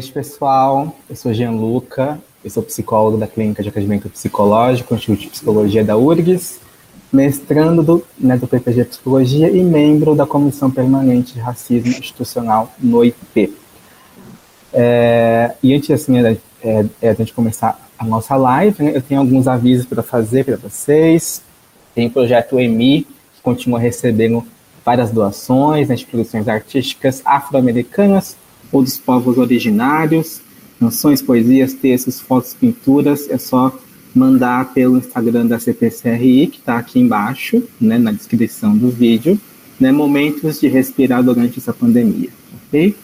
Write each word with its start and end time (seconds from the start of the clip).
noite, 0.00 0.12
pessoal. 0.12 0.96
Eu 1.10 1.14
sou 1.14 1.34
Gianluca, 1.34 2.18
eu 2.42 2.48
sou 2.48 2.62
psicólogo 2.62 3.18
da 3.18 3.26
Clínica 3.26 3.62
de 3.62 3.68
Atendimento 3.68 4.08
Psicológico, 4.08 4.94
Instituto 4.94 5.20
de 5.20 5.28
Psicologia 5.28 5.84
da 5.84 5.94
URGS, 5.94 6.58
mestrando 7.12 7.82
do, 7.82 8.06
né, 8.18 8.38
do 8.38 8.46
PPG 8.46 8.86
Psicologia 8.86 9.50
e 9.50 9.62
membro 9.62 10.14
da 10.14 10.24
Comissão 10.24 10.70
Permanente 10.70 11.34
de 11.34 11.40
Racismo 11.40 11.90
Institucional 11.90 12.72
no 12.78 13.04
IP. 13.04 13.54
É, 14.72 15.54
e 15.62 15.74
antes 15.74 15.90
assim, 15.90 16.18
é, 16.18 16.38
é, 16.62 16.86
é, 17.02 17.10
a 17.10 17.14
gente 17.14 17.34
começar 17.34 17.78
a 17.98 18.04
nossa 18.04 18.34
live, 18.36 18.82
né, 18.82 18.92
eu 18.94 19.02
tenho 19.02 19.20
alguns 19.20 19.46
avisos 19.46 19.84
para 19.84 20.02
fazer 20.02 20.46
para 20.46 20.56
vocês. 20.56 21.42
Tem 21.94 22.06
o 22.06 22.10
projeto 22.10 22.58
EMI, 22.58 23.02
que 23.34 23.42
continua 23.42 23.78
recebendo 23.78 24.46
várias 24.82 25.10
doações 25.10 25.90
né, 25.90 25.94
de 25.94 26.06
produções 26.06 26.48
artísticas 26.48 27.20
afro-americanas 27.22 28.39
ou 28.72 28.82
dos 28.82 28.98
povos 28.98 29.38
originários, 29.38 30.40
canções, 30.78 31.20
poesias, 31.20 31.74
textos, 31.74 32.20
fotos, 32.20 32.54
pinturas, 32.54 33.28
é 33.28 33.38
só 33.38 33.76
mandar 34.14 34.72
pelo 34.72 34.98
Instagram 34.98 35.46
da 35.46 35.58
CPCRI, 35.58 36.46
que 36.48 36.58
está 36.58 36.78
aqui 36.78 36.98
embaixo, 36.98 37.62
né, 37.80 37.98
na 37.98 38.12
descrição 38.12 38.76
do 38.76 38.90
vídeo, 38.90 39.38
né, 39.78 39.92
momentos 39.92 40.60
de 40.60 40.68
respirar 40.68 41.22
durante 41.22 41.58
essa 41.58 41.72
pandemia, 41.72 42.30
ok? 42.66 42.94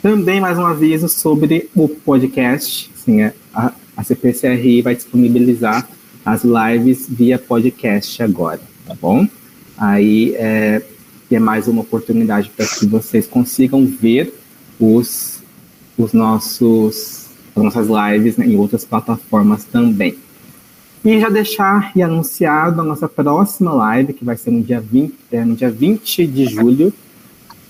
Também 0.00 0.40
mais 0.40 0.58
um 0.58 0.66
aviso 0.66 1.08
sobre 1.08 1.68
o 1.74 1.88
podcast, 1.88 2.90
assim, 2.94 3.22
é, 3.22 3.32
a, 3.54 3.72
a 3.96 4.04
CPCRI 4.04 4.82
vai 4.82 4.94
disponibilizar 4.94 5.88
as 6.24 6.42
lives 6.44 7.06
via 7.08 7.38
podcast 7.38 8.22
agora, 8.22 8.60
tá 8.86 8.94
bom? 9.00 9.26
Aí 9.76 10.34
é, 10.36 10.82
é 11.30 11.38
mais 11.38 11.66
uma 11.66 11.82
oportunidade 11.82 12.50
para 12.50 12.66
que 12.66 12.86
vocês 12.86 13.26
consigam 13.26 13.84
ver 13.86 14.32
os, 14.78 15.42
os 15.96 16.12
nossos, 16.12 17.26
as 17.54 17.62
nossas 17.62 17.88
lives 17.88 18.36
né, 18.36 18.46
em 18.46 18.56
outras 18.56 18.84
plataformas 18.84 19.64
também. 19.64 20.16
E 21.04 21.18
já 21.18 21.28
deixar 21.28 21.90
e 21.96 22.02
anunciado 22.02 22.80
a 22.80 22.84
nossa 22.84 23.08
próxima 23.08 23.72
live, 23.72 24.12
que 24.12 24.24
vai 24.24 24.36
ser 24.36 24.52
no 24.52 24.62
dia 24.62 24.80
20, 24.80 25.14
é, 25.32 25.44
no 25.44 25.56
dia 25.56 25.70
20 25.70 26.26
de 26.26 26.46
julho, 26.46 26.92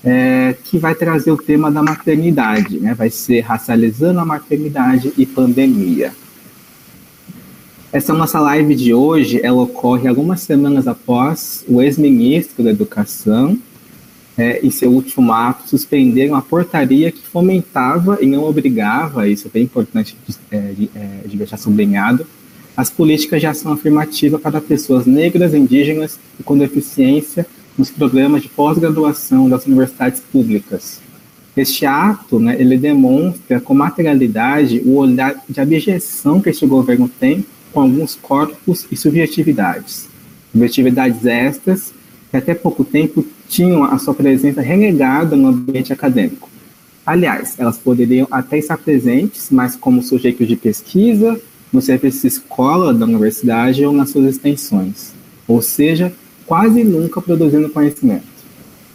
é, 0.05 0.55
que 0.64 0.78
vai 0.78 0.94
trazer 0.94 1.31
o 1.31 1.36
tema 1.36 1.70
da 1.70 1.83
maternidade, 1.83 2.78
né? 2.78 2.92
vai 2.92 3.09
ser 3.09 3.41
racializando 3.41 4.20
a 4.20 4.25
maternidade 4.25 5.12
e 5.16 5.25
pandemia. 5.25 6.12
Essa 7.92 8.12
nossa 8.14 8.41
live 8.41 8.75
de 8.75 8.92
hoje, 8.94 9.41
ela 9.42 9.62
ocorre 9.62 10.09
algumas 10.09 10.41
semanas 10.41 10.89
após 10.89 11.64
o 11.69 11.81
ex-ministro 11.81 12.64
da 12.64 12.70
Educação, 12.70 13.59
é, 14.36 14.64
em 14.64 14.70
seu 14.70 14.91
último 14.91 15.33
ato, 15.33 15.69
suspenderam 15.69 16.34
a 16.34 16.42
portaria 16.42 17.12
que 17.12 17.22
fomentava 17.22 18.19
e 18.20 18.27
não 18.27 18.44
obrigava, 18.44 19.28
isso 19.28 19.47
é 19.48 19.50
bem 19.50 19.64
importante 19.64 20.16
de, 20.27 20.36
é, 20.50 20.61
de, 20.72 20.91
é, 20.94 21.28
de 21.28 21.36
deixar 21.36 21.58
sublinhado, 21.58 22.27
as 22.77 22.88
políticas 22.88 23.41
de 23.41 23.47
ação 23.47 23.72
afirmativa 23.72 24.38
para 24.38 24.60
pessoas 24.60 25.05
negras, 25.05 25.53
indígenas 25.53 26.19
e 26.41 26.42
com 26.42 26.56
deficiência 26.56 27.47
nos 27.77 27.91
programas 27.91 28.42
de 28.42 28.48
pós-graduação 28.48 29.48
das 29.48 29.66
universidades 29.66 30.20
públicas. 30.20 31.00
Este 31.55 31.84
ato, 31.84 32.41
né, 32.41 32.56
ele 32.58 32.78
demonstra 32.78 33.60
com 33.60 33.75
materialidade 33.75 34.80
o 34.86 34.97
olhar 34.97 35.36
de 35.47 35.60
abjeção 35.60 36.41
que 36.41 36.48
este 36.48 36.64
governo 36.64 37.08
tem 37.08 37.44
com 37.72 37.80
alguns 37.80 38.14
corpos 38.14 38.86
e 38.91 38.97
subjetividades. 38.97 40.08
Subjetividades 40.50 41.27
estas 41.27 41.92
que 42.30 42.36
até 42.38 42.55
pouco 42.55 42.84
tempo 42.84 43.25
tinham 43.53 43.84
a 43.84 43.98
sua 43.98 44.14
presença 44.14 44.62
renegada 44.62 45.36
no 45.36 45.48
ambiente 45.48 45.92
acadêmico. 45.92 46.48
Aliás, 47.05 47.54
elas 47.59 47.76
poderiam 47.76 48.26
até 48.31 48.56
estar 48.56 48.78
presentes, 48.78 49.49
mas 49.50 49.76
como 49.76 50.03
sujeitos 50.03 50.49
de 50.49 50.56
pesquisa, 50.56 51.38
no 51.71 51.82
serviço 51.82 52.26
escola 52.26 52.94
da 52.94 53.04
universidade 53.04 53.84
ou 53.84 53.93
nas 53.93 54.09
suas 54.09 54.37
extensões, 54.37 55.12
ou 55.47 55.60
seja, 55.60 56.12
quase 56.47 56.82
nunca 56.82 57.21
produzindo 57.21 57.69
conhecimento. 57.69 58.25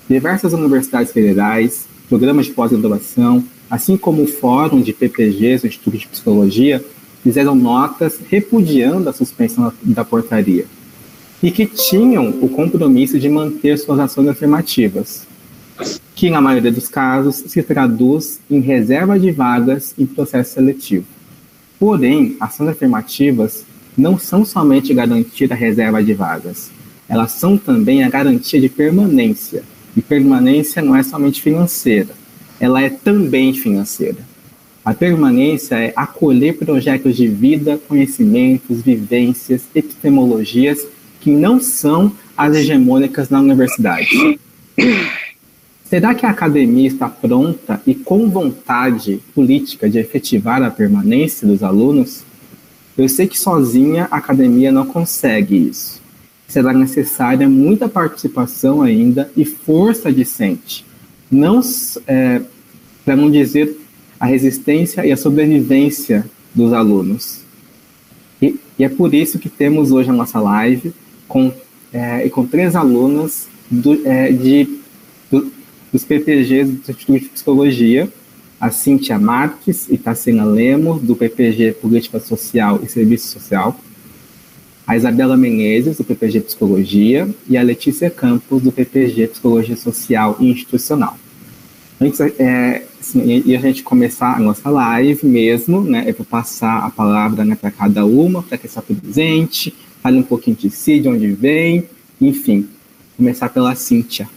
Diversas 0.10 0.54
universidades 0.54 1.12
federais, 1.12 1.86
programas 2.10 2.48
de 2.48 2.54
pós-graduação, 2.54 3.44
assim 3.70 3.96
como 3.96 4.24
o 4.24 4.28
Fórum 4.28 4.82
de 4.82 4.92
PPGs, 4.92 5.66
o 5.66 5.68
Instituto 5.68 5.98
de 6.00 6.08
Psicologia, 6.08 6.84
fizeram 7.24 7.54
notas 7.54 8.20
repudiando 8.28 9.08
a 9.08 9.14
suspensão 9.14 9.72
da 9.84 10.04
portaria 10.04 10.66
e 11.42 11.52
que 11.52 11.66
tinham 11.66 12.30
o 12.42 12.50
compromisso 12.50 13.20
de 13.20 13.30
manter 13.30 13.78
suas 13.78 14.00
ações 14.00 14.28
afirmativas, 14.28 15.28
que 16.16 16.30
na 16.30 16.42
maioria 16.42 16.72
dos 16.72 16.88
casos 16.88 17.36
se 17.36 17.62
traduz 17.62 18.40
em 18.50 18.60
reserva 18.60 19.20
de 19.20 19.32
vagas 19.32 19.94
em 19.98 20.06
processo 20.06 20.56
seletivo. 20.56 21.06
Porém, 21.80 22.36
ações 22.40 22.70
afirmativas 22.70 23.64
não 23.96 24.18
são 24.18 24.44
somente 24.44 24.94
garantir 24.94 25.52
a 25.54 25.56
reserva 25.56 26.04
de 26.04 26.14
vagas, 26.14 26.72
elas 27.08 27.32
são 27.34 27.58
também 27.58 28.04
a 28.04 28.10
garantia 28.10 28.60
de 28.60 28.70
permanência. 28.70 29.64
E 29.96 30.02
permanência 30.02 30.82
não 30.82 30.96
é 30.96 31.02
somente 31.02 31.42
financeira, 31.42 32.14
ela 32.60 32.82
é 32.82 32.90
também 32.90 33.54
financeira. 33.54 34.18
A 34.86 34.94
permanência 34.94 35.76
é 35.76 35.92
acolher 35.96 36.58
projetos 36.58 37.16
de 37.16 37.28
vida, 37.28 37.80
conhecimentos, 37.88 38.82
vivências, 38.82 39.64
epistemologias 39.76 40.86
que 41.28 41.32
não 41.32 41.60
são 41.60 42.14
as 42.38 42.56
hegemônicas 42.56 43.30
na 43.30 43.42
universidade. 43.42 44.40
Será 45.84 46.16
que 46.16 46.26
a 46.26 46.30
academia 46.30 46.88
está 46.88 47.10
pronta 47.10 47.82
e 47.86 47.94
com 47.94 48.30
vontade 48.30 49.20
política 49.36 49.90
de 49.90 50.00
efetivar 50.00 50.64
a 50.64 50.72
permanência 50.72 51.46
dos 51.46 51.64
alunos? 51.64 52.24
Eu 52.98 53.10
sei 53.10 53.28
que 53.28 53.38
sozinha 53.38 54.08
a 54.10 54.16
academia 54.16 54.72
não 54.72 54.86
consegue 54.86 55.68
isso. 55.68 56.02
Será 56.48 56.72
necessária 56.72 57.50
muita 57.50 57.90
participação 57.90 58.82
ainda 58.82 59.30
e 59.36 59.44
força 59.44 60.10
discente, 60.14 60.86
não 61.30 61.60
é, 62.08 62.42
para 63.04 63.18
não 63.18 63.30
dizer 63.30 63.78
a 64.18 64.26
resistência 64.26 65.06
e 65.06 65.12
a 65.12 65.18
sobrevivência 65.18 66.26
dos 66.56 66.72
alunos. 66.72 67.42
E, 68.42 68.58
e 68.80 68.86
é 68.86 68.88
por 68.88 69.14
isso 69.14 69.38
que 69.38 69.50
temos 69.50 69.92
hoje 69.92 70.10
a 70.10 70.14
nossa 70.14 70.40
live 70.40 70.94
com, 71.28 71.52
é, 71.94 72.26
e 72.26 72.30
com 72.30 72.46
três 72.46 72.76
alunas 72.76 73.48
do, 73.70 74.08
é, 74.08 74.32
de, 74.32 74.80
do, 75.30 75.52
dos 75.92 76.04
PPGs 76.04 76.72
do 76.72 76.92
Instituto 76.92 77.20
de 77.20 77.30
Psicologia, 77.30 78.10
a 78.60 78.72
Cíntia 78.72 79.20
Marques 79.20 79.88
e 79.90 79.98
Tacina 79.98 80.44
Lemos, 80.44 81.02
do 81.02 81.16
PPG 81.16 81.74
Política 81.74 82.20
Social 82.20 82.80
e 82.84 82.90
Serviço 82.90 83.28
Social, 83.28 83.80
a 84.86 84.96
Isabela 84.96 85.36
Menezes, 85.36 85.98
do 85.98 86.04
PPG 86.04 86.42
Psicologia, 86.42 87.30
e 87.48 87.58
a 87.58 87.62
Letícia 87.62 88.10
Campos, 88.10 88.64
do 88.64 88.72
PPG 88.72 89.28
Psicologia 89.28 89.76
Social 89.76 90.38
e 90.40 90.50
Institucional. 90.50 91.18
Antes 92.00 92.20
é, 92.20 92.86
assim, 93.00 93.44
e 93.46 93.56
a 93.56 93.60
gente 93.60 93.84
começar 93.84 94.36
a 94.36 94.40
nossa 94.40 94.70
live 94.70 95.26
mesmo, 95.26 95.82
né, 95.82 96.04
eu 96.08 96.14
vou 96.14 96.26
passar 96.26 96.86
a 96.86 96.90
palavra 96.90 97.44
né, 97.44 97.56
para 97.60 97.72
cada 97.72 98.06
uma, 98.06 98.44
para 98.44 98.58
que 98.58 98.68
está 98.68 98.82
presente, 98.82 99.74
fale 100.08 100.20
um 100.20 100.24
pouquinho 100.24 100.56
de 100.56 100.70
si, 100.70 101.02
de 101.02 101.10
onde 101.10 101.28
vem, 101.34 101.84
enfim. 102.22 102.70
Começar 103.18 103.50
pela 103.50 103.76
Cíntia. 103.76 104.30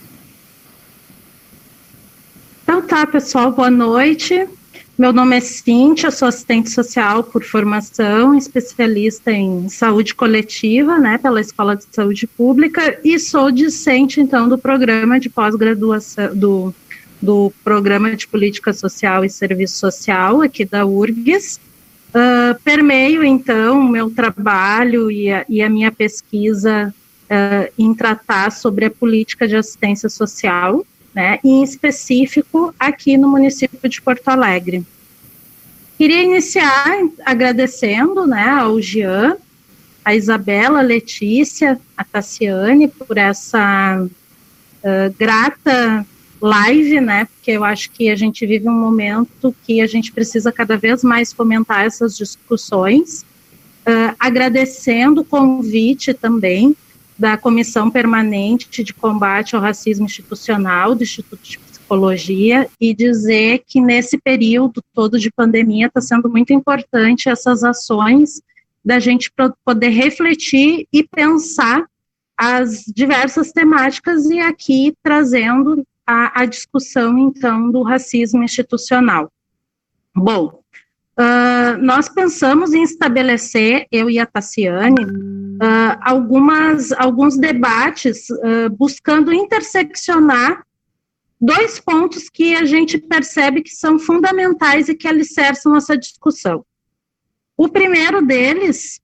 Então 2.64 2.82
tá, 2.82 3.06
pessoal, 3.06 3.53
boa 3.53 3.70
noite. 3.70 4.48
Meu 4.98 5.12
nome 5.12 5.36
é 5.36 5.41
Cíntia, 5.41 6.10
sou 6.10 6.26
assistente 6.26 6.70
social 6.70 7.22
por 7.22 7.44
formação, 7.44 8.34
especialista 8.34 9.31
em 9.31 9.69
saúde 9.69 10.12
coletiva, 10.12 10.98
né, 10.98 11.19
pela 11.19 11.41
Escola 11.41 11.76
de 11.76 11.84
Saúde 11.88 12.26
Pública, 12.26 12.99
e 13.05 13.16
sou 13.20 13.52
discente, 13.52 14.20
então, 14.20 14.49
do 14.49 14.58
programa 14.58 15.20
de 15.20 15.31
pós-graduação, 15.31 16.34
do, 16.34 16.75
do 17.23 17.52
programa 17.62 18.16
de 18.16 18.26
política 18.26 18.73
social 18.73 19.25
e 19.25 19.31
serviço 19.31 19.76
social 19.76 20.43
aqui 20.43 20.64
da 20.64 20.84
URGS, 20.84 21.61
Uh, 22.11 22.59
permeio, 22.65 23.23
então, 23.23 23.81
o 23.81 23.89
meu 23.89 24.11
trabalho 24.11 25.11
e 25.11 25.31
a, 25.31 25.45
e 25.49 25.62
a 25.62 25.71
minha 25.71 25.93
pesquisa 25.93 26.93
uh, 27.31 27.73
em 27.79 27.95
tratar 27.95 28.51
sobre 28.51 28.87
a 28.87 28.91
política 28.91 29.47
de 29.47 29.55
assistência 29.55 30.09
social, 30.09 30.85
né, 31.15 31.39
em 31.45 31.62
específico 31.62 32.75
aqui 32.79 33.17
no 33.17 33.29
município 33.29 33.89
de 33.89 34.03
Porto 34.03 34.29
Alegre. 34.29 34.85
Queria 35.97 36.23
iniciar 36.23 36.99
agradecendo 37.25 38.27
né, 38.27 38.49
ao 38.49 38.81
Jean, 38.81 39.37
a 40.05 40.15
Isabela, 40.15 40.81
a 40.81 40.83
Letícia, 40.83 41.81
a 41.97 42.03
Tassiane 42.03 42.89
por 42.89 43.19
essa 43.19 44.03
uh, 44.03 45.15
grata 45.17 46.05
live, 46.40 47.00
né? 47.00 47.26
Porque 47.26 47.52
eu 47.52 47.64
acho 47.64 47.90
que 47.90 48.10
a 48.10 48.16
gente 48.16 48.46
vive 48.46 48.69
um 48.69 48.78
momento 48.78 49.54
que 49.64 49.81
a 49.81 49.87
gente 49.87 50.12
precisa 50.12 50.50
cada 50.50 50.76
vez 50.76 51.02
mais 51.02 51.32
fomentar 51.32 51.84
essas 51.84 52.16
discussões. 52.16 53.25
Uh, 53.81 54.14
agradecendo 54.19 55.22
o 55.22 55.25
convite 55.25 56.12
também 56.12 56.76
da 57.19 57.37
Comissão 57.37 57.90
Permanente 57.90 58.82
de 58.82 58.94
Combate 58.94 59.54
ao 59.54 59.62
Racismo 59.62 60.06
Institucional 60.06 60.94
do 60.94 61.02
Instituto 61.02 61.42
de 61.42 61.58
psicologia 61.58 62.69
e 62.81 62.94
dizer 62.94 63.62
que 63.66 63.81
nesse 63.81 64.16
período 64.16 64.82
todo 64.94 65.19
de 65.19 65.31
pandemia 65.31 65.88
está 65.88 66.00
sendo 66.00 66.31
muito 66.31 66.52
importante 66.52 67.28
essas 67.28 67.64
ações 67.64 68.40
da 68.84 68.98
gente 68.98 69.31
poder 69.64 69.88
refletir 69.88 70.87
e 70.92 71.02
pensar 71.02 71.84
as 72.37 72.84
diversas 72.87 73.52
temáticas 73.52 74.25
e 74.26 74.38
aqui 74.38 74.94
trazendo 75.02 75.84
a, 76.35 76.45
discussão 76.45 77.19
então 77.19 77.71
do 77.71 77.83
racismo 77.83 78.43
institucional. 78.43 79.31
Bom, 80.15 80.61
Uh, 81.21 81.77
nós 81.83 82.09
pensamos 82.09 82.73
em 82.73 82.83
estabelecer, 82.83 83.87
eu 83.93 84.09
e 84.09 84.19
a 84.19 84.25
Tassiane, 84.25 85.05
uh, 85.05 85.99
algumas, 86.01 86.93
alguns 86.93 87.37
debates 87.37 88.31
uh, 88.31 88.71
buscando 88.71 89.31
interseccionar 89.31 90.65
dois 91.39 91.79
pontos 91.79 92.31
que 92.31 92.57
a 92.57 92.65
gente 92.65 92.97
percebe 92.97 93.61
que 93.61 93.69
são 93.69 93.99
fundamentais 93.99 94.89
e 94.89 94.95
que 94.95 95.07
alicerçam 95.07 95.77
essa 95.77 95.95
discussão. 95.95 96.65
O 97.55 97.69
primeiro 97.69 98.25
deles 98.25 98.99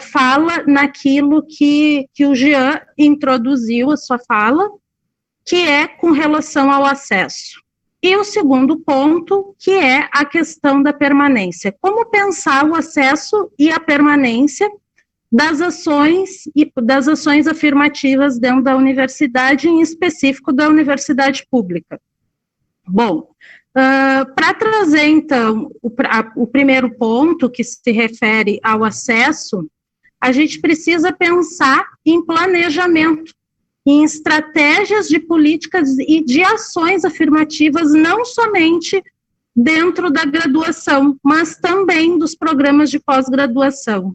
fala 0.00 0.64
naquilo 0.66 1.46
que, 1.46 2.08
que 2.12 2.26
o 2.26 2.34
Jean 2.34 2.80
introduziu 2.98 3.92
a 3.92 3.96
sua 3.96 4.18
fala, 4.18 4.68
que 5.50 5.66
é 5.66 5.88
com 5.88 6.12
relação 6.12 6.70
ao 6.70 6.86
acesso. 6.86 7.60
E 8.00 8.16
o 8.16 8.22
segundo 8.22 8.78
ponto, 8.78 9.52
que 9.58 9.72
é 9.72 10.08
a 10.12 10.24
questão 10.24 10.80
da 10.80 10.92
permanência. 10.92 11.74
Como 11.80 12.06
pensar 12.06 12.64
o 12.64 12.76
acesso 12.76 13.50
e 13.58 13.68
a 13.68 13.80
permanência 13.80 14.70
das 15.30 15.60
ações 15.60 16.44
e 16.54 16.70
das 16.80 17.08
ações 17.08 17.48
afirmativas 17.48 18.38
dentro 18.38 18.62
da 18.62 18.76
universidade, 18.76 19.68
em 19.68 19.80
específico 19.80 20.52
da 20.52 20.68
universidade 20.68 21.44
pública. 21.50 22.00
Bom, 22.86 23.18
uh, 23.18 24.34
para 24.36 24.54
trazer 24.54 25.06
então 25.06 25.68
o, 25.82 25.90
o 26.36 26.46
primeiro 26.46 26.94
ponto 26.94 27.50
que 27.50 27.64
se 27.64 27.90
refere 27.90 28.60
ao 28.62 28.84
acesso, 28.84 29.68
a 30.20 30.30
gente 30.30 30.60
precisa 30.60 31.12
pensar 31.12 31.84
em 32.06 32.24
planejamento 32.24 33.34
em 33.86 34.04
estratégias 34.04 35.08
de 35.08 35.18
políticas 35.18 35.98
e 35.98 36.22
de 36.22 36.42
ações 36.42 37.04
afirmativas, 37.04 37.92
não 37.92 38.24
somente 38.24 39.02
dentro 39.54 40.10
da 40.10 40.24
graduação, 40.24 41.16
mas 41.22 41.56
também 41.56 42.18
dos 42.18 42.34
programas 42.34 42.90
de 42.90 42.98
pós-graduação. 42.98 44.14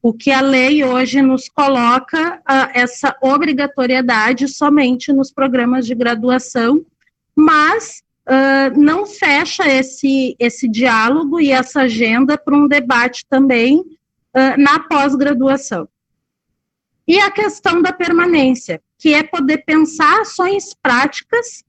O 0.00 0.12
que 0.12 0.30
a 0.30 0.40
lei 0.40 0.84
hoje 0.84 1.20
nos 1.20 1.48
coloca 1.48 2.40
essa 2.72 3.16
obrigatoriedade 3.20 4.46
somente 4.46 5.12
nos 5.12 5.32
programas 5.32 5.86
de 5.86 5.94
graduação, 5.94 6.84
mas 7.34 8.02
uh, 8.28 8.78
não 8.80 9.04
fecha 9.04 9.66
esse, 9.66 10.36
esse 10.38 10.68
diálogo 10.68 11.40
e 11.40 11.50
essa 11.50 11.82
agenda 11.82 12.38
para 12.38 12.56
um 12.56 12.68
debate 12.68 13.26
também 13.28 13.80
uh, 13.80 14.56
na 14.56 14.78
pós-graduação. 14.78 15.88
E 17.06 17.18
a 17.18 17.30
questão 17.30 17.82
da 17.82 17.92
permanência 17.92 18.80
que 18.98 19.14
é 19.14 19.22
poder 19.22 19.58
pensar 19.58 20.20
ações 20.20 20.74
práticas 20.82 21.64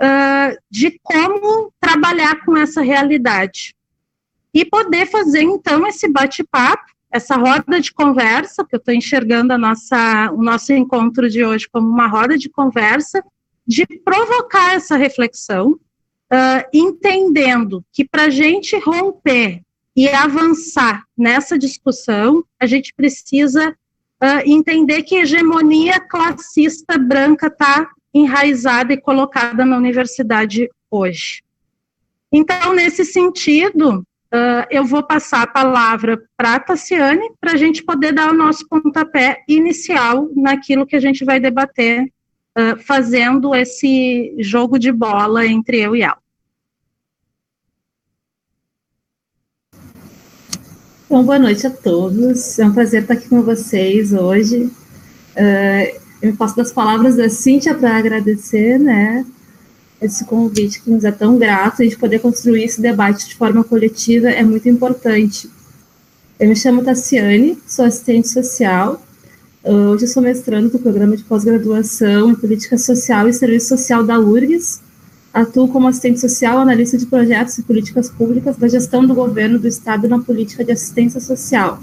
uh, 0.00 0.58
de 0.70 0.98
como 1.02 1.72
trabalhar 1.78 2.44
com 2.44 2.56
essa 2.56 2.80
realidade. 2.80 3.74
E 4.54 4.64
poder 4.64 5.06
fazer, 5.06 5.42
então, 5.42 5.86
esse 5.86 6.08
bate-papo, 6.08 6.92
essa 7.10 7.36
roda 7.36 7.80
de 7.80 7.92
conversa, 7.92 8.64
que 8.64 8.74
eu 8.74 8.78
estou 8.78 8.94
enxergando 8.94 9.52
a 9.52 9.58
nossa, 9.58 10.30
o 10.32 10.42
nosso 10.42 10.72
encontro 10.72 11.28
de 11.28 11.44
hoje 11.44 11.68
como 11.70 11.88
uma 11.88 12.06
roda 12.06 12.38
de 12.38 12.48
conversa, 12.48 13.22
de 13.66 13.86
provocar 13.86 14.74
essa 14.74 14.96
reflexão, 14.96 15.72
uh, 15.72 16.68
entendendo 16.72 17.84
que 17.92 18.04
para 18.04 18.24
a 18.24 18.30
gente 18.30 18.78
romper 18.78 19.62
e 19.94 20.08
avançar 20.08 21.04
nessa 21.16 21.58
discussão, 21.58 22.42
a 22.58 22.66
gente 22.66 22.94
precisa 22.94 23.76
uh, 24.22 24.42
entender 24.46 25.02
que 25.02 25.16
hegemonia 25.16 25.98
classista 25.98 26.96
branca 26.96 27.48
está 27.48 27.90
enraizada 28.14 28.92
e 28.92 29.00
colocada 29.00 29.64
na 29.64 29.76
universidade 29.76 30.70
hoje. 30.90 31.42
Então, 32.30 32.72
nesse 32.72 33.04
sentido, 33.04 33.98
uh, 34.32 34.66
eu 34.70 34.84
vou 34.84 35.02
passar 35.02 35.42
a 35.42 35.46
palavra 35.46 36.22
para 36.36 36.54
a 36.54 36.60
Tassiane, 36.60 37.30
para 37.40 37.52
a 37.52 37.56
gente 37.56 37.82
poder 37.82 38.12
dar 38.12 38.30
o 38.30 38.36
nosso 38.36 38.66
pontapé 38.68 39.42
inicial 39.48 40.30
naquilo 40.36 40.86
que 40.86 40.96
a 40.96 41.00
gente 41.00 41.24
vai 41.24 41.40
debater, 41.40 42.04
uh, 42.56 42.78
fazendo 42.78 43.54
esse 43.54 44.34
jogo 44.38 44.78
de 44.78 44.92
bola 44.92 45.44
entre 45.44 45.80
eu 45.80 45.96
e 45.96 46.02
ela. 46.02 46.21
Bom, 51.12 51.24
boa 51.24 51.38
noite 51.38 51.66
a 51.66 51.70
todos. 51.70 52.58
É 52.58 52.64
um 52.64 52.72
prazer 52.72 53.02
estar 53.02 53.12
aqui 53.12 53.28
com 53.28 53.42
vocês 53.42 54.14
hoje. 54.14 54.70
Uh, 55.36 56.00
eu 56.22 56.34
passo 56.34 56.56
das 56.56 56.72
palavras 56.72 57.16
da 57.16 57.28
Cíntia 57.28 57.74
para 57.74 57.98
agradecer, 57.98 58.78
né, 58.78 59.22
esse 60.00 60.24
convite 60.24 60.80
que 60.80 60.90
nos 60.90 61.04
é 61.04 61.12
tão 61.12 61.36
grato, 61.36 61.82
a 61.82 61.84
gente 61.84 61.98
poder 61.98 62.20
construir 62.20 62.64
esse 62.64 62.80
debate 62.80 63.28
de 63.28 63.34
forma 63.34 63.62
coletiva 63.62 64.30
é 64.30 64.42
muito 64.42 64.70
importante. 64.70 65.50
Eu 66.40 66.48
me 66.48 66.56
chamo 66.56 66.82
Tassiane, 66.82 67.58
sou 67.66 67.84
assistente 67.84 68.30
social, 68.30 69.04
hoje 69.62 70.08
sou 70.08 70.22
mestrando 70.22 70.70
do 70.70 70.78
programa 70.78 71.14
de 71.14 71.24
pós-graduação 71.24 72.30
em 72.30 72.34
Política 72.34 72.78
Social 72.78 73.28
e 73.28 73.34
Serviço 73.34 73.68
Social 73.68 74.02
da 74.02 74.18
URGS, 74.18 74.80
Atuo 75.32 75.66
como 75.68 75.88
assistente 75.88 76.20
social, 76.20 76.58
analista 76.58 76.98
de 76.98 77.06
projetos 77.06 77.56
e 77.56 77.62
políticas 77.62 78.10
públicas 78.10 78.56
da 78.56 78.68
gestão 78.68 79.06
do 79.06 79.14
governo 79.14 79.58
do 79.58 79.66
Estado 79.66 80.06
na 80.06 80.18
política 80.18 80.62
de 80.62 80.72
assistência 80.72 81.20
social. 81.20 81.80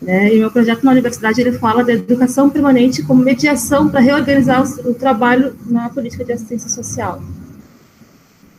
Né? 0.00 0.34
E 0.34 0.38
meu 0.38 0.50
projeto 0.50 0.84
na 0.84 0.92
universidade 0.92 1.40
ele 1.40 1.52
fala 1.52 1.82
da 1.82 1.92
educação 1.92 2.48
permanente 2.48 3.02
como 3.02 3.22
mediação 3.22 3.88
para 3.88 3.98
reorganizar 3.98 4.62
o, 4.62 4.90
o, 4.90 4.94
trabalho 4.94 5.56
na 5.66 5.88
política 5.88 6.24
de 6.24 6.32
assistência 6.32 6.68
social. 6.68 7.20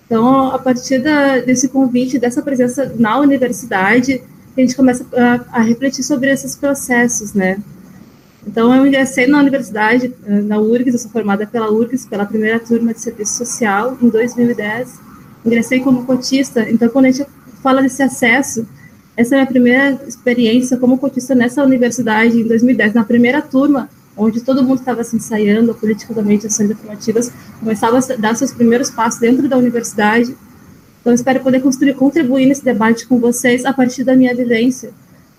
Então, 0.06 0.52
a 0.52 0.60
partir 0.60 1.00
da, 1.00 1.40
desse 1.40 1.70
convite, 1.70 2.20
dessa 2.20 2.42
presença 2.42 2.94
na 2.98 3.20
universidade, 3.20 4.22
a 4.58 4.62
gente 4.62 4.76
começa 4.76 5.06
a, 5.14 5.60
a 5.60 5.62
refletir 5.62 6.04
sobre 6.04 6.32
esses 6.32 6.56
processos, 6.56 7.34
né? 7.34 7.62
Então, 8.48 8.74
eu 8.74 8.88
ingressei 8.88 9.28
na 9.28 9.40
universidade, 9.40 10.14
eh, 10.26 10.42
na 10.42 10.58
URGS, 10.58 10.94
eu 10.94 11.00
sou 11.00 11.12
formada 11.12 11.46
pela 11.46 11.70
URGS, 11.70 12.08
pela 12.08 12.26
primeira 12.26 12.58
turma 12.58 12.94
de 12.94 13.02
serviço 13.02 13.34
social, 13.38 13.98
em 14.02 14.08
2010. 14.08 15.00
Ingressei 15.46 15.82
como 15.82 16.06
cotista, 16.06 16.68
então, 16.70 16.88
quando 16.88 17.06
a 17.06 17.12
gente 17.12 17.28
fala 17.62 17.82
desse 17.82 18.02
acesso, 18.02 18.66
essa 19.18 19.36
é 19.36 19.38
a 19.38 19.42
minha 19.42 19.52
primeira 19.52 20.02
experiência 20.08 20.78
como 20.78 20.98
cotista 20.98 21.36
nessa 21.36 21.62
universidade, 21.62 22.40
em 22.40 22.48
2010, 22.48 22.94
na 22.94 23.04
primeira 23.04 23.42
turma, 23.42 23.90
onde 24.16 24.40
todo 24.42 24.64
mundo 24.64 24.80
estava 24.80 25.04
se 25.04 25.18
ensaiando 25.18 25.78
de 25.78 26.48
ações 26.48 26.72
afirmativas, 26.72 27.32
começava 27.60 28.00
a 28.00 28.16
dar 28.16 28.36
seus 28.36 28.54
primeiros 28.54 28.90
passos 28.90 29.20
dentro 29.20 29.50
da 29.50 29.58
universidade. 29.58 30.36
Então, 31.02 31.14
espero 31.14 31.42
poder 31.42 31.62
construir, 31.62 31.96
contribuir 31.96 32.46
nesse 32.46 32.64
debate 32.64 33.06
com 33.08 33.20
vocês 33.20 33.66
a 33.66 33.74
partir 33.74 34.06
da 34.06 34.16
minha 34.16 34.34
vivência 34.34 34.94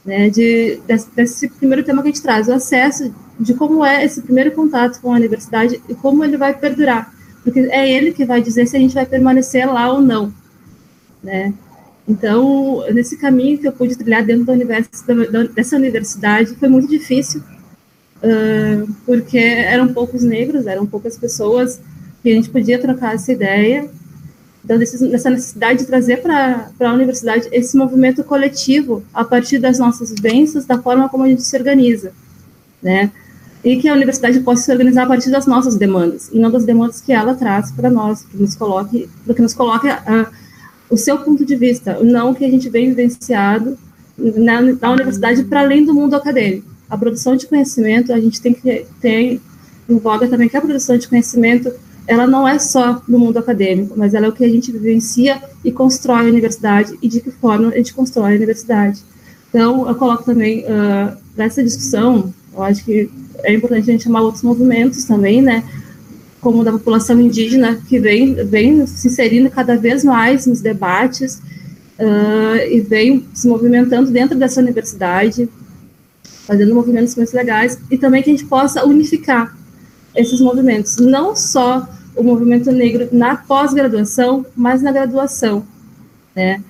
né, 0.05 0.31
de, 0.31 0.81
desse, 0.87 1.11
desse, 1.15 1.49
primeiro 1.49 1.85
tema 1.85 2.03
que 2.03 2.09
a 2.09 2.13
gente 2.13 2.23
traz, 2.23 2.49
o 2.49 2.53
acesso, 2.53 3.15
de 3.39 3.55
como 3.55 3.85
é 3.85 4.05
esse 4.05 4.23
primeiro 4.23 4.53
contato 4.53 5.01
com 5.01 5.13
a 5.13 5.17
universidade 5.17 5.81
e 5.89 5.95
como 5.95 6.25
ele 6.25 6.37
vai 6.37 6.55
perdurar, 6.55 7.13
porque 7.45 7.61
é 7.61 7.91
ele 7.91 8.13
que 8.13 8.25
vai 8.25 8.43
dizer 8.43 8.67
se 8.67 8.77
a 8.77 8.81
gente 8.81 8.95
vai 8.95 9.07
permanecer 9.07 9.67
lá 9.67 9.93
ou 9.93 10.01
não, 10.01 10.33
né. 11.23 11.53
Então, 12.09 12.83
nesse 12.93 13.19
caminho 13.19 13.59
que 13.59 13.69
eu 13.69 13.73
pude 13.73 13.95
trilhar 13.95 14.25
dentro 14.25 14.47
da 14.47 15.43
dessa 15.55 15.77
universidade, 15.77 16.55
foi 16.55 16.69
muito 16.69 16.89
difícil, 16.89 17.43
uh, 18.23 18.91
porque 19.05 19.37
eram 19.37 19.93
poucos 19.93 20.23
negros, 20.23 20.67
eram 20.67 20.87
poucas 20.87 21.19
pessoas 21.19 21.79
que 22.23 22.31
a 22.31 22.35
gente 22.35 22.49
podia 22.49 22.79
trocar 22.79 23.15
essa 23.15 23.31
ideia, 23.31 23.91
dessa 24.77 25.31
necessidade 25.31 25.79
de 25.79 25.87
trazer 25.87 26.21
para 26.21 26.71
a 26.81 26.93
universidade 26.93 27.49
esse 27.51 27.77
movimento 27.77 28.23
coletivo 28.23 29.03
a 29.15 29.25
partir 29.25 29.59
das 29.59 29.79
nossas 29.79 30.11
vivências, 30.11 30.67
da 30.67 30.79
forma 30.81 31.09
como 31.09 31.25
a 31.25 31.29
gente 31.29 31.43
se 31.43 31.57
organiza, 31.57 32.13
né? 32.83 33.11
E 33.65 33.77
que 33.77 33.89
a 33.89 33.95
universidade 33.95 34.41
possa 34.41 34.65
se 34.65 34.73
organizar 34.73 35.05
a 35.05 35.07
partir 35.07 35.31
das 35.31 35.47
nossas 35.47 35.77
demandas, 35.77 36.29
e 36.33 36.39
não 36.39 36.51
das 36.51 36.65
demandas 36.65 37.01
que 37.01 37.13
ela 37.13 37.35
traz 37.35 37.73
para 37.73 37.89
nós, 37.89 38.23
que 38.23 38.37
nos 38.37 38.55
coloque, 38.55 39.09
que 39.35 39.43
nos 39.43 39.55
coloque 39.55 39.89
uh, 39.89 40.27
o 40.91 40.97
seu 40.97 41.19
ponto 41.19 41.45
de 41.45 41.57
vista, 41.57 41.99
não 42.03 42.33
o 42.33 42.35
que 42.35 42.45
a 42.45 42.51
gente 42.51 42.69
vem 42.69 42.91
vivenciado 42.91 43.79
na, 44.19 44.61
na 44.61 44.91
universidade 44.91 45.45
para 45.45 45.61
além 45.61 45.85
do 45.85 45.95
mundo 45.95 46.15
acadêmico. 46.15 46.69
A 46.91 46.97
produção 46.97 47.37
de 47.37 47.47
conhecimento, 47.47 48.13
a 48.13 48.21
gente 48.21 48.41
tem 48.41 48.53
que 48.53 48.87
ter 49.01 49.41
em 49.89 49.99
voga 49.99 50.29
também 50.29 50.49
que 50.49 50.57
a 50.57 50.61
produção 50.61 50.99
de 50.99 51.09
conhecimento 51.09 51.73
ela 52.09 52.27
não 52.27 52.49
é 52.49 52.59
só 52.59 53.03
no 53.07 53.19
mundo 53.19 53.39
acadêmico, 53.39 53.95
mas 53.95 54.15
ela 54.15 54.27
é 54.27 54.29
o 54.31 54.33
que 54.33 54.43
a 54.43 54.49
gente 54.49 54.73
vivencia 54.73 55.43
e 55.63 55.71
constrói 55.71 56.27
a 56.27 56.31
universidade 56.31 56.99
e 57.03 57.07
de 57.07 57.21
que 57.21 57.31
forma 57.31 57.69
a 57.69 57.77
gente 57.77 57.93
constrói 57.93 58.33
a 58.33 58.37
universidade. 58.37 59.01
Então, 59.51 59.87
eu 59.87 59.95
coloco 59.95 60.25
também 60.25 60.65
uh, 60.65 61.15
nessa 61.37 61.63
discussão, 61.63 62.33
eu 62.55 62.63
acho 62.63 62.83
que 62.83 63.11
é 63.45 63.53
importante 63.53 63.91
a 63.91 63.93
gente 63.93 64.05
chamar 64.05 64.23
outros 64.23 64.43
movimentos 64.43 65.05
também, 65.05 65.43
né? 65.43 65.63
como 66.41 66.65
da 66.65 66.73
população 66.73 67.21
indígena, 67.21 67.77
que 67.87 67.99
vem, 67.99 68.35
vem 68.47 68.87
se 68.87 69.09
inserindo 69.09 69.51
cada 69.51 69.77
vez 69.77 70.03
mais 70.03 70.47
nos 70.47 70.63
debates 70.63 71.43
uh, 71.99 72.57
e 72.71 72.81
vem 72.81 73.27
se 73.35 73.47
movimentando 73.47 74.11
dentro 74.11 74.39
dessa 74.39 74.61
universidade, 74.61 75.47
fazendo 76.47 76.75
movimentos 76.75 77.15
muito 77.17 77.35
legais, 77.35 77.79
e 77.91 77.99
também 77.99 78.23
que 78.23 78.31
a 78.31 78.33
gente 78.33 78.47
possa 78.47 78.87
unificar 78.87 79.55
esses 80.15 80.41
movimentos, 80.41 80.97
não 80.97 81.37
só 81.37 81.87
o 82.19 82.25
movimento 82.25 82.71
negro 82.73 83.09
na 83.13 83.37
pós-graduação, 83.37 84.45
mas 84.57 84.83
na 84.83 84.91
graduação, 84.91 85.65
né? 86.35 86.63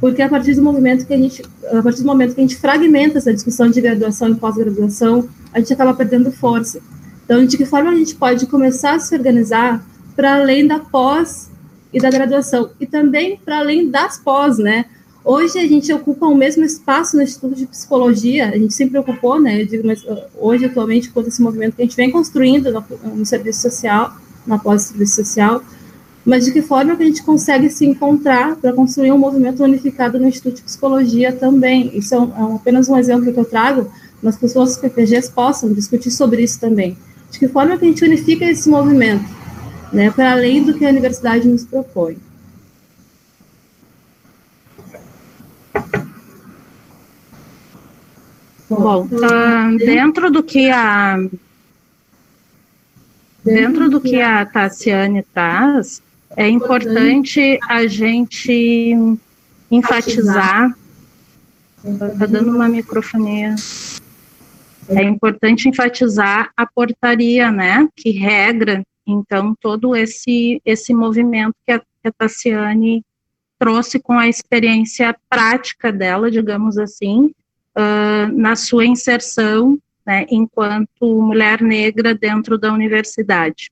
Porque 0.00 0.22
a 0.22 0.28
partir 0.28 0.54
do 0.54 0.62
momento 0.62 1.06
que 1.06 1.12
a 1.12 1.16
gente, 1.16 1.42
a 1.70 1.82
partir 1.82 2.00
do 2.00 2.06
momento 2.06 2.34
que 2.34 2.40
a 2.40 2.44
gente 2.44 2.56
fragmenta 2.56 3.18
essa 3.18 3.32
discussão 3.32 3.68
de 3.68 3.80
graduação 3.80 4.28
e 4.30 4.34
pós-graduação, 4.36 5.28
a 5.52 5.58
gente 5.58 5.72
acaba 5.72 5.92
perdendo 5.92 6.30
força. 6.30 6.80
Então, 7.24 7.44
de 7.44 7.56
que 7.56 7.64
forma 7.64 7.90
a 7.90 7.94
gente 7.94 8.14
pode 8.14 8.46
começar 8.46 8.94
a 8.94 8.98
se 9.00 9.14
organizar 9.14 9.84
para 10.14 10.36
além 10.36 10.66
da 10.66 10.78
pós 10.78 11.50
e 11.92 12.00
da 12.00 12.10
graduação, 12.10 12.70
e 12.80 12.86
também 12.86 13.38
para 13.44 13.58
além 13.58 13.90
das 13.90 14.18
pós, 14.18 14.56
né? 14.58 14.86
Hoje 15.24 15.58
a 15.58 15.66
gente 15.66 15.92
ocupa 15.92 16.26
o 16.26 16.34
mesmo 16.34 16.64
espaço 16.64 17.16
no 17.16 17.22
Instituto 17.22 17.54
de 17.54 17.66
Psicologia, 17.66 18.48
a 18.48 18.58
gente 18.58 18.74
sempre 18.74 18.98
ocupou, 18.98 19.40
né? 19.40 19.62
Eu 19.62 19.66
digo, 19.66 19.86
mas 19.86 20.02
uh, 20.04 20.18
hoje, 20.36 20.64
atualmente, 20.64 21.10
com 21.10 21.20
esse 21.20 21.40
movimento 21.40 21.76
que 21.76 21.82
a 21.82 21.84
gente 21.84 21.96
vem 21.96 22.10
construindo 22.10 22.72
no, 22.72 22.84
no 23.14 23.24
serviço 23.24 23.62
social, 23.62 24.16
na 24.46 24.58
pós-serviço 24.58 25.16
social, 25.16 25.62
mas 26.24 26.44
de 26.44 26.52
que 26.52 26.62
forma 26.62 26.96
que 26.96 27.02
a 27.02 27.06
gente 27.06 27.22
consegue 27.22 27.68
se 27.68 27.84
encontrar 27.84 28.56
para 28.56 28.72
construir 28.72 29.10
um 29.12 29.18
movimento 29.18 29.62
unificado 29.62 30.18
no 30.18 30.28
Instituto 30.28 30.56
de 30.56 30.62
Psicologia 30.62 31.32
também. 31.32 31.90
Isso 31.96 32.14
é, 32.14 32.18
um, 32.18 32.52
é 32.52 32.56
apenas 32.56 32.88
um 32.88 32.96
exemplo 32.96 33.32
que 33.32 33.38
eu 33.38 33.44
trago, 33.44 33.90
mas 34.22 34.36
que 34.36 34.46
os 34.46 34.76
PPGs 34.76 35.30
possam 35.32 35.72
discutir 35.72 36.10
sobre 36.10 36.42
isso 36.42 36.60
também. 36.60 36.96
De 37.30 37.38
que 37.38 37.48
forma 37.48 37.76
que 37.76 37.84
a 37.84 37.88
gente 37.88 38.04
unifica 38.04 38.44
esse 38.44 38.68
movimento, 38.68 39.24
né, 39.92 40.10
para 40.10 40.32
além 40.32 40.62
do 40.62 40.74
que 40.74 40.86
a 40.86 40.90
universidade 40.90 41.48
nos 41.48 41.64
propõe. 41.64 42.16
Bom, 48.70 49.06
uh, 49.06 49.76
dentro 49.78 50.30
do 50.30 50.42
que 50.42 50.70
a 50.70 51.18
dentro 53.44 53.88
do 53.88 54.00
que 54.00 54.20
a 54.20 54.44
Tassiane 54.46 55.22
traz, 55.34 56.02
é 56.36 56.48
importante 56.48 57.58
a 57.68 57.86
gente 57.86 58.94
enfatizar. 59.70 60.76
Está 61.84 62.26
dando 62.26 62.54
uma 62.54 62.68
microfonia. 62.68 63.54
É 64.88 65.02
importante 65.02 65.68
enfatizar 65.68 66.50
a 66.56 66.66
portaria, 66.66 67.50
né, 67.50 67.88
que 67.96 68.10
regra, 68.10 68.82
então, 69.06 69.54
todo 69.60 69.96
esse, 69.96 70.60
esse 70.64 70.94
movimento 70.94 71.54
que 71.66 71.72
a, 71.72 71.78
que 71.78 72.08
a 72.08 72.12
Tassiane 72.12 73.04
trouxe 73.58 74.00
com 74.00 74.14
a 74.14 74.28
experiência 74.28 75.16
prática 75.28 75.92
dela, 75.92 76.30
digamos 76.30 76.78
assim, 76.78 77.32
uh, 77.76 78.32
na 78.32 78.56
sua 78.56 78.84
inserção, 78.84 79.78
né, 80.06 80.26
enquanto 80.30 80.88
mulher 81.00 81.60
negra 81.60 82.14
dentro 82.14 82.58
da 82.58 82.72
universidade. 82.72 83.70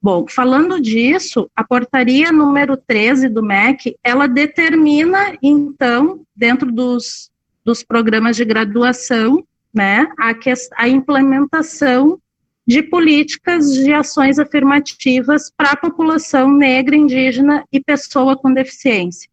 Bom, 0.00 0.26
falando 0.28 0.80
disso, 0.80 1.50
a 1.56 1.64
portaria 1.64 2.30
número 2.30 2.76
13 2.76 3.28
do 3.28 3.42
MEC, 3.42 3.96
ela 4.02 4.28
determina, 4.28 5.36
então, 5.42 6.22
dentro 6.34 6.70
dos, 6.70 7.30
dos 7.64 7.82
programas 7.82 8.36
de 8.36 8.44
graduação, 8.44 9.44
né, 9.74 10.08
a, 10.16 10.32
que, 10.34 10.52
a 10.76 10.88
implementação 10.88 12.18
de 12.64 12.82
políticas 12.82 13.72
de 13.72 13.92
ações 13.92 14.38
afirmativas 14.38 15.50
para 15.56 15.70
a 15.70 15.76
população 15.76 16.52
negra, 16.52 16.94
indígena 16.94 17.64
e 17.72 17.80
pessoa 17.80 18.36
com 18.36 18.52
deficiência. 18.52 19.28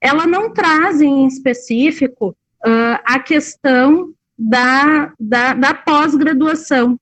Ela 0.00 0.26
não 0.26 0.52
traz 0.52 1.00
em 1.00 1.26
específico 1.26 2.28
uh, 2.64 2.98
a 3.04 3.18
questão 3.18 4.14
da, 4.38 5.12
da, 5.18 5.54
da 5.54 5.74
pós-graduação, 5.74 6.98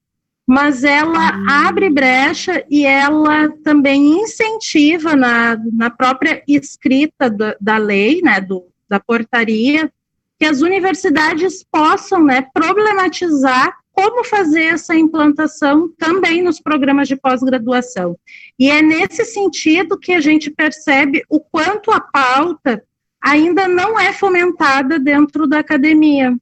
mas 0.46 0.82
ela 0.82 1.28
ah. 1.28 1.68
abre 1.68 1.88
brecha 1.88 2.64
e 2.68 2.84
ela 2.84 3.48
também 3.62 4.20
incentiva 4.20 5.14
na, 5.14 5.56
na 5.72 5.90
própria 5.90 6.42
escrita 6.46 7.30
da, 7.30 7.56
da 7.60 7.76
lei, 7.76 8.20
né, 8.20 8.40
do, 8.40 8.66
da 8.88 8.98
portaria, 8.98 9.90
que 10.38 10.44
as 10.44 10.60
universidades 10.60 11.64
possam 11.70 12.24
né, 12.24 12.46
problematizar 12.52 13.76
como 13.92 14.24
fazer 14.24 14.64
essa 14.64 14.94
implantação 14.94 15.92
também 15.98 16.42
nos 16.42 16.58
programas 16.58 17.06
de 17.06 17.16
pós-graduação. 17.16 18.18
E 18.58 18.70
é 18.70 18.80
nesse 18.80 19.24
sentido 19.26 19.98
que 19.98 20.12
a 20.12 20.20
gente 20.20 20.50
percebe 20.50 21.22
o 21.28 21.38
quanto 21.38 21.90
a 21.90 22.00
pauta 22.00 22.82
ainda 23.22 23.68
não 23.68 24.00
é 24.00 24.12
fomentada 24.12 24.98
dentro 24.98 25.46
da 25.46 25.58
academia. 25.58 26.34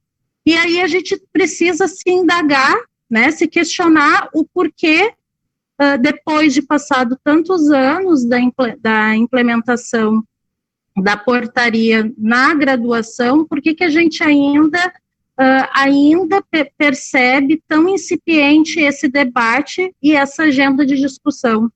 E 0.49 0.57
aí 0.57 0.81
a 0.81 0.87
gente 0.87 1.15
precisa 1.31 1.87
se 1.87 2.09
indagar 2.09 2.75
né, 3.07 3.29
se 3.29 3.47
questionar 3.47 4.29
o 4.33 4.43
porquê, 4.43 5.13
uh, 5.79 5.95
depois 6.01 6.55
de 6.55 6.63
passado 6.63 7.15
tantos 7.23 7.69
anos 7.69 8.25
da, 8.25 8.39
da 8.79 9.15
implementação 9.15 10.23
da 10.97 11.15
portaria 11.15 12.11
na 12.17 12.55
graduação, 12.55 13.45
por 13.45 13.61
que, 13.61 13.75
que 13.75 13.83
a 13.83 13.89
gente 13.89 14.23
ainda, 14.23 14.87
uh, 15.39 15.69
ainda 15.71 16.41
pe 16.41 16.65
percebe 16.75 17.61
tão 17.67 17.87
incipiente 17.87 18.79
esse 18.79 19.07
debate 19.07 19.93
e 20.01 20.15
essa 20.15 20.45
agenda 20.45 20.83
de 20.83 20.95
discussão. 20.95 21.71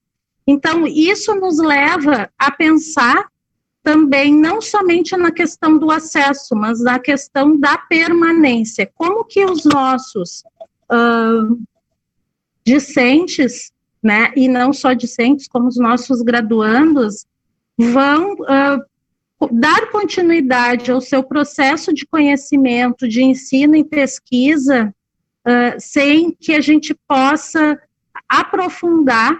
Então, 0.47 0.87
isso 0.87 1.35
nos 1.35 1.59
leva 1.59 2.27
a 2.39 2.49
pensar 2.49 3.27
também 3.83 4.33
não 4.33 4.61
somente 4.61 5.15
na 5.17 5.29
questão 5.29 5.77
do 5.77 5.91
acesso, 5.91 6.55
mas 6.55 6.79
na 6.81 6.97
questão 6.97 7.59
da 7.59 7.77
permanência. 7.77 8.89
Como 8.95 9.25
que 9.25 9.43
os 9.43 9.65
nossos 9.65 10.41
uh, 10.89 11.61
discentes, 12.65 13.73
né, 14.01 14.31
e 14.37 14.47
não 14.47 14.71
só 14.71 14.93
discentes, 14.93 15.49
como 15.49 15.67
os 15.67 15.77
nossos 15.77 16.21
graduandos, 16.21 17.25
vão 17.77 18.33
uh, 18.35 19.49
dar 19.51 19.91
continuidade 19.91 20.89
ao 20.89 21.01
seu 21.01 21.21
processo 21.21 21.93
de 21.93 22.05
conhecimento, 22.05 23.05
de 23.05 23.21
ensino 23.21 23.75
e 23.75 23.83
pesquisa, 23.83 24.95
uh, 25.45 25.75
sem 25.77 26.31
que 26.31 26.53
a 26.53 26.61
gente 26.61 26.95
possa 27.05 27.77
aprofundar 28.29 29.37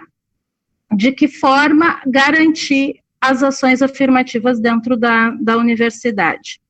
de 0.94 1.12
que 1.12 1.28
forma 1.28 2.02
garantir 2.06 3.02
as 3.30 3.42
ações 3.42 3.82
afirmativas 3.82 4.60
dentro 4.60 4.96
da, 4.96 5.30
da 5.30 5.56
universidade. 5.56 6.60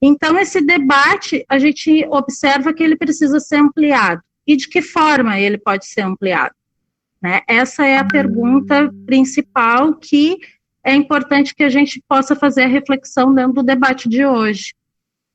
Então, 0.00 0.38
esse 0.38 0.60
debate, 0.60 1.44
a 1.48 1.58
gente 1.58 2.06
observa 2.10 2.72
que 2.72 2.82
ele 2.82 2.96
precisa 2.96 3.38
ser 3.38 3.56
ampliado. 3.56 4.22
E 4.46 4.56
de 4.56 4.68
que 4.68 4.80
forma 4.80 5.38
ele 5.38 5.58
pode 5.58 5.86
ser 5.86 6.02
ampliado? 6.02 6.54
Né? 7.20 7.40
Essa 7.46 7.86
é 7.86 7.98
a 7.98 8.04
pergunta 8.04 8.90
principal 9.04 9.94
que 9.94 10.38
é 10.82 10.94
importante 10.94 11.54
que 11.54 11.62
a 11.62 11.68
gente 11.68 12.02
possa 12.08 12.34
fazer 12.34 12.62
a 12.62 12.68
reflexão 12.68 13.34
dentro 13.34 13.54
do 13.54 13.62
debate 13.62 14.08
de 14.08 14.24
hoje, 14.24 14.72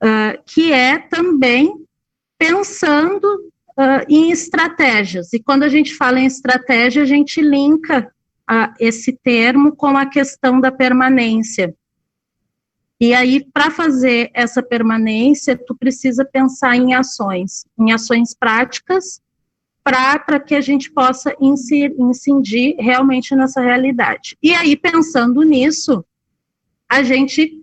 uh, 0.04 0.42
que 0.46 0.74
é 0.74 0.98
também 0.98 1.86
pensando 2.40 3.26
uh, 3.78 4.04
em 4.10 4.32
estratégias. 4.32 5.32
E 5.34 5.40
quando 5.40 5.64
a 5.64 5.70
gente 5.70 5.94
fala 5.94 6.20
em 6.20 6.26
estratégia, 6.26 7.04
a 7.04 7.06
gente 7.06 7.42
linka 7.42 8.12
uh, 8.50 8.74
esse 8.80 9.14
termo 9.24 9.76
com 9.76 9.98
a 9.98 10.06
questão 10.06 10.60
da 10.60 10.72
permanência. 10.72 11.76
E 13.00 13.14
aí, 13.14 13.46
para 13.54 13.70
fazer 13.70 14.32
essa 14.34 14.64
permanência, 14.64 15.58
tu 15.58 15.76
precisa 15.76 16.24
pensar 16.24 16.78
em 16.78 16.94
ações, 16.94 17.66
em 17.78 17.92
ações 17.92 18.34
práticas, 18.34 19.22
para 19.84 20.40
que 20.40 20.56
a 20.56 20.62
gente 20.62 20.92
possa 20.92 21.36
incidir 21.40 22.76
realmente 22.80 23.36
nessa 23.36 23.62
realidade. 23.62 24.36
E 24.42 24.54
aí, 24.54 24.76
pensando 24.76 25.44
nisso, 25.44 26.04
a 26.90 27.04
gente 27.04 27.62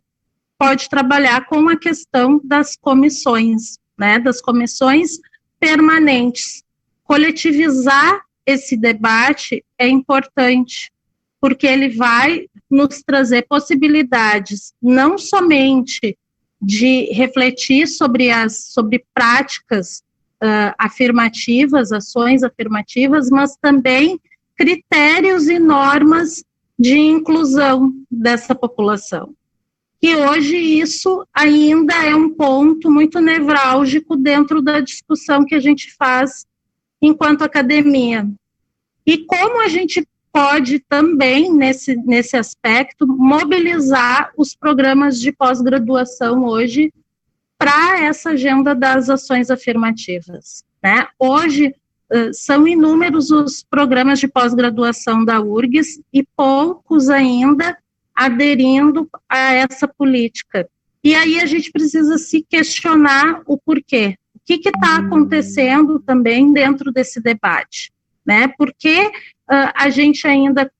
pode 0.58 0.88
trabalhar 0.88 1.46
com 1.46 1.68
a 1.68 1.76
questão 1.76 2.40
das 2.44 2.76
comissões, 2.76 3.78
né, 3.98 4.20
das 4.20 4.40
comissões 4.40 5.18
permanentes. 5.58 6.62
Coletivizar 7.02 8.22
esse 8.46 8.76
debate 8.76 9.64
é 9.78 9.88
importante, 9.88 10.90
porque 11.40 11.66
ele 11.66 11.88
vai 11.88 12.46
nos 12.70 13.02
trazer 13.02 13.46
possibilidades 13.48 14.72
não 14.80 15.18
somente 15.18 16.16
de 16.60 17.12
refletir 17.12 17.88
sobre 17.88 18.30
as 18.30 18.72
sobre 18.72 19.04
práticas 19.12 20.02
uh, 20.42 20.72
afirmativas, 20.78 21.90
ações 21.90 22.42
afirmativas, 22.42 23.28
mas 23.30 23.56
também 23.60 24.20
critérios 24.56 25.48
e 25.48 25.58
normas 25.58 26.44
de 26.78 26.96
inclusão 26.96 27.92
dessa 28.10 28.54
população. 28.54 29.34
E 30.00 30.16
hoje 30.16 30.56
isso 30.56 31.24
ainda 31.32 31.94
é 32.04 32.14
um 32.14 32.30
ponto 32.30 32.90
muito 32.90 33.20
nevrálgico 33.20 34.16
dentro 34.16 34.60
da 34.60 34.80
discussão 34.80 35.44
que 35.44 35.54
a 35.54 35.60
gente 35.60 35.94
faz 35.94 36.44
enquanto 37.02 37.42
academia. 37.42 38.26
e 39.04 39.18
como 39.26 39.60
a 39.60 39.68
gente 39.68 40.06
pode 40.32 40.78
também, 40.78 41.52
nesse, 41.52 41.94
nesse 41.96 42.36
aspecto, 42.36 43.06
mobilizar 43.06 44.32
os 44.36 44.54
programas 44.54 45.20
de 45.20 45.30
pós-graduação 45.32 46.44
hoje 46.44 46.90
para 47.58 48.00
essa 48.00 48.30
agenda 48.30 48.74
das 48.74 49.10
ações 49.10 49.50
afirmativas. 49.50 50.64
Né? 50.82 51.06
Hoje, 51.18 51.74
são 52.32 52.66
inúmeros 52.66 53.30
os 53.30 53.62
programas 53.62 54.18
de 54.20 54.28
pós-graduação 54.28 55.24
da 55.24 55.40
URGS 55.40 56.00
e 56.12 56.22
poucos 56.36 57.08
ainda 57.08 57.76
aderindo 58.14 59.08
a 59.28 59.52
essa 59.54 59.88
política. 59.88 60.68
E 61.02 61.14
aí 61.14 61.40
a 61.40 61.46
gente 61.46 61.70
precisa 61.72 62.18
se 62.18 62.44
questionar 62.48 63.42
o 63.46 63.58
porquê. 63.58 64.16
Que 64.58 64.68
está 64.68 64.96
acontecendo 64.96 65.98
também 66.00 66.52
dentro 66.52 66.92
desse 66.92 67.20
debate? 67.20 67.92
Né? 68.24 68.48
Por 68.56 68.72
que 68.76 69.06
uh, 69.06 69.72
a 69.74 69.90
gente 69.90 70.26
ainda 70.26 70.70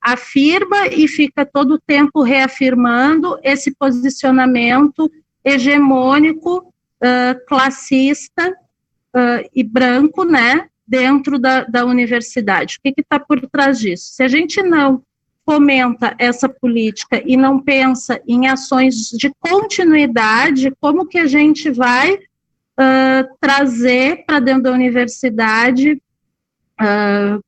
afirma 0.00 0.86
e 0.86 1.08
fica 1.08 1.44
todo 1.44 1.74
o 1.74 1.80
tempo 1.80 2.22
reafirmando 2.22 3.38
esse 3.42 3.74
posicionamento 3.74 5.10
hegemônico, 5.44 6.58
uh, 6.58 7.46
classista 7.46 8.50
uh, 8.50 9.48
e 9.54 9.64
branco, 9.64 10.24
né, 10.24 10.68
dentro 10.86 11.38
da, 11.38 11.64
da 11.64 11.84
universidade. 11.84 12.78
O 12.78 12.82
que 12.82 13.00
está 13.00 13.18
por 13.18 13.40
trás 13.48 13.80
disso? 13.80 14.12
Se 14.12 14.22
a 14.22 14.28
gente 14.28 14.62
não 14.62 15.02
fomenta 15.44 16.14
essa 16.18 16.48
política 16.48 17.22
e 17.24 17.36
não 17.36 17.60
pensa 17.60 18.20
em 18.26 18.48
ações 18.48 19.10
de 19.10 19.32
continuidade, 19.40 20.72
como 20.80 21.06
que 21.06 21.18
a 21.18 21.26
gente 21.26 21.70
vai 21.70 22.18
uh, 22.78 23.36
trazer 23.40 24.24
para 24.26 24.40
dentro 24.40 24.64
da 24.64 24.72
universidade 24.72 26.00
uh, 26.80 27.42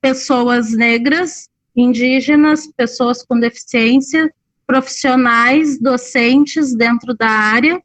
pessoas 0.00 0.72
negras, 0.72 1.48
indígenas, 1.74 2.66
pessoas 2.76 3.22
com 3.24 3.38
deficiência, 3.38 4.32
profissionais, 4.66 5.80
docentes 5.80 6.74
dentro 6.74 7.14
da 7.14 7.28
área, 7.28 7.82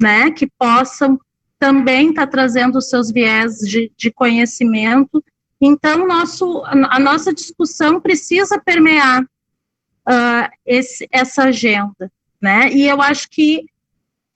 né, 0.00 0.30
que 0.30 0.46
possam 0.46 1.18
também 1.58 2.10
estar 2.10 2.26
tá 2.26 2.30
trazendo 2.30 2.78
os 2.78 2.88
seus 2.88 3.10
viés 3.10 3.58
de, 3.58 3.90
de 3.96 4.12
conhecimento. 4.12 5.22
Então, 5.60 6.06
nosso, 6.06 6.62
a 6.64 7.00
nossa 7.00 7.34
discussão 7.34 8.00
precisa 8.00 8.60
permear 8.60 9.22
uh, 9.22 10.48
esse, 10.64 11.08
essa 11.10 11.44
agenda, 11.44 12.10
né? 12.40 12.72
E 12.72 12.86
eu 12.86 13.02
acho 13.02 13.28
que 13.28 13.66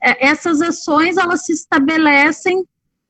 essas 0.03 0.61
ações 0.61 1.17
elas 1.17 1.45
se 1.45 1.53
estabelecem 1.53 2.65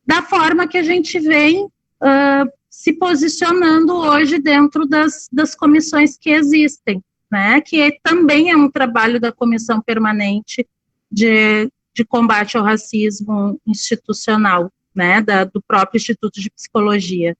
da 0.06 0.22
forma 0.22 0.68
que 0.68 0.78
a 0.78 0.84
gente 0.84 1.20
vem 1.20 1.66
uh, 1.66 2.52
se 2.70 2.94
posicionando 2.94 3.96
hoje 3.96 4.38
dentro 4.40 4.86
das, 4.86 5.28
das 5.32 5.56
comissões 5.56 6.18
que 6.18 6.30
existem, 6.30 7.04
né? 7.32 7.62
Que 7.62 7.82
é, 7.82 7.98
também 8.04 8.52
é 8.52 8.58
um 8.58 8.70
trabalho 8.70 9.20
da 9.20 9.32
comissão 9.32 9.82
permanente 9.82 10.68
de 11.12 11.70
de 11.94 12.04
combate 12.04 12.58
ao 12.58 12.64
racismo 12.64 13.60
institucional, 13.68 14.72
né, 14.94 15.22
da, 15.22 15.44
do 15.44 15.62
próprio 15.62 15.98
Instituto 15.98 16.40
de 16.40 16.50
Psicologia, 16.50 17.38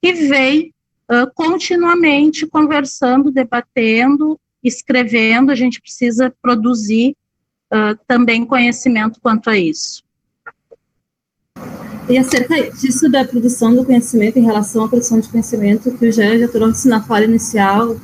que 0.00 0.12
vem 0.12 0.72
uh, 1.10 1.30
continuamente 1.34 2.46
conversando, 2.46 3.30
debatendo, 3.30 4.38
escrevendo, 4.62 5.50
a 5.50 5.54
gente 5.54 5.80
precisa 5.80 6.32
produzir 6.40 7.16
uh, 7.72 7.98
também 8.06 8.44
conhecimento 8.44 9.20
quanto 9.20 9.50
a 9.50 9.58
isso. 9.58 10.02
E 12.08 12.16
acerca 12.16 12.70
disso 12.70 13.10
da 13.10 13.24
produção 13.24 13.74
do 13.74 13.84
conhecimento, 13.84 14.38
em 14.38 14.44
relação 14.44 14.84
à 14.84 14.88
produção 14.88 15.20
de 15.20 15.28
conhecimento, 15.28 15.90
que 15.90 16.06
o 16.06 16.12
Jean 16.12 16.38
já 16.38 16.48
trouxe 16.48 16.88
na 16.88 17.02
fala 17.02 17.24
inicial, 17.24 17.96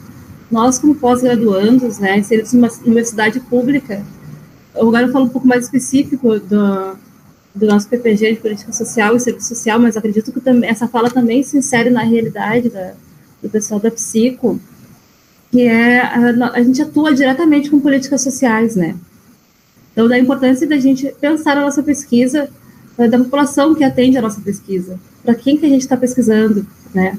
nós, 0.50 0.79
como 0.79 0.94
pós-graduandos, 0.94 1.98
né, 1.98 2.18
inseridos 2.18 2.53
em 2.53 2.59
uma 2.59 2.70
universidade 2.85 3.40
pública, 3.40 4.05
Agora 4.74 5.07
eu 5.07 5.12
falo 5.12 5.27
um 5.27 5.29
pouco 5.29 5.46
mais 5.46 5.64
específico 5.64 6.40
do, 6.40 6.96
do 7.55 7.66
nosso 7.66 7.88
PPG 7.88 8.35
de 8.35 8.40
Política 8.40 8.72
Social 8.72 9.14
e 9.14 9.20
Serviço 9.20 9.48
Social, 9.48 9.79
mas 9.79 9.96
acredito 9.96 10.33
que 10.33 10.40
também, 10.40 10.68
essa 10.68 10.88
fala 10.88 11.09
também 11.11 11.42
se 11.42 11.57
insere 11.57 11.90
na 11.90 12.03
realidade 12.03 12.68
da, 12.68 12.94
do 13.40 13.48
pessoal 13.48 13.79
da 13.79 13.90
Psico, 13.90 14.61
que 15.53 15.62
é 15.62 16.00
a, 16.00 16.50
a, 16.55 16.62
gente 16.62 16.83
atua 16.83 17.14
diretamente 17.14 17.70
com 17.70 17.79
políticas 17.79 18.22
sociais, 18.22 18.74
né? 18.74 18.96
Então, 19.94 20.09
da 20.09 20.18
importância 20.18 20.66
da 20.66 20.76
gente 20.76 21.14
pensar 21.20 21.57
a 21.57 21.61
nossa 21.61 21.80
pesquisa 21.80 22.50
eh, 22.98 23.09
da 23.09 23.16
população 23.16 23.74
que 23.76 23.85
atende 23.85 24.18
a 24.18 24.22
nossa 24.22 24.40
pesquisa, 24.40 24.98
para 25.24 25.37
quem 25.37 25.57
que 25.57 25.64
a 25.64 25.68
gente 25.68 25.83
está 25.83 25.96
pesquisando, 25.96 26.66
né? 26.92 27.16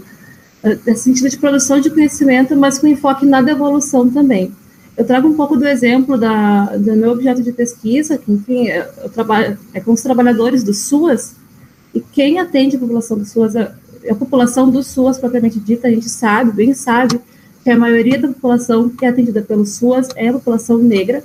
Eh, 0.62 0.78
nesse 0.86 1.04
sentido 1.04 1.30
de 1.30 1.38
produção 1.38 1.80
de 1.80 1.90
conhecimento, 1.90 2.54
mas 2.54 2.78
com 2.78 2.86
enfoque 2.86 3.26
na 3.26 3.42
devolução 3.42 4.10
também. 4.10 4.52
Eu 4.98 5.06
trago 5.06 5.28
um 5.28 5.34
pouco 5.34 5.56
do 5.56 5.66
exemplo 5.66 6.18
da, 6.18 6.66
do 6.76 6.96
meu 6.98 7.12
objeto 7.12 7.42
de 7.42 7.54
pesquisa, 7.54 8.18
que, 8.18 8.32
enfim, 8.32 8.68
eu 8.68 9.10
trabalho 9.10 9.58
é 9.74 9.80
com 9.80 9.94
os 9.94 10.02
trabalhadores 10.02 10.62
do 10.62 10.74
SUAS, 10.74 11.36
e 11.94 12.02
quem 12.02 12.40
atende 12.40 12.76
a 12.76 12.80
população 12.80 13.18
do 13.18 13.26
SUAS, 13.26 13.56
a, 13.56 13.74
a 14.10 14.16
população 14.16 14.70
do 14.70 14.84
SUAS 14.84 15.18
propriamente 15.18 15.60
dita, 15.62 15.88
a 15.88 15.92
gente 15.92 16.10
sabe, 16.10 16.52
bem 16.52 16.74
sabe, 16.74 17.22
que 17.64 17.70
a 17.70 17.78
maioria 17.78 18.20
da 18.20 18.28
população 18.28 18.90
que 18.90 19.06
é 19.06 19.10
atendida 19.10 19.42
pelo 19.42 19.66
SUAS 19.66 20.10
é 20.16 20.28
a 20.28 20.34
população 20.34 20.78
negra, 20.78 21.24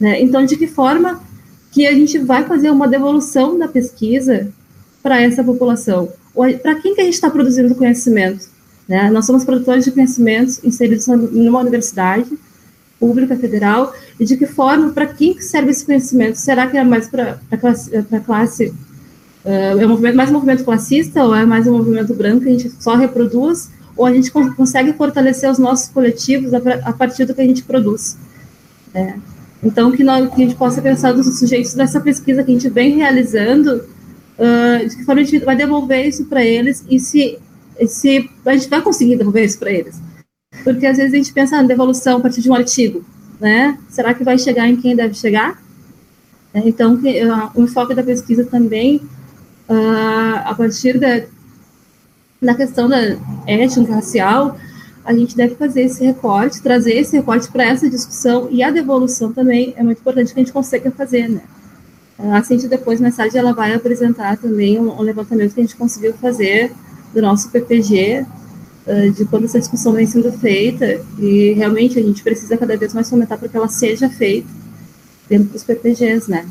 né? 0.00 0.20
Então, 0.20 0.44
de 0.44 0.56
que 0.56 0.66
forma 0.66 1.20
que 1.72 1.86
a 1.86 1.92
gente 1.92 2.18
vai 2.18 2.44
fazer 2.44 2.70
uma 2.70 2.88
devolução 2.88 3.58
da 3.58 3.68
pesquisa 3.68 4.48
para 5.02 5.20
essa 5.20 5.42
população? 5.42 6.08
Para 6.62 6.76
quem 6.76 6.94
que 6.94 7.00
a 7.00 7.04
gente 7.04 7.14
está 7.14 7.30
produzindo 7.30 7.74
conhecimento? 7.74 8.48
Né? 8.88 9.10
Nós 9.10 9.26
somos 9.26 9.44
produtores 9.44 9.84
de 9.84 9.90
conhecimentos 9.90 10.62
inseridos 10.62 11.06
numa 11.06 11.60
universidade, 11.60 12.30
pública 12.98 13.36
federal 13.36 13.92
e 14.18 14.24
de 14.24 14.36
que 14.36 14.46
forma, 14.46 14.90
para 14.90 15.06
quem 15.06 15.38
serve 15.40 15.70
esse 15.70 15.84
conhecimento? 15.84 16.36
Será 16.36 16.66
que 16.66 16.76
é 16.76 16.84
mais 16.84 17.08
para 17.08 17.38
a 17.50 17.56
classe, 17.56 17.90
classe 18.24 18.66
uh, 19.44 19.78
é 19.78 19.86
um 19.86 19.88
movimento, 19.88 20.16
mais 20.16 20.30
um 20.30 20.34
movimento 20.34 20.64
classista 20.64 21.24
ou 21.24 21.34
é 21.34 21.44
mais 21.44 21.66
um 21.66 21.76
movimento 21.76 22.14
branco 22.14 22.42
que 22.42 22.48
a 22.48 22.52
gente 22.52 22.72
só 22.80 22.94
reproduz? 22.96 23.70
Ou 23.96 24.04
a 24.04 24.12
gente 24.12 24.30
consegue 24.30 24.92
fortalecer 24.92 25.50
os 25.50 25.58
nossos 25.58 25.88
coletivos 25.88 26.52
a, 26.52 26.58
a 26.84 26.92
partir 26.92 27.24
do 27.24 27.34
que 27.34 27.40
a 27.40 27.46
gente 27.46 27.62
produz? 27.62 28.16
É. 28.94 29.14
Então, 29.62 29.90
que, 29.90 30.04
nós, 30.04 30.28
que 30.34 30.42
a 30.42 30.44
gente 30.46 30.56
possa 30.56 30.82
pensar 30.82 31.12
dos 31.12 31.38
sujeitos 31.38 31.74
dessa 31.74 32.00
pesquisa 32.00 32.42
que 32.44 32.50
a 32.50 32.54
gente 32.54 32.68
vem 32.68 32.96
realizando, 32.96 33.84
uh, 34.38 34.88
de 34.88 34.96
que 34.96 35.04
forma 35.04 35.20
a 35.20 35.24
gente 35.24 35.44
vai 35.44 35.56
devolver 35.56 36.06
isso 36.06 36.26
para 36.26 36.44
eles 36.44 36.84
e 36.88 37.00
se, 37.00 37.38
se 37.88 38.30
a 38.44 38.52
gente 38.52 38.68
vai 38.68 38.82
conseguir 38.82 39.16
devolver 39.16 39.44
isso 39.44 39.58
para 39.58 39.72
eles 39.72 40.00
porque 40.64 40.86
às 40.86 40.96
vezes 40.96 41.12
a 41.12 41.16
gente 41.16 41.32
pensa 41.32 41.56
na 41.56 41.62
devolução 41.62 42.18
a 42.18 42.20
partir 42.20 42.40
de 42.40 42.50
um 42.50 42.54
artigo, 42.54 43.04
né? 43.40 43.78
Será 43.88 44.14
que 44.14 44.24
vai 44.24 44.38
chegar 44.38 44.68
em 44.68 44.76
quem 44.76 44.96
deve 44.96 45.14
chegar? 45.14 45.62
É, 46.52 46.60
então, 46.60 46.94
uh, 46.94 47.50
o 47.54 47.62
enfoque 47.62 47.94
da 47.94 48.02
pesquisa 48.02 48.44
também, 48.44 48.96
uh, 49.68 50.36
a 50.44 50.54
partir 50.56 50.98
da, 50.98 51.22
da 52.40 52.54
questão 52.54 52.88
da 52.88 52.98
étnica 53.46 53.94
racial, 53.94 54.58
a 55.06 55.14
gente 55.14 55.36
deve 55.36 55.54
fazer 55.54 55.82
esse 55.82 56.04
recorte, 56.04 56.60
trazer 56.60 56.94
esse 56.94 57.16
recorte 57.16 57.48
para 57.50 57.64
essa 57.64 57.88
discussão 57.88 58.48
e 58.50 58.62
a 58.62 58.70
devolução 58.70 59.32
também 59.32 59.72
é 59.76 59.82
muito 59.82 60.00
importante 60.00 60.34
que 60.34 60.40
a 60.40 60.42
gente 60.42 60.52
consiga 60.52 60.90
fazer, 60.90 61.28
né? 61.28 61.42
A 62.18 62.42
Cintia, 62.42 62.68
depois, 62.68 63.00
mais 63.00 63.14
tarde, 63.14 63.38
ela 63.38 63.52
vai 63.52 63.72
apresentar 63.74 64.36
também 64.38 64.80
um, 64.80 64.90
um 64.90 65.02
levantamento 65.02 65.54
que 65.54 65.60
a 65.60 65.62
gente 65.62 65.76
conseguiu 65.76 66.14
fazer 66.14 66.72
do 67.14 67.22
nosso 67.22 67.50
PPG, 67.50 68.26
eh, 68.86 69.08
de 69.10 69.24
quando 69.26 69.44
essa 69.44 69.58
discussão 69.58 69.92
vem 69.92 70.06
sendo 70.06 70.32
feita, 70.32 71.00
e 71.18 71.52
realmente 71.52 71.98
a 71.98 72.02
gente 72.02 72.22
precisa 72.22 72.56
cada 72.56 72.76
vez 72.76 72.94
mais 72.94 73.08
fomentar 73.08 73.38
para 73.38 73.48
que 73.48 73.56
ela 73.56 73.68
seja 73.68 74.08
feita 74.08 74.48
dentro 75.28 75.50
dos 75.50 75.62
PPGs, 75.62 76.30
né? 76.30 76.48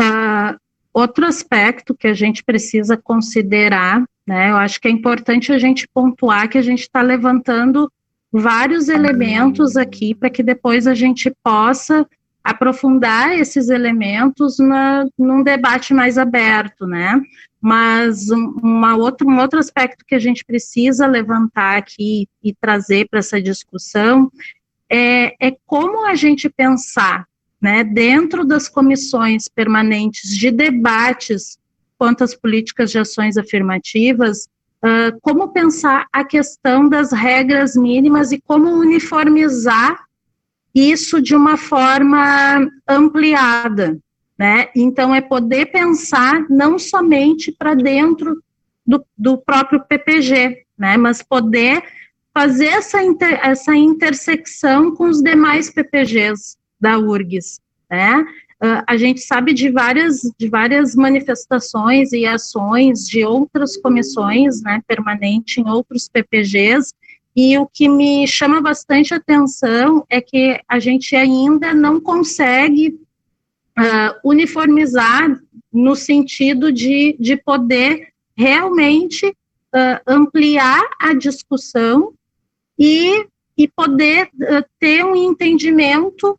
Uh, 0.00 0.58
outro 0.98 1.26
aspecto 1.26 1.94
que 1.94 2.06
a 2.06 2.14
gente 2.14 2.42
precisa 2.42 2.96
considerar, 2.96 4.04
né, 4.26 4.50
eu 4.50 4.56
acho 4.56 4.80
que 4.80 4.88
é 4.88 4.90
importante 4.90 5.52
a 5.52 5.58
gente 5.58 5.88
pontuar 5.88 6.48
que 6.48 6.58
a 6.58 6.62
gente 6.62 6.80
está 6.80 7.00
levantando 7.00 7.90
vários 8.30 8.88
elementos 8.88 9.76
aqui 9.76 10.14
para 10.14 10.28
que 10.28 10.42
depois 10.42 10.86
a 10.86 10.94
gente 10.94 11.32
possa 11.42 12.06
aprofundar 12.44 13.38
esses 13.38 13.68
elementos 13.68 14.58
na, 14.58 15.06
num 15.18 15.42
debate 15.42 15.92
mais 15.92 16.16
aberto, 16.16 16.86
né? 16.86 17.20
Mas 17.60 18.30
uma 18.30 18.96
outro, 18.96 19.28
um 19.28 19.38
outro 19.38 19.58
aspecto 19.58 20.04
que 20.06 20.14
a 20.14 20.18
gente 20.18 20.44
precisa 20.44 21.06
levantar 21.06 21.76
aqui 21.76 22.28
e 22.42 22.54
trazer 22.54 23.08
para 23.08 23.18
essa 23.18 23.40
discussão 23.42 24.30
é, 24.88 25.34
é 25.40 25.56
como 25.66 26.06
a 26.06 26.14
gente 26.14 26.48
pensar, 26.48 27.26
né, 27.60 27.82
dentro 27.82 28.44
das 28.44 28.68
comissões 28.68 29.48
permanentes 29.48 30.36
de 30.36 30.50
debates 30.50 31.58
quanto 31.98 32.22
às 32.22 32.34
políticas 32.34 32.90
de 32.92 32.98
ações 32.98 33.36
afirmativas, 33.36 34.48
uh, 34.84 35.18
como 35.20 35.48
pensar 35.48 36.06
a 36.12 36.24
questão 36.24 36.88
das 36.88 37.12
regras 37.12 37.74
mínimas 37.74 38.30
e 38.30 38.40
como 38.40 38.70
uniformizar 38.70 39.98
isso 40.72 41.20
de 41.20 41.34
uma 41.34 41.56
forma 41.56 42.68
ampliada, 42.86 43.98
né? 44.38 44.68
Então, 44.76 45.12
é 45.12 45.20
poder 45.20 45.66
pensar 45.66 46.46
não 46.48 46.78
somente 46.78 47.50
para 47.50 47.74
dentro 47.74 48.40
do, 48.86 49.04
do, 49.16 49.36
próprio 49.38 49.80
PPG, 49.80 50.64
né? 50.78 50.96
Mas 50.96 51.20
poder 51.20 51.82
fazer 52.32 52.66
essa, 52.66 53.02
inter, 53.02 53.40
essa 53.42 53.74
intersecção 53.74 54.94
com 54.94 55.08
os 55.08 55.20
demais 55.20 55.70
PPGs 55.70 56.57
da 56.80 56.98
URGS, 56.98 57.60
né? 57.90 58.24
Uh, 58.60 58.82
a 58.88 58.96
gente 58.96 59.20
sabe 59.20 59.52
de 59.52 59.70
várias, 59.70 60.22
de 60.36 60.48
várias 60.48 60.96
manifestações 60.96 62.12
e 62.12 62.26
ações 62.26 63.06
de 63.06 63.24
outras 63.24 63.76
comissões, 63.76 64.60
né, 64.62 64.82
permanente 64.84 65.60
em 65.60 65.68
outros 65.68 66.08
PPGs, 66.08 66.92
e 67.36 67.56
o 67.56 67.68
que 67.68 67.88
me 67.88 68.26
chama 68.26 68.60
bastante 68.60 69.14
atenção 69.14 70.04
é 70.10 70.20
que 70.20 70.60
a 70.68 70.80
gente 70.80 71.14
ainda 71.14 71.72
não 71.72 72.00
consegue 72.00 72.98
uh, 73.78 74.28
uniformizar 74.28 75.40
no 75.72 75.94
sentido 75.94 76.72
de, 76.72 77.16
de 77.20 77.36
poder 77.36 78.08
realmente 78.36 79.26
uh, 79.26 80.00
ampliar 80.04 80.82
a 80.98 81.14
discussão 81.14 82.12
e, 82.76 83.24
e 83.56 83.68
poder 83.68 84.28
ter 84.80 85.04
um 85.04 85.14
entendimento 85.14 86.36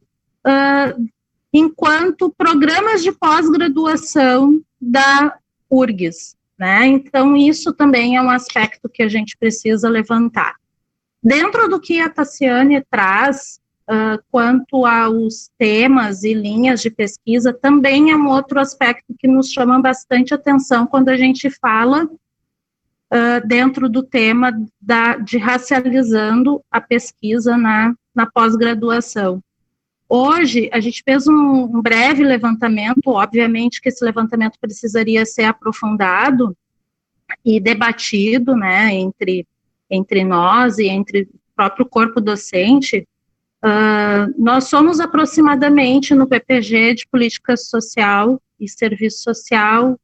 enquanto 1.54 2.34
programas 2.38 3.04
de 3.04 3.12
pós-graduação 3.12 4.62
da 4.80 5.38
URGS. 5.70 6.36
Né? 6.58 6.88
Então, 6.88 7.38
isso 7.38 7.74
também 7.74 8.18
é 8.18 8.22
um 8.22 8.30
aspecto 8.30 8.90
que 8.90 9.02
a 9.02 9.08
gente 9.08 9.38
precisa 9.38 9.90
levantar. 9.90 10.56
Dentro 11.24 11.70
do 11.70 11.80
que 11.80 12.00
a 12.02 12.10
Tassiane 12.10 12.84
traz, 12.90 13.60
uh, 13.90 14.22
quanto 14.32 14.86
aos 14.86 15.50
temas 15.58 16.24
e 16.24 16.34
linhas 16.34 16.82
de 16.82 16.90
pesquisa, 16.90 17.54
também 17.54 18.12
é 18.12 18.16
um 18.16 18.28
outro 18.28 18.60
aspecto 18.60 19.14
que 19.18 19.28
nos 19.28 19.52
chama 19.52 19.82
bastante 19.82 20.34
atenção 20.34 20.86
quando 20.86 21.10
a 21.10 21.18
gente 21.18 21.50
fala 21.50 22.06
uh, 22.06 23.48
dentro 23.48 23.90
do 23.90 24.04
tema 24.04 24.52
da, 24.82 25.18
de 25.18 25.38
racializando 25.38 26.62
a 26.70 26.80
pesquisa 26.80 27.58
na, 27.58 27.94
na 28.14 28.26
pós-graduação. 28.26 29.42
Hoje, 30.10 30.70
a 30.74 30.80
gente 30.80 31.04
fez 31.04 31.28
um, 31.28 31.82
breve 31.82 32.24
levantamento, 32.24 33.08
obviamente 33.08 33.80
que 33.80 33.90
esse 33.90 34.04
levantamento 34.04 34.58
precisaria 34.60 35.24
ser 35.26 35.44
aprofundado 35.44 36.58
e 37.46 37.60
debatido, 37.60 38.56
né, 38.56 38.92
entre, 38.92 39.48
entre 39.88 40.24
nós 40.24 40.80
e 40.80 40.88
entre 40.88 41.22
o 41.22 41.40
próprio 41.56 41.86
corpo 41.86 42.20
docente, 42.20 43.08
Uh, 43.62 44.34
nós 44.38 44.70
somos 44.70 45.02
aproximadamente 45.02 46.16
no 46.16 46.26
PPG 46.26 46.94
de 46.96 47.08
Política 47.08 47.58
Social 47.58 48.42
e 48.58 48.70
Serviço 48.70 49.22
Social, 49.22 50.00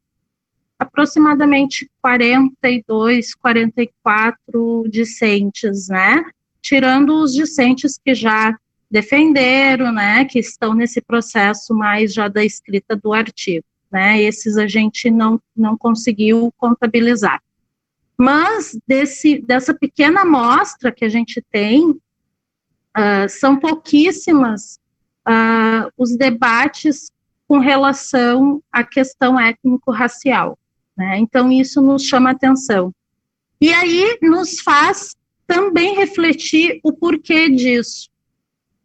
aproximadamente 0.78 1.90
42, 2.02 3.34
44 3.34 4.86
discentes, 4.90 5.88
né? 5.88 6.22
Tirando 6.62 7.22
os 7.22 7.34
discentes 7.34 7.98
que 7.98 8.14
já 8.14 8.58
defenderam, 8.90 9.92
né? 9.92 10.26
Que 10.26 10.40
estão 10.40 10.74
nesse 10.74 11.02
processo 11.02 11.74
mais 11.74 12.14
já 12.14 12.28
da 12.28 12.44
escrita 12.44 12.96
do 12.96 13.14
artigo, 13.14 13.66
né? 13.92 14.22
Esses 14.22 14.58
a 14.58 14.68
gente 14.68 15.10
não, 15.10 15.42
não 15.56 15.78
conseguiu 15.78 16.54
contabilizar. 16.58 17.42
Mas 18.18 18.78
desse, 18.88 19.40
dessa 19.40 19.74
pequena 19.74 20.22
amostra 20.22 20.92
que 20.92 21.04
a 21.04 21.10
gente 21.10 21.44
tem, 21.52 22.00
Uh, 22.98 23.28
são 23.28 23.60
pouquíssimas 23.60 24.80
uh, 25.28 25.92
os 25.98 26.16
debates 26.16 27.12
com 27.46 27.60
relação 27.60 28.64
à 28.72 28.86
questão 28.86 29.38
étnico-racial. 29.38 30.58
Né? 30.98 31.18
Então, 31.20 31.52
isso 31.52 31.82
nos 31.82 32.04
chama 32.04 32.32
atenção. 32.32 32.94
E 33.60 33.74
aí 33.74 34.18
nos 34.22 34.62
faz 34.62 35.14
também 35.46 35.96
refletir 35.96 36.80
o 36.84 36.94
porquê 36.94 37.50
disso. 37.50 38.10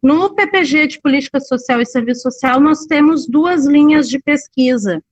No 0.01 0.33
PPG 0.33 0.87
de 0.87 1.01
Política 1.01 1.39
Social 1.39 1.79
e 1.79 1.85
Serviço 1.85 2.21
Social, 2.21 2.59
nós 2.59 2.85
temos 2.85 3.27
duas 3.27 3.65
linhas 3.65 4.09
de 4.09 4.17
pesquisa. 4.19 5.03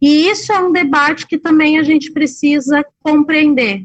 E 0.00 0.28
isso 0.28 0.52
é 0.52 0.58
um 0.58 0.72
debate 0.72 1.26
que 1.26 1.38
também 1.38 1.78
a 1.78 1.82
gente 1.82 2.12
precisa 2.12 2.84
compreender, 3.00 3.84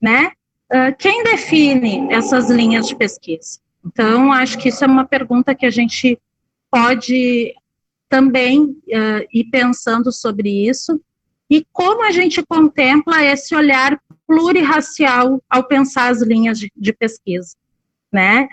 né? 0.00 0.32
Uh, 0.70 0.94
quem 0.98 1.24
define 1.24 2.12
essas 2.12 2.48
linhas 2.48 2.86
de 2.86 2.94
pesquisa? 2.94 3.58
Então, 3.84 4.32
acho 4.32 4.58
que 4.58 4.68
isso 4.68 4.84
é 4.84 4.86
uma 4.86 5.04
pergunta 5.04 5.54
que 5.54 5.66
a 5.66 5.70
gente 5.70 6.18
pode 6.70 7.54
também 8.08 8.62
uh, 8.62 9.26
ir 9.32 9.44
pensando 9.50 10.12
sobre 10.12 10.68
isso 10.68 11.00
e 11.50 11.66
como 11.72 12.04
a 12.04 12.10
gente 12.10 12.44
contempla 12.46 13.24
esse 13.24 13.54
olhar 13.54 14.00
plurirracial 14.26 15.42
ao 15.48 15.64
pensar 15.64 16.08
as 16.10 16.20
linhas 16.20 16.58
de, 16.58 16.70
de 16.76 16.92
pesquisa, 16.92 17.56
né? 18.12 18.48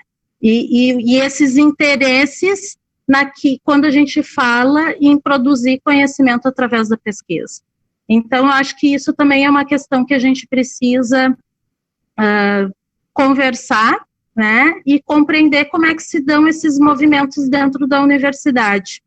E, 0.48 0.92
e, 0.92 1.16
e, 1.16 1.20
esses 1.22 1.58
interesses 1.58 2.78
na 3.08 3.26
que, 3.26 3.60
quando 3.64 3.86
a 3.86 3.90
gente 3.90 4.22
fala 4.22 4.94
em 5.02 5.20
produzir 5.20 5.82
conhecimento 5.84 6.48
através 6.48 6.88
da 6.88 6.96
pesquisa. 6.96 7.64
Então, 8.08 8.48
acho 8.48 8.78
que 8.78 8.94
isso 8.94 9.12
também 9.12 9.44
é 9.46 9.50
uma 9.50 9.66
questão 9.66 10.06
que 10.06 10.14
a 10.14 10.20
gente 10.20 10.46
precisa 10.46 11.32
uh, 11.32 12.76
conversar 13.12 14.06
né, 14.36 14.82
e 14.86 15.02
compreender 15.02 15.66
como 15.66 15.88
é 15.88 15.96
que 15.96 16.04
se 16.04 16.20
dão 16.20 16.48
esses 16.48 16.78
movimentos 16.78 17.50
dentro 17.50 17.88
da 17.88 18.04
universidade. 18.04 19.02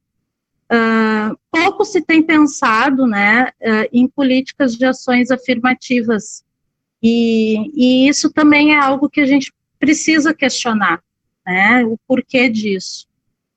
Uh, 0.72 1.38
pouco 1.52 1.84
se 1.84 2.00
tem 2.00 2.20
pensado, 2.20 3.06
né, 3.06 3.52
uh, 3.60 3.88
em 3.92 4.08
políticas 4.08 4.74
de 4.74 4.84
ações 4.84 5.30
afirmativas, 5.30 6.42
e, 7.00 7.70
e, 7.74 8.08
isso 8.08 8.28
também 8.28 8.74
é 8.74 8.78
algo 8.80 9.08
que 9.08 9.20
a 9.20 9.26
gente 9.26 9.52
precisa 9.78 10.34
questionar, 10.34 11.00
né, 11.48 11.82
o 11.82 11.98
porquê 12.06 12.50
disso. 12.50 13.08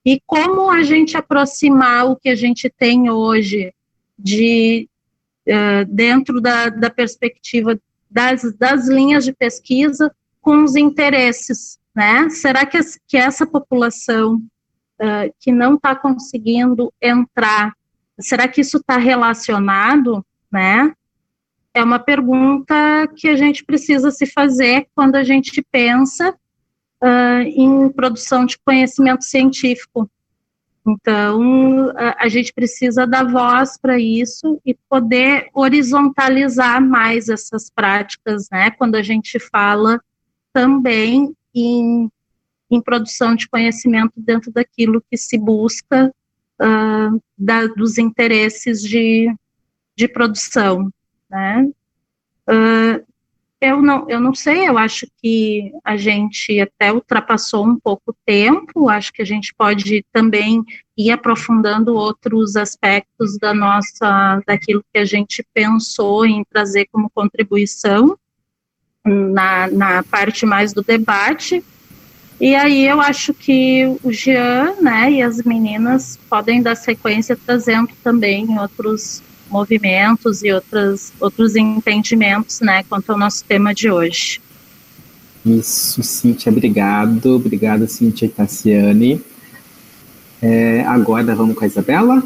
E 0.06 0.22
como 0.26 0.72
a 0.72 0.82
gente 0.82 1.18
aproximar 1.18 2.06
o 2.10 2.16
que 2.16 2.30
a 2.30 2.36
gente 2.36 2.70
tem 2.70 3.10
hoje 3.10 3.74
de, 4.18 4.88
uh, 5.46 5.86
dentro 5.94 6.40
da, 6.40 6.70
da 6.70 6.90
perspectiva 6.90 7.78
das, 8.10 8.54
das 8.58 8.88
linhas 8.88 9.26
de 9.26 9.34
pesquisa 9.34 10.10
com 10.40 10.64
os 10.64 10.78
interesses, 10.78 11.78
né? 11.94 12.30
Será 12.30 12.66
que, 12.66 12.80
que 13.06 13.18
essa 13.18 13.46
população 13.46 14.36
uh, 14.36 15.34
que 15.38 15.52
não 15.52 15.76
está 15.76 15.94
conseguindo 15.94 16.94
entrar, 17.02 17.74
será 18.18 18.48
que 18.48 18.62
isso 18.62 18.78
está 18.78 18.98
relacionado, 18.98 20.26
né? 20.50 20.94
É 21.74 21.84
uma 21.84 22.00
pergunta 22.00 22.74
que 23.18 23.28
a 23.28 23.36
gente 23.36 23.66
precisa 23.66 24.12
se 24.12 24.26
fazer 24.26 24.88
quando 24.96 25.16
a 25.16 25.24
gente 25.24 25.62
pensa 25.70 26.34
uh, 27.02 27.42
em 27.42 27.90
produção 27.90 28.46
de 28.46 28.58
conhecimento 28.60 29.24
científico. 29.24 30.10
Então, 30.86 31.94
a, 32.18 32.28
gente 32.28 32.52
precisa 32.52 33.06
dar 33.06 33.24
voz 33.24 33.78
para 33.78 34.00
isso 34.00 34.60
e 34.66 34.74
poder 34.90 35.48
horizontalizar 35.54 36.82
mais 36.82 37.30
essas 37.30 37.70
práticas, 37.70 38.48
né? 38.52 38.72
Quando 38.72 38.96
a 38.96 39.04
gente 39.04 39.38
fala 39.40 40.02
também 40.52 41.36
em, 41.54 42.10
em 42.70 42.82
produção 42.82 43.36
de 43.36 43.48
conhecimento 43.48 44.14
dentro 44.18 44.52
daquilo 44.52 45.04
que 45.08 45.18
se 45.18 45.38
busca 45.38 46.12
uh, 46.60 47.22
da, 47.38 47.68
dos 47.68 48.00
interesses 48.00 48.82
de, 48.82 49.32
de 49.96 50.08
produção, 50.08 50.92
né? 51.30 51.70
Uh, 52.50 53.11
eu 53.62 53.80
não, 53.80 54.10
eu 54.10 54.19
não 54.19 54.34
sei, 54.34 54.67
eu 54.67 54.76
acho 54.76 55.06
que 55.21 55.71
a 55.84 55.95
gente 55.95 56.60
até 56.60 56.91
ultrapassou 56.91 57.63
um 57.63 57.80
pouco 57.80 58.02
o 58.08 58.15
tempo, 58.26 58.89
acho 58.89 59.13
que 59.13 59.21
a 59.21 59.26
gente 59.26 59.54
pode 59.56 60.04
também 60.12 60.63
ir 60.97 61.12
aprofundando 61.12 61.93
outros 61.93 62.56
aspectos 62.56 63.38
da 63.38 63.54
nossa, 63.54 64.41
daquilo 64.47 64.84
que 64.91 65.00
a 65.00 65.06
gente 65.06 65.45
pensou 65.54 66.26
em 66.26 66.43
trazer 66.43 66.88
como 66.91 67.12
contribuição, 67.12 68.17
na, 69.06 69.67
na 69.67 70.04
parte 70.04 70.45
mais 70.45 70.74
do 70.74 70.82
debate. 70.82 71.63
E 72.39 72.56
aí 72.56 72.88
eu 72.88 73.00
acho 73.00 73.34
que 73.34 73.86
o 74.04 74.12
Jean, 74.12 74.76
né, 74.82 75.12
e 75.12 75.21
as 75.21 75.43
meninas 75.43 76.17
podem 76.28 76.62
dar 76.62 76.76
sequência 76.76 77.36
trazendo 77.36 77.89
também 78.04 78.58
outros 78.58 79.21
movimentos 79.52 80.42
e 80.44 80.52
outros, 80.52 81.12
outros 81.20 81.56
entendimentos, 81.56 82.62
né, 82.62 82.84
quanto 82.84 83.12
ao 83.12 83.18
nosso 83.18 83.44
tema 83.44 83.74
de 83.74 83.92
hoje. 83.92 84.42
Isso, 85.46 86.02
Cíntia, 86.04 86.52
obrigado. 86.52 87.36
Obrigado, 87.36 87.88
Cíntia 87.88 88.26
e 88.26 88.30
Tassiane. 88.30 89.22
É, 90.42 90.82
agora 90.82 91.36
vamos 91.36 91.56
com 91.56 91.64
a 91.64 91.68
Isabela. 91.68 92.24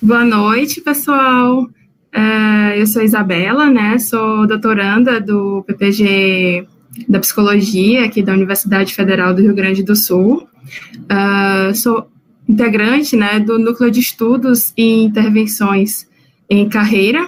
Boa 0.00 0.24
noite, 0.24 0.80
pessoal. 0.82 1.62
Uh, 1.62 2.74
eu 2.76 2.86
sou 2.86 3.02
Isabela, 3.02 3.70
né? 3.70 3.98
Sou 3.98 4.46
doutoranda 4.46 5.20
do 5.20 5.62
PPG 5.66 6.66
da 7.08 7.18
Psicologia 7.18 8.04
aqui 8.04 8.22
da 8.22 8.32
Universidade 8.32 8.94
Federal 8.94 9.34
do 9.34 9.42
Rio 9.42 9.54
Grande 9.54 9.82
do 9.82 9.96
Sul. 9.96 10.46
Uh, 11.10 11.74
sou 11.74 12.06
integrante 12.48 13.16
né, 13.16 13.40
do 13.40 13.58
Núcleo 13.58 13.90
de 13.90 14.00
Estudos 14.00 14.72
e 14.76 15.02
Intervenções 15.04 16.06
em 16.48 16.68
Carreira. 16.68 17.24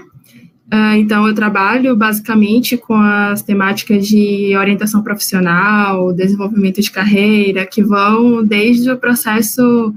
Uh, 0.72 0.96
então, 0.96 1.26
eu 1.26 1.34
trabalho 1.34 1.94
basicamente 1.94 2.76
com 2.76 2.94
as 2.94 3.40
temáticas 3.40 4.06
de 4.06 4.56
orientação 4.56 5.02
profissional, 5.02 6.12
desenvolvimento 6.12 6.80
de 6.80 6.90
carreira, 6.90 7.64
que 7.64 7.82
vão 7.82 8.44
desde 8.44 8.90
o 8.90 8.98
processo 8.98 9.94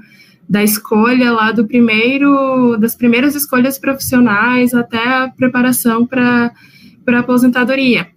da 0.47 0.63
escolha 0.63 1.31
lá 1.31 1.51
do 1.51 1.65
primeiro, 1.65 2.77
das 2.77 2.95
primeiras 2.95 3.35
escolhas 3.35 3.77
profissionais 3.77 4.73
até 4.73 5.03
a 5.03 5.27
preparação 5.27 6.05
para 6.05 6.51
a 7.07 7.19
aposentadoria. 7.19 8.07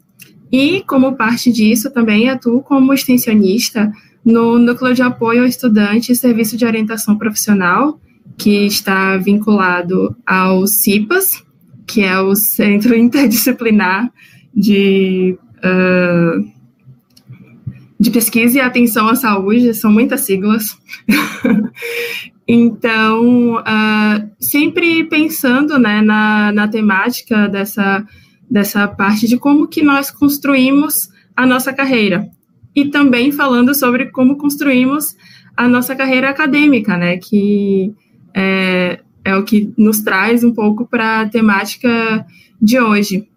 E, 0.50 0.82
como 0.86 1.16
parte 1.16 1.50
disso, 1.50 1.90
também 1.90 2.28
atuo 2.28 2.62
como 2.62 2.92
extensionista 2.92 3.90
no 4.24 4.58
Núcleo 4.58 4.94
de 4.94 5.02
Apoio 5.02 5.42
ao 5.42 5.46
Estudante 5.46 6.12
e 6.12 6.16
Serviço 6.16 6.56
de 6.56 6.64
Orientação 6.64 7.16
Profissional, 7.16 8.00
que 8.36 8.66
está 8.66 9.16
vinculado 9.16 10.16
ao 10.26 10.66
CIPAS, 10.66 11.44
que 11.86 12.02
é 12.02 12.18
o 12.20 12.34
Centro 12.34 12.94
Interdisciplinar 12.96 14.10
de, 14.54 15.36
uh, 15.58 16.44
de 17.98 18.10
Pesquisa 18.10 18.58
e 18.58 18.60
Atenção 18.60 19.08
à 19.08 19.14
Saúde, 19.14 19.74
são 19.74 19.90
muitas 19.90 20.20
siglas. 20.20 20.78
então, 22.46 23.56
uh, 23.56 24.30
sempre 24.40 25.04
pensando 25.04 25.78
né, 25.78 26.00
na, 26.00 26.52
na 26.52 26.68
temática 26.68 27.48
dessa, 27.48 28.06
dessa 28.50 28.86
parte 28.86 29.26
de 29.26 29.36
como 29.36 29.68
que 29.68 29.82
nós 29.82 30.10
construímos 30.10 31.08
a 31.36 31.46
nossa 31.46 31.72
carreira. 31.72 32.28
E 32.74 32.86
também 32.86 33.32
falando 33.32 33.74
sobre 33.74 34.06
como 34.06 34.36
construímos 34.36 35.16
a 35.56 35.68
nossa 35.68 35.94
carreira 35.94 36.30
acadêmica, 36.30 36.96
né, 36.96 37.18
que 37.18 37.92
é, 38.34 39.00
é 39.24 39.36
o 39.36 39.44
que 39.44 39.72
nos 39.76 40.00
traz 40.00 40.42
um 40.42 40.52
pouco 40.52 40.86
para 40.86 41.20
a 41.20 41.28
temática 41.28 42.24
de 42.60 42.80
hoje. 42.80 43.28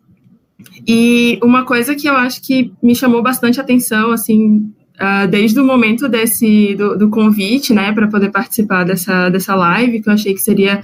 E 0.87 1.39
uma 1.43 1.65
coisa 1.65 1.95
que 1.95 2.07
eu 2.07 2.15
acho 2.15 2.41
que 2.41 2.71
me 2.81 2.95
chamou 2.95 3.21
bastante 3.21 3.59
atenção, 3.59 4.11
assim, 4.11 4.71
uh, 4.95 5.27
desde 5.29 5.59
o 5.59 5.65
momento 5.65 6.07
desse 6.07 6.75
do, 6.75 6.97
do 6.97 7.09
convite, 7.09 7.73
né, 7.73 7.91
para 7.91 8.07
poder 8.07 8.31
participar 8.31 8.83
dessa, 8.83 9.29
dessa 9.29 9.55
live, 9.55 10.01
que 10.01 10.09
eu 10.09 10.13
achei 10.13 10.33
que 10.33 10.41
seria 10.41 10.81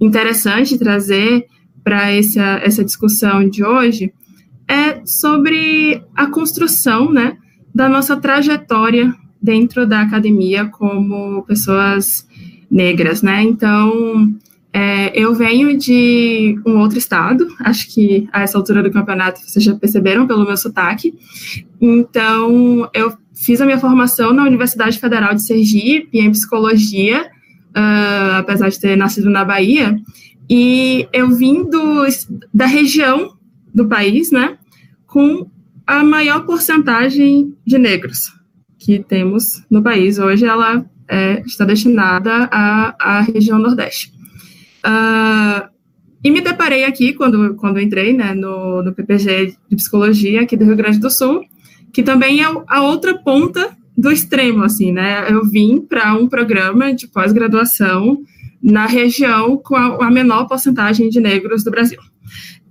interessante 0.00 0.78
trazer 0.78 1.46
para 1.84 2.10
essa, 2.10 2.60
essa 2.62 2.84
discussão 2.84 3.48
de 3.48 3.64
hoje, 3.64 4.12
é 4.68 5.00
sobre 5.04 6.02
a 6.14 6.26
construção, 6.26 7.12
né, 7.12 7.36
da 7.76 7.90
nossa 7.90 8.16
trajetória 8.16 9.14
dentro 9.40 9.86
da 9.86 10.00
academia 10.00 10.64
como 10.64 11.42
pessoas 11.42 12.26
negras, 12.70 13.20
né? 13.20 13.42
Então, 13.42 14.34
é, 14.72 15.12
eu 15.14 15.34
venho 15.34 15.76
de 15.76 16.58
um 16.64 16.78
outro 16.78 16.96
estado, 16.96 17.46
acho 17.60 17.92
que 17.92 18.26
a 18.32 18.40
essa 18.40 18.56
altura 18.56 18.82
do 18.82 18.90
campeonato 18.90 19.42
vocês 19.42 19.62
já 19.62 19.74
perceberam 19.74 20.26
pelo 20.26 20.46
meu 20.46 20.56
sotaque. 20.56 21.12
Então, 21.78 22.88
eu 22.94 23.12
fiz 23.34 23.60
a 23.60 23.66
minha 23.66 23.78
formação 23.78 24.32
na 24.32 24.44
Universidade 24.44 24.98
Federal 24.98 25.34
de 25.34 25.44
Sergipe, 25.44 26.18
em 26.18 26.30
psicologia, 26.30 27.26
uh, 27.76 28.36
apesar 28.38 28.70
de 28.70 28.80
ter 28.80 28.96
nascido 28.96 29.28
na 29.28 29.44
Bahia, 29.44 30.00
e 30.48 31.06
eu 31.12 31.30
vim 31.30 31.68
do, 31.68 32.06
da 32.54 32.64
região 32.64 33.36
do 33.74 33.86
país, 33.86 34.32
né, 34.32 34.56
com 35.06 35.46
a 35.86 36.02
maior 36.02 36.44
porcentagem 36.44 37.54
de 37.64 37.78
negros 37.78 38.32
que 38.78 38.98
temos 38.98 39.62
no 39.70 39.82
país. 39.82 40.18
Hoje 40.18 40.44
ela 40.44 40.84
é, 41.08 41.42
está 41.46 41.64
destinada 41.64 42.48
à, 42.50 42.94
à 42.98 43.20
região 43.20 43.58
Nordeste. 43.58 44.12
Uh, 44.84 45.68
e 46.22 46.30
me 46.30 46.40
deparei 46.40 46.84
aqui, 46.84 47.12
quando, 47.12 47.54
quando 47.54 47.80
entrei 47.80 48.12
né, 48.12 48.34
no, 48.34 48.82
no 48.82 48.92
PPG 48.92 49.56
de 49.68 49.76
Psicologia 49.76 50.42
aqui 50.42 50.56
do 50.56 50.64
Rio 50.64 50.76
Grande 50.76 50.98
do 50.98 51.10
Sul, 51.10 51.42
que 51.92 52.02
também 52.02 52.42
é 52.42 52.46
a 52.66 52.82
outra 52.82 53.16
ponta 53.16 53.76
do 53.96 54.10
extremo, 54.10 54.62
assim, 54.62 54.92
né? 54.92 55.32
Eu 55.32 55.44
vim 55.44 55.80
para 55.80 56.14
um 56.14 56.28
programa 56.28 56.92
de 56.92 57.06
pós-graduação 57.06 58.18
na 58.62 58.86
região 58.86 59.56
com 59.56 59.74
a, 59.74 60.06
a, 60.06 60.10
menor 60.10 60.46
porcentagem 60.46 61.08
de 61.08 61.20
negros 61.20 61.64
do 61.64 61.70
Brasil. 61.70 62.00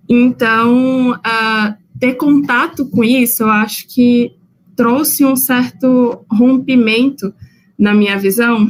Então, 0.08 1.12
uh, 1.12 1.85
ter 2.00 2.16
contato 2.16 2.86
com 2.86 3.04
isso, 3.04 3.44
eu 3.44 3.50
acho 3.50 3.88
que 3.88 4.32
trouxe 4.76 5.24
um 5.26 5.36
certo 5.36 6.26
rompimento 6.30 7.34
na 7.78 7.94
minha 7.94 8.18
visão, 8.18 8.68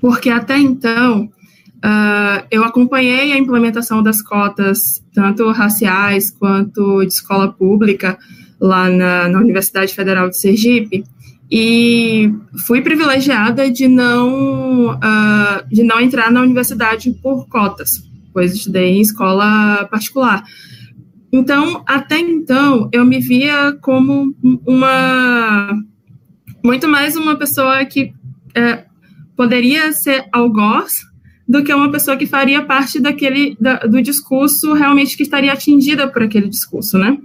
porque 0.00 0.30
até 0.30 0.58
então 0.58 1.24
uh, 1.24 2.46
eu 2.50 2.64
acompanhei 2.64 3.32
a 3.32 3.38
implementação 3.38 4.02
das 4.02 4.22
cotas, 4.22 5.02
tanto 5.14 5.50
raciais 5.50 6.30
quanto 6.30 7.04
de 7.04 7.12
escola 7.12 7.52
pública, 7.52 8.18
lá 8.60 8.88
na, 8.88 9.28
na 9.28 9.40
Universidade 9.40 9.92
Federal 9.92 10.30
de 10.30 10.38
Sergipe, 10.38 11.04
e 11.50 12.32
fui 12.66 12.80
privilegiada 12.80 13.70
de 13.70 13.86
não, 13.86 14.92
uh, 14.94 15.68
de 15.70 15.82
não 15.82 16.00
entrar 16.00 16.30
na 16.30 16.40
universidade 16.40 17.10
por 17.22 17.46
cotas, 17.46 17.90
pois 18.32 18.54
estudei 18.54 18.96
em 18.96 19.02
escola 19.02 19.86
particular. 19.90 20.42
Então, 21.32 21.82
até 21.86 22.18
então, 22.18 22.90
eu 22.92 23.06
me 23.06 23.18
via 23.18 23.72
como 23.80 24.34
uma 24.66 25.74
muito 26.62 26.86
mais 26.86 27.16
uma 27.16 27.36
pessoa 27.36 27.84
que 27.86 28.12
é, 28.54 28.84
poderia 29.34 29.92
ser 29.92 30.26
algoz 30.30 30.92
do 31.48 31.64
que 31.64 31.72
uma 31.72 31.90
pessoa 31.90 32.16
que 32.16 32.26
faria 32.26 32.62
parte 32.62 33.00
daquele 33.00 33.56
da, 33.58 33.78
do 33.78 34.00
discurso 34.02 34.74
realmente 34.74 35.16
que 35.16 35.22
estaria 35.22 35.52
atingida 35.52 36.06
por 36.06 36.22
aquele 36.22 36.48
discurso, 36.48 36.98
né? 36.98 37.18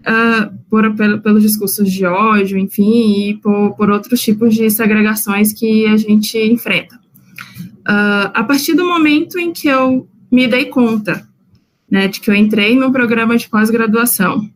Uh, 0.00 0.58
por, 0.70 0.94
pelo, 0.94 1.20
pelos 1.20 1.42
discursos 1.42 1.90
de 1.90 2.06
ódio, 2.06 2.56
enfim, 2.58 3.28
e 3.28 3.34
por, 3.34 3.74
por 3.76 3.90
outros 3.90 4.20
tipos 4.20 4.54
de 4.54 4.70
segregações 4.70 5.52
que 5.52 5.86
a 5.86 5.96
gente 5.96 6.38
enfrenta. 6.38 6.96
Uh, 7.80 8.30
a 8.32 8.44
partir 8.44 8.74
do 8.74 8.86
momento 8.86 9.38
em 9.38 9.52
que 9.52 9.68
eu 9.68 10.08
me 10.32 10.46
dei 10.46 10.66
conta, 10.66 11.28
né, 11.90 12.08
de 12.08 12.20
que 12.20 12.30
eu 12.30 12.34
entrei 12.34 12.76
no 12.76 12.92
programa 12.92 13.36
de 13.36 13.48
pós-graduação 13.48 14.48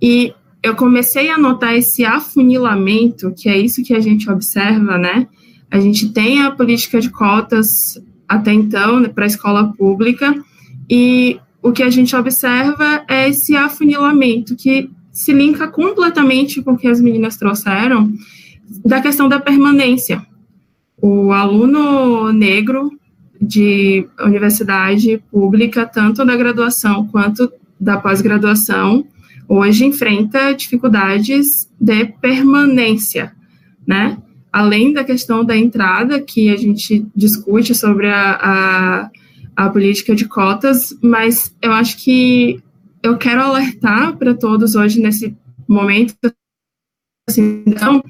e 0.00 0.32
eu 0.62 0.76
comecei 0.76 1.28
a 1.28 1.38
notar 1.38 1.76
esse 1.76 2.04
afunilamento, 2.04 3.32
que 3.36 3.48
é 3.48 3.58
isso 3.58 3.82
que 3.82 3.94
a 3.94 4.00
gente 4.00 4.30
observa, 4.30 4.96
né? 4.96 5.26
A 5.70 5.80
gente 5.80 6.10
tem 6.10 6.42
a 6.42 6.50
política 6.50 7.00
de 7.00 7.10
cotas 7.10 7.68
até 8.28 8.52
então 8.52 9.00
né, 9.00 9.08
para 9.08 9.24
a 9.24 9.26
escola 9.26 9.72
pública, 9.72 10.34
e 10.88 11.38
o 11.62 11.72
que 11.72 11.82
a 11.82 11.90
gente 11.90 12.14
observa 12.14 13.04
é 13.08 13.28
esse 13.28 13.56
afunilamento, 13.56 14.56
que 14.56 14.88
se 15.12 15.32
linka 15.32 15.68
completamente 15.68 16.62
com 16.62 16.72
o 16.72 16.76
que 16.76 16.88
as 16.88 17.00
meninas 17.00 17.36
trouxeram, 17.36 18.12
da 18.84 19.00
questão 19.00 19.28
da 19.28 19.38
permanência. 19.38 20.24
O 21.00 21.32
aluno 21.32 22.32
negro 22.32 22.90
de 23.42 24.06
universidade 24.20 25.20
pública, 25.28 25.84
tanto 25.84 26.24
da 26.24 26.36
graduação 26.36 27.08
quanto 27.08 27.52
da 27.78 27.96
pós-graduação, 27.96 29.04
hoje 29.48 29.84
enfrenta 29.84 30.54
dificuldades 30.54 31.68
de 31.80 32.04
permanência, 32.04 33.32
né? 33.84 34.16
Além 34.52 34.92
da 34.92 35.02
questão 35.02 35.44
da 35.44 35.56
entrada, 35.56 36.22
que 36.22 36.50
a 36.50 36.56
gente 36.56 37.04
discute 37.16 37.74
sobre 37.74 38.06
a, 38.06 38.38
a, 38.40 39.10
a 39.56 39.70
política 39.70 40.14
de 40.14 40.26
cotas, 40.26 40.96
mas 41.02 41.52
eu 41.60 41.72
acho 41.72 41.96
que 41.96 42.62
eu 43.02 43.18
quero 43.18 43.42
alertar 43.42 44.16
para 44.16 44.34
todos 44.34 44.76
hoje 44.76 45.00
nesse 45.00 45.36
momento 45.66 46.14
assim, 47.28 47.64
então, 47.66 48.04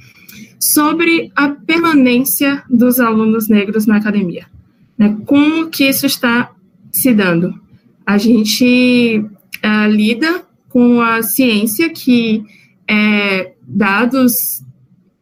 sobre 0.61 1.33
a 1.35 1.49
permanência 1.49 2.63
dos 2.69 3.01
alunos 3.01 3.49
negros 3.49 3.87
na 3.87 3.97
academia. 3.97 4.52
Né? 4.97 5.17
Como 5.27 5.69
que 5.69 5.85
isso 5.85 6.07
está 6.07 6.53
se 6.91 7.13
dando? 7.13 7.55
A 8.07 8.19
gente 8.19 9.25
uh, 9.65 9.91
lida 9.91 10.45
com 10.69 11.01
a 11.01 11.23
ciência 11.23 11.91
que, 11.91 12.43
é, 12.89 13.55
dados, 13.63 14.33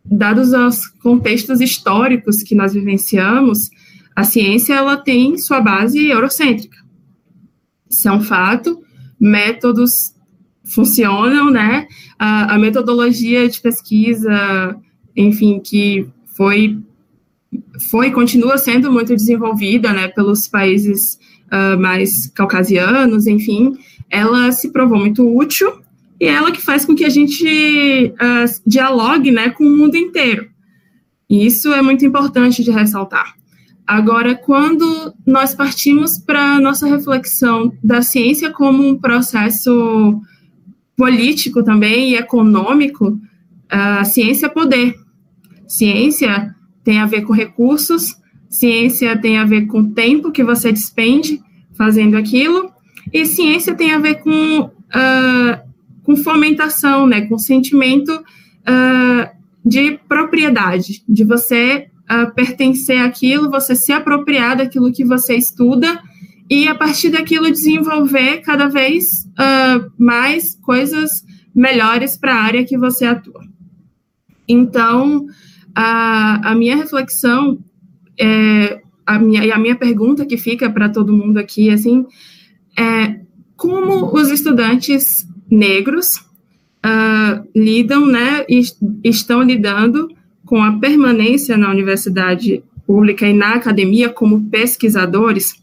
dados 0.05 0.53
os 0.53 0.87
contextos 0.87 1.61
históricos 1.61 2.43
que 2.43 2.55
nós 2.55 2.73
vivenciamos, 2.73 3.69
a 4.15 4.23
ciência 4.23 4.75
ela 4.75 4.97
tem 4.97 5.37
sua 5.39 5.61
base 5.61 6.07
eurocêntrica. 6.07 6.79
Isso 7.89 8.09
é 8.09 8.13
um 8.13 8.21
fato. 8.21 8.81
Métodos 9.19 10.15
funcionam, 10.65 11.51
né? 11.51 11.87
A, 12.19 12.55
a 12.55 12.59
metodologia 12.59 13.49
de 13.49 13.61
pesquisa, 13.61 14.77
enfim, 15.17 15.59
que 15.59 16.07
foi 16.37 16.79
foi 17.91 18.09
e 18.09 18.13
continua 18.13 18.59
sendo 18.59 18.91
muito 18.93 19.15
desenvolvida, 19.15 19.93
né, 19.93 20.09
pelos 20.09 20.49
países 20.49 21.19
uh, 21.51 21.81
mais 21.81 22.27
caucasianos, 22.35 23.27
enfim, 23.27 23.73
ela 24.09 24.53
se 24.53 24.73
provou 24.73 24.99
muito 24.99 25.27
útil 25.37 25.81
e 26.21 26.27
é 26.27 26.33
ela 26.33 26.53
que 26.53 26.61
faz 26.61 26.85
com 26.85 26.95
que 26.95 27.05
a 27.05 27.09
gente 27.09 28.13
uh, 28.15 28.61
dialogue 28.67 29.31
né, 29.31 29.51
com 29.51 29.65
o 29.65 29.77
mundo 29.77 29.97
inteiro. 29.97 30.49
E 31.29 31.47
isso 31.47 31.73
é 31.73 31.81
muito 31.81 32.05
importante 32.05 32.63
de 32.63 32.71
ressaltar. 32.71 33.35
Agora, 33.87 34.35
quando 34.35 35.15
nós 35.27 35.55
partimos 35.55 36.19
para 36.19 36.57
a 36.57 36.61
nossa 36.61 36.87
reflexão 36.87 37.73
da 37.83 38.03
ciência 38.03 38.51
como 38.51 38.87
um 38.87 38.99
processo 38.99 40.21
político 40.97 41.63
também 41.65 42.11
e 42.11 42.17
econômico, 42.17 43.19
a 43.69 44.05
ciência 44.05 44.47
é 44.47 44.49
poder. 44.49 44.95
Ciência 45.67 46.55
tem 46.85 46.99
a 46.99 47.07
ver 47.07 47.23
com 47.23 47.33
recursos, 47.33 48.17
ciência 48.49 49.17
tem 49.17 49.39
a 49.39 49.45
ver 49.45 49.67
com 49.67 49.81
o 49.81 49.91
tempo 49.91 50.33
que 50.33 50.43
você 50.43 50.73
despende 50.73 51.41
fazendo 51.77 52.17
aquilo, 52.17 52.73
e 53.13 53.25
ciência 53.25 53.75
tem 53.75 53.93
a 53.93 53.99
ver 53.99 54.17
com, 54.17 54.61
uh, 54.63 55.71
com 56.03 56.17
fomentação, 56.17 57.07
né, 57.07 57.23
com 57.23 57.39
sentimento 57.39 58.13
uh, 58.13 59.31
de 59.65 59.99
propriedade, 60.09 61.03
de 61.09 61.25
você 61.25 61.89
uh, 62.11 62.35
pertencer 62.35 63.01
àquilo, 63.01 63.51
você 63.51 63.75
se 63.75 63.93
apropriar 63.93 64.57
daquilo 64.57 64.93
que 64.93 65.05
você 65.05 65.37
estuda 65.37 66.01
e 66.49 66.67
a 66.67 66.75
partir 66.75 67.11
daquilo 67.11 67.51
desenvolver 67.51 68.39
cada 68.39 68.67
vez 68.67 69.05
mais 69.97 70.57
coisas 70.57 71.25
melhores 71.55 72.17
para 72.17 72.35
a 72.35 72.43
área 72.43 72.65
que 72.65 72.77
você 72.77 73.05
atua. 73.07 73.41
Então, 74.49 75.27
a, 75.75 76.51
a 76.51 76.55
minha 76.55 76.77
reflexão 76.77 77.59
é, 78.19 78.81
a 79.07 79.19
minha, 79.19 79.45
e 79.45 79.51
a 79.51 79.59
minha 79.59 79.75
pergunta 79.75 80.25
que 80.25 80.37
fica 80.37 80.71
para 80.71 80.89
todo 80.89 81.17
mundo 81.17 81.39
aqui, 81.39 81.71
assim, 81.71 82.07
é 82.79 83.21
como 83.57 84.15
os 84.15 84.31
estudantes 84.31 85.27
negros 85.51 86.07
uh, 86.87 87.49
lidam, 87.55 88.07
né, 88.07 88.45
e 88.49 88.63
estão 89.03 89.43
lidando 89.43 90.09
com 90.47 90.63
a 90.63 90.79
permanência 90.79 91.57
na 91.57 91.71
universidade 91.71 92.63
pública 92.87 93.27
e 93.27 93.33
na 93.33 93.55
academia 93.55 94.09
como 94.09 94.49
pesquisadores, 94.49 95.55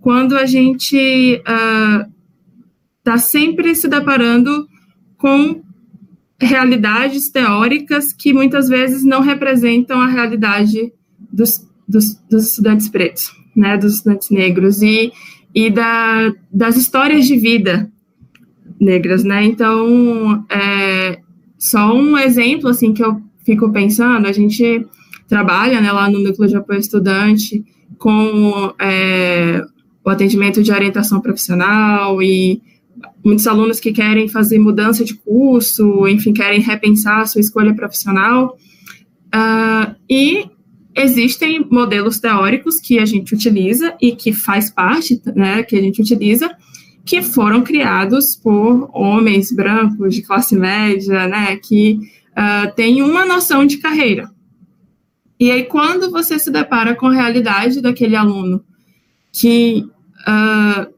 quando 0.00 0.36
a 0.36 0.46
gente 0.46 0.96
está 0.96 3.14
uh, 3.14 3.18
sempre 3.18 3.74
se 3.74 3.88
deparando 3.88 4.66
com 5.18 5.62
realidades 6.40 7.30
teóricas 7.30 8.12
que 8.12 8.32
muitas 8.32 8.68
vezes 8.68 9.04
não 9.04 9.20
representam 9.20 10.00
a 10.00 10.06
realidade 10.06 10.92
dos, 11.32 11.66
dos, 11.88 12.14
dos 12.30 12.50
estudantes 12.50 12.88
pretos, 12.88 13.32
né, 13.54 13.76
dos 13.76 13.94
estudantes 13.94 14.30
negros 14.30 14.82
e, 14.82 15.12
e 15.54 15.70
da, 15.70 16.32
das 16.52 16.76
histórias 16.76 17.26
de 17.26 17.36
vida 17.36 17.90
negras, 18.78 19.24
né? 19.24 19.44
Então, 19.44 20.44
é, 20.50 21.20
só 21.58 21.94
um 21.94 22.18
exemplo 22.18 22.68
assim 22.68 22.92
que 22.92 23.02
eu 23.02 23.20
fico 23.44 23.72
pensando, 23.72 24.26
a 24.26 24.32
gente 24.32 24.86
trabalha 25.28 25.80
né, 25.80 25.90
lá 25.90 26.10
no 26.10 26.18
núcleo 26.18 26.48
de 26.48 26.56
apoio 26.56 26.78
estudante 26.78 27.64
com 27.98 28.74
é, 28.78 29.64
o 30.04 30.10
atendimento 30.10 30.62
de 30.62 30.70
orientação 30.70 31.20
profissional 31.20 32.22
e 32.22 32.60
muitos 33.24 33.46
alunos 33.46 33.80
que 33.80 33.92
querem 33.92 34.28
fazer 34.28 34.58
mudança 34.58 35.04
de 35.04 35.14
curso, 35.14 36.06
enfim, 36.08 36.32
querem 36.32 36.60
repensar 36.60 37.20
a 37.20 37.26
sua 37.26 37.40
escolha 37.40 37.74
profissional. 37.74 38.56
Uh, 39.34 39.94
e 40.08 40.48
existem 40.94 41.66
modelos 41.70 42.18
teóricos 42.18 42.80
que 42.80 42.98
a 42.98 43.04
gente 43.04 43.34
utiliza 43.34 43.94
e 44.00 44.12
que 44.12 44.32
faz 44.32 44.70
parte, 44.70 45.20
né, 45.34 45.62
que 45.62 45.76
a 45.76 45.80
gente 45.80 46.00
utiliza, 46.00 46.50
que 47.04 47.22
foram 47.22 47.62
criados 47.62 48.34
por 48.34 48.90
homens 48.92 49.52
brancos 49.52 50.14
de 50.14 50.22
classe 50.22 50.56
média, 50.56 51.28
né, 51.28 51.56
que 51.56 51.98
uh, 52.32 52.74
têm 52.74 53.02
uma 53.02 53.26
noção 53.26 53.66
de 53.66 53.78
carreira. 53.78 54.30
E 55.38 55.50
aí, 55.50 55.64
quando 55.64 56.10
você 56.10 56.38
se 56.38 56.50
depara 56.50 56.94
com 56.94 57.06
a 57.08 57.12
realidade 57.12 57.82
daquele 57.82 58.16
aluno 58.16 58.64
que 59.30 59.84
uh, 60.26 60.95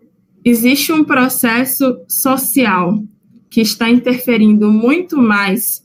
existe 0.49 0.93
um 0.93 1.05
processo 1.05 1.99
social 2.09 3.03
que 3.51 3.61
está 3.61 3.89
interferindo 3.89 4.71
muito 4.71 5.17
mais, 5.17 5.85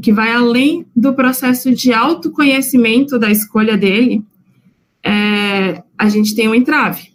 que 0.00 0.12
vai 0.12 0.32
além 0.32 0.86
do 0.94 1.12
processo 1.14 1.74
de 1.74 1.92
autoconhecimento 1.92 3.18
da 3.18 3.30
escolha 3.30 3.76
dele, 3.76 4.22
é, 5.02 5.82
a 5.98 6.08
gente 6.08 6.34
tem 6.34 6.48
um 6.48 6.54
entrave. 6.54 7.10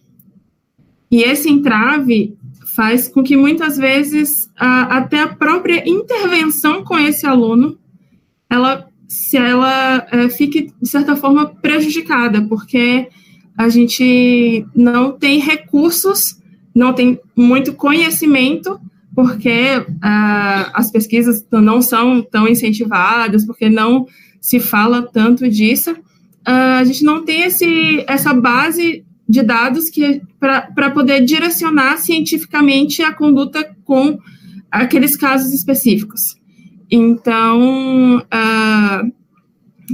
E 1.10 1.24
esse 1.24 1.50
entrave 1.50 2.36
faz 2.76 3.08
com 3.08 3.24
que 3.24 3.38
muitas 3.38 3.78
vezes 3.78 4.50
a, 4.58 4.98
até 4.98 5.22
a 5.22 5.34
própria 5.34 5.88
intervenção 5.88 6.84
com 6.84 6.98
esse 7.00 7.26
aluno, 7.26 7.78
ela 8.50 8.88
se 9.08 9.38
ela 9.38 10.06
é, 10.12 10.30
fique 10.30 10.74
de 10.82 10.90
certa 10.90 11.16
forma 11.16 11.48
prejudicada, 11.48 12.46
porque 12.48 13.08
a 13.58 13.70
gente 13.70 14.66
não 14.76 15.12
tem 15.12 15.40
recursos 15.40 16.42
não 16.76 16.92
tem 16.92 17.18
muito 17.34 17.74
conhecimento, 17.74 18.80
porque 19.16 19.78
uh, 19.78 20.70
as 20.74 20.92
pesquisas 20.92 21.46
não 21.50 21.82
são 21.82 22.22
tão 22.22 22.48
incentivadas, 22.48 23.46
porque 23.46 23.70
não 23.70 24.06
se 24.42 24.60
fala 24.60 25.02
tanto 25.02 25.50
disso. 25.50 25.92
Uh, 25.92 26.80
a 26.80 26.84
gente 26.84 27.04
não 27.06 27.24
tem 27.24 27.44
esse, 27.44 28.04
essa 28.08 28.34
base 28.34 29.06
de 29.28 29.42
dados 29.42 29.90
que 29.90 30.22
para 30.40 30.92
poder 30.92 31.22
direcionar 31.22 31.98
cientificamente 31.98 33.02
a 33.02 33.14
conduta 33.14 33.76
com 33.86 34.20
aqueles 34.70 35.16
casos 35.16 35.54
específicos. 35.54 36.22
Então, 36.92 38.18
uh, 38.18 39.12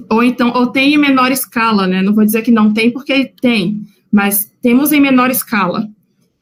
ou 0.09 0.23
então, 0.23 0.51
ou 0.53 0.67
tem 0.67 0.95
em 0.95 0.97
menor 0.97 1.31
escala, 1.31 1.87
né? 1.87 2.01
Não 2.01 2.13
vou 2.13 2.25
dizer 2.25 2.41
que 2.41 2.51
não 2.51 2.73
tem, 2.73 2.91
porque 2.91 3.31
tem, 3.39 3.81
mas 4.11 4.51
temos 4.61 4.91
em 4.91 4.99
menor 4.99 5.29
escala. 5.29 5.87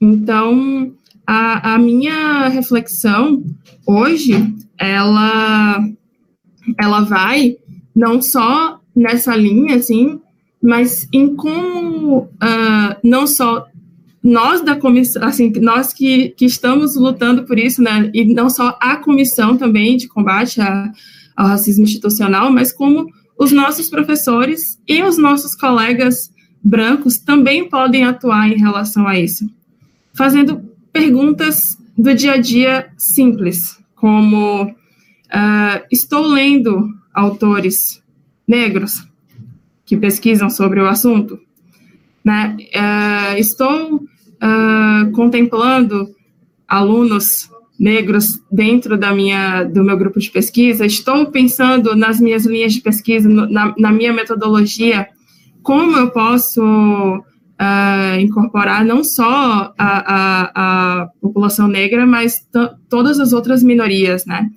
Então, 0.02 0.94
a, 1.28 1.76
a 1.76 1.78
minha 1.78 2.48
reflexão 2.48 3.44
hoje, 3.86 4.34
ela, 4.78 5.84
ela 6.80 7.02
vai 7.02 7.58
não 7.96 8.22
só 8.22 8.80
nessa 8.96 9.36
linha, 9.36 9.76
assim, 9.76 10.20
mas 10.62 11.08
em 11.14 11.36
como 11.36 12.22
uh, 12.22 12.96
não 13.04 13.28
só 13.28 13.68
nós 14.24 14.62
da 14.62 14.76
comissão, 14.76 15.24
assim, 15.24 15.52
nós 15.60 15.94
que, 15.94 16.30
que 16.30 16.46
estamos 16.46 16.96
lutando 16.96 17.44
por 17.44 17.60
isso, 17.60 17.82
né, 17.82 18.10
e 18.14 18.34
não 18.34 18.50
só 18.50 18.78
a 18.82 18.96
comissão 18.98 19.58
também 19.58 19.98
de 19.98 20.08
combate 20.08 20.60
ao 21.36 21.48
racismo 21.48 21.84
institucional, 21.84 22.52
mas 22.52 22.72
como 22.72 23.08
os 23.38 23.52
nossos 23.52 23.90
professores 23.90 24.80
e 24.88 25.04
os 25.04 25.18
nossos 25.18 25.56
colegas 25.56 26.32
brancos 26.62 27.18
também 27.18 27.70
podem 27.70 28.04
atuar 28.04 28.50
em 28.50 28.58
relação 28.58 29.08
a 29.08 29.18
isso 29.18 29.50
fazendo 30.20 30.62
perguntas 30.92 31.78
do 31.98 32.14
dia 32.14 32.34
a 32.34 32.38
dia 32.38 32.90
simples, 32.98 33.80
como 33.96 34.64
uh, 34.64 35.86
estou 35.90 36.28
lendo 36.28 36.90
autores 37.14 38.04
negros 38.46 39.08
que 39.86 39.96
pesquisam 39.96 40.50
sobre 40.50 40.82
o 40.82 40.90
assunto, 40.90 41.40
né? 42.22 42.58
Uh, 42.60 43.40
estou 43.40 43.96
uh, 43.96 45.12
contemplando 45.14 46.14
alunos 46.68 47.50
negros 47.80 48.42
dentro 48.52 48.98
da 48.98 49.14
minha, 49.14 49.64
do 49.64 49.86
meu 49.86 49.98
grupo 49.98 50.20
de 50.20 50.30
pesquisa, 50.30 50.86
estou 50.86 51.32
pensando 51.32 51.96
nas 51.96 52.20
minhas 52.20 52.46
linhas 52.46 52.74
de 52.74 52.82
pesquisa, 52.82 53.30
na, 53.30 53.74
na 53.78 53.90
minha 53.90 54.12
metodologia, 54.12 55.08
como 55.64 55.96
eu 55.96 56.12
posso 56.12 57.24
uh, 57.60 58.20
incorporar 58.20 58.86
não 58.86 59.04
só 59.04 59.74
a, 59.78 59.78
a, 59.78 60.52
a 61.02 61.08
população 61.22 61.68
negra, 61.68 62.06
mas 62.06 62.48
todas 62.88 63.20
as 63.20 63.34
outras 63.34 63.62
minorias, 63.62 64.26
né? 64.26 64.50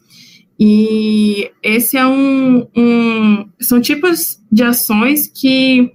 E 0.59 1.51
esse 1.63 1.97
é 1.97 2.07
um, 2.07 2.69
um, 2.77 3.49
são 3.61 3.81
tipos 3.81 4.39
de 4.51 4.63
ações 4.63 5.27
que 5.27 5.91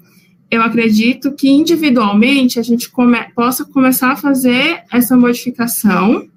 eu 0.52 0.62
acredito 0.62 1.34
que 1.34 1.50
individualmente 1.50 2.60
a 2.60 2.64
gente 2.64 2.90
come, 2.90 3.18
possa 3.34 3.64
começar 3.64 4.12
a 4.12 4.16
fazer 4.18 4.84
essa 4.92 5.16
modificação 5.16 6.28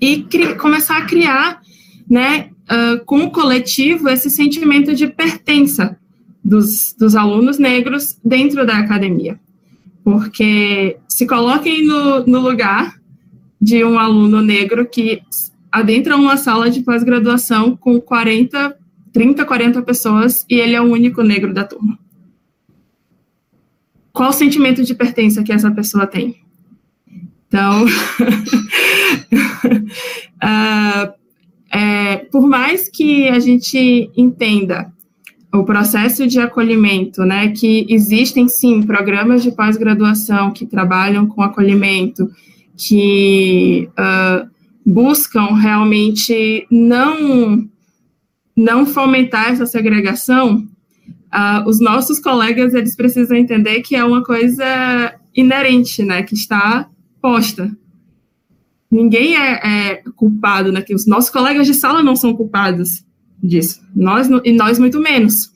e 0.00 0.26
começar 0.58 0.98
a 0.98 1.04
criar, 1.06 1.60
né, 2.08 2.50
uh, 2.64 3.04
com 3.04 3.24
o 3.24 3.30
coletivo 3.30 4.08
esse 4.08 4.30
sentimento 4.30 4.94
de 4.94 5.06
pertença 5.06 5.98
dos, 6.42 6.94
dos 6.98 7.14
alunos 7.14 7.58
negros 7.58 8.18
dentro 8.24 8.66
da 8.66 8.78
academia 8.78 9.38
porque 10.04 10.98
se 11.08 11.26
coloquem 11.26 11.84
no, 11.86 12.26
no 12.26 12.40
lugar 12.40 13.00
de 13.58 13.82
um 13.82 13.98
aluno 13.98 14.42
negro 14.42 14.86
que 14.86 15.22
adentra 15.72 16.14
uma 16.14 16.36
sala 16.36 16.70
de 16.70 16.82
pós-graduação 16.82 17.74
com 17.74 17.98
40, 17.98 18.76
30, 19.12 19.44
40 19.44 19.82
pessoas 19.82 20.44
e 20.48 20.56
ele 20.56 20.74
é 20.74 20.80
o 20.80 20.92
único 20.92 21.22
negro 21.22 21.54
da 21.54 21.64
turma. 21.64 21.98
Qual 24.12 24.28
o 24.28 24.34
sentimento 24.34 24.84
de 24.84 24.94
pertença 24.94 25.42
que 25.42 25.52
essa 25.52 25.70
pessoa 25.70 26.06
tem? 26.06 26.36
Então, 27.48 27.86
uh, 27.86 27.88
é, 31.72 32.16
por 32.30 32.46
mais 32.46 32.88
que 32.88 33.28
a 33.28 33.40
gente 33.40 34.10
entenda 34.16 34.93
o 35.54 35.64
processo 35.64 36.26
de 36.26 36.40
acolhimento, 36.40 37.24
né, 37.24 37.52
que 37.52 37.86
existem 37.88 38.48
sim 38.48 38.82
programas 38.82 39.40
de 39.40 39.52
pós-graduação 39.52 40.50
que 40.50 40.66
trabalham 40.66 41.28
com 41.28 41.42
acolhimento, 41.42 42.28
que 42.76 43.88
uh, 43.92 44.50
buscam 44.84 45.54
realmente 45.54 46.66
não 46.68 47.68
não 48.56 48.86
fomentar 48.86 49.50
essa 49.50 49.66
segregação, 49.66 50.66
uh, 51.32 51.68
os 51.68 51.80
nossos 51.80 52.18
colegas 52.18 52.74
eles 52.74 52.96
precisam 52.96 53.36
entender 53.36 53.80
que 53.82 53.94
é 53.94 54.04
uma 54.04 54.24
coisa 54.24 55.14
inerente, 55.34 56.02
né, 56.02 56.24
que 56.24 56.34
está 56.34 56.88
posta. 57.22 57.70
Ninguém 58.90 59.36
é, 59.36 59.92
é 59.92 60.02
culpado, 60.16 60.72
né, 60.72 60.82
que 60.82 60.94
os 60.94 61.06
nossos 61.06 61.30
colegas 61.30 61.66
de 61.66 61.74
sala 61.74 62.02
não 62.02 62.16
são 62.16 62.34
culpados 62.34 63.03
disso, 63.44 63.80
nós 63.94 64.28
e 64.44 64.52
nós 64.52 64.78
muito 64.78 64.98
menos. 64.98 65.52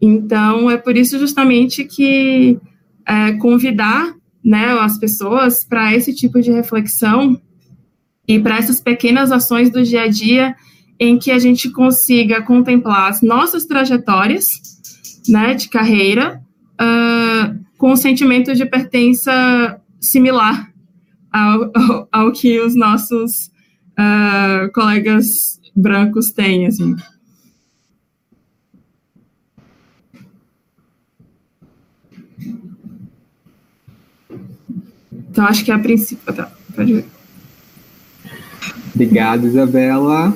Então 0.00 0.70
é 0.70 0.76
por 0.76 0.96
isso 0.96 1.18
justamente 1.18 1.84
que 1.84 2.58
é, 3.06 3.32
convidar, 3.32 4.14
né, 4.44 4.78
as 4.78 4.98
pessoas 4.98 5.64
para 5.64 5.94
esse 5.94 6.14
tipo 6.14 6.40
de 6.40 6.52
reflexão 6.52 7.40
e 8.28 8.38
para 8.38 8.58
essas 8.58 8.80
pequenas 8.80 9.32
ações 9.32 9.70
do 9.70 9.82
dia 9.82 10.02
a 10.02 10.08
dia 10.08 10.54
em 11.00 11.18
que 11.18 11.30
a 11.30 11.38
gente 11.38 11.70
consiga 11.70 12.42
contemplar 12.42 13.10
as 13.10 13.22
nossas 13.22 13.64
trajetórias 13.64 14.44
né, 15.28 15.54
de 15.54 15.68
carreira 15.68 16.40
uh, 16.80 17.58
com 17.76 17.92
um 17.92 17.96
sentimento 17.96 18.54
de 18.54 18.64
pertença 18.64 19.80
similar 20.00 20.72
ao, 21.32 21.70
ao, 21.74 22.08
ao 22.12 22.32
que 22.32 22.60
os 22.60 22.74
nossos 22.74 23.50
uh, 23.98 24.70
colegas 24.72 25.26
brancos 25.76 26.30
têm, 26.30 26.66
assim. 26.66 26.96
Então, 35.12 35.44
acho 35.44 35.64
que 35.64 35.70
é 35.70 35.74
a 35.74 35.78
princípio. 35.78 36.32
Tá, 36.32 36.50
pode 36.74 36.94
ver. 36.94 37.04
Obrigado, 38.94 39.46
Isabela. 39.46 40.34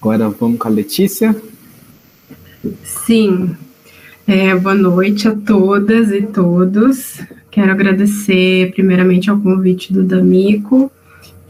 Agora 0.00 0.30
vamos 0.30 0.58
com 0.58 0.68
a 0.68 0.70
Letícia. 0.70 1.34
Sim. 2.84 3.56
É, 4.26 4.54
boa 4.54 4.76
noite 4.76 5.26
a 5.26 5.34
todas 5.34 6.12
e 6.12 6.22
todos. 6.22 7.20
Quero 7.50 7.72
agradecer 7.72 8.70
primeiramente 8.72 9.28
ao 9.28 9.40
convite 9.40 9.92
do 9.92 10.04
D'Amico, 10.04 10.92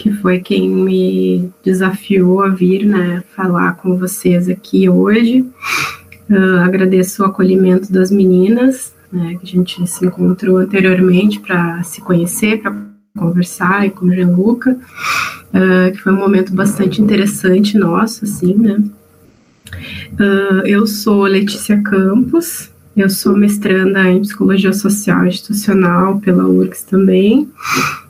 que 0.01 0.11
foi 0.11 0.41
quem 0.41 0.67
me 0.67 1.51
desafiou 1.63 2.43
a 2.43 2.49
vir, 2.49 2.87
né, 2.87 3.23
falar 3.37 3.75
com 3.75 3.99
vocês 3.99 4.49
aqui 4.49 4.89
hoje. 4.89 5.45
Uh, 6.31 6.61
agradeço 6.65 7.23
o 7.23 7.27
acolhimento 7.27 7.93
das 7.93 8.11
meninas, 8.11 8.95
né, 9.13 9.37
que 9.39 9.45
a 9.45 9.47
gente 9.47 9.87
se 9.87 10.07
encontrou 10.07 10.57
anteriormente 10.57 11.39
para 11.39 11.83
se 11.83 12.01
conhecer, 12.01 12.63
para 12.63 12.75
conversar 13.19 13.87
e 13.87 13.91
com 13.91 14.07
o 14.07 14.11
Gianluca 14.15 14.79
uh, 15.51 15.93
que 15.93 15.99
foi 15.99 16.13
um 16.13 16.19
momento 16.19 16.55
bastante 16.55 17.03
interessante 17.03 17.77
nosso, 17.77 18.25
assim, 18.25 18.55
né? 18.55 18.83
Uh, 20.13 20.67
eu 20.67 20.87
sou 20.87 21.25
Letícia 21.25 21.81
Campos, 21.83 22.71
eu 22.97 23.11
sou 23.11 23.37
mestranda 23.37 24.09
em 24.09 24.23
Psicologia 24.23 24.73
Social 24.73 25.27
Institucional 25.27 26.19
pela 26.21 26.47
URGS 26.47 26.85
também. 26.85 27.49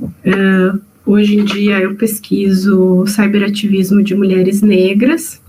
Uh, 0.01 0.81
hoje 1.05 1.37
em 1.37 1.45
dia 1.45 1.81
eu 1.81 1.95
pesquiso 1.95 3.05
cyberativismo 3.07 4.03
de 4.03 4.15
mulheres 4.15 4.63
negras 4.63 5.41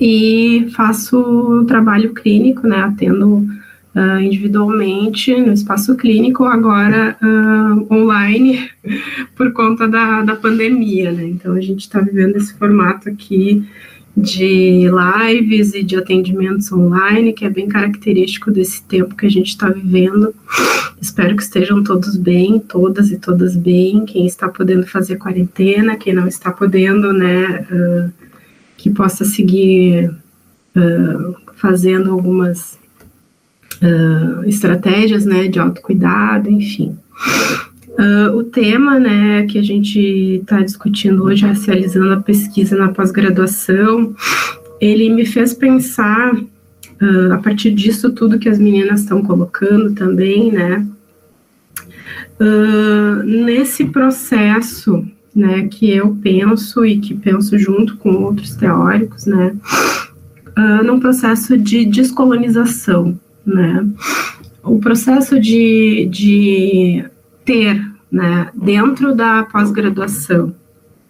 e 0.00 0.68
faço 0.74 1.64
trabalho 1.66 2.14
clínico, 2.14 2.66
né, 2.66 2.78
atendo 2.78 3.46
uh, 3.94 4.20
individualmente 4.20 5.34
no 5.34 5.52
espaço 5.52 5.96
clínico, 5.96 6.44
agora 6.44 7.16
uh, 7.22 7.94
online, 7.94 8.68
por 9.36 9.52
conta 9.52 9.86
da, 9.86 10.22
da 10.22 10.36
pandemia, 10.36 11.12
né? 11.12 11.24
Então, 11.26 11.54
a 11.54 11.60
gente 11.60 11.80
está 11.80 12.00
vivendo 12.00 12.36
esse 12.36 12.54
formato 12.54 13.08
aqui 13.08 13.64
de 14.16 14.86
lives 14.88 15.74
e 15.74 15.82
de 15.82 15.96
atendimentos 15.96 16.70
online, 16.72 17.32
que 17.32 17.44
é 17.44 17.50
bem 17.50 17.66
característico 17.66 18.50
desse 18.50 18.82
tempo 18.84 19.16
que 19.16 19.26
a 19.26 19.30
gente 19.30 19.48
está 19.48 19.68
vivendo. 19.68 20.32
Espero 21.04 21.36
que 21.36 21.42
estejam 21.42 21.84
todos 21.84 22.16
bem, 22.16 22.58
todas 22.58 23.10
e 23.10 23.18
todas 23.18 23.54
bem. 23.54 24.06
Quem 24.06 24.24
está 24.24 24.48
podendo 24.48 24.86
fazer 24.86 25.16
quarentena, 25.16 25.98
quem 25.98 26.14
não 26.14 26.26
está 26.26 26.50
podendo, 26.50 27.12
né, 27.12 27.66
uh, 27.70 28.12
que 28.78 28.88
possa 28.88 29.22
seguir 29.22 30.08
uh, 30.08 31.36
fazendo 31.56 32.10
algumas 32.10 32.78
uh, 33.82 34.48
estratégias 34.48 35.26
né, 35.26 35.46
de 35.46 35.58
autocuidado, 35.58 36.48
enfim. 36.48 36.96
Uh, 37.90 38.38
o 38.38 38.42
tema 38.42 38.98
né, 38.98 39.44
que 39.44 39.58
a 39.58 39.62
gente 39.62 40.00
está 40.40 40.62
discutindo 40.62 41.22
hoje, 41.22 41.44
racializando 41.44 42.14
a 42.14 42.20
pesquisa 42.22 42.78
na 42.78 42.88
pós-graduação, 42.88 44.16
ele 44.80 45.10
me 45.10 45.26
fez 45.26 45.52
pensar, 45.52 46.34
uh, 46.34 47.32
a 47.34 47.36
partir 47.36 47.72
disso 47.72 48.10
tudo 48.10 48.38
que 48.38 48.48
as 48.48 48.58
meninas 48.58 49.00
estão 49.00 49.20
colocando 49.20 49.94
também, 49.94 50.50
né, 50.50 50.86
uh, 52.40 53.22
nesse 53.22 53.86
processo 53.86 55.06
né, 55.34 55.66
que 55.68 55.90
eu 55.90 56.16
penso 56.22 56.84
e 56.84 56.98
que 56.98 57.14
penso 57.14 57.58
junto 57.58 57.96
com 57.96 58.10
outros 58.10 58.54
teóricos, 58.54 59.26
né, 59.26 59.56
num 60.84 61.00
processo 61.00 61.58
de 61.58 61.84
descolonização, 61.84 63.18
né? 63.44 63.84
O 64.62 64.78
processo 64.78 65.38
de, 65.40 66.08
de 66.10 67.04
ter, 67.44 67.84
né, 68.10 68.48
dentro 68.54 69.14
da 69.14 69.42
pós-graduação, 69.42 70.54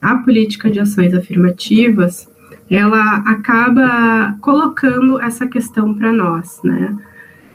a 0.00 0.16
política 0.16 0.70
de 0.70 0.80
ações 0.80 1.14
afirmativas, 1.14 2.28
ela 2.68 3.18
acaba 3.18 4.36
colocando 4.40 5.20
essa 5.20 5.46
questão 5.46 5.94
para 5.94 6.12
nós, 6.12 6.60
né? 6.64 6.96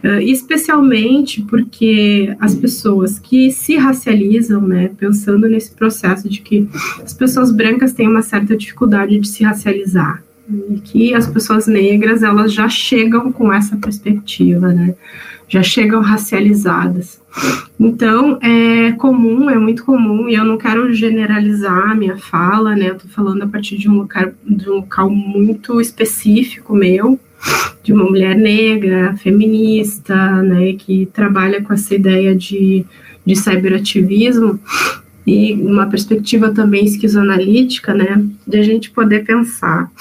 Uh, 0.04 0.22
especialmente 0.22 1.42
porque 1.42 2.34
as 2.40 2.56
pessoas 2.56 3.20
que 3.20 3.52
se 3.52 3.76
racializam, 3.76 4.62
né, 4.62 4.92
pensando 4.98 5.46
nesse 5.48 5.72
processo 5.72 6.30
de 6.30 6.40
que 6.40 6.70
as 7.04 7.14
pessoas 7.14 7.52
brancas 7.52 7.92
têm 7.92 8.08
uma 8.08 8.22
certa 8.22 8.56
dificuldade 8.56 9.20
de 9.20 9.28
se 9.28 9.44
racializar, 9.44 10.24
e 10.70 10.80
que 10.80 11.14
as 11.14 11.28
pessoas 11.28 11.68
negras 11.68 12.24
elas 12.24 12.54
já 12.54 12.68
chegam 12.68 13.32
com 13.32 13.52
essa 13.54 13.78
perspectiva, 13.78 14.70
né? 14.70 14.96
Já 15.48 15.62
chegam 15.62 16.02
racializadas. 16.02 17.20
Então 17.80 18.40
é 18.42 18.92
comum, 18.94 19.50
é 19.50 19.58
muito 19.58 19.84
comum, 19.84 20.30
e 20.30 20.36
eu 20.36 20.46
não 20.46 20.58
quero 20.58 20.92
generalizar 20.94 21.92
a 21.92 21.96
minha 21.96 22.18
fala, 22.18 22.76
né? 22.76 22.90
Eu 22.90 22.98
tô 22.98 23.08
falando 23.08 23.44
a 23.44 23.48
partir 23.48 23.78
de 23.78 23.90
um 23.90 24.08
de 24.46 24.70
um 24.70 24.76
local 24.76 25.10
muito 25.10 25.80
específico 25.80 26.74
meu, 26.76 27.20
de 27.84 27.94
uma 27.94 28.04
mulher 28.04 28.36
negra, 28.36 29.16
feminista, 29.18 30.42
né? 30.44 30.74
Que 30.74 31.08
trabalha 31.14 31.62
com 31.62 31.74
essa 31.74 31.96
ideia 31.96 32.36
de, 32.36 32.86
de 33.26 33.36
cyberativismo 33.36 34.60
e 35.26 35.54
uma 35.54 35.88
perspectiva 35.88 36.52
também 36.52 36.86
esquizoanalítica, 36.86 37.94
né? 37.94 38.24
De 38.48 38.58
a 38.58 38.64
gente 38.64 38.92
poder 38.92 39.26
pensar 39.26 39.92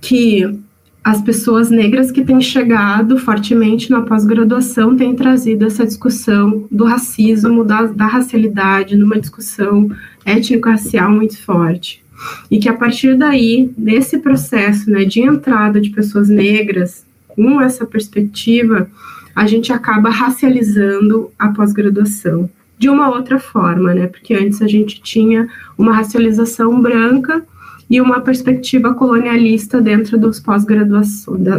que 0.00 0.62
as 1.04 1.20
pessoas 1.20 1.68
negras 1.68 2.12
que 2.12 2.24
têm 2.24 2.40
chegado 2.40 3.18
fortemente 3.18 3.90
na 3.90 4.02
pós-graduação 4.02 4.96
têm 4.96 5.16
trazido 5.16 5.66
essa 5.66 5.84
discussão 5.84 6.66
do 6.70 6.84
racismo, 6.84 7.64
da, 7.64 7.86
da 7.86 8.06
racialidade, 8.06 8.96
numa 8.96 9.18
discussão 9.18 9.90
étnico-racial 10.24 11.10
muito 11.10 11.42
forte. 11.42 12.01
E 12.50 12.58
que 12.58 12.68
a 12.68 12.74
partir 12.74 13.16
daí, 13.16 13.70
nesse 13.76 14.18
processo 14.18 14.90
né, 14.90 15.04
de 15.04 15.20
entrada 15.20 15.80
de 15.80 15.90
pessoas 15.90 16.28
negras 16.28 17.04
com 17.28 17.60
essa 17.60 17.86
perspectiva, 17.86 18.88
a 19.34 19.46
gente 19.46 19.72
acaba 19.72 20.10
racializando 20.10 21.30
a 21.38 21.48
pós-graduação 21.48 22.48
de 22.78 22.88
uma 22.88 23.08
outra 23.08 23.38
forma, 23.38 23.94
né? 23.94 24.08
Porque 24.08 24.34
antes 24.34 24.60
a 24.60 24.66
gente 24.66 25.00
tinha 25.00 25.48
uma 25.78 25.94
racialização 25.94 26.80
branca 26.80 27.44
e 27.88 28.00
uma 28.00 28.20
perspectiva 28.20 28.94
colonialista 28.94 29.80
dentro 29.80 30.18
dos 30.18 30.40
pós 30.40 30.64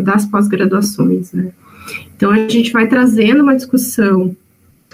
das 0.03 0.25
pós-graduações. 0.25 1.31
Né? 1.31 1.51
Então, 2.15 2.31
a 2.31 2.47
gente 2.47 2.71
vai 2.71 2.87
trazendo 2.87 3.43
uma 3.43 3.55
discussão 3.55 4.35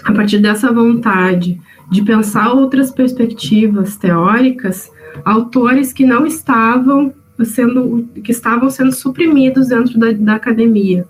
a 0.04 0.12
partir 0.12 0.38
dessa 0.38 0.72
vontade 0.72 1.60
de 1.90 2.02
pensar 2.02 2.52
outras 2.52 2.90
perspectivas 2.90 3.96
teóricas, 3.96 4.90
autores 5.24 5.92
que 5.92 6.04
não 6.04 6.26
estavam 6.26 7.12
sendo, 7.44 8.08
que 8.22 8.32
estavam 8.32 8.70
sendo 8.70 8.92
suprimidos 8.92 9.68
dentro 9.68 9.98
da, 9.98 10.12
da 10.12 10.34
academia. 10.34 11.06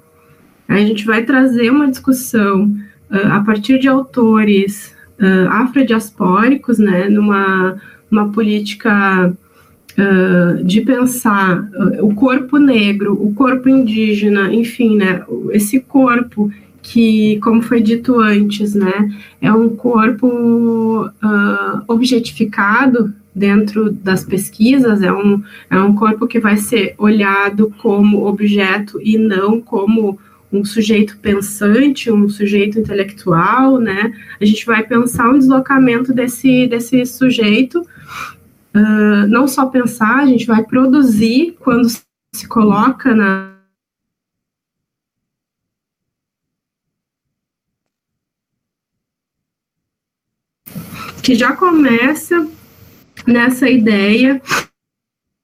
A 0.69 0.79
gente 0.79 1.05
vai 1.05 1.25
trazer 1.25 1.71
uma 1.71 1.91
discussão 1.91 2.65
uh, 3.11 3.33
a 3.33 3.41
partir 3.41 3.79
de 3.79 3.89
autores 3.89 4.95
uh, 5.19 5.49
afrodiaspóricos, 5.49 6.79
né, 6.79 7.09
numa 7.09 7.81
uma 8.11 8.29
política 8.29 9.33
uh, 9.33 10.65
de 10.65 10.81
pensar 10.81 11.69
o 12.01 12.13
corpo 12.13 12.59
negro, 12.59 13.13
o 13.13 13.33
corpo 13.35 13.69
indígena, 13.69 14.53
enfim, 14.53 14.97
né, 14.97 15.23
esse 15.53 15.79
corpo 15.81 16.51
que, 16.83 17.39
como 17.41 17.63
foi 17.63 17.81
dito 17.81 18.19
antes, 18.19 18.75
né, 18.75 19.15
é 19.41 19.53
um 19.53 19.69
corpo 19.69 21.07
uh, 21.07 21.83
objetificado 21.87 23.15
dentro 23.41 23.91
das 23.91 24.22
pesquisas, 24.22 25.03
é 25.03 25.11
um, 25.11 25.43
é 25.70 25.80
um 25.80 25.95
corpo 25.95 26.26
que 26.26 26.38
vai 26.38 26.59
ser 26.59 26.95
olhado 26.99 27.74
como 27.78 28.26
objeto 28.26 29.01
e 29.03 29.16
não 29.16 29.61
como 29.61 30.18
um 30.53 30.62
sujeito 30.64 31.16
pensante, 31.18 32.11
um 32.11 32.28
sujeito 32.28 32.78
intelectual, 32.78 33.78
né? 33.78 34.12
A 34.41 34.45
gente 34.45 34.66
vai 34.66 34.82
pensar 34.82 35.30
um 35.30 35.38
deslocamento 35.38 36.12
desse, 36.12 36.66
desse 36.66 37.07
sujeito, 37.07 37.80
uh, 37.80 39.26
não 39.28 39.49
só 39.49 39.66
pensar, 39.66 40.18
a 40.18 40.26
gente 40.26 40.47
vai 40.47 40.62
produzir 40.62 41.57
quando 41.61 41.88
se 41.88 42.47
coloca 42.47 43.14
na, 43.14 43.55
que 51.22 51.34
já 51.34 51.55
começa 51.55 52.60
nessa 53.27 53.68
ideia 53.68 54.41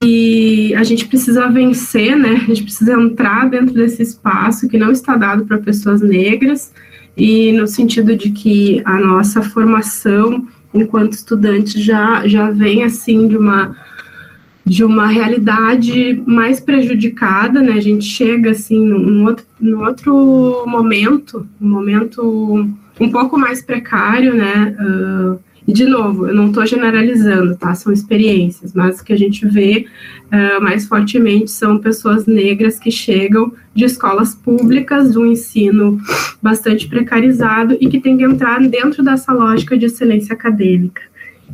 e 0.03 0.75
a 0.75 0.85
gente 0.85 1.07
precisa 1.07 1.49
vencer, 1.49 2.17
né? 2.17 2.35
A 2.35 2.47
gente 2.47 2.65
precisa 2.65 2.93
entrar 3.01 3.49
dentro 3.49 3.75
desse 3.75 4.03
espaço 4.03 4.69
que 4.69 4.77
não 4.77 4.93
está 4.93 5.17
dado 5.17 5.47
para 5.47 5.59
pessoas 5.59 6.03
negras 6.03 6.73
e 7.17 7.53
no 7.53 7.67
sentido 7.67 8.15
de 8.15 8.31
que 8.31 8.83
a 8.85 8.99
nossa 8.99 9.43
formação 9.43 10.47
enquanto 10.75 11.15
estudante 11.15 11.81
já 11.81 12.27
já 12.29 12.51
vem 12.51 12.85
assim 12.85 13.27
de 13.27 13.37
uma 13.37 13.75
de 14.67 14.85
uma 14.85 15.07
realidade 15.07 16.21
mais 16.27 16.59
prejudicada, 16.59 17.63
né? 17.63 17.75
A 17.75 17.81
gente 17.81 18.05
chega 18.05 18.51
assim 18.51 18.85
num 18.85 19.25
outro, 19.25 19.47
num 19.61 19.85
outro 19.85 20.65
momento, 20.67 21.47
um 21.61 21.69
momento 21.69 22.69
um 22.99 23.11
pouco 23.11 23.39
mais 23.39 23.63
precário, 23.63 24.35
né? 24.35 24.77
Uh, 24.81 25.39
e, 25.67 25.73
de 25.73 25.85
novo, 25.85 26.29
eu 26.29 26.35
não 26.35 26.49
estou 26.49 26.65
generalizando, 26.65 27.57
tá? 27.57 27.75
São 27.75 27.93
experiências, 27.93 28.73
mas 28.73 29.01
o 29.01 29.05
que 29.05 29.13
a 29.13 29.19
gente 29.19 29.45
vê 29.47 29.87
uh, 30.27 30.63
mais 30.63 30.87
fortemente 30.87 31.51
são 31.51 31.79
pessoas 31.79 32.25
negras 32.25 32.79
que 32.79 32.91
chegam 32.91 33.53
de 33.75 33.85
escolas 33.85 34.33
públicas, 34.33 35.13
do 35.13 35.27
ensino 35.27 35.99
bastante 36.41 36.87
precarizado 36.87 37.77
e 37.81 37.89
que 37.89 37.99
tem 37.99 38.17
que 38.17 38.23
entrar 38.23 38.61
dentro 38.61 39.03
dessa 39.03 39.33
lógica 39.33 39.77
de 39.77 39.87
excelência 39.87 40.35
acadêmica. 40.35 41.03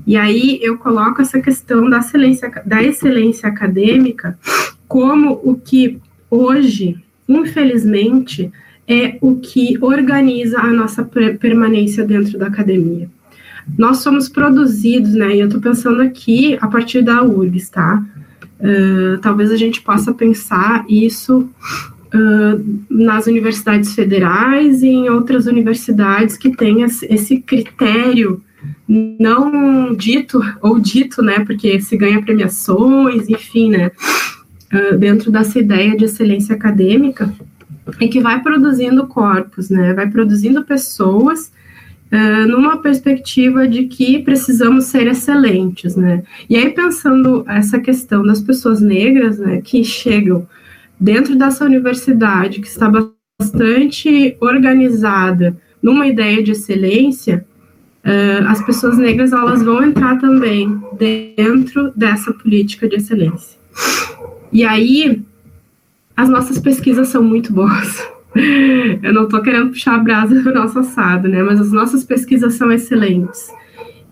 E 0.06 0.16
aí 0.16 0.58
eu 0.62 0.76
coloco 0.76 1.22
essa 1.22 1.40
questão 1.40 1.88
da 1.88 1.98
excelência, 1.98 2.52
da 2.66 2.82
excelência 2.82 3.48
acadêmica 3.48 4.38
como 4.86 5.40
o 5.42 5.54
que 5.54 5.98
hoje, 6.30 6.96
infelizmente, 7.26 8.52
é 8.86 9.16
o 9.22 9.36
que 9.36 9.78
organiza 9.80 10.60
a 10.60 10.66
nossa 10.66 11.02
permanência 11.40 12.04
dentro 12.04 12.38
da 12.38 12.48
academia. 12.48 13.08
Nós 13.78 13.98
somos 13.98 14.28
produzidos, 14.28 15.14
né? 15.14 15.36
E 15.36 15.40
eu 15.40 15.46
estou 15.46 15.60
pensando 15.60 16.02
aqui 16.02 16.56
a 16.60 16.66
partir 16.68 17.02
da 17.02 17.22
URGS, 17.22 17.70
tá? 17.70 18.04
Uh, 18.60 19.18
talvez 19.18 19.50
a 19.50 19.56
gente 19.56 19.80
possa 19.82 20.12
pensar 20.14 20.84
isso 20.88 21.48
uh, 22.14 22.84
nas 22.88 23.26
universidades 23.26 23.94
federais 23.94 24.82
e 24.82 24.88
em 24.88 25.08
outras 25.10 25.46
universidades 25.46 26.36
que 26.36 26.56
têm 26.56 26.82
esse 26.82 27.40
critério 27.40 28.42
não 28.86 29.94
dito 29.94 30.40
ou 30.60 30.78
dito, 30.78 31.22
né? 31.22 31.40
Porque 31.40 31.80
se 31.80 31.96
ganha 31.96 32.22
premiações, 32.22 33.28
enfim, 33.28 33.70
né? 33.70 33.90
Uh, 34.72 34.96
dentro 34.96 35.30
dessa 35.30 35.58
ideia 35.58 35.96
de 35.96 36.04
excelência 36.04 36.54
acadêmica, 36.54 37.32
e 38.00 38.08
que 38.08 38.20
vai 38.20 38.40
produzindo 38.40 39.06
corpos, 39.06 39.70
né? 39.70 39.92
Vai 39.92 40.08
produzindo 40.08 40.64
pessoas 40.64 41.50
uh, 42.12 42.46
numa 42.46 42.76
perspectiva 42.76 43.66
de 43.66 43.84
que 43.84 44.18
precisamos 44.22 44.84
ser 44.84 45.06
excelentes, 45.06 45.96
né? 45.96 46.22
E 46.48 46.56
aí, 46.56 46.70
pensando 46.70 47.44
essa 47.48 47.80
questão 47.80 48.22
das 48.22 48.40
pessoas 48.40 48.80
negras, 48.80 49.38
né, 49.38 49.60
que 49.62 49.82
chegam 49.82 50.46
dentro 51.00 51.34
dessa 51.34 51.64
universidade, 51.64 52.60
que 52.60 52.68
está 52.68 52.88
bastante 53.40 54.36
organizada 54.40 55.56
numa 55.82 56.06
ideia 56.06 56.42
de 56.42 56.52
excelência, 56.52 57.44
uh, 58.04 58.46
as 58.46 58.64
pessoas 58.64 58.98
negras 58.98 59.32
elas 59.32 59.62
vão 59.62 59.82
entrar 59.82 60.18
também 60.20 60.80
dentro 60.96 61.90
dessa 61.96 62.32
política 62.32 62.86
de 62.88 62.96
excelência. 62.96 63.58
E 64.52 64.64
aí, 64.64 65.22
as 66.14 66.28
nossas 66.28 66.58
pesquisas 66.58 67.08
são 67.08 67.22
muito 67.22 67.52
boas. 67.52 68.06
Eu 69.02 69.12
não 69.12 69.24
estou 69.24 69.42
querendo 69.42 69.70
puxar 69.70 69.96
a 69.96 69.98
brasa 69.98 70.40
do 70.42 70.52
nosso 70.52 70.78
assado, 70.78 71.28
né? 71.28 71.42
Mas 71.42 71.60
as 71.60 71.72
nossas 71.72 72.04
pesquisas 72.04 72.54
são 72.54 72.72
excelentes. 72.72 73.48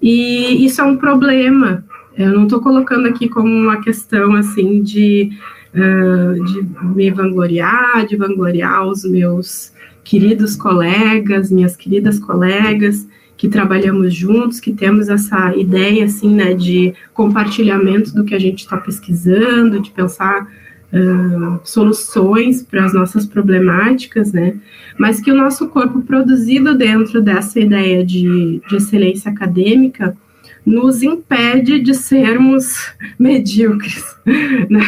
E 0.02 0.64
isso 0.64 0.80
é 0.80 0.84
um 0.84 0.96
problema. 0.96 1.84
Eu 2.16 2.32
não 2.32 2.44
estou 2.44 2.60
colocando 2.60 3.06
aqui 3.06 3.28
como 3.28 3.48
uma 3.48 3.80
questão 3.80 4.34
assim 4.34 4.82
de, 4.82 5.30
uh, 5.74 6.44
de 6.44 6.66
me 6.94 7.10
vangloriar, 7.10 8.06
de 8.06 8.16
vangloriar 8.16 8.86
os 8.86 9.04
meus 9.04 9.72
queridos 10.04 10.56
colegas, 10.56 11.50
minhas 11.50 11.76
queridas 11.76 12.18
colegas 12.18 13.06
que 13.36 13.48
trabalhamos 13.48 14.14
juntos, 14.14 14.60
que 14.60 14.70
temos 14.70 15.08
essa 15.08 15.56
ideia 15.56 16.04
assim, 16.04 16.34
né, 16.34 16.52
de 16.52 16.92
compartilhamento 17.14 18.14
do 18.14 18.22
que 18.22 18.34
a 18.34 18.38
gente 18.38 18.58
está 18.58 18.76
pesquisando, 18.76 19.80
de 19.80 19.90
pensar 19.90 20.46
uh, 20.93 21.61
soluções 21.64 22.62
para 22.62 22.84
as 22.84 22.93
nossas 22.93 23.26
problemáticas, 23.26 24.32
né? 24.32 24.57
Mas 24.99 25.20
que 25.20 25.30
o 25.30 25.36
nosso 25.36 25.68
corpo 25.68 26.03
produzido 26.03 26.76
dentro 26.76 27.22
dessa 27.22 27.59
ideia 27.61 28.05
de, 28.05 28.61
de 28.68 28.76
excelência 28.76 29.30
acadêmica 29.30 30.16
nos 30.64 31.03
impede 31.03 31.80
de 31.80 31.95
sermos 31.95 32.93
medíocres. 33.18 34.05
Né? 34.70 34.84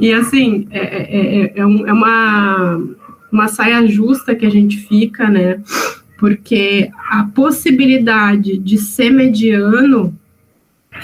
e 0.00 0.12
assim, 0.12 0.66
é, 0.70 0.80
é, 0.80 1.42
é, 1.42 1.52
é, 1.56 1.66
um, 1.66 1.86
é 1.86 1.92
uma, 1.92 2.82
uma 3.30 3.48
saia 3.48 3.86
justa 3.86 4.34
que 4.34 4.44
a 4.44 4.50
gente 4.50 4.78
fica, 4.78 5.28
né? 5.28 5.60
Porque 6.18 6.90
a 7.10 7.24
possibilidade 7.24 8.58
de 8.58 8.78
ser 8.78 9.10
mediano 9.10 10.12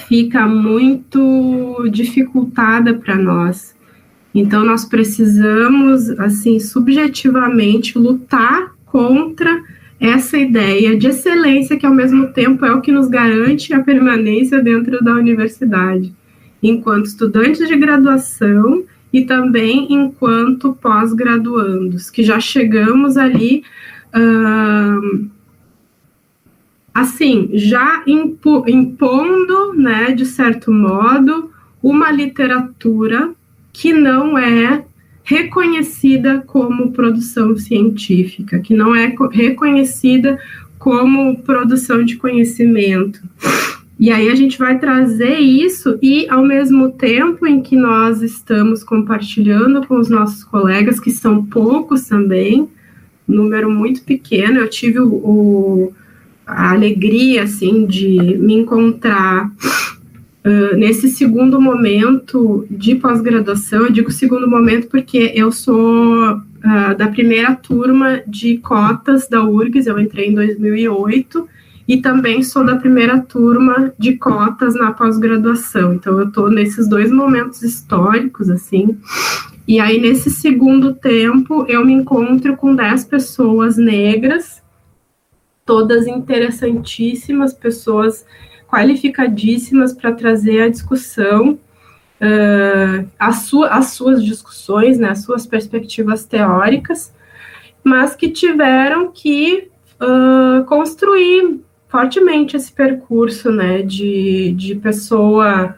fica 0.08 0.46
muito 0.46 1.88
dificultada 1.90 2.94
para 2.94 3.16
nós. 3.16 3.74
Então 4.34 4.64
nós 4.64 4.84
precisamos 4.84 6.10
assim 6.18 6.60
subjetivamente 6.60 7.98
lutar 7.98 8.72
contra 8.86 9.62
essa 9.98 10.38
ideia 10.38 10.96
de 10.96 11.08
excelência 11.08 11.76
que 11.76 11.84
ao 11.84 11.94
mesmo 11.94 12.28
tempo 12.28 12.64
é 12.64 12.72
o 12.72 12.80
que 12.80 12.92
nos 12.92 13.08
garante 13.08 13.74
a 13.74 13.82
permanência 13.82 14.62
dentro 14.62 15.02
da 15.04 15.12
universidade, 15.14 16.14
enquanto 16.62 17.06
estudantes 17.06 17.68
de 17.68 17.76
graduação 17.76 18.84
e 19.12 19.24
também 19.24 19.92
enquanto 19.92 20.72
pós-graduandos, 20.80 22.08
que 22.08 22.22
já 22.22 22.40
chegamos 22.40 23.16
ali 23.16 23.62
uh, 24.14 25.28
assim, 26.94 27.50
já 27.52 28.02
impo, 28.06 28.64
impondo, 28.68 29.74
né, 29.74 30.12
de 30.12 30.26
certo 30.26 30.72
modo, 30.72 31.50
uma 31.82 32.10
literatura 32.10 33.30
que 33.72 33.92
não 33.92 34.36
é 34.36 34.84
reconhecida 35.22 36.42
como 36.46 36.90
produção 36.90 37.56
científica, 37.56 38.58
que 38.58 38.74
não 38.74 38.94
é 38.94 39.14
reconhecida 39.30 40.38
como 40.78 41.38
produção 41.42 42.04
de 42.04 42.16
conhecimento. 42.16 43.20
E 43.98 44.10
aí 44.10 44.30
a 44.30 44.34
gente 44.34 44.58
vai 44.58 44.78
trazer 44.78 45.36
isso 45.38 45.98
e 46.00 46.26
ao 46.28 46.42
mesmo 46.42 46.90
tempo 46.90 47.46
em 47.46 47.60
que 47.60 47.76
nós 47.76 48.22
estamos 48.22 48.82
compartilhando 48.82 49.86
com 49.86 49.96
os 50.00 50.08
nossos 50.08 50.42
colegas, 50.42 50.98
que 50.98 51.10
são 51.10 51.44
poucos 51.44 52.08
também, 52.08 52.66
número 53.28 53.70
muito 53.70 54.02
pequeno, 54.02 54.58
eu 54.58 54.70
tive 54.70 54.98
o, 55.00 55.12
o 55.12 55.92
a 56.50 56.72
alegria, 56.72 57.44
assim, 57.44 57.86
de 57.86 58.36
me 58.38 58.54
encontrar 58.54 59.46
uh, 59.46 60.76
nesse 60.76 61.08
segundo 61.08 61.60
momento 61.60 62.66
de 62.70 62.94
pós-graduação. 62.96 63.86
Eu 63.86 63.92
digo 63.92 64.10
segundo 64.10 64.48
momento 64.48 64.88
porque 64.88 65.32
eu 65.34 65.52
sou 65.52 66.34
uh, 66.34 66.96
da 66.96 67.08
primeira 67.08 67.54
turma 67.54 68.20
de 68.26 68.58
cotas 68.58 69.28
da 69.28 69.44
URGS, 69.44 69.86
eu 69.86 69.98
entrei 69.98 70.28
em 70.28 70.34
2008, 70.34 71.48
e 71.88 71.96
também 71.96 72.42
sou 72.42 72.64
da 72.64 72.76
primeira 72.76 73.18
turma 73.18 73.92
de 73.98 74.16
cotas 74.16 74.74
na 74.74 74.92
pós-graduação. 74.92 75.94
Então, 75.94 76.18
eu 76.20 76.28
estou 76.28 76.48
nesses 76.48 76.88
dois 76.88 77.10
momentos 77.10 77.62
históricos, 77.62 78.48
assim. 78.48 78.96
E 79.66 79.80
aí, 79.80 80.00
nesse 80.00 80.30
segundo 80.30 80.94
tempo, 80.94 81.64
eu 81.68 81.84
me 81.84 81.92
encontro 81.92 82.56
com 82.56 82.76
10 82.76 83.04
pessoas 83.06 83.76
negras 83.76 84.59
todas 85.70 86.08
interessantíssimas, 86.08 87.54
pessoas 87.54 88.26
qualificadíssimas 88.66 89.92
para 89.92 90.10
trazer 90.10 90.62
a 90.62 90.68
discussão, 90.68 91.52
uh, 92.20 93.08
as, 93.16 93.36
su 93.42 93.62
as 93.62 93.92
suas 93.92 94.24
discussões, 94.24 94.98
né, 94.98 95.10
as 95.10 95.22
suas 95.22 95.46
perspectivas 95.46 96.24
teóricas, 96.24 97.14
mas 97.84 98.16
que 98.16 98.28
tiveram 98.30 99.12
que 99.12 99.68
uh, 100.02 100.64
construir 100.64 101.60
fortemente 101.86 102.56
esse 102.56 102.72
percurso, 102.72 103.52
né, 103.52 103.80
de, 103.80 104.52
de 104.56 104.74
pessoa 104.74 105.76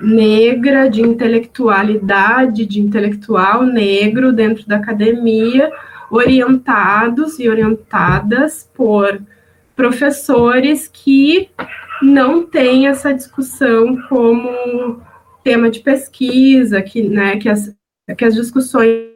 negra, 0.00 0.90
de 0.90 1.00
intelectualidade, 1.00 2.66
de 2.66 2.80
intelectual 2.80 3.62
negro 3.62 4.32
dentro 4.32 4.66
da 4.66 4.78
academia, 4.78 5.70
orientados 6.10 7.38
e 7.38 7.48
orientadas 7.48 8.68
por 8.74 9.20
professores 9.76 10.88
que 10.88 11.50
não 12.02 12.44
têm 12.46 12.86
essa 12.86 13.12
discussão 13.12 14.00
como 14.08 15.02
tema 15.44 15.70
de 15.70 15.80
pesquisa, 15.80 16.82
que, 16.82 17.02
né, 17.08 17.38
que, 17.38 17.48
as, 17.48 17.74
que 18.16 18.24
as 18.24 18.34
discussões 18.34 19.08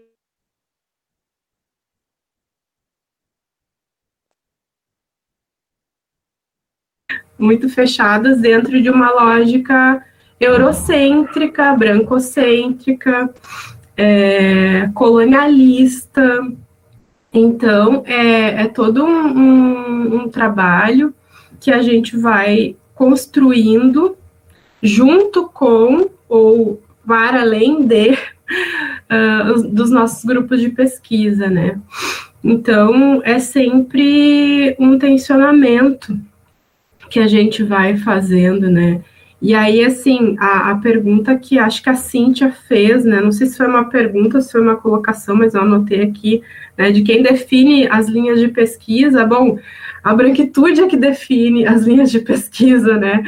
muito 7.38 7.68
fechadas 7.68 8.40
dentro 8.40 8.80
de 8.80 8.88
uma 8.88 9.11
lógica 9.11 10.05
eurocêntrica, 10.38 11.74
brancocêntrica, 11.74 13.32
é, 13.97 14.88
colonialista. 14.95 16.40
Então, 17.33 18.03
é, 18.07 18.64
é 18.64 18.68
todo 18.68 19.05
um, 19.05 19.26
um, 19.26 20.16
um, 20.16 20.28
trabalho 20.28 21.14
que 21.59 21.70
a 21.70 21.80
gente 21.80 22.16
vai 22.16 22.76
construindo 22.95 24.16
junto 24.83 25.49
com 25.49 26.11
ou 26.28 26.83
para 27.07 27.41
além 27.41 27.87
de 27.87 28.11
uh, 29.11 29.68
dos 29.68 29.91
nossos 29.91 30.24
grupos 30.24 30.61
de 30.61 30.68
pesquisa, 30.68 31.49
né? 31.49 31.80
Então, 32.45 33.22
é 33.24 33.39
sempre 33.39 34.76
um 34.78 34.99
tensionamento 34.99 36.18
que 37.09 37.20
a 37.20 37.26
gente 37.26 37.62
vai 37.62 37.97
fazendo, 37.97 38.70
né? 38.70 39.01
E 39.43 39.57
aí, 39.57 39.84
assim, 39.84 40.36
a, 40.38 40.70
a, 40.70 40.76
pergunta 40.76 41.36
que 41.36 41.59
acho 41.59 41.82
que 41.82 41.90
a 41.90 41.97
Cíntia 41.97 42.53
fez, 42.53 43.05
né? 43.05 43.20
Não 43.20 43.32
sei 43.32 43.49
se 43.49 43.57
foi 43.57 43.66
uma 43.66 43.90
pergunta 43.90 44.40
se 44.40 44.53
foi 44.53 44.61
uma 44.61 44.76
colocação, 44.76 45.34
mas 45.34 45.53
eu 45.53 45.62
anotei 45.62 46.01
aqui, 46.03 46.45
né? 46.78 46.93
De 46.93 47.03
quem 47.03 47.24
define 47.24 47.88
as 47.88 48.07
linhas 48.07 48.38
de 48.38 48.47
pesquisa. 48.47 49.26
Bom, 49.26 49.59
a 50.05 50.14
branquitude 50.14 50.82
é 50.82 50.86
que 50.86 50.97
define 50.97 51.66
as 51.66 51.82
linhas 51.82 52.12
de 52.12 52.20
pesquisa, 52.20 52.97
né? 52.97 53.20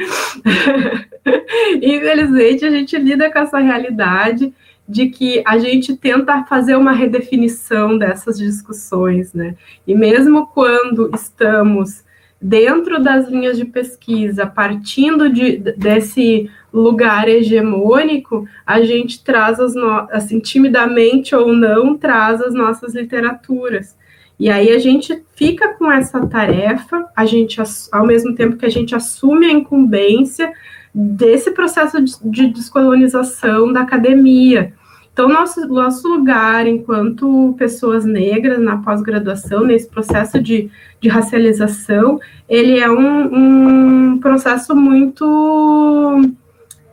Infelizmente, 1.83 2.63
a 2.63 2.71
gente 2.71 2.97
lida 2.97 3.29
com 3.29 3.39
essa 3.39 3.59
realidade 3.59 4.53
de 4.87 5.07
que 5.07 5.43
a 5.45 5.57
gente 5.57 5.97
tenta 5.97 6.45
fazer 6.45 6.77
uma 6.77 6.93
redefinição 6.93 7.97
dessas 7.97 8.37
discussões, 8.37 9.33
né? 9.33 9.55
E 9.85 9.93
mesmo 9.93 10.47
quando 10.47 11.11
estamos 11.13 12.04
dentro 12.41 13.01
das 13.01 13.29
linhas 13.29 13.57
de 13.57 13.65
pesquisa, 13.65 14.45
partindo 14.45 15.29
de, 15.29 15.57
desse 15.57 16.49
lugar 16.71 17.27
hegemônico, 17.27 18.47
a 18.65 18.81
gente 18.81 19.23
traz 19.23 19.59
as 19.59 19.73
no... 19.73 20.07
assim, 20.11 20.39
timidamente 20.39 21.33
ou 21.33 21.53
não, 21.53 21.97
traz 21.97 22.41
as 22.41 22.53
nossas 22.53 22.93
literaturas. 22.93 23.95
E 24.37 24.49
aí 24.49 24.69
a 24.71 24.79
gente 24.79 25.23
fica 25.35 25.73
com 25.75 25.89
essa 25.89 26.25
tarefa, 26.27 27.05
a 27.15 27.25
gente, 27.25 27.61
ao 27.91 28.05
mesmo 28.05 28.35
tempo 28.35 28.57
que 28.57 28.65
a 28.65 28.69
gente 28.69 28.93
assume 28.93 29.45
a 29.45 29.51
incumbência 29.51 30.51
desse 30.93 31.51
processo 31.51 31.97
de 32.01 32.47
descolonização 32.47 33.71
da 33.71 33.81
academia, 33.81 34.73
então, 35.15 35.29
nosso, 35.29 35.65
nosso 35.69 36.09
lugar 36.09 36.67
enquanto 36.67 37.55
pessoas 37.57 38.03
negras 38.03 38.59
na 38.59 38.75
pós-graduação, 38.75 39.63
nesse 39.63 39.87
processo 39.89 40.43
de, 40.43 40.69
de 40.99 41.07
racialização, 41.07 42.19
ele 42.49 42.77
é 42.77 42.91
um, 42.91 44.09
um 44.11 44.19
processo 44.19 44.75
muito. 44.75 45.23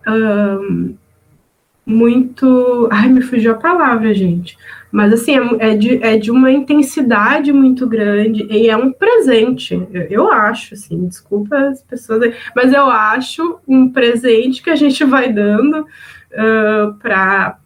Um, 0.06 0.94
muito. 1.84 2.88
Ai, 2.92 3.08
me 3.08 3.22
fugiu 3.22 3.50
a 3.50 3.56
palavra, 3.56 4.14
gente. 4.14 4.56
Mas, 4.92 5.12
assim, 5.12 5.36
é, 5.58 5.70
é, 5.70 5.76
de, 5.76 6.00
é 6.00 6.16
de 6.16 6.30
uma 6.30 6.52
intensidade 6.52 7.52
muito 7.52 7.88
grande 7.88 8.46
e 8.48 8.68
é 8.70 8.76
um 8.76 8.92
presente, 8.92 9.74
eu, 9.92 10.02
eu 10.02 10.32
acho, 10.32 10.74
assim, 10.74 11.08
desculpa 11.08 11.56
as 11.56 11.82
pessoas, 11.82 12.32
mas 12.54 12.72
eu 12.72 12.88
acho 12.88 13.58
um 13.66 13.88
presente 13.88 14.62
que 14.62 14.70
a 14.70 14.76
gente 14.76 15.02
vai 15.02 15.32
dando 15.32 15.86
para 16.34 17.58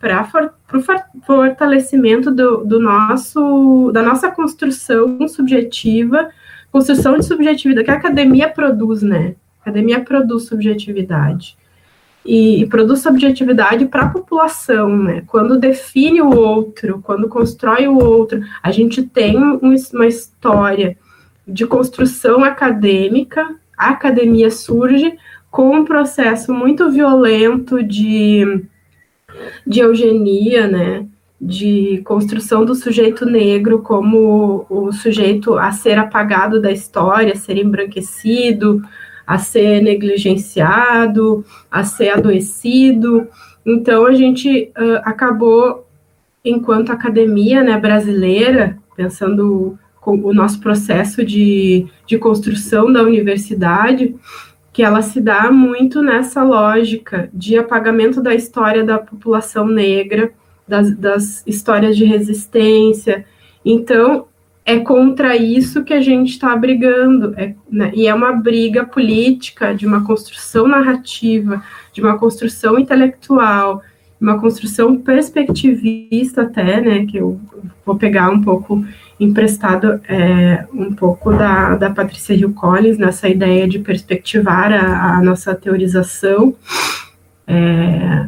o 0.75 1.23
fortalecimento 1.23 2.31
do, 2.31 2.65
do, 2.65 2.81
nosso, 2.81 3.91
da 3.93 4.03
nossa 4.03 4.31
construção 4.31 5.27
subjetiva, 5.29 6.29
construção 6.73 7.17
de 7.17 7.25
subjetividade, 7.25 7.85
que 7.85 7.91
a 7.91 7.95
academia 7.95 8.49
produz, 8.49 9.03
né? 9.03 9.37
A 9.61 9.71
academia 9.71 10.01
produz 10.01 10.45
subjetividade. 10.45 11.57
E, 12.25 12.63
e 12.63 12.67
produz 12.67 13.01
subjetividade 13.01 13.87
para 13.87 14.03
a 14.03 14.09
população, 14.09 14.97
né? 14.97 15.23
Quando 15.29 15.61
define 15.61 16.21
o 16.21 16.35
outro, 16.35 17.01
quando 17.03 17.29
constrói 17.29 17.87
o 17.87 17.97
outro, 17.97 18.41
a 18.61 18.73
gente 18.73 19.03
tem 19.03 19.39
um, 19.39 19.61
uma 19.93 20.07
história 20.07 20.97
de 21.47 21.65
construção 21.67 22.43
acadêmica, 22.43 23.55
a 23.79 23.91
academia 23.91 24.51
surge 24.51 25.17
com 25.57 25.75
um 25.75 25.87
processo 25.87 26.53
muito 26.53 26.91
violento 26.91 27.83
de, 27.83 28.63
de 29.67 29.81
eugenia, 29.81 30.69
né? 30.69 31.07
de 31.41 32.03
construção 32.05 32.63
do 32.63 32.75
sujeito 32.75 33.25
negro 33.25 33.79
como 33.79 34.67
o 34.69 34.93
sujeito 34.93 35.57
a 35.57 35.73
ser 35.73 35.99
apagado 35.99 36.61
da 36.61 36.71
história, 36.71 37.33
a 37.33 37.37
ser 37.37 37.57
embranquecido, 37.57 38.83
a 39.27 39.39
ser 39.39 39.81
negligenciado, 39.81 41.43
a 41.71 41.85
ser 41.85 42.11
adoecido. 42.11 43.27
Então 43.65 44.05
a 44.05 44.13
gente 44.13 44.71
uh, 44.77 45.01
acabou, 45.05 45.87
enquanto 46.45 46.93
academia 46.93 47.63
né, 47.63 47.81
brasileira, 47.81 48.77
pensando 48.95 49.79
com 50.03 50.19
o 50.19 50.35
nosso 50.35 50.61
processo 50.61 51.25
de, 51.25 51.87
de 52.07 52.19
construção 52.19 52.93
da 52.93 53.03
universidade, 53.03 54.15
que 54.77 54.83
ela 54.83 55.01
se 55.01 55.23
dá 55.23 55.51
muito 55.51 56.03
nessa 56.03 56.43
lógica 56.43 57.31
de 57.33 57.57
apagamento 57.57 58.21
da 58.21 58.35
história 58.35 58.85
da 58.85 58.99
população 58.99 59.67
negra, 59.67 60.31
das, 60.69 60.95
das 60.95 61.43
histórias 61.47 61.97
de 61.97 62.05
resistência. 62.05 63.25
Então, 63.65 64.27
é 64.67 64.79
contra 64.79 65.35
isso 65.35 65.83
que 65.83 65.95
a 65.95 66.01
gente 66.03 66.33
está 66.33 66.55
brigando, 66.55 67.33
é, 67.39 67.55
né, 67.73 67.91
e 67.95 68.07
é 68.07 68.13
uma 68.13 68.33
briga 68.33 68.85
política 68.85 69.75
de 69.75 69.87
uma 69.87 70.05
construção 70.05 70.69
narrativa, 70.69 71.63
de 71.91 72.03
uma 72.03 72.19
construção 72.19 72.79
intelectual, 72.79 73.81
uma 74.21 74.39
construção 74.39 74.99
perspectivista 74.99 76.43
até, 76.43 76.83
né, 76.83 77.07
que 77.07 77.17
eu 77.17 77.41
vou 77.83 77.97
pegar 77.97 78.29
um 78.29 78.43
pouco 78.43 78.85
emprestado 79.19 80.01
é, 80.09 80.67
um 80.73 80.95
pouco 80.95 81.33
da, 81.33 81.75
da 81.77 81.91
Patrícia 81.91 82.35
Hill 82.35 82.53
Collins 82.53 82.99
nessa 82.99 83.29
ideia 83.29 83.67
de 83.67 83.79
perspectivar 83.79 84.73
a, 84.73 85.17
a 85.17 85.23
nossa 85.23 85.55
teorização 85.55 86.55
é, 87.47 88.27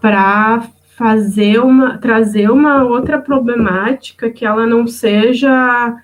para 0.00 0.62
fazer 0.96 1.60
uma 1.60 1.98
trazer 1.98 2.50
uma 2.50 2.84
outra 2.84 3.18
problemática 3.18 4.30
que 4.30 4.44
ela 4.44 4.66
não 4.66 4.86
seja 4.86 5.96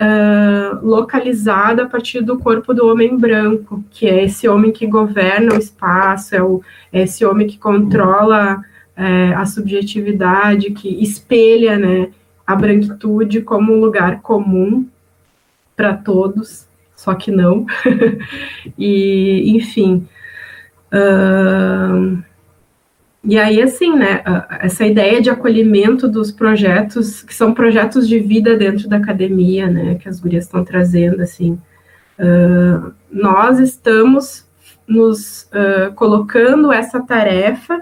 uh, 0.00 0.86
localizada 0.86 1.84
a 1.84 1.86
partir 1.86 2.22
do 2.22 2.38
corpo 2.38 2.72
do 2.72 2.86
homem 2.86 3.16
branco, 3.16 3.84
que 3.90 4.06
é 4.06 4.24
esse 4.24 4.48
homem 4.48 4.72
que 4.72 4.86
governa 4.86 5.54
o 5.54 5.58
espaço, 5.58 6.34
é, 6.34 6.42
o, 6.42 6.62
é 6.92 7.02
esse 7.02 7.24
homem 7.24 7.46
que 7.46 7.58
controla 7.58 8.62
é, 8.96 9.34
a 9.34 9.44
subjetividade, 9.46 10.70
que 10.70 11.02
espelha, 11.02 11.78
né, 11.78 12.08
a 12.48 12.56
branquitude 12.56 13.42
como 13.42 13.74
um 13.74 13.78
lugar 13.78 14.22
comum 14.22 14.88
para 15.76 15.92
todos, 15.92 16.66
só 16.96 17.14
que 17.14 17.30
não. 17.30 17.66
e, 18.78 19.54
enfim. 19.54 20.08
Uh, 20.90 22.22
e 23.22 23.38
aí, 23.38 23.60
assim, 23.60 23.94
né, 23.94 24.24
essa 24.60 24.86
ideia 24.86 25.20
de 25.20 25.28
acolhimento 25.28 26.08
dos 26.08 26.32
projetos, 26.32 27.22
que 27.22 27.34
são 27.34 27.52
projetos 27.52 28.08
de 28.08 28.18
vida 28.18 28.56
dentro 28.56 28.88
da 28.88 28.96
academia, 28.96 29.66
né, 29.66 29.96
que 29.96 30.08
as 30.08 30.18
gurias 30.18 30.44
estão 30.44 30.64
trazendo, 30.64 31.20
assim, 31.20 31.60
uh, 32.18 32.94
nós 33.12 33.58
estamos 33.58 34.46
nos 34.86 35.42
uh, 35.52 35.92
colocando 35.94 36.72
essa 36.72 36.98
tarefa 36.98 37.78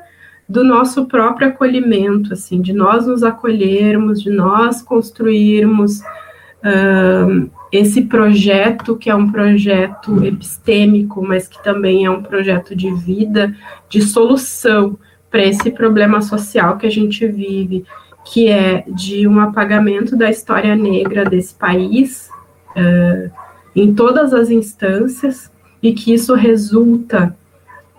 do 0.49 0.63
nosso 0.63 1.07
próprio 1.07 1.49
acolhimento, 1.49 2.33
assim, 2.33 2.61
de 2.61 2.73
nós 2.73 3.07
nos 3.07 3.23
acolhermos, 3.23 4.23
de 4.23 4.31
nós 4.31 4.83
construirmos 4.83 6.01
esse 7.71 8.03
projeto, 8.03 8.97
que 8.97 9.11
é 9.11 9.15
um 9.15 9.31
projeto 9.31 10.25
epistêmico, 10.25 11.25
mas 11.25 11.47
que 11.47 11.63
também 11.63 12.05
é 12.05 12.11
um 12.11 12.23
projeto 12.23 12.75
de 12.75 12.93
vida, 12.93 13.55
de 13.89 14.03
solução 14.03 14.99
para 15.31 15.45
esse 15.45 15.71
problema 15.71 16.21
social 16.23 16.77
que 16.77 16.87
a 16.87 16.91
gente 16.91 17.27
vive, 17.27 17.85
que 18.25 18.49
é 18.49 18.85
de 18.89 19.29
um 19.29 19.39
apagamento 19.39 20.17
da 20.17 20.31
história 20.31 20.75
negra 20.75 21.25
desse 21.25 21.55
país 21.55 22.31
uh, 22.71 23.31
em 23.75 23.95
todas 23.95 24.33
as 24.35 24.51
instâncias, 24.51 25.51
e 25.83 25.93
que 25.93 26.13
isso 26.13 26.35
resulta, 26.35 27.37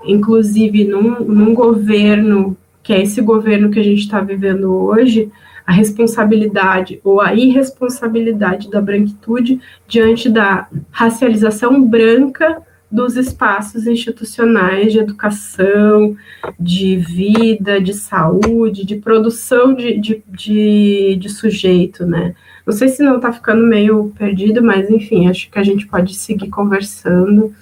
inclusive, 0.08 0.86
num, 0.86 1.20
num 1.22 1.54
governo, 1.54 2.58
que 2.82 2.94
é 2.94 3.02
esse 3.02 3.22
governo 3.22 3.70
que 3.70 3.80
a 3.80 3.84
gente 3.84 4.00
está 4.00 4.22
vivendo 4.22 4.74
hoje, 4.74 5.32
a 5.66 5.72
responsabilidade 5.74 7.02
ou 7.04 7.20
a 7.20 7.34
irresponsabilidade 7.34 8.70
da 8.70 8.80
branquitude 8.80 9.60
diante 9.86 10.30
da 10.30 10.68
racialização 10.90 11.84
branca 11.84 12.62
dos 12.90 13.18
espaços 13.18 13.86
institucionais 13.86 14.94
de 14.94 15.00
educação, 15.00 16.16
de 16.58 16.96
vida, 16.96 17.82
de 17.82 17.94
saúde, 17.94 18.86
de 18.86 18.96
produção 18.96 19.74
de, 19.74 20.00
de, 20.00 20.24
de, 20.26 21.18
de 21.20 21.30
sujeito, 21.30 22.06
né? 22.06 22.34
Não 22.66 22.74
sei 22.74 22.88
se 22.88 23.04
não 23.04 23.18
está 23.18 23.32
ficando 23.32 23.66
meio 23.66 24.12
perdido, 24.18 24.64
mas 24.64 24.90
enfim, 24.90 25.30
acho 25.30 25.50
que 25.50 25.60
a 25.60 25.64
gente 25.64 25.86
pode 25.88 26.16
seguir 26.16 26.50
conversando. 26.50 27.54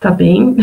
Tá 0.00 0.10
bem? 0.10 0.56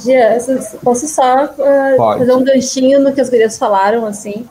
Gia, 0.00 0.38
posso 0.82 1.08
só 1.08 1.46
uh, 1.46 2.18
fazer 2.18 2.32
um 2.34 2.44
ganchinho 2.44 3.00
no 3.00 3.14
que 3.14 3.20
as 3.20 3.30
gurias 3.30 3.56
falaram, 3.56 4.04
assim. 4.04 4.46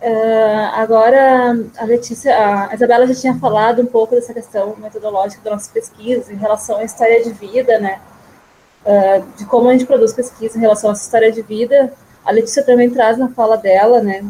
Uh, 0.00 0.70
agora, 0.74 1.58
a 1.76 1.84
Letícia, 1.84 2.32
a 2.70 2.74
Isabela 2.74 3.06
já 3.06 3.14
tinha 3.14 3.34
falado 3.38 3.82
um 3.82 3.86
pouco 3.86 4.14
dessa 4.14 4.32
questão 4.32 4.76
metodológica 4.76 5.42
da 5.42 5.50
nossa 5.50 5.70
pesquisa 5.72 6.32
em 6.32 6.36
relação 6.36 6.78
à 6.78 6.84
história 6.84 7.22
de 7.22 7.32
vida, 7.32 7.78
né? 7.80 8.00
Uh, 8.86 9.26
de 9.36 9.44
como 9.44 9.68
a 9.68 9.72
gente 9.72 9.86
produz 9.86 10.12
pesquisa 10.12 10.56
em 10.56 10.60
relação 10.60 10.90
à 10.90 10.92
história 10.92 11.32
de 11.32 11.42
vida. 11.42 11.92
A 12.24 12.30
Letícia 12.30 12.62
também 12.62 12.88
traz 12.88 13.18
na 13.18 13.28
fala 13.28 13.56
dela, 13.56 14.00
né? 14.00 14.24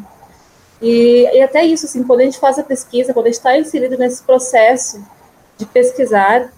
E, 0.81 1.28
e 1.33 1.43
até 1.43 1.64
isso, 1.64 1.87
assim, 1.87 2.03
quando 2.03 2.20
a 2.20 2.24
gente 2.24 2.39
faz 2.39 2.59
a 2.59 2.62
pesquisa, 2.62 3.12
quando 3.12 3.26
a 3.26 3.28
gente 3.28 3.39
está 3.39 3.59
inserido 3.59 3.99
nesse 3.99 4.22
processo 4.22 5.03
de 5.59 5.66
pesquisar, 5.66 6.51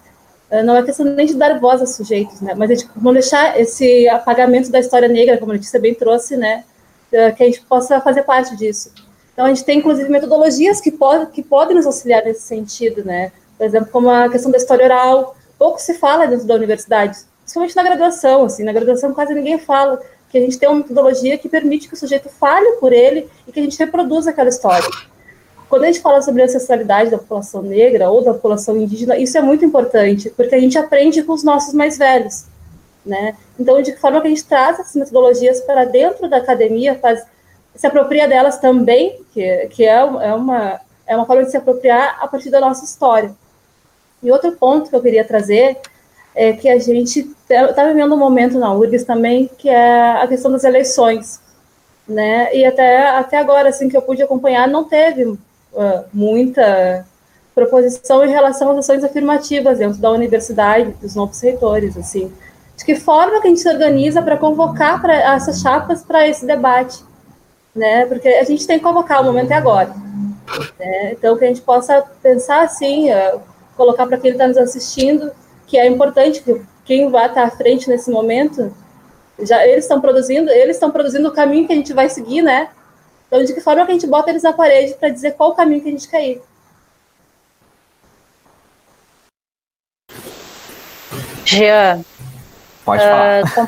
ah, 0.49 0.63
não 0.63 0.77
é 0.77 0.83
questão 0.83 1.05
nem 1.05 1.25
de 1.25 1.33
dar 1.33 1.59
voz 1.59 1.81
a 1.81 1.85
sujeitos, 1.85 2.39
né, 2.39 2.53
mas 2.55 2.69
é 2.71 2.75
de 2.75 2.89
não 2.95 3.11
deixar 3.11 3.59
esse 3.59 4.07
apagamento 4.07 4.71
da 4.71 4.79
história 4.79 5.07
negra, 5.07 5.37
como 5.37 5.51
a 5.51 5.55
Letícia 5.55 5.79
bem 5.79 5.93
trouxe, 5.93 6.37
né, 6.37 6.63
ah, 7.13 7.31
que 7.31 7.43
a 7.43 7.45
gente 7.47 7.61
possa 7.61 7.99
fazer 7.99 8.23
parte 8.23 8.55
disso. 8.55 8.91
Então, 9.33 9.45
a 9.45 9.49
gente 9.49 9.65
tem, 9.65 9.79
inclusive, 9.79 10.07
metodologias 10.09 10.79
que, 10.79 10.91
pode, 10.91 11.31
que 11.31 11.41
podem 11.41 11.75
nos 11.75 11.85
auxiliar 11.85 12.23
nesse 12.23 12.43
sentido, 12.43 13.03
né, 13.03 13.31
por 13.57 13.65
exemplo, 13.65 13.89
como 13.91 14.09
a 14.09 14.29
questão 14.29 14.51
da 14.51 14.57
história 14.57 14.85
oral, 14.85 15.35
pouco 15.57 15.81
se 15.81 15.95
fala 15.95 16.27
dentro 16.27 16.45
da 16.45 16.55
universidade, 16.55 17.17
principalmente 17.41 17.75
na 17.75 17.83
graduação, 17.83 18.45
assim, 18.45 18.63
na 18.63 18.71
graduação 18.71 19.13
quase 19.13 19.33
ninguém 19.33 19.57
fala, 19.59 19.99
que 20.33 20.39
a 20.39 20.41
gente 20.41 20.57
tem 20.57 20.67
uma 20.67 20.79
metodologia 20.79 21.37
que 21.37 21.47
permite 21.47 21.87
que 21.87 21.93
o 21.93 21.97
sujeito 21.97 22.27
fale 22.27 22.77
por 22.77 22.91
ele 22.91 23.29
e 23.47 23.51
que 23.51 23.59
a 23.59 23.63
gente 23.63 23.77
reproduza 23.77 24.31
aquela 24.31 24.49
história. 24.49 24.89
Quando 25.69 25.83
a 25.83 25.85
gente 25.85 26.01
fala 26.01 26.23
sobre 26.23 26.41
a 26.41 26.45
ancestralidade 26.45 27.11
da 27.11 27.19
população 27.19 27.61
negra 27.61 28.09
ou 28.09 28.23
da 28.23 28.33
população 28.33 28.75
indígena, 28.75 29.15
isso 29.15 29.37
é 29.37 29.43
muito 29.43 29.63
importante, 29.63 30.31
porque 30.31 30.55
a 30.55 30.59
gente 30.59 30.75
aprende 30.75 31.21
com 31.21 31.33
os 31.33 31.43
nossos 31.43 31.75
mais 31.75 31.99
velhos, 31.99 32.45
né? 33.05 33.37
Então, 33.59 33.79
de 33.79 33.91
que 33.91 33.99
forma 33.99 34.19
que 34.21 34.25
a 34.25 34.29
gente 34.31 34.43
traz 34.45 34.79
essas 34.79 34.95
metodologias 34.95 35.61
para 35.61 35.85
dentro 35.85 36.27
da 36.27 36.37
academia, 36.37 36.97
faz, 36.99 37.23
se 37.75 37.85
apropria 37.85 38.27
delas 38.27 38.57
também, 38.57 39.23
que, 39.35 39.67
que 39.67 39.83
é, 39.85 39.97
é, 39.97 40.33
uma, 40.33 40.81
é 41.05 41.15
uma 41.15 41.27
forma 41.27 41.43
de 41.43 41.51
se 41.51 41.57
apropriar 41.57 42.17
a 42.19 42.27
partir 42.27 42.49
da 42.49 42.59
nossa 42.59 42.83
história. 42.83 43.35
E 44.23 44.31
outro 44.31 44.51
ponto 44.53 44.89
que 44.89 44.95
eu 44.95 45.01
queria 45.01 45.23
trazer 45.23 45.77
é 46.35 46.53
que 46.53 46.67
a 46.67 46.79
gente 46.79 47.29
está 47.49 47.85
vivendo 47.85 48.15
um 48.15 48.17
momento 48.17 48.57
na 48.57 48.73
URGS 48.73 49.03
também, 49.03 49.49
que 49.57 49.69
é 49.69 50.21
a 50.21 50.27
questão 50.27 50.51
das 50.51 50.63
eleições, 50.63 51.39
né? 52.07 52.53
E 52.55 52.65
até, 52.65 53.07
até 53.09 53.37
agora, 53.37 53.69
assim, 53.69 53.87
que 53.87 53.95
eu 53.95 54.01
pude 54.01 54.23
acompanhar, 54.23 54.67
não 54.67 54.83
teve 54.83 55.25
uh, 55.25 55.39
muita 56.11 57.05
proposição 57.53 58.25
em 58.25 58.29
relação 58.29 58.71
às 58.71 58.79
ações 58.79 59.03
afirmativas 59.03 59.77
dentro 59.77 59.99
da 59.99 60.11
universidade, 60.11 60.91
dos 60.99 61.15
novos 61.15 61.39
reitores, 61.39 61.95
assim. 61.95 62.31
De 62.75 62.83
que 62.83 62.95
forma 62.95 63.39
que 63.39 63.47
a 63.47 63.49
gente 63.49 63.61
se 63.61 63.69
organiza 63.69 64.21
para 64.21 64.37
convocar 64.37 64.99
para 64.99 65.13
essas 65.35 65.61
chapas 65.61 66.01
para 66.01 66.27
esse 66.27 66.45
debate, 66.45 67.03
né? 67.75 68.05
Porque 68.07 68.27
a 68.27 68.43
gente 68.43 68.65
tem 68.65 68.79
que 68.79 68.83
convocar, 68.83 69.21
o 69.21 69.25
momento 69.25 69.51
é 69.51 69.55
agora. 69.55 69.93
Né? 70.79 71.11
Então, 71.11 71.37
que 71.37 71.45
a 71.45 71.47
gente 71.47 71.61
possa 71.61 72.03
pensar 72.21 72.63
assim, 72.63 73.11
uh, 73.11 73.39
colocar 73.77 74.07
para 74.07 74.17
quem 74.17 74.31
está 74.31 74.47
nos 74.47 74.57
assistindo, 74.57 75.31
que 75.67 75.77
é 75.77 75.87
importante 75.87 76.41
que 76.41 76.61
quem 76.85 77.09
vai 77.09 77.27
estar 77.27 77.43
à 77.43 77.51
frente 77.51 77.89
nesse 77.89 78.11
momento, 78.11 78.75
já 79.39 79.65
eles 79.65 79.85
estão 79.85 80.01
produzindo, 80.01 80.49
eles 80.51 80.75
estão 80.75 80.91
produzindo 80.91 81.27
o 81.29 81.33
caminho 81.33 81.65
que 81.65 81.73
a 81.73 81.75
gente 81.75 81.93
vai 81.93 82.09
seguir, 82.09 82.41
né? 82.41 82.69
Então, 83.27 83.43
de 83.43 83.53
que 83.53 83.61
forma 83.61 83.85
que 83.85 83.91
a 83.91 83.93
gente 83.93 84.07
bota 84.07 84.29
eles 84.29 84.43
na 84.43 84.53
parede 84.53 84.93
para 84.95 85.09
dizer 85.09 85.31
qual 85.31 85.51
o 85.51 85.55
caminho 85.55 85.81
que 85.81 85.89
a 85.89 85.91
gente 85.91 86.07
quer 86.07 86.23
ir? 86.23 86.41
Jean, 91.45 92.03
Pode 92.85 93.01
falar. 93.01 93.43
Uh, 93.43 93.53
com, 93.53 93.67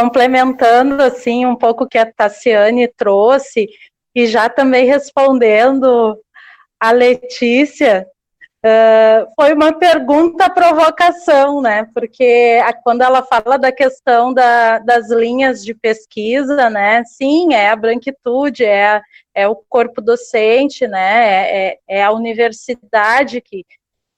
complementando 0.00 1.02
assim 1.02 1.44
um 1.44 1.56
pouco 1.56 1.84
o 1.84 1.88
que 1.88 1.98
a 1.98 2.10
Tassiane 2.10 2.88
trouxe 2.88 3.68
e 4.14 4.26
já 4.26 4.48
também 4.48 4.86
respondendo 4.86 6.18
a 6.80 6.92
Letícia, 6.92 8.06
Uh, 8.64 9.30
foi 9.36 9.52
uma 9.52 9.74
pergunta 9.74 10.48
provocação, 10.48 11.60
né? 11.60 11.86
Porque 11.92 12.58
a, 12.64 12.72
quando 12.72 13.02
ela 13.02 13.22
fala 13.22 13.58
da 13.58 13.70
questão 13.70 14.32
da, 14.32 14.78
das 14.78 15.10
linhas 15.10 15.62
de 15.62 15.74
pesquisa, 15.74 16.70
né? 16.70 17.04
Sim, 17.04 17.52
é 17.52 17.68
a 17.68 17.76
branquitude, 17.76 18.64
é, 18.64 19.02
é 19.34 19.46
o 19.46 19.54
corpo 19.54 20.00
docente, 20.00 20.88
né? 20.88 21.26
É, 21.26 21.66
é, 21.66 21.78
é 21.98 22.02
a 22.04 22.10
universidade 22.12 23.42
que, 23.42 23.66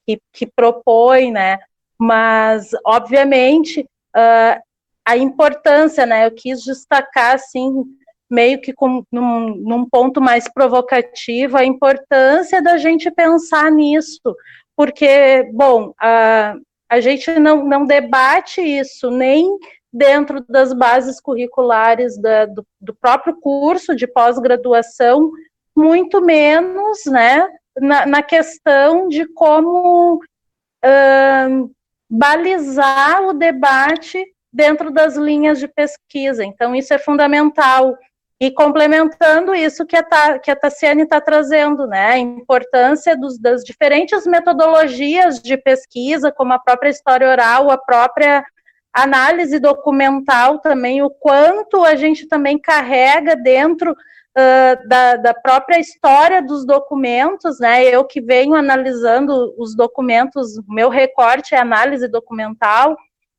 que, 0.07 0.21
que, 0.33 0.47
propõe, 0.47 1.33
né? 1.33 1.59
Mas, 1.99 2.71
obviamente, 2.87 3.81
uh, 3.81 4.63
a 5.05 5.17
importância, 5.17 6.07
né? 6.07 6.25
Eu 6.25 6.31
quis 6.31 6.63
destacar, 6.63 7.35
assim, 7.35 7.83
meio 8.31 8.61
que 8.61 8.73
com, 8.73 9.05
num, 9.11 9.55
num 9.57 9.89
ponto 9.89 10.21
mais 10.21 10.49
provocativo, 10.53 11.57
a 11.57 11.65
importância 11.65 12.61
da 12.61 12.77
gente 12.77 13.11
pensar 13.11 13.71
nisso, 13.71 14.35
porque, 14.77 15.49
bom, 15.53 15.93
a, 16.01 16.55
a 16.89 17.01
gente 17.01 17.39
não, 17.39 17.65
não 17.65 17.87
debate 17.87 18.61
isso 18.61 19.11
nem 19.11 19.57
dentro 19.93 20.45
das 20.49 20.73
bases 20.73 21.21
curriculares 21.21 22.21
da, 22.21 22.45
do, 22.47 22.67
do 22.81 22.95
próprio 22.95 23.35
curso 23.41 23.95
de 23.95 24.07
pós-graduação, 24.07 25.31
muito 25.75 26.21
menos, 26.21 27.05
né, 27.07 27.49
na, 27.79 28.07
na 28.07 28.23
questão 28.23 29.09
de 29.09 29.27
como 29.33 30.17
uh, 30.17 31.71
balizar 32.11 33.23
o 33.23 33.33
debate 33.33 34.25
dentro 34.53 34.91
das 34.91 35.17
linhas 35.17 35.59
de 35.59 35.69
pesquisa. 35.69 36.45
Então, 36.45 36.75
isso 36.75 36.95
é 36.95 36.99
fundamental. 36.99 37.97
E 38.39 38.51
complementando 38.51 39.55
isso 39.55 39.87
que 39.87 39.97
a, 39.97 40.39
que 40.39 40.51
a 40.51 40.57
Tassiane 40.57 41.03
está 41.03 41.21
trazendo, 41.21 41.87
né, 41.87 42.11
a 42.11 42.19
importância 42.19 43.17
dos, 43.17 43.39
das 43.39 43.63
diferentes 43.63 44.27
metodologias 44.27 45.41
de 45.41 45.57
pesquisa, 45.57 46.31
como 46.31 46.53
a 46.53 46.59
própria 46.59 46.91
história 46.91 47.29
oral, 47.31 47.71
a 47.71 47.79
própria 47.79 48.45
análise 48.93 49.59
documental 49.59 50.59
também, 50.59 51.03
o 51.03 51.09
quanto 51.09 51.83
a 51.83 51.97
gente 51.97 52.29
também 52.29 52.59
carrega 52.59 53.35
dentro 53.35 53.93
uh, 53.93 54.89
da, 54.89 55.17
da 55.17 55.35
própria 55.35 55.79
história 55.79 56.43
dos 56.43 56.67
documentos, 56.67 57.59
né, 57.59 57.85
eu 57.85 58.05
que 58.05 58.21
venho 58.21 58.55
analisando 58.55 59.55
os 59.59 59.75
documentos, 59.75 60.61
meu 60.69 60.91
recorte 60.91 61.55
é 61.55 61.59
análise 61.59 62.07
documental, 62.07 62.95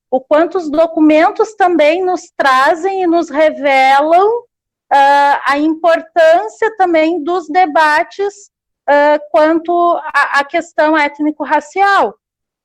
o 0.09 0.19
quanto 0.19 0.57
os 0.57 0.71
documentos 0.71 1.53
também 1.53 2.03
nos 2.03 2.31
trazem 2.35 3.03
e 3.03 3.07
nos 3.07 3.29
revelam 3.29 4.47
uh, 4.91 5.39
a 5.45 5.57
importância 5.57 6.75
também 6.77 7.23
dos 7.23 7.47
debates 7.47 8.49
uh, 8.89 9.19
quanto 9.31 9.99
à, 10.13 10.43
questão 10.43 10.97
étnico-racial. 10.97 12.15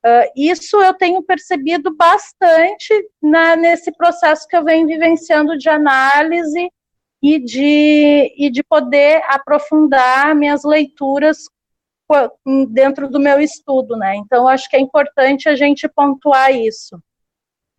Uh, 0.05 0.29
isso 0.35 0.81
eu 0.81 0.93
tenho 0.93 1.23
percebido 1.23 1.95
bastante 1.95 2.93
na, 3.21 3.55
nesse 3.55 3.91
processo 3.91 4.47
que 4.47 4.55
eu 4.55 4.63
venho 4.63 4.87
vivenciando 4.87 5.57
de 5.57 5.69
análise 5.69 6.69
e 7.21 7.39
de, 7.39 8.33
e 8.37 8.49
de 8.49 8.61
poder 8.63 9.23
aprofundar 9.27 10.35
minhas 10.35 10.63
leituras 10.65 11.37
dentro 12.69 13.09
do 13.09 13.19
meu 13.19 13.39
estudo, 13.39 13.95
né? 13.95 14.15
Então, 14.17 14.47
acho 14.47 14.69
que 14.69 14.75
é 14.75 14.79
importante 14.79 15.47
a 15.47 15.55
gente 15.55 15.87
pontuar 15.87 16.53
isso. 16.53 17.01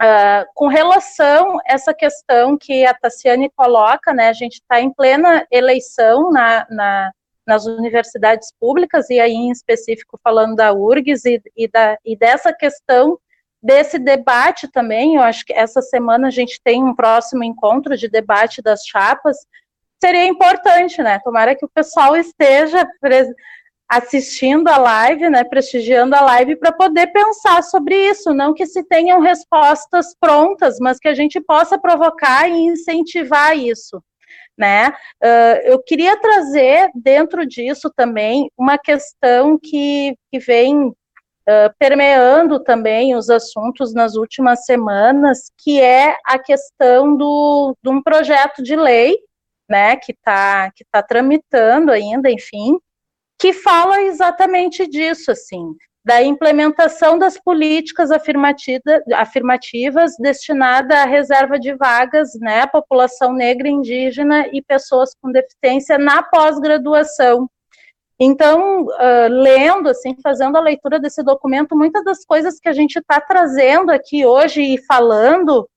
Uh, 0.04 0.44
com 0.54 0.66
relação 0.66 1.58
a 1.60 1.62
essa 1.64 1.94
questão 1.94 2.58
que 2.58 2.84
a 2.84 2.92
Tassiane 2.92 3.50
coloca, 3.56 4.12
né, 4.12 4.28
a 4.28 4.34
gente 4.34 4.54
está 4.54 4.78
em 4.78 4.92
plena 4.92 5.46
eleição 5.50 6.30
na, 6.30 6.66
na, 6.68 7.10
nas 7.46 7.64
universidades 7.64 8.52
públicas, 8.60 9.08
e 9.08 9.18
aí 9.18 9.32
em 9.32 9.50
específico 9.50 10.20
falando 10.22 10.56
da 10.56 10.74
URGS 10.74 11.24
e, 11.24 11.42
e, 11.56 11.66
da, 11.66 11.96
e 12.04 12.14
dessa 12.18 12.52
questão 12.52 13.18
desse 13.62 13.98
debate 13.98 14.68
também, 14.68 15.14
eu 15.14 15.22
acho 15.22 15.42
que 15.42 15.54
essa 15.54 15.80
semana 15.80 16.28
a 16.28 16.30
gente 16.30 16.60
tem 16.62 16.84
um 16.84 16.94
próximo 16.94 17.42
encontro 17.42 17.96
de 17.96 18.06
debate 18.06 18.60
das 18.60 18.84
chapas, 18.84 19.38
seria 19.98 20.26
importante, 20.26 21.02
né, 21.02 21.18
tomara 21.24 21.54
que 21.54 21.64
o 21.64 21.70
pessoal 21.72 22.14
esteja 22.14 22.86
assistindo 23.96 24.68
a 24.68 24.76
live, 24.76 25.30
né, 25.30 25.44
prestigiando 25.44 26.16
a 26.16 26.20
live 26.20 26.56
para 26.56 26.72
poder 26.72 27.08
pensar 27.08 27.62
sobre 27.62 27.94
isso, 28.10 28.34
não 28.34 28.52
que 28.52 28.66
se 28.66 28.82
tenham 28.82 29.20
respostas 29.20 30.14
prontas, 30.18 30.78
mas 30.80 30.98
que 30.98 31.08
a 31.08 31.14
gente 31.14 31.40
possa 31.40 31.78
provocar 31.78 32.48
e 32.48 32.66
incentivar 32.66 33.56
isso, 33.56 34.02
né? 34.58 34.88
Uh, 35.22 35.60
eu 35.64 35.82
queria 35.82 36.18
trazer 36.20 36.90
dentro 36.94 37.46
disso 37.46 37.88
também 37.94 38.50
uma 38.58 38.76
questão 38.76 39.56
que, 39.56 40.16
que 40.30 40.40
vem 40.40 40.88
uh, 40.88 40.94
permeando 41.78 42.58
também 42.58 43.14
os 43.14 43.30
assuntos 43.30 43.94
nas 43.94 44.16
últimas 44.16 44.64
semanas, 44.64 45.52
que 45.58 45.80
é 45.80 46.16
a 46.26 46.36
questão 46.36 47.16
do, 47.16 47.76
de 47.82 47.90
um 47.90 48.02
projeto 48.02 48.60
de 48.60 48.74
lei, 48.74 49.16
né, 49.68 49.96
que 49.96 50.12
está 50.12 50.70
que 50.74 50.84
tá 50.90 51.02
tramitando 51.02 51.90
ainda, 51.90 52.30
enfim, 52.30 52.78
que 53.44 53.52
fala 53.52 54.00
exatamente 54.00 54.86
disso, 54.86 55.30
assim, 55.30 55.76
da 56.02 56.22
implementação 56.22 57.18
das 57.18 57.38
políticas 57.38 58.10
afirmativa, 58.10 58.80
afirmativas 59.16 60.16
destinadas 60.18 60.96
à 60.96 61.04
reserva 61.04 61.58
de 61.58 61.74
vagas, 61.74 62.30
né, 62.40 62.66
população 62.66 63.34
negra, 63.34 63.68
indígena 63.68 64.48
e 64.50 64.62
pessoas 64.62 65.14
com 65.20 65.30
deficiência 65.30 65.98
na 65.98 66.22
pós-graduação. 66.22 67.46
Então, 68.18 68.84
uh, 68.84 69.28
lendo, 69.28 69.90
assim, 69.90 70.16
fazendo 70.22 70.56
a 70.56 70.62
leitura 70.62 70.98
desse 70.98 71.22
documento, 71.22 71.76
muitas 71.76 72.02
das 72.02 72.24
coisas 72.24 72.58
que 72.58 72.68
a 72.70 72.72
gente 72.72 72.98
está 72.98 73.20
trazendo 73.20 73.90
aqui 73.90 74.24
hoje 74.24 74.62
e 74.62 74.82
falando 74.86 75.68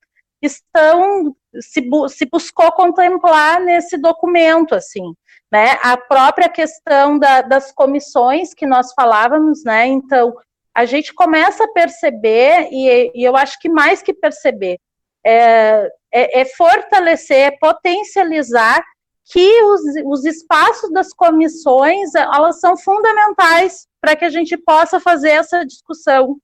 estão 0.41 1.35
se, 1.59 1.81
se 2.07 2.25
buscou 2.31 2.71
contemplar 2.71 3.59
nesse 3.59 3.97
documento, 3.97 4.73
assim 4.73 5.13
né? 5.51 5.77
A 5.81 5.97
própria 5.97 6.49
questão 6.49 7.17
da, 7.17 7.41
das 7.41 7.71
comissões 7.71 8.53
que 8.53 8.65
nós 8.65 8.93
falávamos, 8.93 9.63
né? 9.63 9.87
Então, 9.87 10.35
a 10.73 10.85
gente 10.85 11.13
começa 11.13 11.63
a 11.63 11.71
perceber, 11.71 12.69
e, 12.71 13.11
e 13.15 13.23
eu 13.23 13.35
acho 13.35 13.59
que 13.59 13.69
mais 13.69 14.01
que 14.01 14.13
perceber, 14.13 14.77
é, 15.25 15.89
é, 16.11 16.41
é 16.41 16.45
fortalecer, 16.45 17.47
é 17.47 17.51
potencializar 17.51 18.83
que 19.25 19.63
os, 19.63 19.81
os 20.05 20.25
espaços 20.25 20.91
das 20.91 21.11
comissões, 21.13 22.15
elas 22.15 22.59
são 22.59 22.77
fundamentais 22.77 23.87
para 23.99 24.15
que 24.15 24.23
a 24.23 24.29
gente 24.29 24.55
possa 24.55 24.99
fazer 24.99 25.31
essa 25.31 25.65
discussão, 25.65 26.37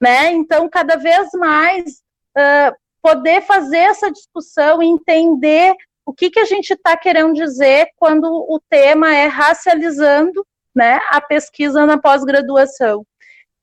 né? 0.00 0.32
Então, 0.32 0.68
cada 0.68 0.96
vez 0.96 1.28
mais 1.34 2.02
uh, 2.36 2.74
poder 3.02 3.42
fazer 3.42 3.78
essa 3.78 4.10
discussão, 4.10 4.82
entender 4.82 5.74
o 6.10 6.12
que, 6.12 6.28
que 6.28 6.40
a 6.40 6.44
gente 6.44 6.72
está 6.72 6.96
querendo 6.96 7.32
dizer 7.34 7.86
quando 7.96 8.24
o 8.24 8.60
tema 8.68 9.14
é 9.14 9.26
racializando 9.26 10.44
né, 10.74 11.00
a 11.08 11.20
pesquisa 11.20 11.86
na 11.86 11.98
pós-graduação. 11.98 13.06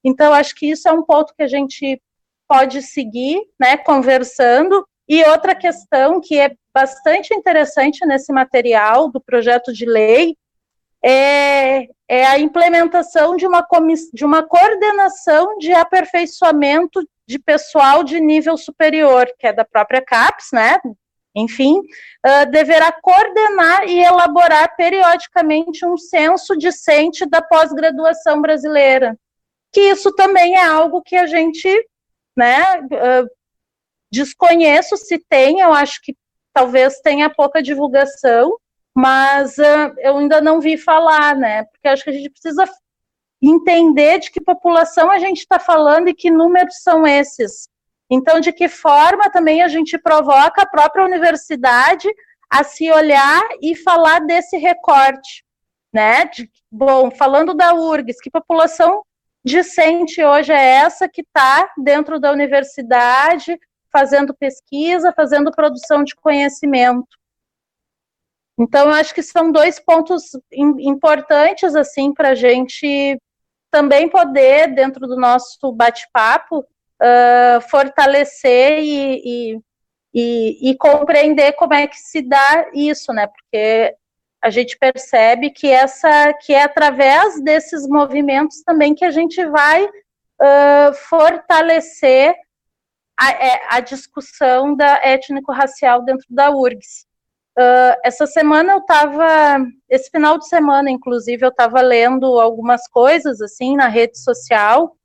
Então, 0.02 0.34
acho 0.34 0.56
que 0.56 0.70
isso 0.70 0.88
é 0.88 0.91
um 0.93 1.04
ponto 1.04 1.34
que 1.36 1.43
a 1.43 1.48
gente 1.48 2.02
pode 2.48 2.82
seguir, 2.82 3.41
né, 3.60 3.76
conversando. 3.76 4.88
E 5.10 5.26
outra 5.26 5.54
questão 5.54 6.22
que 6.22 6.39
é 6.39 6.56
bastante 6.74 7.34
interessante 7.34 8.06
nesse 8.06 8.32
material 8.32 9.12
do 9.12 9.20
projeto 9.20 9.74
de 9.74 9.86
lei 9.86 10.38
é, 11.04 11.86
é 12.08 12.26
a 12.28 12.39
implementação 12.39 13.36
de 13.36 13.45
uma, 13.45 13.68
de 14.14 14.24
uma 14.24 14.41
coordenação 14.41 15.58
de 15.58 15.74
aperfeiçoamento 15.74 17.06
de 17.28 17.39
pessoal 17.39 18.06
de 18.06 18.22
nível 18.22 18.56
superior, 18.56 19.28
que 19.38 19.48
é 19.48 19.52
da 19.52 19.66
própria 19.66 20.02
CAPES, 20.02 20.48
né, 20.54 20.78
enfim, 21.38 21.77
uh, 21.79 22.49
deverá 22.49 22.91
coordenar 22.91 23.88
e 23.88 23.99
elaborar 23.99 24.75
periodicamente 24.75 25.85
um 25.85 25.95
censo 25.95 26.57
discente 26.57 27.27
da 27.27 27.43
pós-graduação 27.43 28.41
brasileira. 28.41 29.15
Que 29.71 29.81
isso 29.81 30.11
também 30.15 30.55
é 30.55 30.65
algo 30.65 31.03
que 31.03 31.15
a 31.15 31.27
gente, 31.27 31.69
né, 32.35 32.79
uh, 32.81 33.29
desconheço 34.11 34.97
se 34.97 35.19
tem, 35.29 35.59
eu 35.59 35.71
acho 35.71 36.01
que 36.01 36.15
talvez 36.51 36.99
tenha 37.01 37.29
pouca 37.29 37.61
divulgação, 37.61 38.57
mas 38.95 39.59
uh, 39.59 39.93
eu 39.99 40.17
ainda 40.17 40.41
não 40.41 40.59
vi 40.59 40.75
falar, 40.75 41.35
né, 41.35 41.65
porque 41.65 41.88
acho 41.88 42.03
que 42.03 42.09
a 42.09 42.13
gente 42.13 42.31
precisa 42.31 42.65
entender 43.39 44.17
de 44.17 44.31
que 44.31 44.41
população 44.41 45.11
a 45.11 45.19
gente 45.19 45.38
está 45.38 45.59
falando 45.59 46.07
e 46.07 46.15
que 46.15 46.31
números 46.31 46.81
são 46.81 47.05
esses. 47.05 47.69
Então, 48.10 48.39
de 48.39 48.51
que 48.51 48.70
forma 48.70 49.30
também 49.30 49.62
a 49.62 49.68
gente 49.68 49.97
provoca 49.97 50.62
a 50.62 50.68
própria 50.68 51.05
universidade 51.05 52.08
a 52.49 52.64
se 52.64 52.89
olhar 52.91 53.43
e 53.62 53.76
falar 53.76 54.20
desse 54.20 54.58
recorte, 54.58 55.43
né? 55.93 56.26
De, 56.26 56.49
bom, 56.72 57.12
falando 57.12 57.53
da 57.53 57.74
URGS, 57.74 58.22
que 58.22 58.32
população 58.32 59.03
discente 59.43 60.24
hoje 60.24 60.51
é 60.51 60.76
essa 60.76 61.08
que 61.08 61.22
está 61.22 61.72
dentro 61.78 62.20
da 62.20 62.32
universidade, 62.32 63.60
fazendo 63.91 64.34
pesquisa, 64.34 65.14
fazendo 65.14 65.51
produção 65.51 66.03
de 66.03 66.16
conhecimento. 66.16 67.08
Então, 68.60 68.88
eu 68.88 68.95
acho 68.95 69.14
que 69.14 69.22
são 69.22 69.51
dois 69.51 69.80
pontos 69.80 70.32
importantes, 70.51 71.76
assim, 71.76 72.14
para 72.14 72.30
a 72.30 72.36
gente 72.36 73.20
também 73.70 74.10
poder, 74.10 74.74
dentro 74.74 75.08
do 75.08 75.16
nosso 75.16 75.72
bate-papo, 75.72 76.66
uh, 77.02 77.62
fortalecer 77.70 78.80
e, 78.80 79.22
e, 79.24 79.60
e, 80.14 80.72
e, 80.72 80.78
compreender 80.78 81.54
como 81.54 81.74
é 81.74 81.88
que 81.88 81.98
se 81.98 82.22
dá 82.22 82.70
isso, 82.74 83.14
né? 83.14 83.28
Porque 83.28 83.95
a 84.41 84.50
gente 84.50 84.78
percebe 84.78 85.50
que 85.50 85.68
essa 85.68 86.34
que 86.34 86.54
é 86.54 86.64
através 86.64 87.41
desses 87.43 87.88
movimentos 87.88 88.62
também 88.64 88.95
que 88.95 89.06
a 89.06 89.12
gente 89.12 89.43
vai 89.45 89.86
uh, 89.86 90.93
fortalecer 91.10 92.36
a, 93.20 93.32
é, 93.32 93.62
a, 93.70 93.80
discussão 93.80 94.76
da 94.76 95.02
étnico-racial 95.04 96.04
dentro 96.04 96.28
da 96.30 96.52
URGS. 96.52 97.08
Uh, 97.58 97.98
essa 98.04 98.28
semana 98.28 98.74
eu 98.74 98.78
estava, 98.78 99.66
esse 99.89 100.12
final 100.12 100.38
de 100.38 100.48
semana, 100.48 100.91
inclusive, 100.91 101.43
eu 101.43 101.50
estava 101.50 101.82
lendo 101.82 102.39
algumas 102.39 102.88
coisas 102.88 103.41
assim 103.41 103.76
na 103.76 103.88
rede 103.88 104.20
social 104.20 104.95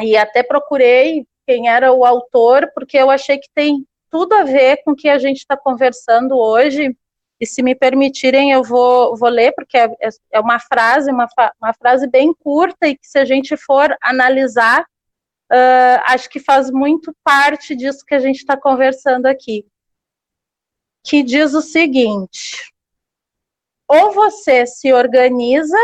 e 0.00 0.16
até 0.16 0.42
procurei 0.42 1.26
quem 1.46 1.68
era 1.68 1.92
o 1.92 2.04
autor, 2.04 2.70
porque 2.74 2.96
eu 2.96 3.10
achei 3.10 3.38
que 3.38 3.48
tem 3.54 3.86
tudo 4.10 4.34
a 4.34 4.44
ver 4.44 4.82
com 4.84 4.92
o 4.92 4.96
que 4.96 5.08
a 5.08 5.18
gente 5.18 5.38
está 5.38 5.56
conversando 5.56 6.36
hoje. 6.36 6.96
E 7.40 7.46
se 7.46 7.62
me 7.62 7.74
permitirem, 7.74 8.52
eu 8.52 8.62
vou, 8.62 9.16
vou 9.16 9.28
ler, 9.28 9.52
porque 9.56 9.76
é, 9.76 9.88
é 10.30 10.40
uma 10.40 10.60
frase, 10.60 11.10
uma, 11.10 11.26
uma 11.60 11.74
frase 11.74 12.06
bem 12.06 12.32
curta, 12.32 12.86
e 12.86 12.96
que 12.96 13.06
se 13.06 13.18
a 13.18 13.24
gente 13.24 13.56
for 13.56 13.96
analisar, 14.00 14.82
uh, 14.82 16.02
acho 16.06 16.28
que 16.28 16.38
faz 16.38 16.70
muito 16.70 17.12
parte 17.24 17.74
disso 17.74 18.04
que 18.06 18.14
a 18.14 18.20
gente 18.20 18.36
está 18.36 18.56
conversando 18.56 19.26
aqui. 19.26 19.66
Que 21.04 21.22
diz 21.22 21.52
o 21.52 21.60
seguinte: 21.60 22.72
ou 23.88 24.12
você 24.12 24.66
se 24.66 24.92
organiza, 24.92 25.76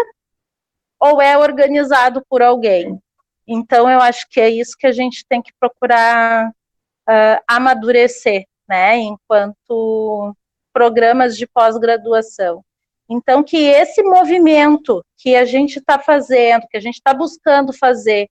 ou 1.01 1.21
é 1.21 1.37
organizado 1.37 2.25
por 2.29 2.41
alguém. 2.41 3.01
Então, 3.49 3.91
eu 3.91 4.01
acho 4.01 4.29
que 4.29 4.39
é 4.39 4.51
isso 4.51 4.77
que 4.79 4.87
a 4.87 4.93
gente 4.93 5.25
tem 5.27 5.41
que 5.41 5.53
procurar 5.59 6.51
uh, 6.51 7.43
amadurecer, 7.49 8.45
né, 8.69 8.99
enquanto 8.99 10.37
programas 10.73 11.35
de 11.37 11.47
pós-graduação. 11.47 12.63
Então, 13.09 13.43
que 13.43 13.57
esse 13.57 14.03
movimento 14.03 15.03
que 15.17 15.35
a 15.35 15.47
gente 15.47 15.79
está 15.79 15.99
fazendo, 15.99 16.67
que 16.69 16.77
a 16.77 16.81
gente 16.81 16.97
está 16.97 17.15
buscando 17.15 17.73
fazer, 17.73 18.29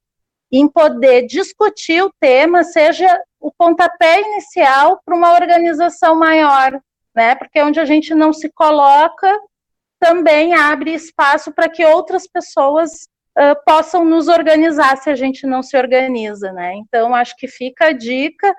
em 0.52 0.68
poder 0.68 1.26
discutir 1.26 2.04
o 2.04 2.14
tema, 2.20 2.64
seja 2.64 3.22
o 3.40 3.52
pontapé 3.52 4.22
inicial 4.22 5.02
para 5.04 5.16
uma 5.16 5.34
organização 5.34 6.16
maior, 6.16 6.80
né? 7.14 7.36
Porque 7.36 7.62
onde 7.62 7.80
a 7.80 7.86
gente 7.86 8.14
não 8.14 8.32
se 8.32 8.50
coloca, 8.50 9.36
também 10.00 10.54
abre 10.54 10.94
espaço 10.94 11.52
para 11.52 11.68
que 11.68 11.84
outras 11.84 12.28
pessoas 12.28 13.10
possam 13.66 14.04
nos 14.04 14.28
organizar 14.28 14.98
se 14.98 15.10
a 15.10 15.16
gente 15.16 15.46
não 15.46 15.62
se 15.62 15.78
organiza, 15.78 16.52
né? 16.52 16.74
Então, 16.76 17.14
acho 17.14 17.36
que 17.38 17.48
fica 17.48 17.88
a 17.88 17.92
dica, 17.92 18.54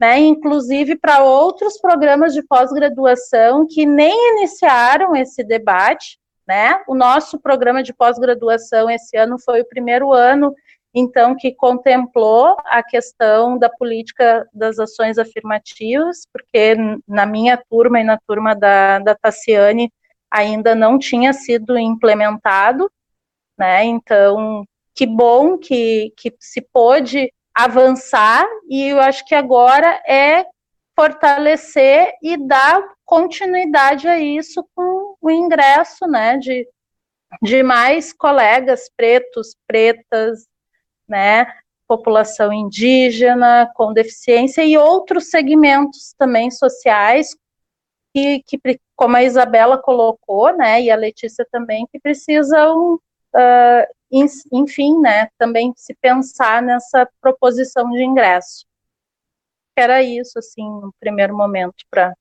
né, 0.00 0.18
inclusive 0.18 0.96
para 0.96 1.22
outros 1.22 1.78
programas 1.80 2.34
de 2.34 2.42
pós-graduação 2.42 3.66
que 3.68 3.86
nem 3.86 4.36
iniciaram 4.36 5.14
esse 5.14 5.44
debate, 5.44 6.18
né? 6.46 6.82
O 6.88 6.94
nosso 6.94 7.40
programa 7.40 7.82
de 7.82 7.94
pós-graduação 7.94 8.90
esse 8.90 9.16
ano 9.16 9.36
foi 9.38 9.60
o 9.60 9.68
primeiro 9.68 10.12
ano 10.12 10.54
então 10.94 11.34
que 11.34 11.52
contemplou 11.52 12.56
a 12.66 12.80
questão 12.82 13.58
da 13.58 13.68
política 13.68 14.48
das 14.54 14.78
ações 14.78 15.18
afirmativas, 15.18 16.26
porque 16.32 16.76
na 17.06 17.26
minha 17.26 17.60
turma 17.68 18.00
e 18.00 18.04
na 18.04 18.16
turma 18.16 18.54
da, 18.54 19.00
da 19.00 19.14
Tassiane 19.14 19.92
ainda 20.30 20.74
não 20.74 20.96
tinha 20.98 21.32
sido 21.32 21.76
implementado, 21.76 22.88
né? 23.58 23.84
Então, 23.84 24.64
que 24.94 25.06
bom 25.06 25.58
que, 25.58 26.12
que 26.16 26.34
se 26.38 26.60
pôde 26.60 27.32
avançar, 27.54 28.46
e 28.68 28.88
eu 28.88 29.00
acho 29.00 29.24
que 29.24 29.34
agora 29.34 30.02
é 30.06 30.44
fortalecer 30.96 32.12
e 32.22 32.36
dar 32.36 32.82
continuidade 33.04 34.08
a 34.08 34.18
isso 34.18 34.66
com 34.74 35.16
o 35.20 35.30
ingresso, 35.30 36.06
né, 36.06 36.36
de, 36.38 36.66
de 37.42 37.62
mais 37.62 38.12
colegas 38.12 38.90
pretos, 38.96 39.56
pretas, 39.66 40.46
né, 41.08 41.46
população 41.86 42.52
indígena 42.52 43.70
com 43.74 43.92
deficiência 43.92 44.64
e 44.64 44.76
outros 44.76 45.30
segmentos 45.30 46.14
também 46.18 46.50
sociais 46.50 47.36
que, 48.14 48.42
que 48.46 48.58
como 48.96 49.16
a 49.16 49.24
Isabela 49.24 49.76
colocou, 49.76 50.56
né, 50.56 50.80
e 50.80 50.90
a 50.90 50.96
Letícia 50.96 51.46
também, 51.50 51.86
que 51.90 51.98
precisam, 51.98 52.98
uh, 53.34 53.94
enfim, 54.52 55.00
né, 55.00 55.28
também 55.38 55.72
se 55.76 55.94
pensar 55.94 56.62
nessa 56.62 57.08
proposição 57.20 57.90
de 57.90 58.02
ingresso. 58.02 58.64
Era 59.76 60.02
isso, 60.02 60.38
assim, 60.38 60.62
no 60.62 60.94
primeiro 61.00 61.36
momento 61.36 61.84
para 61.90 62.14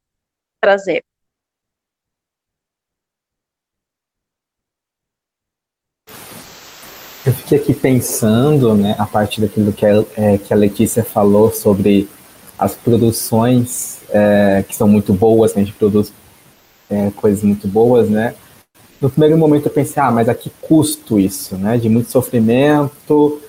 trazer. 0.60 1.04
Eu 7.26 7.32
fiquei 7.32 7.58
aqui 7.58 7.74
pensando, 7.74 8.76
né, 8.76 8.96
a 8.98 9.06
partir 9.06 9.40
daquilo 9.40 9.72
que 9.72 9.86
a, 9.86 9.92
é, 10.18 10.38
que 10.38 10.54
a 10.54 10.58
Letícia 10.58 11.06
falou 11.06 11.52
sobre 11.54 12.10
as 12.58 12.76
produções 12.76 14.02
é, 14.10 14.64
que 14.68 14.76
são 14.76 14.88
muito 14.88 15.14
boas, 15.14 15.54
que 15.54 15.60
a 15.60 15.64
gente 15.64 15.76
produz 15.76 16.12
é, 16.90 17.12
coisas 17.12 17.44
muito 17.44 17.68
boas, 17.68 18.10
né? 18.10 18.36
No 19.04 19.10
primeiro 19.10 19.38
momento 19.38 19.66
eu 19.66 19.72
pensei, 19.72 20.02
ah, 20.02 20.10
mas 20.10 20.30
a 20.30 20.34
que 20.34 20.50
custo 20.62 21.20
isso, 21.20 21.58
né? 21.58 21.78
De 21.78 21.90
muito 21.90 22.10
sofrimento, 22.10 23.42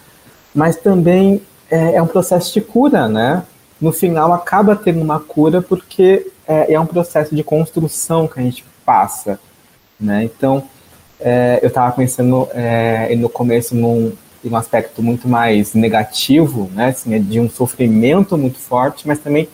mas 0.53 0.75
também 0.75 1.41
é, 1.71 1.95
é 1.95 2.03
um 2.03 2.09
processo 2.09 2.53
de 2.53 2.61
cura, 2.61 3.07
né? 3.07 3.45
No 3.81 3.93
final 3.93 4.33
acaba 4.33 4.75
tendo 4.75 5.01
uma 5.01 5.21
cura 5.21 5.63
porque 5.63 6.27
é, 6.45 6.73
é 6.73 6.81
um 6.81 6.87
processo 6.87 7.37
de 7.37 7.45
construção 7.45 8.27
que 8.27 8.41
a 8.41 8.43
gente 8.43 8.65
passa, 8.85 9.39
né? 9.99 10.25
Então, 10.25 10.65
é, 11.21 11.61
eu 11.63 11.69
estava 11.69 11.93
pensando 11.93 12.49
é, 12.53 13.15
no 13.15 13.29
começo 13.29 13.77
num, 13.77 14.13
um 14.45 14.57
aspecto 14.57 15.05
muito 15.05 15.29
mais 15.29 15.73
negativo, 15.73 16.69
né? 16.75 16.87
Assim, 16.87 17.15
é 17.15 17.21
de 17.21 17.39
um 17.39 17.49
sofrimento 17.49 18.37
muito 18.37 18.59
forte, 18.59 19.07
mas 19.07 19.21
também 19.21 19.49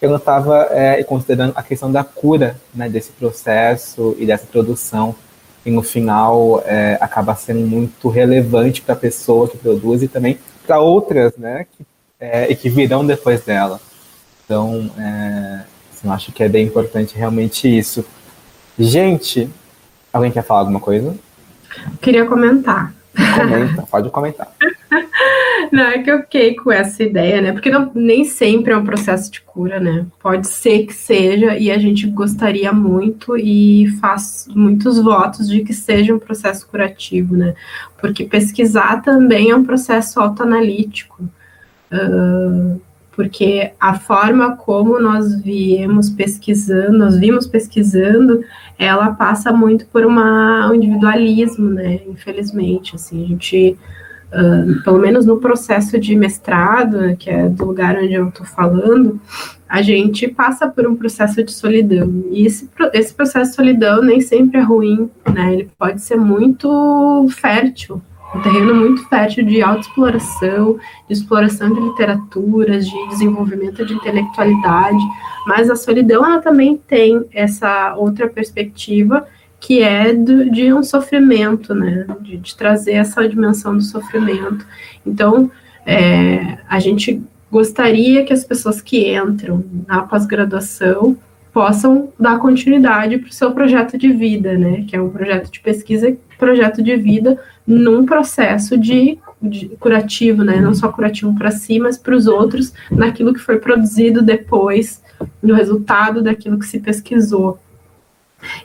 eu 0.00 0.08
não 0.08 0.16
estava 0.16 0.68
é, 0.70 1.04
considerando 1.04 1.52
a 1.54 1.62
questão 1.62 1.92
da 1.92 2.02
cura 2.02 2.56
né, 2.74 2.88
desse 2.88 3.10
processo 3.12 4.16
e 4.18 4.24
dessa 4.24 4.46
produção, 4.46 5.14
e 5.64 5.70
no 5.70 5.82
final 5.82 6.62
é, 6.66 6.98
acaba 7.00 7.34
sendo 7.34 7.66
muito 7.66 8.08
relevante 8.08 8.82
para 8.82 8.94
a 8.94 8.98
pessoa 8.98 9.48
que 9.48 9.56
produz 9.56 10.02
e 10.02 10.08
também 10.08 10.38
para 10.66 10.80
outras, 10.80 11.36
né, 11.36 11.66
que, 11.76 11.86
é, 12.20 12.50
e 12.50 12.56
que 12.56 12.68
virão 12.68 13.06
depois 13.06 13.42
dela. 13.44 13.80
Então, 14.44 14.90
é, 14.98 15.60
assim, 15.92 16.06
eu 16.06 16.12
acho 16.12 16.32
que 16.32 16.42
é 16.42 16.48
bem 16.48 16.66
importante 16.66 17.16
realmente 17.16 17.66
isso. 17.68 18.04
Gente, 18.78 19.48
alguém 20.12 20.30
quer 20.32 20.42
falar 20.42 20.60
alguma 20.60 20.80
coisa? 20.80 21.14
Queria 22.00 22.26
comentar. 22.26 22.92
Comenta, 23.36 23.82
pode 23.90 24.10
comentar. 24.10 24.52
Não, 25.72 25.84
é 25.84 26.02
que 26.02 26.10
eu 26.10 26.20
fiquei 26.20 26.54
com 26.54 26.70
essa 26.70 27.02
ideia, 27.02 27.40
né? 27.40 27.50
Porque 27.50 27.70
não, 27.70 27.90
nem 27.94 28.26
sempre 28.26 28.74
é 28.74 28.76
um 28.76 28.84
processo 28.84 29.32
de 29.32 29.40
cura, 29.40 29.80
né? 29.80 30.04
Pode 30.20 30.46
ser 30.46 30.84
que 30.84 30.92
seja, 30.92 31.56
e 31.56 31.70
a 31.70 31.78
gente 31.78 32.06
gostaria 32.08 32.70
muito 32.74 33.38
e 33.38 33.88
faz 33.98 34.46
muitos 34.54 35.00
votos 35.00 35.48
de 35.48 35.62
que 35.64 35.72
seja 35.72 36.14
um 36.14 36.18
processo 36.18 36.68
curativo, 36.68 37.34
né? 37.34 37.54
Porque 37.98 38.26
pesquisar 38.26 39.00
também 39.00 39.50
é 39.50 39.56
um 39.56 39.64
processo 39.64 40.20
autoanalítico. 40.20 41.22
Uh, 41.90 42.78
porque 43.12 43.72
a 43.80 43.94
forma 43.94 44.56
como 44.56 45.00
nós 45.00 45.40
viemos 45.42 46.10
pesquisando, 46.10 46.98
nós 46.98 47.18
vimos 47.18 47.46
pesquisando, 47.46 48.44
ela 48.78 49.12
passa 49.12 49.52
muito 49.52 49.86
por 49.86 50.04
uma, 50.04 50.70
um 50.70 50.74
individualismo, 50.74 51.70
né? 51.70 52.00
Infelizmente, 52.06 52.94
assim, 52.94 53.24
a 53.24 53.28
gente 53.28 53.78
uh, 54.32 54.82
pelo 54.82 54.98
menos 54.98 55.26
no 55.26 55.38
processo 55.38 55.98
de 55.98 56.16
mestrado, 56.16 57.16
que 57.16 57.30
é 57.30 57.48
do 57.48 57.64
lugar 57.64 57.96
onde 57.96 58.14
eu 58.14 58.28
estou 58.28 58.46
falando, 58.46 59.20
a 59.68 59.80
gente 59.80 60.28
passa 60.28 60.68
por 60.68 60.86
um 60.86 60.94
processo 60.94 61.42
de 61.42 61.52
solidão. 61.52 62.24
E 62.30 62.46
esse, 62.46 62.68
esse 62.92 63.14
processo 63.14 63.50
de 63.50 63.56
solidão 63.56 64.02
nem 64.02 64.20
sempre 64.20 64.58
é 64.58 64.62
ruim, 64.62 65.10
né? 65.32 65.54
Ele 65.54 65.70
pode 65.78 66.02
ser 66.02 66.16
muito 66.16 67.26
fértil, 67.30 68.02
um 68.34 68.40
terreno 68.40 68.74
muito 68.74 69.06
fértil 69.08 69.44
de 69.44 69.62
autoexploração, 69.62 70.78
de 71.06 71.12
exploração 71.12 71.72
de 71.72 71.80
literaturas, 71.80 72.86
de 72.86 73.08
desenvolvimento 73.08 73.84
de 73.84 73.94
intelectualidade, 73.94 75.02
mas 75.46 75.68
a 75.68 75.76
solidão 75.76 76.24
ela 76.24 76.40
também 76.40 76.76
tem 76.86 77.24
essa 77.32 77.94
outra 77.96 78.28
perspectiva 78.28 79.26
que 79.62 79.80
é 79.80 80.12
do, 80.12 80.50
de 80.50 80.74
um 80.74 80.82
sofrimento, 80.82 81.72
né? 81.72 82.04
De, 82.20 82.36
de, 82.36 82.56
trazer 82.56 82.94
essa 82.94 83.26
dimensão 83.28 83.76
do 83.76 83.82
sofrimento. 83.82 84.66
Então, 85.06 85.48
é, 85.86 86.58
a 86.68 86.80
gente 86.80 87.22
gostaria 87.50 88.24
que 88.24 88.32
as 88.32 88.42
pessoas 88.42 88.82
que 88.82 89.16
entram 89.16 89.64
na 89.86 90.02
pós-graduação 90.02 91.16
possam 91.52 92.12
dar 92.18 92.40
continuidade 92.40 93.18
para 93.18 93.28
o 93.28 93.32
seu 93.32 93.52
projeto 93.52 93.96
de 93.96 94.12
vida, 94.12 94.58
né? 94.58 94.84
Que 94.88 94.96
é 94.96 95.00
um 95.00 95.10
projeto 95.10 95.48
de 95.48 95.60
pesquisa 95.60 96.08
e 96.08 96.18
projeto 96.36 96.82
de 96.82 96.96
vida 96.96 97.38
num 97.64 98.04
processo 98.04 98.76
de, 98.76 99.16
de 99.40 99.68
curativo, 99.78 100.42
né? 100.42 100.60
Não 100.60 100.74
só 100.74 100.90
curativo 100.90 101.32
para 101.38 101.52
si, 101.52 101.78
mas 101.78 101.96
para 101.96 102.16
os 102.16 102.26
outros, 102.26 102.74
naquilo 102.90 103.32
que 103.32 103.38
foi 103.38 103.60
produzido 103.60 104.22
depois, 104.22 105.00
no 105.40 105.54
resultado 105.54 106.20
daquilo 106.20 106.58
que 106.58 106.66
se 106.66 106.80
pesquisou. 106.80 107.60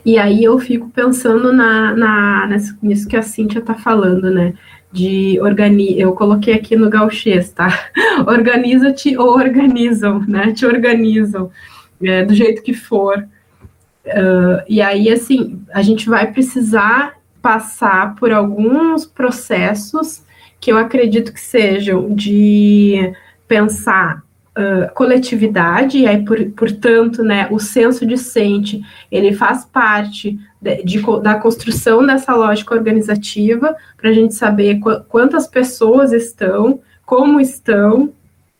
E 0.04 0.18
aí 0.18 0.44
eu 0.44 0.58
fico 0.58 0.88
pensando 0.90 1.52
na, 1.52 1.94
na, 1.94 2.48
nisso 2.82 3.08
que 3.08 3.16
a 3.16 3.22
Cíntia 3.22 3.60
está 3.60 3.74
falando, 3.74 4.30
né? 4.30 4.54
De 4.90 5.38
organi 5.40 6.00
eu 6.00 6.12
coloquei 6.12 6.54
aqui 6.54 6.76
no 6.76 6.88
gauchês, 6.88 7.52
tá? 7.52 7.68
Organiza-te 8.26 9.16
ou 9.16 9.28
organizam, 9.28 10.20
né? 10.26 10.52
Te 10.52 10.66
organizam, 10.66 11.50
é, 12.02 12.24
do 12.24 12.34
jeito 12.34 12.62
que 12.62 12.72
for. 12.72 13.26
Uh, 14.06 14.64
e 14.68 14.80
aí, 14.80 15.10
assim, 15.10 15.60
a 15.72 15.82
gente 15.82 16.08
vai 16.08 16.32
precisar 16.32 17.18
passar 17.42 18.14
por 18.14 18.32
alguns 18.32 19.04
processos 19.04 20.22
que 20.60 20.72
eu 20.72 20.78
acredito 20.78 21.32
que 21.32 21.40
sejam 21.40 22.14
de 22.14 23.12
pensar 23.46 24.22
coletividade, 24.94 25.98
e 25.98 26.06
aí, 26.06 26.24
por, 26.24 26.38
portanto, 26.50 27.22
né, 27.22 27.46
o 27.50 27.58
senso 27.58 28.04
discente, 28.04 28.82
ele 29.10 29.32
faz 29.32 29.64
parte 29.64 30.38
de, 30.60 30.82
de, 30.82 31.02
da 31.22 31.36
construção 31.36 32.04
dessa 32.04 32.34
lógica 32.34 32.74
organizativa, 32.74 33.76
para 33.96 34.10
a 34.10 34.12
gente 34.12 34.34
saber 34.34 34.80
qu 34.80 34.90
quantas 35.08 35.46
pessoas 35.46 36.12
estão, 36.12 36.80
como 37.06 37.40
estão, 37.40 38.12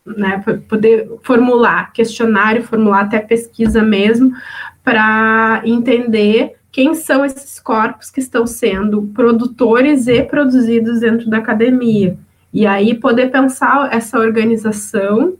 né, 0.06 0.42
poder 0.68 1.10
formular 1.22 1.92
questionário, 1.92 2.62
formular 2.62 3.02
até 3.02 3.18
pesquisa 3.18 3.82
mesmo, 3.82 4.32
para 4.84 5.60
entender 5.64 6.54
quem 6.70 6.94
são 6.94 7.24
esses 7.24 7.58
corpos 7.58 8.10
que 8.10 8.20
estão 8.20 8.46
sendo 8.46 9.02
produtores 9.14 10.06
e 10.06 10.22
produzidos 10.22 11.00
dentro 11.00 11.28
da 11.28 11.38
academia. 11.38 12.16
E 12.52 12.66
aí 12.66 12.94
poder 12.94 13.30
pensar 13.30 13.92
essa 13.92 14.18
organização 14.18 15.34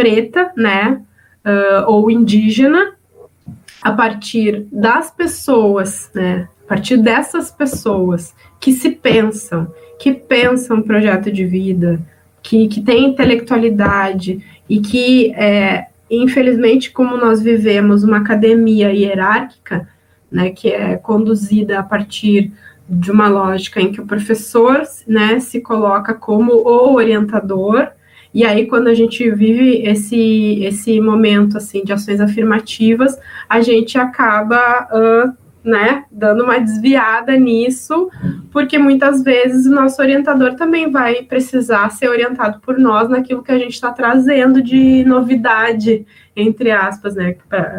preta, 0.00 0.50
né, 0.56 0.98
uh, 1.44 1.84
ou 1.86 2.10
indígena, 2.10 2.94
a 3.82 3.92
partir 3.92 4.66
das 4.72 5.10
pessoas, 5.10 6.10
né, 6.14 6.48
a 6.64 6.68
partir 6.68 6.96
dessas 6.96 7.50
pessoas 7.50 8.34
que 8.58 8.72
se 8.72 8.92
pensam, 8.92 9.70
que 9.98 10.14
pensam 10.14 10.80
projeto 10.80 11.30
de 11.30 11.44
vida, 11.44 12.00
que, 12.42 12.66
que 12.68 12.80
têm 12.80 13.10
intelectualidade 13.10 14.42
e 14.66 14.80
que, 14.80 15.34
é, 15.34 15.88
infelizmente, 16.10 16.90
como 16.90 17.18
nós 17.18 17.42
vivemos 17.42 18.02
uma 18.02 18.18
academia 18.18 18.90
hierárquica, 18.90 19.86
né, 20.32 20.48
que 20.48 20.70
é 20.70 20.96
conduzida 20.96 21.78
a 21.78 21.82
partir 21.82 22.50
de 22.88 23.10
uma 23.10 23.28
lógica 23.28 23.82
em 23.82 23.92
que 23.92 24.00
o 24.00 24.06
professor, 24.06 24.82
né, 25.06 25.40
se 25.40 25.60
coloca 25.60 26.14
como 26.14 26.54
o 26.54 26.94
orientador 26.94 27.90
e 28.32 28.44
aí, 28.44 28.66
quando 28.66 28.86
a 28.86 28.94
gente 28.94 29.28
vive 29.30 29.82
esse, 29.82 30.62
esse 30.62 31.00
momento 31.00 31.56
assim 31.56 31.82
de 31.82 31.92
ações 31.92 32.20
afirmativas, 32.20 33.18
a 33.48 33.60
gente 33.60 33.98
acaba 33.98 34.88
uh, 34.92 35.32
né, 35.64 36.04
dando 36.10 36.44
uma 36.44 36.58
desviada 36.58 37.36
nisso, 37.36 38.08
porque 38.52 38.78
muitas 38.78 39.22
vezes 39.22 39.66
o 39.66 39.74
nosso 39.74 40.00
orientador 40.00 40.54
também 40.54 40.90
vai 40.90 41.22
precisar 41.22 41.90
ser 41.90 42.08
orientado 42.08 42.60
por 42.60 42.78
nós 42.78 43.08
naquilo 43.08 43.42
que 43.42 43.52
a 43.52 43.58
gente 43.58 43.74
está 43.74 43.90
trazendo 43.90 44.62
de 44.62 45.04
novidade, 45.04 46.06
entre 46.36 46.70
aspas, 46.70 47.16
né, 47.16 47.36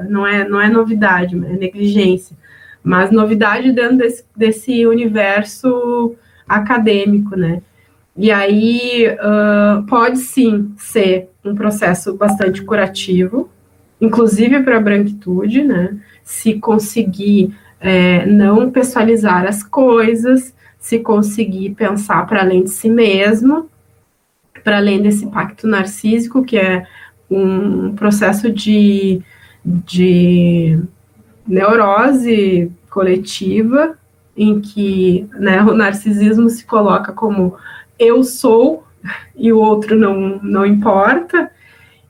não 0.09 0.27
é, 0.27 0.47
não 0.47 0.59
é 0.59 0.69
novidade, 0.69 1.35
é 1.35 1.53
negligência, 1.55 2.35
mas 2.83 3.09
novidade 3.09 3.71
dentro 3.71 3.97
desse, 3.97 4.25
desse 4.35 4.85
universo 4.85 6.13
acadêmico, 6.47 7.37
né. 7.37 7.61
E 8.15 8.31
aí 8.31 9.07
uh, 9.07 9.83
pode 9.87 10.19
sim 10.19 10.73
ser 10.77 11.29
um 11.43 11.55
processo 11.55 12.13
bastante 12.15 12.61
curativo, 12.61 13.49
inclusive 13.99 14.61
para 14.63 14.77
a 14.77 14.81
branquitude, 14.81 15.63
né? 15.63 15.97
Se 16.23 16.59
conseguir 16.59 17.55
é, 17.79 18.25
não 18.25 18.69
pessoalizar 18.69 19.45
as 19.45 19.63
coisas, 19.63 20.53
se 20.77 20.99
conseguir 20.99 21.71
pensar 21.71 22.25
para 22.27 22.41
além 22.41 22.63
de 22.63 22.69
si 22.69 22.89
mesmo, 22.89 23.69
para 24.63 24.77
além 24.77 25.01
desse 25.01 25.27
pacto 25.27 25.67
narcísico, 25.67 26.43
que 26.43 26.57
é 26.57 26.85
um 27.29 27.93
processo 27.95 28.51
de, 28.51 29.21
de 29.63 30.79
neurose 31.47 32.71
coletiva, 32.89 33.97
em 34.35 34.59
que 34.59 35.27
né, 35.33 35.61
o 35.61 35.73
narcisismo 35.73 36.49
se 36.49 36.65
coloca 36.65 37.11
como 37.13 37.55
eu 38.01 38.23
sou 38.23 38.83
e 39.35 39.51
o 39.53 39.59
outro 39.59 39.95
não, 39.95 40.39
não 40.41 40.65
importa, 40.65 41.51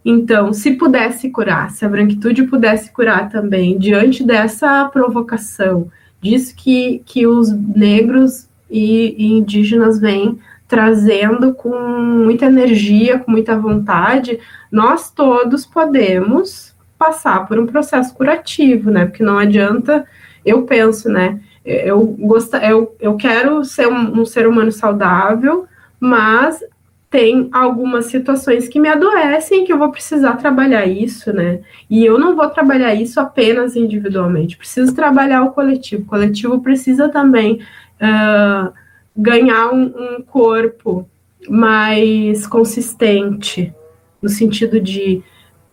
então, 0.04 0.52
se 0.52 0.72
pudesse 0.72 1.30
curar, 1.30 1.70
se 1.70 1.86
a 1.86 1.90
branquitude 1.90 2.44
pudesse 2.44 2.92
curar 2.92 3.30
também, 3.30 3.78
diante 3.78 4.24
dessa 4.24 4.86
provocação, 4.86 5.90
disso 6.20 6.56
que, 6.56 7.04
que 7.06 7.28
os 7.28 7.52
negros 7.52 8.48
e, 8.70 9.16
e 9.18 9.34
indígenas 9.34 10.00
vêm 10.00 10.40
trazendo 10.68 11.54
com 11.54 11.78
muita 11.78 12.46
energia, 12.46 13.20
com 13.20 13.30
muita 13.30 13.58
vontade, 13.58 14.40
nós 14.72 15.12
todos 15.12 15.66
podemos 15.66 16.74
passar 16.98 17.46
por 17.46 17.60
um 17.60 17.68
processo 17.68 18.14
curativo, 18.14 18.90
né? 18.90 19.06
Porque 19.06 19.24
não 19.24 19.38
adianta, 19.38 20.06
eu 20.46 20.64
penso, 20.64 21.10
né? 21.10 21.40
Eu, 21.64 22.02
gosto, 22.06 22.56
eu, 22.58 22.96
eu 23.00 23.16
quero 23.18 23.64
ser 23.66 23.88
um, 23.88 24.22
um 24.22 24.26
ser 24.26 24.48
humano 24.48 24.72
saudável, 24.72 25.68
mas 26.02 26.64
tem 27.12 27.50
algumas 27.52 28.06
situações 28.06 28.68
que 28.68 28.80
me 28.80 28.88
adoecem 28.88 29.66
que 29.66 29.72
eu 29.72 29.78
vou 29.78 29.92
precisar 29.92 30.38
trabalhar 30.38 30.88
isso, 30.88 31.32
né? 31.32 31.60
E 31.90 32.04
eu 32.04 32.18
não 32.18 32.36
vou 32.36 32.50
trabalhar 32.50 32.96
isso 32.96 33.20
apenas 33.20 33.76
individualmente, 33.76 34.58
preciso 34.58 34.96
trabalhar 34.96 35.44
o 35.44 35.52
coletivo. 35.52 36.04
O 36.04 36.06
coletivo 36.06 36.60
precisa 36.62 37.10
também 37.10 37.60
uh, 38.02 38.74
ganhar 39.16 39.72
um, 39.72 39.84
um 39.84 40.22
corpo 40.24 41.08
mais 41.48 42.48
consistente, 42.48 43.74
no 44.22 44.30
sentido 44.30 44.80
de 44.80 45.22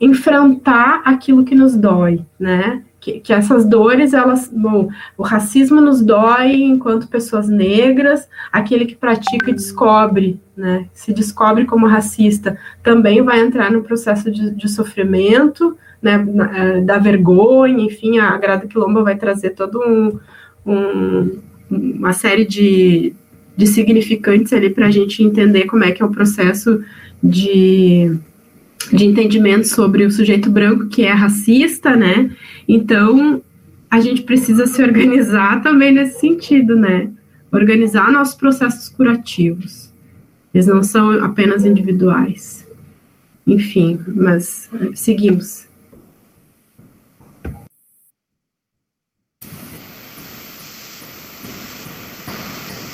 enfrentar 0.00 1.02
aquilo 1.04 1.44
que 1.44 1.54
nos 1.54 1.76
dói, 1.76 2.24
né? 2.38 2.82
Que, 3.00 3.20
que, 3.20 3.32
essas 3.32 3.64
dores, 3.64 4.12
elas, 4.12 4.50
bom, 4.52 4.88
o 5.16 5.22
racismo 5.22 5.80
nos 5.80 6.02
dói 6.02 6.62
enquanto 6.62 7.08
pessoas 7.08 7.48
negras, 7.48 8.28
aquele 8.52 8.86
que 8.86 8.96
pratica 8.96 9.50
e 9.50 9.54
descobre, 9.54 10.40
né, 10.56 10.86
se 10.92 11.12
descobre 11.12 11.64
como 11.64 11.86
racista, 11.86 12.58
também 12.82 13.22
vai 13.22 13.40
entrar 13.40 13.70
no 13.70 13.82
processo 13.82 14.30
de, 14.30 14.50
de 14.50 14.68
sofrimento, 14.68 15.76
né, 16.02 16.24
é, 16.54 16.80
da 16.80 16.98
vergonha, 16.98 17.84
enfim, 17.84 18.18
a 18.18 18.36
Grada 18.36 18.66
Quilomba 18.66 19.02
vai 19.02 19.16
trazer 19.16 19.50
todo 19.50 19.80
um, 19.80 20.18
um 20.66 21.48
uma 21.70 22.14
série 22.14 22.46
de, 22.46 23.12
de 23.54 23.66
significantes 23.66 24.52
ali 24.52 24.70
para 24.70 24.86
a 24.86 24.90
gente 24.90 25.22
entender 25.22 25.66
como 25.66 25.84
é 25.84 25.92
que 25.92 26.02
é 26.02 26.06
o 26.06 26.10
processo 26.10 26.82
de 27.22 28.18
de 28.92 29.04
entendimento 29.04 29.66
sobre 29.66 30.04
o 30.04 30.10
sujeito 30.10 30.50
branco 30.50 30.86
que 30.86 31.04
é 31.04 31.12
racista, 31.12 31.96
né? 31.96 32.30
Então, 32.68 33.42
a 33.90 33.98
gente 33.98 34.22
precisa 34.22 34.66
se 34.66 34.82
organizar 34.82 35.62
também 35.62 35.92
nesse 35.92 36.20
sentido, 36.20 36.76
né? 36.76 37.10
Organizar 37.50 38.12
nossos 38.12 38.34
processos 38.34 38.90
curativos. 38.90 39.90
Eles 40.52 40.66
não 40.66 40.82
são 40.82 41.24
apenas 41.24 41.64
individuais. 41.64 42.66
Enfim, 43.46 43.98
mas 44.06 44.68
seguimos. 44.94 45.66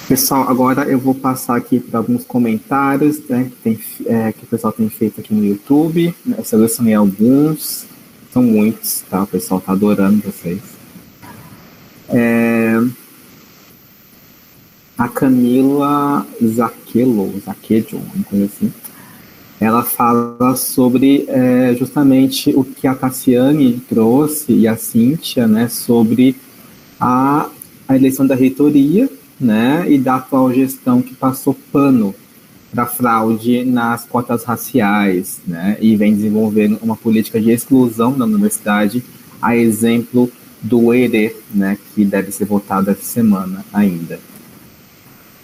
Pessoal, 0.07 0.49
agora 0.49 0.85
eu 0.85 0.99
vou 0.99 1.15
passar 1.15 1.57
aqui 1.57 1.81
para 1.81 1.99
alguns 1.99 2.25
comentários 2.25 3.27
né, 3.27 3.51
que, 3.51 3.57
tem, 3.57 3.81
é, 4.07 4.33
que, 4.33 4.45
o 4.45 4.47
pessoal 4.47 4.73
tem 4.73 4.89
feito 4.89 5.21
aqui 5.21 5.35
no 5.35 5.45
YouTube. 5.45 6.15
Eu 6.39 6.45
selecionei 6.45 6.95
alguns, 6.95 7.87
são 8.35 8.43
muitos, 8.43 9.05
tá? 9.09 9.23
O 9.23 9.27
pessoal 9.29 9.61
tá 9.61 9.71
adorando 9.71 10.21
vocês. 10.21 10.61
É, 12.09 12.81
a 14.99 15.09
Camila 15.09 16.27
Zaquelo, 16.45 17.33
Zaquejo, 17.45 17.97
uma 17.97 18.25
coisa 18.25 18.47
assim, 18.47 18.73
ela 19.61 19.85
fala 19.85 20.57
sobre 20.57 21.25
é, 21.29 21.77
justamente 21.79 22.53
o 22.57 22.65
que 22.65 22.89
a 22.89 22.95
Cassiane 22.95 23.81
trouxe 23.89 24.53
e 24.53 24.67
a 24.67 24.77
Cíntia, 24.77 25.47
né, 25.47 25.69
sobre 25.69 26.35
a, 27.01 27.49
a 27.87 27.97
eleição 27.97 28.27
da 28.27 28.35
reitoria 28.35 29.09
né, 29.41 29.87
e 29.89 29.97
da 29.97 30.17
atual 30.17 30.53
gestão 30.53 31.01
que 31.01 31.15
passou 31.15 31.57
pano 31.73 32.13
para 32.75 32.87
fraude 32.87 33.65
nas 33.65 34.05
cotas 34.05 34.43
raciais, 34.43 35.41
né, 35.47 35.79
e 35.81 35.95
vem 35.95 36.15
desenvolvendo 36.15 36.77
uma 36.83 36.97
política 36.97 37.41
de 37.41 37.53
exclusão 37.53 38.17
na 38.17 38.25
universidade, 38.25 39.05
a 39.41 39.57
exemplo 39.57 40.29
do 40.61 40.93
ERE, 40.93 41.37
né, 41.55 41.79
que 41.95 42.05
deve 42.05 42.33
ser 42.33 42.47
votado 42.47 42.91
essa 42.91 43.03
semana 43.03 43.65
ainda. 43.73 44.19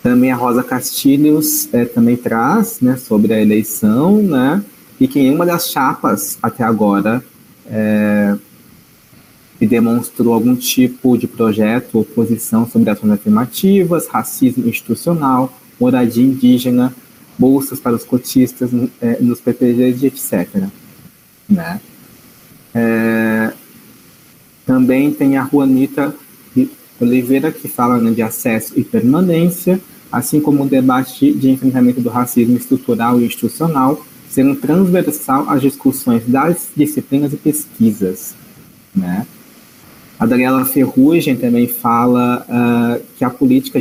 Também 0.02 0.32
a 0.32 0.36
Rosa 0.36 0.64
Castilhos 0.64 1.72
é, 1.72 1.84
também 1.84 2.16
traz 2.16 2.80
né, 2.80 2.96
sobre 2.96 3.32
a 3.32 3.40
eleição, 3.40 4.20
né, 4.20 4.64
e 4.98 5.06
que 5.06 5.20
em 5.20 5.32
uma 5.32 5.46
das 5.46 5.70
chapas 5.70 6.36
até 6.42 6.64
agora 6.64 7.22
é, 7.66 8.36
demonstrou 9.60 10.34
algum 10.34 10.56
tipo 10.56 11.16
de 11.16 11.28
projeto 11.28 11.98
ou 11.98 12.04
posição 12.04 12.66
sobre 12.66 12.90
ações 12.90 13.12
afirmativas, 13.12 14.08
racismo 14.08 14.68
institucional, 14.68 15.52
moradia 15.78 16.24
indígena, 16.24 16.92
bolsas 17.40 17.80
para 17.80 17.96
os 17.96 18.04
cotistas 18.04 18.70
é, 19.00 19.16
nos 19.20 19.40
PPGs 19.40 20.06
etc. 20.06 20.64
Né? 21.48 21.80
É, 22.74 23.52
também 24.66 25.10
tem 25.10 25.38
a 25.38 25.48
Juanita 25.50 26.14
Oliveira, 27.00 27.50
que 27.50 27.66
fala 27.66 27.98
né, 27.98 28.10
de 28.10 28.20
acesso 28.20 28.78
e 28.78 28.84
permanência, 28.84 29.80
assim 30.12 30.38
como 30.38 30.64
o 30.64 30.68
debate 30.68 31.32
de 31.32 31.48
enfrentamento 31.48 32.00
do 32.02 32.10
racismo 32.10 32.56
estrutural 32.56 33.18
e 33.18 33.24
institucional, 33.24 34.04
sendo 34.28 34.54
transversal 34.56 35.48
às 35.48 35.62
discussões 35.62 36.24
das 36.26 36.68
disciplinas 36.76 37.32
e 37.32 37.36
pesquisas. 37.36 38.34
Né? 38.94 39.26
A 40.18 40.26
Daniela 40.26 40.64
Ferrugem 40.66 41.34
também 41.36 41.66
fala 41.66 42.46
uh, 42.46 43.02
que, 43.16 43.24
a 43.24 43.30
política 43.30 43.80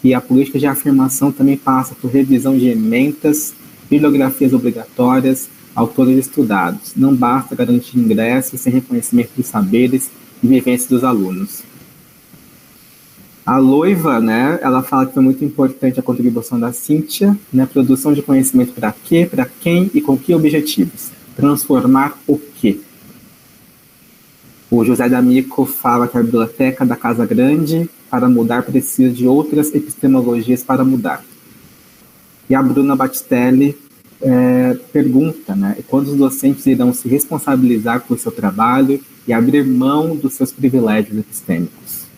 que 0.00 0.14
a 0.14 0.20
política 0.20 0.58
de 0.58 0.66
afirmação 0.66 1.30
também 1.32 1.56
passa 1.56 1.94
por 1.94 2.10
revisão 2.10 2.56
de 2.56 2.68
emendas, 2.68 3.54
bibliografias 3.90 4.52
obrigatórias, 4.52 5.48
autores 5.74 6.18
estudados. 6.18 6.92
Não 6.96 7.14
basta 7.14 7.54
garantir 7.54 7.98
ingressos 7.98 8.60
sem 8.60 8.72
reconhecimento 8.72 9.30
dos 9.36 9.46
saberes 9.46 10.10
e 10.42 10.46
vivência 10.46 10.88
dos 10.88 11.04
alunos. 11.04 11.62
A 13.46 13.56
Loiva, 13.56 14.20
né, 14.20 14.58
ela 14.60 14.82
fala 14.82 15.06
que 15.06 15.14
foi 15.14 15.22
muito 15.22 15.42
importante 15.42 15.98
a 15.98 16.02
contribuição 16.02 16.60
da 16.60 16.70
Cíntia, 16.70 17.34
né, 17.50 17.64
produção 17.64 18.12
de 18.12 18.20
conhecimento 18.20 18.74
para 18.74 18.92
quê, 18.92 19.26
para 19.28 19.46
quem 19.46 19.90
e 19.94 20.02
com 20.02 20.18
que 20.18 20.34
objetivos. 20.34 21.10
Transformar 21.34 22.18
o 22.26 22.38
quê? 22.38 22.78
O 24.70 24.84
José 24.84 25.08
D'Amico 25.08 25.64
fala 25.64 26.06
que 26.06 26.18
a 26.18 26.22
biblioteca 26.22 26.84
da 26.84 26.94
Casa 26.94 27.24
Grande, 27.24 27.88
para 28.10 28.28
mudar, 28.28 28.62
precisa 28.62 29.12
de 29.12 29.26
outras 29.26 29.74
epistemologias 29.74 30.62
para 30.62 30.84
mudar. 30.84 31.24
E 32.48 32.54
a 32.54 32.62
Bruna 32.62 32.96
Battistelli 32.96 33.76
é, 34.20 34.74
pergunta 34.92 35.54
né, 35.54 35.76
quando 35.86 36.08
os 36.08 36.16
docentes 36.16 36.66
irão 36.66 36.92
se 36.92 37.08
responsabilizar 37.08 38.00
por 38.00 38.18
seu 38.18 38.32
trabalho 38.32 39.00
e 39.26 39.32
abrir 39.32 39.64
mão 39.64 40.16
dos 40.16 40.34
seus 40.34 40.52
privilégios 40.52 41.18
epistêmicos. 41.18 42.08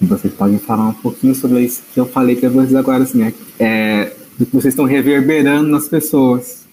Vocês 0.00 0.32
podem 0.32 0.58
falar 0.58 0.88
um 0.88 0.94
pouquinho 0.94 1.34
sobre 1.34 1.60
isso 1.60 1.82
que 1.92 2.00
eu 2.00 2.06
falei 2.06 2.34
para 2.34 2.48
vocês 2.48 2.74
agora, 2.74 3.04
assim, 3.04 3.22
é, 3.22 3.34
é, 3.58 4.16
vocês 4.50 4.72
estão 4.72 4.86
reverberando 4.86 5.68
nas 5.68 5.88
pessoas. 5.88 6.64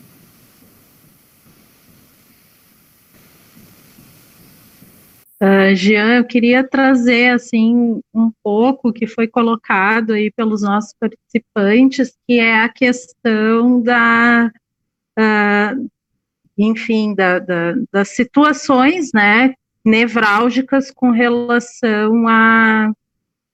Uh, 5.40 5.76
Jean, 5.76 6.16
eu 6.16 6.26
queria 6.26 6.68
trazer 6.68 7.30
assim 7.30 8.02
um 8.12 8.32
pouco 8.44 8.92
que 8.92 9.06
foi 9.06 9.28
colocado 9.28 10.14
aí 10.14 10.32
pelos 10.32 10.64
nossos 10.64 10.96
participantes, 11.00 12.18
que 12.28 12.40
é 12.40 12.64
a 12.64 12.70
questão 12.70 13.80
da, 13.80 14.52
uh, 15.20 15.90
enfim, 16.58 17.14
da, 17.14 17.38
da, 17.38 17.76
das 17.92 18.10
situações, 18.10 19.12
né, 19.14 19.54
nevrálgicas 19.86 20.90
com 20.90 21.12
relação 21.12 22.28
a, 22.28 22.92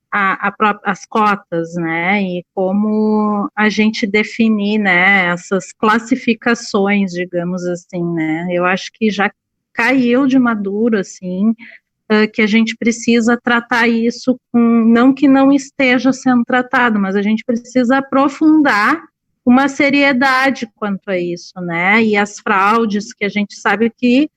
a, 0.10 0.48
a, 0.48 0.80
as 0.86 1.06
cotas, 1.06 1.74
né, 1.74 2.24
e 2.24 2.46
como 2.56 3.50
a 3.54 3.68
gente 3.68 4.08
definir, 4.08 4.78
né, 4.78 5.26
essas 5.26 5.74
classificações, 5.74 7.12
digamos 7.12 7.66
assim, 7.66 8.06
né, 8.14 8.48
eu 8.52 8.64
acho 8.64 8.90
que 8.94 9.12
já 9.12 9.30
caiu 9.74 10.26
de 10.28 10.38
maduro, 10.38 10.98
assim, 10.98 11.50
uh, 11.50 12.32
que 12.32 12.42
a 12.42 12.48
gente 12.48 12.76
precisa 12.78 13.40
tratar 13.42 13.88
isso 13.88 14.38
com, 14.52 14.60
não 14.60 15.14
que 15.14 15.28
não 15.28 15.52
esteja 15.52 16.12
sendo 16.14 16.44
tratado, 16.46 17.00
mas 17.00 17.16
a 17.16 17.22
gente 17.22 17.44
precisa 17.44 17.98
aprofundar 17.98 19.02
uma 19.46 19.68
seriedade 19.68 20.70
quanto 20.76 21.10
a 21.10 21.18
isso, 21.18 21.60
né, 21.60 22.02
e 22.04 22.16
as 22.16 22.40
fraudes 22.40 23.14
que 23.14 23.26
a 23.26 23.30
gente 23.30 23.56
sabe 23.56 23.90
que 23.90 24.30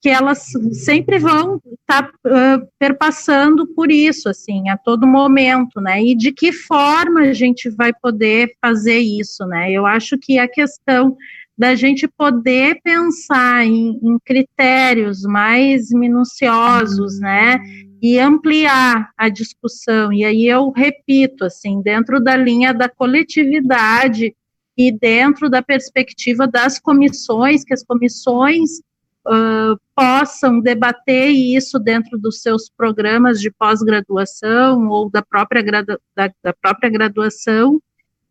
que 0.00 0.08
elas 0.08 0.46
sempre 0.72 1.18
vão 1.18 1.60
estar 1.80 2.04
tá, 2.04 2.12
uh, 2.26 2.68
perpassando 2.78 3.66
por 3.74 3.90
isso, 3.90 4.28
assim, 4.28 4.68
a 4.68 4.76
todo 4.76 5.06
momento, 5.06 5.80
né? 5.80 6.00
E 6.02 6.14
de 6.14 6.30
que 6.30 6.52
forma 6.52 7.22
a 7.22 7.32
gente 7.32 7.68
vai 7.68 7.92
poder 7.92 8.54
fazer 8.60 8.98
isso, 8.98 9.44
né? 9.46 9.72
Eu 9.72 9.86
acho 9.86 10.16
que 10.16 10.38
a 10.38 10.46
questão 10.46 11.16
da 11.58 11.74
gente 11.74 12.06
poder 12.06 12.80
pensar 12.84 13.66
em, 13.66 13.98
em 14.00 14.16
critérios 14.24 15.22
mais 15.22 15.90
minuciosos, 15.90 17.18
né, 17.18 17.58
e 18.00 18.16
ampliar 18.16 19.10
a 19.16 19.28
discussão. 19.28 20.12
E 20.12 20.24
aí 20.24 20.46
eu 20.46 20.70
repito, 20.70 21.44
assim, 21.44 21.82
dentro 21.82 22.22
da 22.22 22.36
linha 22.36 22.72
da 22.72 22.88
coletividade 22.88 24.36
e 24.76 24.92
dentro 24.92 25.50
da 25.50 25.60
perspectiva 25.60 26.46
das 26.46 26.78
comissões, 26.78 27.64
que 27.64 27.74
as 27.74 27.82
comissões 27.82 28.78
uh, 29.26 29.76
possam 29.96 30.60
debater 30.60 31.30
isso 31.30 31.80
dentro 31.80 32.16
dos 32.16 32.40
seus 32.40 32.70
programas 32.70 33.40
de 33.40 33.50
pós-graduação 33.50 34.86
ou 34.88 35.10
da 35.10 35.22
própria, 35.22 35.64
da, 35.82 36.30
da 36.40 36.52
própria 36.52 36.88
graduação, 36.88 37.82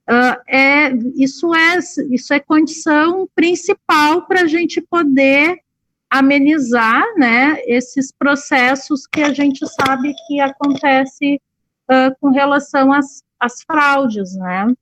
Uh, 0.09 0.39
é, 0.47 0.93
isso, 1.17 1.53
é, 1.53 1.79
isso 2.09 2.34
é 2.34 2.39
condição 2.39 3.27
principal 3.35 4.25
para 4.25 4.43
a 4.43 4.47
gente 4.47 4.79
poder 4.79 5.57
amenizar 6.09 7.03
né, 7.17 7.59
esses 7.65 8.11
processos 8.11 9.05
que 9.05 9.21
a 9.21 9.34
gente 9.34 9.67
sabe 9.67 10.13
que 10.25 10.39
acontece 10.39 11.41
uh, 11.91 12.15
com 12.21 12.29
relação 12.29 12.93
às, 12.93 13.21
às 13.38 13.61
fraudes, 13.63 14.34
né? 14.35 14.73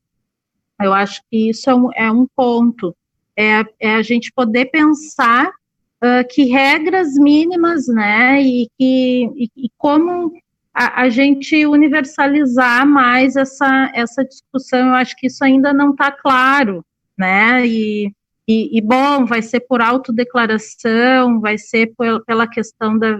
Eu 0.79 0.93
acho 0.93 1.21
que 1.31 1.49
isso 1.49 1.69
é 1.69 1.75
um, 1.75 1.89
é 1.95 2.11
um 2.11 2.27
ponto, 2.35 2.95
é, 3.35 3.63
é 3.79 3.95
a 3.95 4.01
gente 4.01 4.31
poder 4.31 4.65
pensar 4.65 5.47
uh, 5.47 6.27
que 6.29 6.43
regras 6.45 7.15
mínimas, 7.15 7.87
né, 7.87 8.41
e, 8.41 8.67
que, 8.77 9.31
e, 9.35 9.49
e 9.55 9.69
como 9.77 10.31
a, 10.75 11.03
a, 11.03 11.09
gente 11.09 11.65
universalizar 11.65 12.85
mais 12.85 13.37
essa, 13.37 13.89
essa 13.95 14.25
discussão. 14.25 14.89
Eu 14.89 14.93
acho 14.95 15.15
que 15.15 15.27
isso 15.27 15.43
ainda 15.43 15.71
não 15.73 15.91
está 15.91 16.11
claro, 16.11 16.83
né? 17.17 17.65
E, 17.65 18.11
e, 18.45 18.77
e, 18.77 18.81
bom, 18.81 19.25
vai 19.25 19.41
ser 19.41 19.61
por 19.61 19.81
autodeclaração, 19.81 21.39
vai 21.39 21.57
ser 21.57 21.93
por, 21.97 22.23
pela 22.25 22.45
questão 22.45 22.99
da, 22.99 23.17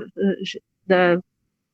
da 0.86 1.20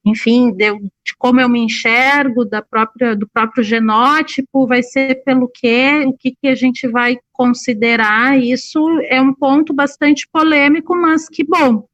enfim, 0.06 0.52
de, 0.52 0.74
de, 0.80 1.16
como 1.18 1.40
eu 1.40 1.50
me 1.50 1.60
enxergo, 1.60 2.44
da 2.44 2.62
própria, 2.62 3.16
do 3.16 3.28
próprio 3.28 3.64
genótipo, 3.64 4.66
vai 4.66 4.82
ser 4.82 5.24
pelo 5.24 5.48
quê, 5.48 6.04
o 6.08 6.14
que, 6.14 6.32
que 6.32 6.48
a 6.48 6.56
gente 6.56 6.88
vai 6.88 7.18
considerar, 7.32 8.40
isso 8.40 8.80
é 9.04 9.22
um 9.22 9.34
ponto 9.34 9.74
bastante 9.74 10.28
polêmico, 10.32 10.96
mas 10.96 11.30
que 11.30 11.44
bom, 11.44 11.86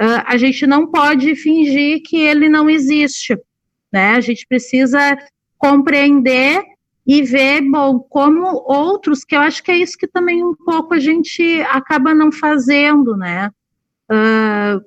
uh, 0.00 0.24
a 0.26 0.36
gente 0.36 0.66
não 0.66 0.86
pode 0.86 1.36
fingir 1.36 2.02
que 2.04 2.16
ele 2.16 2.48
não 2.48 2.70
existe, 2.70 3.38
né? 3.92 4.12
A 4.14 4.20
gente 4.20 4.46
precisa 4.46 5.18
compreender 5.58 6.62
e 7.06 7.22
ver, 7.22 7.60
bom, 7.62 7.98
como 7.98 8.46
outros, 8.66 9.24
que 9.24 9.34
eu 9.34 9.40
acho 9.40 9.62
que 9.62 9.70
é 9.70 9.76
isso 9.76 9.96
que 9.98 10.06
também 10.06 10.44
um 10.44 10.54
pouco 10.54 10.94
a 10.94 10.98
gente 10.98 11.60
acaba 11.62 12.14
não 12.14 12.32
fazendo, 12.32 13.16
né? 13.16 13.50
Uh, 14.10 14.80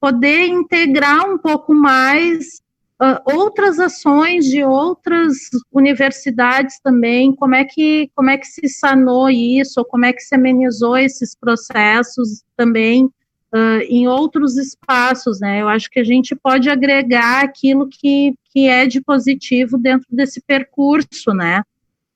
poder 0.00 0.46
integrar 0.46 1.28
um 1.28 1.38
pouco 1.38 1.72
mais 1.72 2.60
uh, 3.00 3.20
outras 3.24 3.78
ações 3.78 4.46
de 4.46 4.64
outras 4.64 5.34
universidades 5.72 6.78
também, 6.80 7.34
como 7.34 7.54
é 7.54 7.64
que 7.64 8.10
como 8.14 8.30
é 8.30 8.36
que 8.36 8.46
se 8.46 8.68
sanou 8.68 9.30
isso, 9.30 9.84
como 9.86 10.04
é 10.04 10.12
que 10.12 10.20
se 10.20 10.34
amenizou 10.34 10.96
esses 10.96 11.34
processos 11.34 12.42
também 12.56 13.10
uh, 13.54 13.82
em 13.88 14.08
outros 14.08 14.56
espaços, 14.56 15.40
né? 15.40 15.62
Eu 15.62 15.68
acho 15.68 15.90
que 15.90 16.00
a 16.00 16.04
gente 16.04 16.34
pode 16.34 16.68
agregar 16.68 17.44
aquilo 17.44 17.88
que, 17.88 18.34
que 18.52 18.68
é 18.68 18.86
de 18.86 19.00
positivo 19.00 19.78
dentro 19.78 20.06
desse 20.10 20.40
percurso, 20.40 21.32
né? 21.32 21.62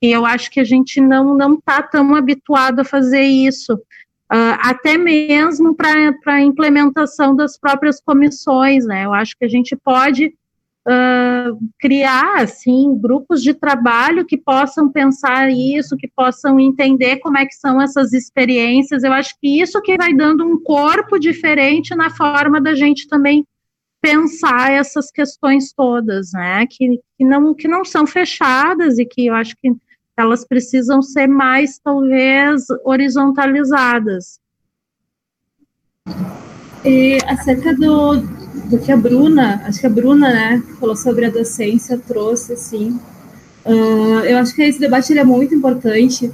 E 0.02 0.11
eu 0.11 0.24
acho 0.24 0.51
que 0.51 0.61
a 0.61 0.65
gente 0.65 1.01
não 1.01 1.35
não 1.36 1.55
está 1.55 1.82
tão 1.82 2.15
habituado 2.15 2.81
a 2.81 2.85
fazer 2.85 3.23
isso, 3.23 3.74
uh, 3.74 4.57
até 4.61 4.97
mesmo 4.97 5.74
para 5.74 6.15
a 6.27 6.40
implementação 6.40 7.36
das 7.36 7.59
próprias 7.59 8.01
comissões, 8.01 8.86
né? 8.86 9.05
Eu 9.05 9.12
acho 9.12 9.36
que 9.36 9.44
a 9.44 9.48
gente 9.48 9.77
pode 9.77 10.27
uh, 10.27 10.31
criar 11.78 12.43
assim 12.43 12.97
grupos 12.98 13.43
de 13.43 13.55
trabalho 13.55 14.24
que 14.24 14.36
possam 14.36 14.90
pensar 14.90 15.51
isso, 15.51 15.97
que 15.97 16.09
possam 16.09 16.59
entender 16.59 17.18
como 17.18 17.39
é 17.39 17.47
que 17.47 17.55
são 17.55 17.81
essas 17.81 18.12
experiências. 18.12 19.02
Eu 19.02 19.12
acho 19.12 19.35
que 19.40 19.60
isso 19.60 19.81
que 19.82 19.97
vai 19.97 20.14
dando 20.14 20.44
um 20.44 20.62
corpo 20.62 21.18
diferente 21.18 21.94
na 21.94 22.10
forma 22.10 22.60
da 22.60 22.74
gente 22.74 23.09
também 23.09 23.44
pensar 24.01 24.72
essas 24.72 25.10
questões 25.10 25.72
todas, 25.72 26.32
né? 26.32 26.66
Que, 26.70 27.01
que 27.16 27.24
não 27.24 27.55
que 27.55 27.68
não 27.68 27.85
são 27.85 28.06
fechadas 28.06 28.98
e 28.98 29.05
que 29.05 29.27
eu 29.27 29.35
acho 29.35 29.55
que 29.56 29.70
elas 30.16 30.47
precisam 30.47 31.02
ser 31.02 31.27
mais 31.27 31.78
talvez 31.78 32.64
horizontalizadas. 32.85 34.39
E 36.85 37.19
acerca 37.27 37.74
do, 37.74 38.16
do 38.70 38.78
que 38.78 38.90
a 38.90 38.97
Bruna, 38.97 39.62
acho 39.66 39.81
que 39.81 39.86
a 39.86 39.90
Bruna, 39.90 40.31
né, 40.31 40.62
falou 40.78 40.97
sobre 40.97 41.27
a 41.27 41.31
docência, 41.31 41.98
trouxe, 41.98 42.55
assim, 42.55 42.98
uh, 43.66 44.24
eu 44.24 44.39
acho 44.39 44.55
que 44.55 44.62
esse 44.62 44.81
debate 44.81 45.12
ele 45.12 45.20
é 45.20 45.24
muito 45.24 45.55
importante. 45.55 46.31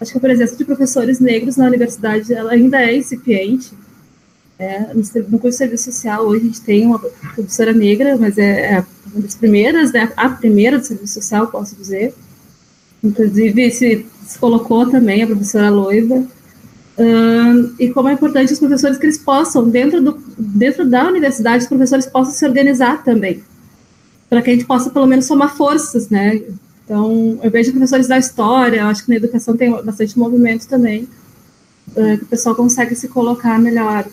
Acho 0.00 0.12
que 0.12 0.18
a 0.18 0.20
presença 0.20 0.56
de 0.56 0.64
professores 0.64 1.20
negros 1.20 1.56
na 1.56 1.66
universidade 1.66 2.34
ela 2.34 2.52
ainda 2.52 2.82
é 2.82 2.96
incipiente. 2.96 3.72
É, 4.58 4.86
no 5.28 5.38
curso 5.38 5.50
de 5.50 5.56
serviço 5.56 5.92
social, 5.92 6.26
hoje 6.26 6.42
a 6.42 6.46
gente 6.46 6.60
tem 6.62 6.86
uma 6.86 6.98
professora 6.98 7.74
negra, 7.74 8.16
mas 8.16 8.38
é, 8.38 8.72
é 8.72 8.84
uma 9.12 9.20
das 9.22 9.34
primeiras, 9.34 9.92
né, 9.92 10.10
a 10.16 10.30
primeira 10.30 10.78
do 10.78 10.84
serviço 10.84 11.14
social, 11.14 11.46
posso 11.48 11.76
dizer. 11.76 12.14
Inclusive, 13.04 13.70
se, 13.70 14.06
se 14.26 14.38
colocou 14.38 14.90
também 14.90 15.22
a 15.22 15.26
professora 15.26 15.70
Loiva. 15.70 16.26
Uh, 16.98 17.74
e 17.78 17.90
como 17.90 18.08
é 18.08 18.14
importante 18.14 18.54
os 18.54 18.58
professores 18.58 18.96
que 18.96 19.04
eles 19.04 19.18
possam, 19.18 19.68
dentro, 19.68 20.00
do, 20.00 20.18
dentro 20.38 20.88
da 20.88 21.06
universidade, 21.06 21.64
os 21.64 21.68
professores 21.68 22.06
possam 22.06 22.32
se 22.32 22.46
organizar 22.46 23.04
também, 23.04 23.44
para 24.30 24.40
que 24.40 24.48
a 24.48 24.52
gente 24.54 24.64
possa 24.64 24.88
pelo 24.88 25.06
menos 25.06 25.26
somar 25.26 25.54
forças, 25.54 26.08
né? 26.08 26.40
Então, 26.84 27.38
eu 27.42 27.50
vejo 27.50 27.72
professores 27.72 28.08
da 28.08 28.16
história, 28.16 28.86
acho 28.86 29.04
que 29.04 29.10
na 29.10 29.16
educação 29.16 29.54
tem 29.56 29.70
bastante 29.82 30.18
movimento 30.18 30.66
também, 30.66 31.06
uh, 31.90 32.16
que 32.16 32.24
o 32.24 32.28
pessoal 32.28 32.54
consegue 32.54 32.94
se 32.94 33.08
colocar 33.08 33.58
melhor. 33.58 34.06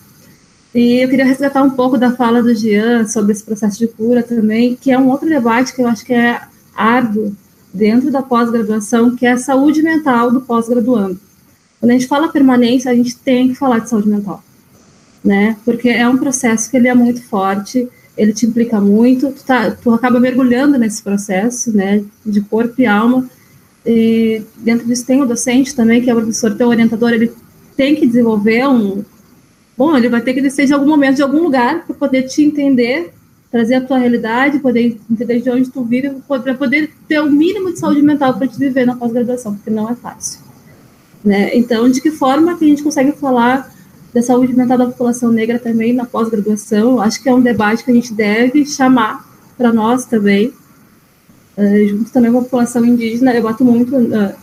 E 0.76 1.04
eu 1.04 1.08
queria 1.08 1.26
resgatar 1.26 1.64
um 1.64 1.70
pouco 1.70 1.98
da 1.98 2.12
fala 2.12 2.44
do 2.44 2.54
Jean 2.54 3.08
sobre 3.08 3.32
esse 3.32 3.44
processo 3.44 3.80
de 3.80 3.88
cura 3.88 4.22
também, 4.24 4.76
que 4.76 4.92
é 4.92 5.00
um 5.00 5.10
outro 5.10 5.30
debate 5.30 5.74
que 5.74 5.82
eu 5.82 5.88
acho 5.88 6.04
que 6.04 6.14
é 6.14 6.42
árduo 6.76 7.34
dentro 7.74 8.12
da 8.12 8.22
pós-graduação, 8.22 9.16
que 9.16 9.26
é 9.26 9.32
a 9.32 9.38
saúde 9.38 9.82
mental 9.82 10.32
do 10.32 10.42
pós-graduando 10.42 11.18
quando 11.84 11.92
a 11.92 11.94
gente 11.96 12.08
fala 12.08 12.30
permanência, 12.30 12.90
a 12.90 12.96
gente 12.96 13.14
tem 13.18 13.50
que 13.50 13.56
falar 13.56 13.80
de 13.80 13.90
saúde 13.90 14.08
mental, 14.08 14.42
né? 15.22 15.58
Porque 15.66 15.90
é 15.90 16.08
um 16.08 16.16
processo 16.16 16.72
que 16.72 16.78
ele 16.78 16.88
é 16.88 16.96
muito 16.96 17.22
forte, 17.24 17.90
ele 18.18 18.32
te 18.32 18.46
implica 18.46 18.80
muito, 18.80 19.34
tu, 19.34 19.44
tá, 19.44 19.70
tu 19.72 19.92
acaba 19.94 20.18
mergulhando 20.18 20.80
nesse 20.80 21.04
processo, 21.04 21.76
né, 21.76 22.02
de 22.26 22.40
corpo 22.40 22.74
e 22.78 22.86
alma, 22.86 23.30
e 23.86 24.42
dentro 24.60 24.88
disso 24.88 25.06
tem 25.06 25.22
o 25.22 25.26
docente 25.26 25.76
também, 25.76 26.02
que 26.02 26.10
é 26.10 26.14
o 26.14 26.22
professor, 26.22 26.56
teu 26.56 26.70
orientador, 26.70 27.12
ele 27.12 27.34
tem 27.76 27.98
que 27.98 28.08
desenvolver 28.08 28.66
um, 28.66 29.04
bom, 29.78 29.98
ele 29.98 30.08
vai 30.08 30.22
ter 30.22 30.34
que 30.34 30.42
descer 30.42 30.66
de 30.66 30.74
algum 30.74 30.88
momento, 30.88 31.18
de 31.18 31.24
algum 31.24 31.44
lugar, 31.44 31.86
para 31.86 31.96
poder 31.98 32.24
te 32.30 32.46
entender, 32.46 33.12
trazer 33.52 33.76
a 33.76 33.82
tua 33.82 33.98
realidade, 33.98 34.60
poder 34.60 34.98
entender 35.12 35.42
de 35.42 35.50
onde 35.50 35.70
tu 35.70 35.84
vive, 35.84 36.12
para 36.30 36.54
poder 36.54 36.94
ter 37.10 37.20
o 37.20 37.30
mínimo 37.30 37.74
de 37.74 37.80
saúde 37.80 38.02
mental 38.02 38.38
para 38.38 38.48
te 38.48 38.58
viver 38.58 38.86
na 38.86 38.96
pós-graduação, 38.96 39.54
porque 39.54 39.70
não 39.70 39.90
é 39.90 39.96
fácil. 39.96 40.43
Né? 41.24 41.56
Então, 41.56 41.90
de 41.90 42.02
que 42.02 42.12
forma 42.12 42.58
que 42.58 42.66
a 42.66 42.68
gente 42.68 42.84
consegue 42.84 43.14
falar 43.14 43.72
da 44.14 44.22
saúde 44.22 44.54
mental 44.56 44.78
da 44.78 44.86
população 44.86 45.32
negra 45.32 45.58
também 45.58 45.92
na 45.92 46.06
pós-graduação. 46.06 47.02
Acho 47.02 47.22
que 47.22 47.28
é 47.28 47.34
um 47.34 47.42
debate 47.42 47.84
que 47.84 47.92
a 47.92 47.94
gente 47.94 48.14
deve 48.14 48.66
chamar 48.66 49.26
para 49.58 49.74
nós 49.74 50.06
também, 50.06 50.54
uh, 51.58 51.88
junto 51.88 52.12
também 52.12 52.32
com 52.32 52.38
a 52.40 52.44
população 52.44 52.86
indígena. 52.86 53.34
Eu 53.34 53.42
bato 53.42 53.66
muito 53.66 53.96
uh, 53.96 54.36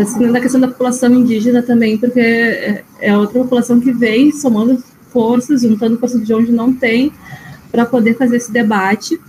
assim, 0.00 0.26
na 0.26 0.40
questão 0.40 0.60
da 0.60 0.68
população 0.68 1.12
indígena 1.12 1.60
também, 1.60 1.98
porque 1.98 2.20
é, 2.20 2.84
é 3.00 3.16
outra 3.16 3.40
população 3.40 3.80
que 3.80 3.92
vem 3.92 4.30
somando 4.30 4.82
forças, 5.12 5.62
juntando 5.62 5.98
forças 5.98 6.24
de 6.24 6.32
onde 6.32 6.52
não 6.52 6.72
tem, 6.72 7.12
para 7.70 7.84
poder 7.84 8.16
fazer 8.16 8.36
esse 8.36 8.52
debate. 8.52 9.20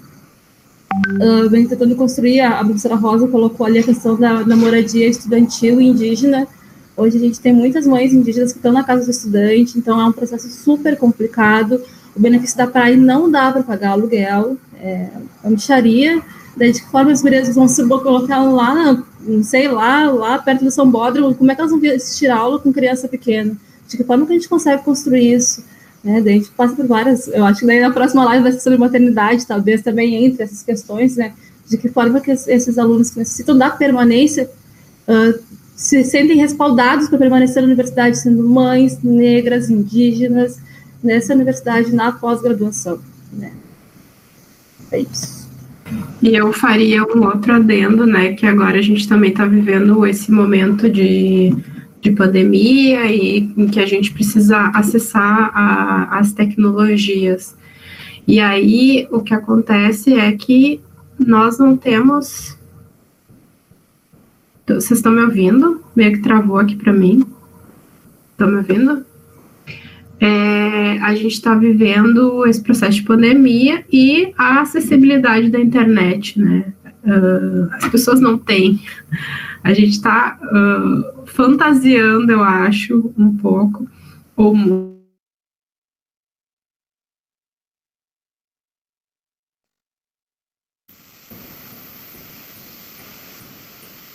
Uh, 1.20 1.49
vem 1.49 1.68
tentando 1.68 1.95
construir, 1.95 2.41
a, 2.41 2.60
a 2.60 2.64
professora 2.64 2.95
Rosa 2.95 3.28
colocou 3.28 3.65
ali 3.65 3.80
a 3.80 3.84
questão 3.84 4.15
da, 4.15 4.44
da 4.44 4.56
moradia 4.56 5.07
estudantil 5.07 5.82
indígena, 5.82 6.48
Hoje 6.95 7.18
a 7.18 7.20
gente 7.20 7.40
tem 7.40 7.52
muitas 7.52 7.88
mães 7.88 8.14
indígenas 8.14 8.52
que 8.52 8.60
estão 8.60 8.72
na 8.72 8.84
casa 8.84 9.06
do 9.06 9.10
estudante, 9.10 9.80
então 9.80 9.99
é 9.99 10.06
um 10.06 10.11
processo 10.11 10.48
super 10.49 10.95
complicado. 10.95 11.82
O 12.15 12.20
benefício 12.20 12.56
da 12.56 12.68
praia 12.68 12.95
não 12.95 13.32
dá 13.32 13.52
para 13.52 13.64
pagar 13.64 13.91
aluguel, 13.91 14.57
é 14.80 15.10
uma 15.44 15.52
micharia. 15.52 16.22
Daí, 16.56 16.72
de 16.72 16.84
que 16.84 16.91
forma 16.91 17.11
as 17.11 17.24
mulheres 17.24 17.56
vão 17.56 17.68
se 17.68 17.84
colocar 17.88 18.44
lá, 18.44 19.03
não 19.22 19.44
sei 19.44 19.68
lá, 19.68 20.07
lá 20.11 20.38
perto 20.38 20.65
do 20.65 20.70
São 20.70 20.90
Bódromo, 20.90 21.34
como 21.34 21.52
é 21.52 21.56
que 21.56 21.61
elas 21.61 21.72
vão 21.72 21.82
assistir 21.95 22.30
aula 22.30 22.60
com 22.60 22.72
criança 22.72 23.07
pequena? 23.07 23.57
De 23.88 23.98
que 23.98 24.03
forma 24.03 24.28
que 24.28 24.34
a 24.34 24.36
gente 24.36 24.48
consegue 24.48 24.84
construir 24.84 25.34
isso? 25.34 25.64
Né? 26.03 26.21
Daí 26.21 26.34
a 26.34 26.38
gente 26.38 26.51
passa 26.51 26.75
por 26.75 26.85
várias, 26.85 27.27
eu 27.27 27.45
acho 27.45 27.61
que 27.61 27.65
daí 27.65 27.80
na 27.80 27.91
próxima 27.91 28.25
live 28.25 28.43
vai 28.43 28.51
ser 28.51 28.59
sobre 28.59 28.77
maternidade, 28.77 29.47
talvez 29.47 29.81
também 29.81 30.25
entre 30.25 30.43
essas 30.43 30.61
questões, 30.61 31.15
né? 31.15 31.34
De 31.67 31.77
que 31.77 31.88
forma 31.88 32.19
que 32.19 32.31
esses 32.31 32.77
alunos 32.77 33.11
que 33.11 33.19
necessitam 33.19 33.57
da 33.57 33.69
permanência 33.69 34.49
uh, 35.07 35.39
se 35.75 36.03
sentem 36.03 36.38
respaldados 36.38 37.07
para 37.07 37.17
permanecer 37.17 37.61
na 37.61 37.67
universidade, 37.67 38.17
sendo 38.17 38.43
mães 38.43 39.01
negras, 39.01 39.69
indígenas, 39.69 40.59
nessa 41.01 41.34
universidade 41.34 41.93
na 41.93 42.11
pós-graduação. 42.11 42.99
Né? 43.31 43.51
É 44.91 44.99
isso. 44.99 45.43
E 46.21 46.35
eu 46.35 46.53
faria 46.53 47.03
um 47.03 47.25
outro 47.25 47.53
adendo, 47.53 48.05
né, 48.05 48.34
que 48.34 48.45
agora 48.45 48.80
a 48.80 48.81
gente 48.81 49.07
também 49.07 49.31
está 49.31 49.45
vivendo 49.45 50.05
esse 50.05 50.31
momento 50.31 50.89
de, 50.89 51.53
de 52.03 52.11
pandemia 52.11 53.05
e 53.05 53.38
em 53.57 53.67
que 53.67 53.80
a 53.80 53.85
gente 53.85 54.11
precisa 54.11 54.69
acessar 54.75 55.51
a, 55.55 56.19
as 56.19 56.34
tecnologias. 56.34 57.55
E 58.27 58.39
aí 58.41 59.07
o 59.09 59.21
que 59.21 59.34
acontece 59.34 60.13
é 60.13 60.31
que 60.34 60.81
nós 61.17 61.57
não 61.57 61.77
temos 61.77 62.57
vocês 64.67 64.99
estão 64.99 65.11
me 65.11 65.21
ouvindo? 65.21 65.84
Meio 65.95 66.13
que 66.13 66.21
travou 66.21 66.57
aqui 66.57 66.75
para 66.75 66.93
mim. 66.93 67.25
Estão 68.31 68.49
me 68.49 68.57
ouvindo? 68.57 69.05
É, 70.19 70.99
a 70.99 71.13
gente 71.15 71.34
está 71.34 71.53
vivendo 71.53 72.45
esse 72.47 72.61
processo 72.61 72.93
de 72.93 73.03
pandemia 73.03 73.84
e 73.91 74.34
a 74.38 74.61
acessibilidade 74.61 75.49
da 75.49 75.59
internet, 75.59 76.39
né? 76.39 76.73
Uh, 77.03 77.69
as 77.73 77.88
pessoas 77.89 78.19
não 78.19 78.38
têm. 78.38 78.81
A 79.63 79.73
gente 79.73 79.91
está 79.91 80.39
uh, 80.41 81.25
fantasiando, 81.27 82.31
eu 82.31 82.43
acho, 82.43 83.13
um 83.17 83.35
pouco, 83.38 83.88
ou 84.35 84.55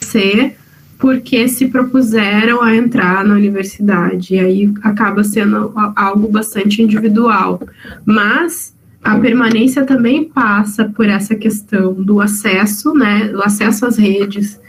ser 0.01 0.57
porque 0.99 1.47
se 1.47 1.69
propuseram 1.69 2.61
a 2.61 2.75
entrar 2.75 3.25
na 3.25 3.35
universidade, 3.35 4.35
e 4.35 4.41
aí 4.41 4.75
acaba 4.83 5.23
sendo 5.23 5.73
algo 5.95 6.27
bastante 6.29 6.83
individual. 6.83 7.61
Mas 8.05 8.75
a 9.03 9.19
permanência 9.19 9.85
também 9.85 10.25
passa 10.25 10.85
por 10.87 11.07
essa 11.07 11.35
questão 11.35 11.95
do 11.95 12.21
acesso, 12.21 12.93
né, 12.95 13.29
do 13.29 13.43
acesso 13.43 13.87
às 13.87 13.97
redes, 13.97 14.61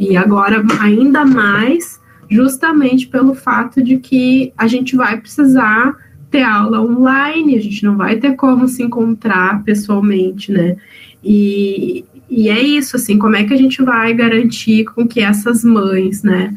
e 0.00 0.16
agora 0.16 0.64
ainda 0.80 1.24
mais, 1.24 2.00
justamente 2.30 3.08
pelo 3.08 3.34
fato 3.34 3.82
de 3.82 3.98
que 3.98 4.52
a 4.56 4.66
gente 4.66 4.96
vai 4.96 5.20
precisar 5.20 5.94
ter 6.30 6.42
aula 6.42 6.80
online, 6.80 7.56
a 7.56 7.60
gente 7.60 7.84
não 7.84 7.96
vai 7.96 8.16
ter 8.16 8.34
como 8.34 8.68
se 8.68 8.82
encontrar 8.82 9.62
pessoalmente, 9.64 10.50
né? 10.50 10.76
E, 11.22 12.04
e 12.28 12.48
é 12.48 12.60
isso, 12.60 12.96
assim, 12.96 13.18
como 13.18 13.36
é 13.36 13.44
que 13.44 13.54
a 13.54 13.56
gente 13.56 13.82
vai 13.82 14.12
garantir 14.14 14.84
com 14.84 15.06
que 15.06 15.20
essas 15.20 15.64
mães, 15.64 16.22
né, 16.22 16.56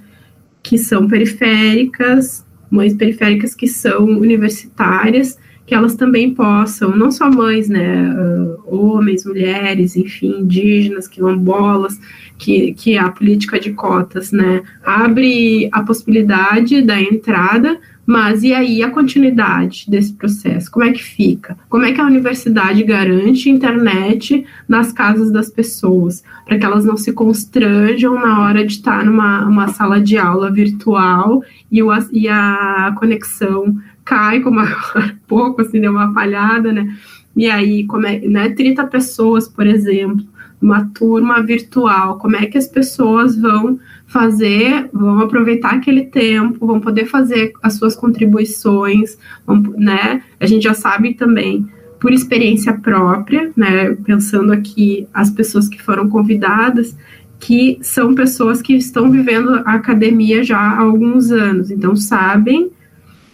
que 0.62 0.78
são 0.78 1.08
periféricas, 1.08 2.46
mães 2.70 2.94
periféricas 2.94 3.56
que 3.56 3.68
são 3.68 4.06
universitárias, 4.06 5.38
que 5.70 5.76
elas 5.76 5.94
também 5.94 6.34
possam, 6.34 6.98
não 6.98 7.12
só 7.12 7.30
mães, 7.30 7.70
né, 7.70 8.12
uh, 8.12 8.58
homens, 8.66 9.24
mulheres, 9.24 9.96
enfim, 9.96 10.40
indígenas, 10.40 11.08
quilombolas, 11.08 12.00
que, 12.40 12.74
que 12.74 12.98
a 12.98 13.12
política 13.12 13.60
de 13.60 13.72
cotas, 13.74 14.32
né, 14.32 14.64
abre 14.84 15.70
a 15.72 15.84
possibilidade 15.84 16.82
da 16.82 17.00
entrada, 17.00 17.80
mas 18.04 18.42
e 18.42 18.52
aí 18.52 18.82
a 18.82 18.90
continuidade 18.90 19.86
desse 19.88 20.12
processo? 20.12 20.72
Como 20.72 20.84
é 20.84 20.92
que 20.92 21.04
fica? 21.04 21.56
Como 21.70 21.86
é 21.86 21.92
que 21.92 22.02
a 22.02 22.06
universidade 22.06 22.82
garante 22.82 23.52
internet 23.52 24.44
nas 24.68 24.92
casas 24.92 25.32
das 25.32 25.52
pessoas, 25.52 26.24
para 26.48 26.58
que 26.58 26.66
elas 26.66 26.84
não 26.84 26.98
se 26.98 27.14
constranjam 27.14 28.16
na 28.16 28.42
hora 28.42 28.66
de 28.66 28.74
estar 28.74 29.06
numa 29.06 29.46
uma 29.46 29.68
sala 29.68 30.02
de 30.02 30.18
aula 30.18 30.52
virtual 30.52 31.44
e, 31.72 31.84
o, 31.84 31.92
e 32.12 32.28
a 32.28 32.92
conexão 32.98 33.78
cai, 34.10 34.40
como 34.40 34.60
agora 34.60 35.16
pouco, 35.28 35.62
assim, 35.62 35.80
deu 35.80 35.92
uma 35.92 36.12
falhada, 36.12 36.74
né? 36.74 36.98
E 37.36 37.48
aí, 37.50 37.86
como 37.86 38.08
é, 38.08 38.20
né, 38.20 38.50
30 38.50 38.88
pessoas, 38.88 39.48
por 39.48 39.68
exemplo, 39.68 40.26
uma 40.60 40.90
turma 40.94 41.42
virtual, 41.42 42.18
como 42.18 42.36
é 42.36 42.48
que 42.48 42.58
as 42.58 42.68
pessoas 42.68 43.38
vão 43.38 43.80
fazer, 44.08 44.90
vão 44.92 45.20
aproveitar 45.20 45.76
aquele 45.76 46.06
tempo, 46.06 46.66
vão 46.66 46.82
poder 46.82 47.06
fazer 47.06 47.54
as 47.62 47.76
suas 47.76 47.96
contribuições, 47.96 49.18
vão, 49.46 49.62
né? 49.78 50.24
A 50.40 50.48
gente 50.48 50.64
já 50.64 50.74
sabe 50.74 51.14
também 51.14 51.68
por 52.00 52.12
experiência 52.12 52.74
própria, 52.74 53.52
né? 53.56 53.96
Pensando 54.04 54.52
aqui 54.52 55.08
as 55.14 55.30
pessoas 55.30 55.70
que 55.70 55.82
foram 55.82 56.10
convidadas, 56.10 56.98
que 57.40 57.78
são 57.82 58.16
pessoas 58.16 58.62
que 58.62 58.74
estão 58.74 59.10
vivendo 59.10 59.62
a 59.66 59.76
academia 59.76 60.44
já 60.44 60.58
há 60.58 60.80
alguns 60.80 61.32
anos, 61.32 61.72
então 61.72 61.96
sabem 61.96 62.70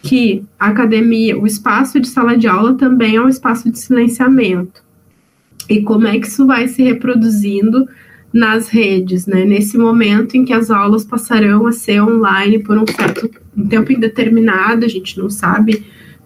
que 0.06 0.46
a 0.60 0.68
academia, 0.68 1.36
o 1.38 1.48
espaço 1.48 2.00
de 2.00 2.08
sala 2.08 2.38
de 2.38 2.48
aula 2.48 2.76
também 2.76 3.16
é 3.16 3.22
um 3.22 3.28
espaço 3.28 3.72
de 3.72 3.80
silenciamento. 3.80 4.84
E 5.68 5.82
como 5.82 6.06
é 6.06 6.20
que 6.20 6.28
isso 6.28 6.46
vai 6.46 6.68
se 6.68 6.84
reproduzindo 6.84 7.88
nas 8.32 8.70
redes, 8.70 9.26
né? 9.26 9.44
Nesse 9.46 9.80
momento 9.80 10.36
em 10.38 10.46
que 10.46 10.54
as 10.54 10.70
aulas 10.70 11.04
passarão 11.04 11.66
a 11.66 11.72
ser 11.72 12.04
online 12.04 12.60
por 12.60 12.78
um 12.78 12.86
certo 12.86 13.32
um 13.58 13.68
tempo 13.68 13.92
indeterminado, 13.92 14.86
a 14.86 14.88
gente 14.88 15.18
não 15.18 15.28
sabe 15.30 15.84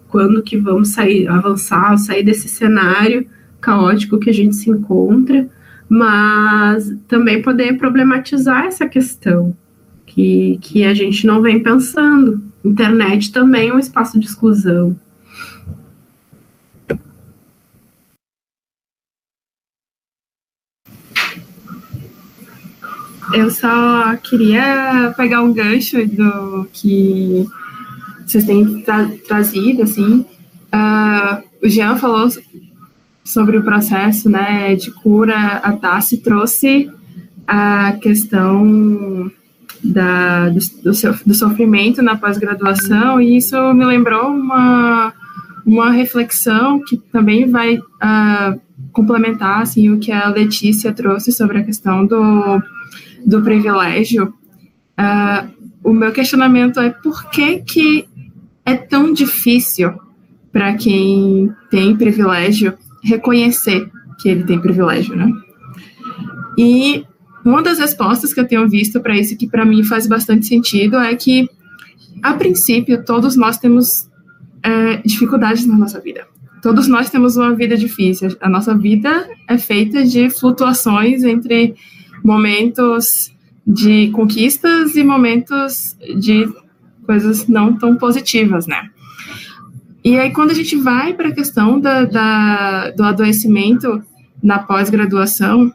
quando 0.08 0.42
que 0.42 0.58
vamos 0.58 0.90
sair, 0.90 1.26
avançar, 1.26 1.96
sair 1.96 2.22
desse 2.22 2.48
cenário 2.48 3.26
caótico 3.62 4.18
que 4.18 4.28
a 4.28 4.34
gente 4.34 4.56
se 4.56 4.68
encontra, 4.68 5.48
mas 5.88 6.92
também 7.08 7.40
poder 7.40 7.78
problematizar 7.78 8.66
essa 8.66 8.86
questão 8.86 9.56
que, 10.04 10.58
que 10.60 10.84
a 10.84 10.92
gente 10.92 11.26
não 11.26 11.40
vem 11.40 11.62
pensando. 11.62 12.49
Internet 12.64 13.32
também 13.32 13.68
é 13.68 13.74
um 13.74 13.78
espaço 13.78 14.18
de 14.18 14.26
exclusão. 14.26 14.96
Eu 23.32 23.48
só 23.50 24.16
queria 24.16 25.14
pegar 25.16 25.42
um 25.42 25.52
gancho 25.52 26.04
do 26.06 26.68
que 26.72 27.46
vocês 28.26 28.44
têm 28.44 28.82
tra 28.82 29.08
trazido, 29.26 29.82
assim. 29.82 30.24
Uh, 30.72 31.42
o 31.62 31.68
Jean 31.68 31.96
falou 31.96 32.28
sobre 33.24 33.56
o 33.56 33.62
processo 33.62 34.28
né, 34.28 34.74
de 34.74 34.90
cura, 34.90 35.36
a 35.36 35.72
Tassi 35.72 36.18
trouxe 36.18 36.90
a 37.46 37.92
questão 38.00 39.30
da, 39.82 40.48
do, 40.50 40.60
do, 41.26 41.34
sofrimento 41.34 42.02
na 42.02 42.16
pós-graduação, 42.16 43.20
e 43.20 43.36
isso 43.36 43.56
me 43.74 43.84
lembrou 43.84 44.28
uma, 44.28 45.12
uma 45.64 45.90
reflexão 45.90 46.82
que 46.84 46.96
também 46.96 47.50
vai 47.50 47.76
uh, 47.78 48.60
complementar 48.92 49.62
assim, 49.62 49.90
o 49.90 49.98
que 49.98 50.12
a 50.12 50.28
Letícia 50.28 50.92
trouxe 50.92 51.32
sobre 51.32 51.58
a 51.58 51.64
questão 51.64 52.06
do 52.06 52.62
do 53.24 53.42
privilégio, 53.42 54.34
uh, 54.98 55.50
o 55.82 55.92
meu 55.92 56.12
questionamento 56.12 56.80
é 56.80 56.90
por 56.90 57.30
que, 57.30 57.58
que 57.58 58.08
é 58.64 58.74
tão 58.76 59.12
difícil 59.12 59.94
para 60.52 60.74
quem 60.74 61.52
tem 61.70 61.96
privilégio 61.96 62.76
reconhecer 63.02 63.88
que 64.20 64.28
ele 64.28 64.44
tem 64.44 64.60
privilégio, 64.60 65.16
né? 65.16 65.30
E 66.58 67.04
uma 67.44 67.62
das 67.62 67.78
respostas 67.78 68.34
que 68.34 68.40
eu 68.40 68.46
tenho 68.46 68.68
visto 68.68 69.00
para 69.00 69.16
isso, 69.16 69.36
que 69.36 69.48
para 69.48 69.64
mim 69.64 69.82
faz 69.84 70.06
bastante 70.06 70.46
sentido, 70.46 70.96
é 70.98 71.14
que 71.14 71.48
a 72.22 72.34
princípio, 72.34 73.04
todos 73.04 73.36
nós 73.36 73.58
temos 73.58 74.08
é, 74.62 74.96
dificuldades 74.98 75.66
na 75.66 75.76
nossa 75.76 76.00
vida. 76.00 76.26
Todos 76.62 76.86
nós 76.86 77.08
temos 77.08 77.36
uma 77.36 77.54
vida 77.54 77.76
difícil. 77.76 78.36
A 78.40 78.48
nossa 78.48 78.76
vida 78.76 79.26
é 79.48 79.56
feita 79.56 80.04
de 80.04 80.28
flutuações 80.28 81.24
entre 81.24 81.74
momentos 82.22 83.32
de 83.66 84.10
conquistas 84.10 84.94
e 84.94 85.02
momentos 85.02 85.96
de 86.18 86.46
coisas 87.06 87.46
não 87.46 87.76
tão 87.78 87.96
positivas, 87.96 88.66
né? 88.66 88.90
E 90.04 90.18
aí, 90.18 90.32
quando 90.32 90.50
a 90.50 90.54
gente 90.54 90.76
vai 90.76 91.12
para 91.14 91.28
a 91.28 91.34
questão 91.34 91.78
da, 91.78 92.04
da, 92.04 92.90
do 92.90 93.02
adoecimento 93.04 94.02
na 94.42 94.58
pós-graduação, 94.58 95.72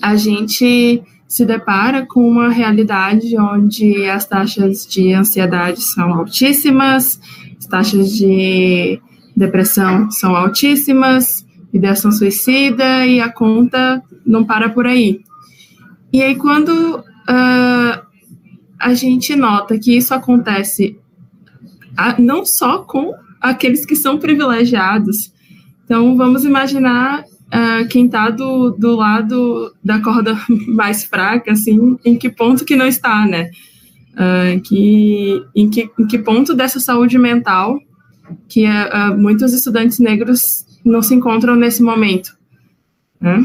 a 0.00 0.16
gente 0.16 1.02
se 1.26 1.46
depara 1.46 2.04
com 2.04 2.28
uma 2.28 2.50
realidade 2.50 3.38
onde 3.38 4.04
as 4.08 4.26
taxas 4.26 4.86
de 4.86 5.12
ansiedade 5.14 5.80
são 5.82 6.12
altíssimas, 6.12 7.18
as 7.58 7.66
taxas 7.66 8.12
de 8.12 9.00
depressão 9.34 10.10
são 10.10 10.36
altíssimas, 10.36 11.46
ideação 11.72 12.12
suicida 12.12 13.06
e 13.06 13.20
a 13.20 13.32
conta 13.32 14.02
não 14.26 14.44
para 14.44 14.68
por 14.68 14.86
aí. 14.86 15.20
E 16.12 16.22
aí, 16.22 16.36
quando 16.36 16.98
uh, 16.98 18.02
a 18.78 18.94
gente 18.94 19.34
nota 19.34 19.78
que 19.78 19.96
isso 19.96 20.12
acontece 20.12 20.98
a, 21.96 22.20
não 22.20 22.44
só 22.44 22.80
com 22.80 23.14
aqueles 23.40 23.86
que 23.86 23.96
são 23.96 24.18
privilegiados, 24.18 25.32
então 25.84 26.14
vamos 26.16 26.44
imaginar 26.44 27.24
uh, 27.52 27.86
quem 27.88 28.06
está 28.06 28.30
do, 28.30 28.70
do 28.70 28.96
lado 28.96 29.74
da 29.84 30.00
corda 30.00 30.36
mais 30.66 31.04
fraca, 31.04 31.52
assim, 31.52 31.98
em 32.04 32.16
que 32.16 32.30
ponto 32.30 32.64
que 32.64 32.76
não 32.76 32.86
está, 32.86 33.26
né? 33.26 33.50
Uh, 34.14 34.60
que, 34.60 35.42
em, 35.54 35.70
que, 35.70 35.90
em 35.98 36.06
que 36.06 36.18
ponto 36.18 36.54
dessa 36.54 36.80
saúde 36.80 37.18
mental 37.18 37.78
que 38.48 38.66
uh, 38.66 39.16
muitos 39.16 39.52
estudantes 39.52 39.98
negros 39.98 40.66
não 40.84 41.02
se 41.02 41.14
encontram 41.14 41.56
nesse 41.56 41.82
momento. 41.82 42.36
Né? 43.20 43.44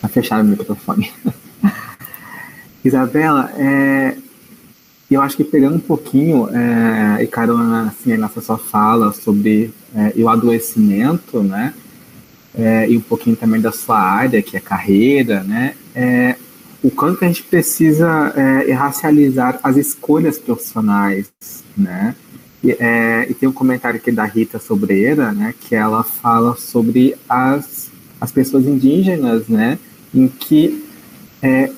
Tá 0.00 0.08
fechado 0.08 0.46
o 0.46 0.48
microfone. 0.48 1.10
Isabela, 2.84 3.50
é, 3.56 4.16
eu 5.14 5.22
acho 5.22 5.36
que 5.36 5.44
pegando 5.44 5.76
um 5.76 5.80
pouquinho, 5.80 6.48
é, 6.50 7.22
e 7.22 7.26
carona 7.26 7.88
assim, 7.88 8.16
nessa 8.16 8.40
sua 8.40 8.58
fala 8.58 9.12
sobre 9.12 9.72
é, 9.94 10.12
o 10.20 10.28
adoecimento, 10.28 11.42
né? 11.42 11.72
É, 12.54 12.88
e 12.90 12.96
um 12.96 13.00
pouquinho 13.00 13.36
também 13.36 13.60
da 13.60 13.72
sua 13.72 13.98
área, 13.98 14.42
que 14.42 14.56
é 14.56 14.60
carreira, 14.60 15.42
né? 15.42 15.74
É, 15.94 16.36
o 16.82 16.90
quanto 16.90 17.24
a 17.24 17.28
gente 17.28 17.42
precisa 17.42 18.32
é, 18.36 18.72
racializar 18.72 19.58
as 19.62 19.76
escolhas 19.76 20.38
profissionais, 20.38 21.30
né? 21.76 22.14
E, 22.62 22.72
é, 22.72 23.26
e, 23.30 23.34
tem 23.34 23.48
um 23.48 23.52
comentário 23.52 23.98
aqui 23.98 24.10
da 24.10 24.24
Rita 24.24 24.58
Sobreira, 24.58 25.32
né? 25.32 25.54
Que 25.60 25.74
ela 25.74 26.02
fala 26.02 26.56
sobre 26.56 27.16
as, 27.28 27.90
as 28.20 28.30
pessoas 28.30 28.66
indígenas, 28.66 29.48
né? 29.48 29.78
Em 30.14 30.28
que 30.28 30.84
é, 31.42 31.70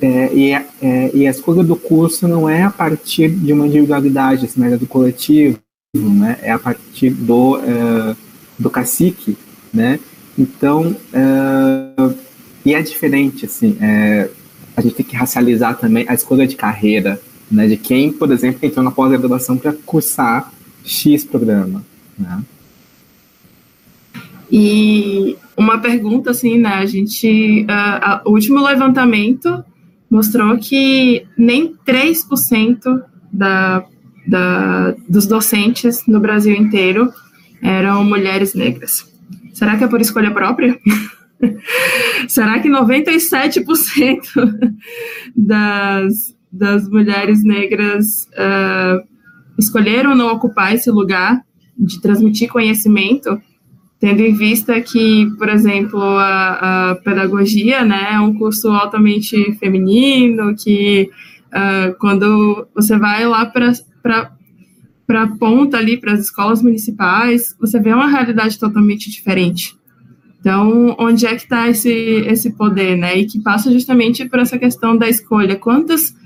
é, 0.00 0.34
e, 0.34 0.52
é, 0.52 1.10
e 1.14 1.26
a 1.26 1.30
escolha 1.30 1.62
do 1.62 1.76
curso 1.76 2.26
não 2.26 2.48
é 2.48 2.62
a 2.62 2.70
partir 2.70 3.28
de 3.28 3.52
uma 3.52 3.66
individualidade, 3.66 4.46
assim, 4.46 4.58
mas 4.58 4.72
é 4.72 4.76
do 4.76 4.86
coletivo, 4.86 5.58
né? 5.94 6.38
É 6.42 6.50
a 6.50 6.58
partir 6.58 7.10
do, 7.10 7.58
uh, 7.58 8.16
do 8.58 8.70
cacique, 8.70 9.36
né? 9.72 10.00
Então, 10.38 10.96
uh, 11.12 12.14
e 12.64 12.74
é 12.74 12.80
diferente, 12.80 13.44
assim, 13.44 13.76
é, 13.80 14.30
a 14.76 14.80
gente 14.80 14.94
tem 14.94 15.04
que 15.04 15.16
racializar 15.16 15.76
também 15.76 16.06
a 16.08 16.14
escolha 16.14 16.46
de 16.46 16.56
carreira, 16.56 17.20
né? 17.50 17.66
De 17.66 17.76
quem, 17.76 18.10
por 18.10 18.30
exemplo, 18.32 18.60
entrou 18.62 18.84
na 18.84 18.90
pós-graduação 18.90 19.58
para 19.58 19.74
cursar 19.84 20.50
X 20.82 21.24
programa, 21.24 21.84
né? 22.18 22.42
E 24.50 25.36
uma 25.56 25.78
pergunta, 25.78 26.30
assim, 26.30 26.58
né? 26.58 26.70
A 26.70 26.86
gente, 26.86 27.66
uh, 27.68 28.28
o 28.28 28.32
último 28.32 28.64
levantamento 28.64 29.62
mostrou 30.10 30.58
que 30.58 31.24
nem 31.38 31.74
3% 31.86 33.02
da, 33.32 33.84
da, 34.26 34.90
dos 35.08 35.26
docentes 35.26 36.04
no 36.06 36.18
Brasil 36.18 36.54
inteiro 36.54 37.12
eram 37.62 38.04
mulheres 38.04 38.54
negras. 38.54 39.08
Será 39.52 39.76
que 39.76 39.84
é 39.84 39.88
por 39.88 40.00
escolha 40.00 40.32
própria? 40.32 40.78
Será 42.28 42.58
que 42.58 42.68
97% 42.68 44.74
das, 45.36 46.34
das 46.50 46.88
mulheres 46.88 47.44
negras 47.44 48.28
uh, 48.32 49.06
escolheram 49.58 50.14
não 50.14 50.32
ocupar 50.32 50.74
esse 50.74 50.90
lugar 50.90 51.40
de 51.78 52.00
transmitir 52.00 52.48
conhecimento 52.48 53.40
tendo 54.00 54.22
em 54.22 54.32
vista 54.32 54.80
que, 54.80 55.30
por 55.36 55.50
exemplo, 55.50 56.00
a, 56.00 56.90
a 56.90 56.94
pedagogia 56.96 57.84
né, 57.84 58.14
é 58.14 58.18
um 58.20 58.34
curso 58.34 58.68
altamente 58.70 59.52
feminino, 59.58 60.56
que 60.56 61.10
uh, 61.48 61.94
quando 61.98 62.66
você 62.74 62.96
vai 62.96 63.26
lá 63.26 63.44
para 63.44 64.32
a 65.22 65.26
ponta 65.38 65.76
ali, 65.76 65.98
para 65.98 66.14
as 66.14 66.20
escolas 66.20 66.62
municipais, 66.62 67.54
você 67.60 67.78
vê 67.78 67.92
uma 67.92 68.08
realidade 68.08 68.58
totalmente 68.58 69.10
diferente. 69.10 69.76
Então, 70.40 70.96
onde 70.98 71.26
é 71.26 71.34
que 71.34 71.42
está 71.42 71.68
esse, 71.68 71.90
esse 71.90 72.56
poder, 72.56 72.96
né? 72.96 73.18
E 73.18 73.26
que 73.26 73.38
passa 73.40 73.70
justamente 73.70 74.26
por 74.26 74.38
essa 74.38 74.58
questão 74.58 74.96
da 74.96 75.06
escolha. 75.06 75.56
Quantas 75.56 76.16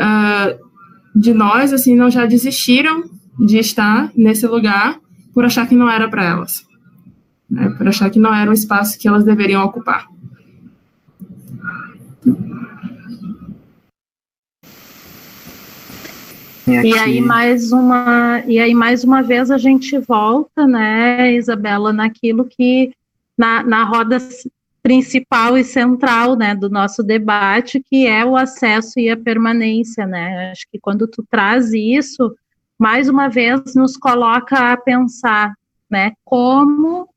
uh, 0.00 0.58
de 1.14 1.34
nós, 1.34 1.74
assim, 1.74 1.94
não 1.94 2.10
já 2.10 2.24
desistiram 2.24 3.04
de 3.38 3.58
estar 3.58 4.10
nesse 4.16 4.46
lugar 4.46 4.98
por 5.34 5.44
achar 5.44 5.68
que 5.68 5.74
não 5.74 5.90
era 5.90 6.08
para 6.08 6.24
elas? 6.24 6.71
Né, 7.52 7.68
por 7.76 7.86
achar 7.86 8.08
que 8.08 8.18
não 8.18 8.34
era 8.34 8.50
um 8.50 8.54
espaço 8.54 8.98
que 8.98 9.06
elas 9.06 9.24
deveriam 9.24 9.62
ocupar. 9.62 10.06
E 16.66 16.98
aí 16.98 17.20
mais 17.20 17.72
uma 17.72 18.42
e 18.46 18.58
aí 18.58 18.72
mais 18.72 19.04
uma 19.04 19.20
vez 19.20 19.50
a 19.50 19.58
gente 19.58 19.98
volta, 19.98 20.66
né, 20.66 21.34
Isabela, 21.34 21.92
naquilo 21.92 22.46
que 22.46 22.92
na, 23.36 23.62
na 23.62 23.84
roda 23.84 24.16
principal 24.82 25.58
e 25.58 25.64
central, 25.64 26.36
né, 26.36 26.54
do 26.54 26.70
nosso 26.70 27.02
debate, 27.02 27.80
que 27.80 28.06
é 28.06 28.24
o 28.24 28.36
acesso 28.36 28.98
e 28.98 29.10
a 29.10 29.16
permanência, 29.16 30.06
né? 30.06 30.50
Acho 30.50 30.66
que 30.70 30.78
quando 30.78 31.06
tu 31.06 31.24
traz 31.30 31.72
isso, 31.72 32.34
mais 32.78 33.08
uma 33.08 33.28
vez 33.28 33.74
nos 33.74 33.96
coloca 33.96 34.72
a 34.72 34.76
pensar, 34.76 35.54
né, 35.90 36.12
como 36.24 37.11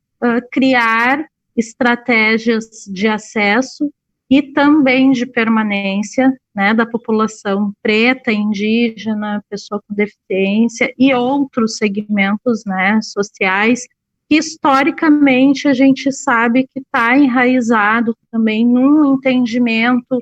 criar 0.52 1.26
estratégias 1.56 2.86
de 2.88 3.08
acesso 3.08 3.90
e 4.30 4.42
também 4.42 5.12
de 5.12 5.26
permanência 5.26 6.36
né, 6.54 6.74
da 6.74 6.86
população 6.86 7.72
preta, 7.82 8.32
indígena, 8.32 9.44
pessoa 9.50 9.82
com 9.88 9.94
deficiência 9.94 10.94
e 10.98 11.14
outros 11.14 11.78
segmentos 11.78 12.64
né, 12.66 13.00
sociais 13.02 13.86
que 14.28 14.38
historicamente 14.38 15.68
a 15.68 15.74
gente 15.74 16.12
sabe 16.12 16.64
que 16.64 16.80
está 16.80 17.18
enraizado 17.18 18.16
também 18.32 18.66
num 18.66 19.14
entendimento 19.14 20.20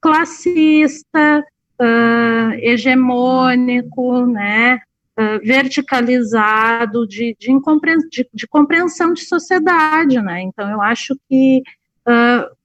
classista, 0.00 1.44
uh, 1.80 2.52
hegemônico, 2.58 4.26
né, 4.26 4.80
uh, 5.18 5.44
verticalizado 5.44 7.06
de, 7.06 7.36
de, 7.38 7.48
de, 8.10 8.28
de, 8.32 8.46
compreensão 8.46 9.12
de 9.12 9.24
sociedade, 9.24 10.20
né? 10.20 10.42
Então, 10.42 10.70
eu 10.70 10.80
acho 10.80 11.16
que, 11.28 11.62
uh, 12.06 12.56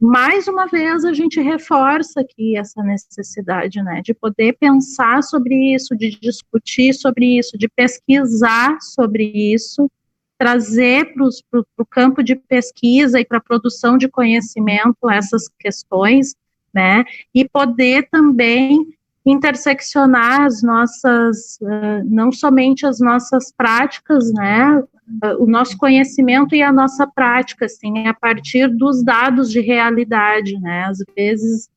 mais 0.00 0.48
uma 0.48 0.66
vez, 0.66 1.04
a 1.04 1.12
gente 1.12 1.40
reforça 1.40 2.20
aqui 2.20 2.56
essa 2.56 2.82
necessidade, 2.82 3.82
né? 3.82 4.02
De 4.04 4.12
poder 4.12 4.56
pensar 4.58 5.22
sobre 5.22 5.74
isso, 5.74 5.96
de 5.96 6.10
discutir 6.20 6.92
sobre 6.94 7.38
isso, 7.38 7.56
de 7.56 7.68
pesquisar 7.68 8.78
sobre 8.80 9.24
isso, 9.24 9.90
trazer 10.38 11.12
para 11.14 11.60
o 11.78 11.86
campo 11.86 12.22
de 12.22 12.34
pesquisa 12.34 13.20
e 13.20 13.24
para 13.26 13.38
a 13.38 13.42
produção 13.42 13.98
de 13.98 14.08
conhecimento 14.08 15.10
essas 15.10 15.48
questões, 15.58 16.34
né? 16.72 17.04
E 17.34 17.46
poder 17.46 18.08
também 18.10 18.86
interseccionar 19.24 20.42
as 20.42 20.62
nossas, 20.62 21.58
uh, 21.60 22.04
não 22.04 22.32
somente 22.32 22.86
as 22.86 23.00
nossas 23.00 23.52
práticas, 23.52 24.32
né, 24.32 24.78
uh, 24.78 25.42
o 25.42 25.46
nosso 25.46 25.76
conhecimento 25.76 26.54
e 26.54 26.62
a 26.62 26.72
nossa 26.72 27.06
prática, 27.06 27.66
assim, 27.66 28.06
a 28.06 28.14
partir 28.14 28.68
dos 28.68 29.04
dados 29.04 29.50
de 29.50 29.60
realidade, 29.60 30.58
né, 30.60 30.84
às 30.84 30.98
vezes 31.14 31.68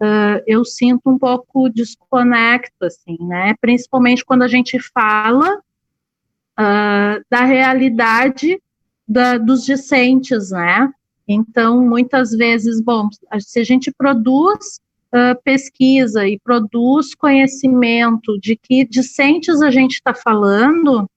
uh, 0.00 0.42
eu 0.46 0.64
sinto 0.64 1.10
um 1.10 1.18
pouco 1.18 1.68
desconecto, 1.68 2.84
assim, 2.84 3.18
né, 3.20 3.54
principalmente 3.60 4.24
quando 4.24 4.42
a 4.42 4.48
gente 4.48 4.78
fala 4.92 5.60
da 7.28 7.44
realidade 7.44 8.60
da, 9.08 9.36
dos 9.36 9.64
discentes, 9.64 10.50
né? 10.50 10.92
Então, 11.26 11.82
muitas 11.82 12.30
vezes, 12.30 12.80
bom, 12.80 13.08
se 13.40 13.58
a 13.58 13.64
gente 13.64 13.90
produz 13.90 14.80
uh, 15.14 15.40
pesquisa 15.44 16.26
e 16.26 16.38
produz 16.38 17.14
conhecimento 17.14 18.38
de 18.38 18.56
que 18.56 18.84
discentes 18.84 19.60
a 19.60 19.70
gente 19.70 19.92
está 19.92 20.14
falando, 20.14 21.08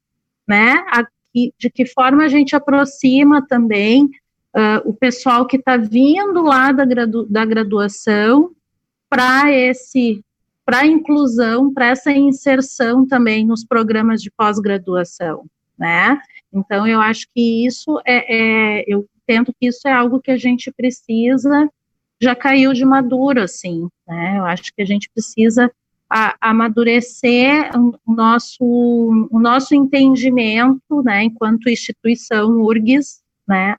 né? 0.47 0.84
Aqui, 0.89 1.53
de 1.57 1.69
que 1.69 1.85
forma 1.85 2.23
a 2.23 2.27
gente 2.27 2.55
aproxima 2.55 3.45
também 3.45 4.05
uh, 4.05 4.81
o 4.85 4.93
pessoal 4.93 5.45
que 5.45 5.57
está 5.57 5.77
vindo 5.77 6.41
lá 6.43 6.72
da, 6.72 6.85
gradu 6.85 7.26
da 7.26 7.45
graduação 7.45 8.51
para 9.09 9.51
esse 9.51 10.23
para 10.65 10.80
a 10.80 10.85
inclusão, 10.88 11.72
para 11.72 11.89
essa 11.89 12.11
inserção 12.11 13.05
também 13.05 13.45
nos 13.45 13.63
programas 13.63 14.19
de 14.19 14.31
pós-graduação, 14.31 15.45
né? 15.77 16.19
Então, 16.51 16.88
eu 16.88 16.99
acho 16.99 17.27
que 17.35 17.67
isso 17.67 18.01
é, 18.03 18.80
é, 18.80 18.84
eu 18.88 19.07
tento 19.27 19.53
que 19.59 19.67
isso 19.67 19.88
é 19.88 19.91
algo 19.91 20.19
que 20.19 20.31
a 20.31 20.38
gente 20.38 20.72
precisa, 20.72 21.69
já 22.21 22.35
caiu 22.35 22.73
de 22.73 22.85
maduro, 22.85 23.41
assim, 23.41 23.87
né? 24.07 24.37
Eu 24.37 24.45
acho 24.45 24.73
que 24.73 24.81
a 24.81 24.85
gente 24.85 25.09
precisa 25.13 25.71
a, 26.09 26.35
amadurecer 26.39 27.71
o 27.77 28.13
nosso, 28.13 28.63
o 28.63 29.39
nosso 29.39 29.75
entendimento, 29.75 31.03
né, 31.03 31.23
enquanto 31.23 31.69
instituição 31.69 32.61
URGS, 32.61 33.21
né, 33.47 33.75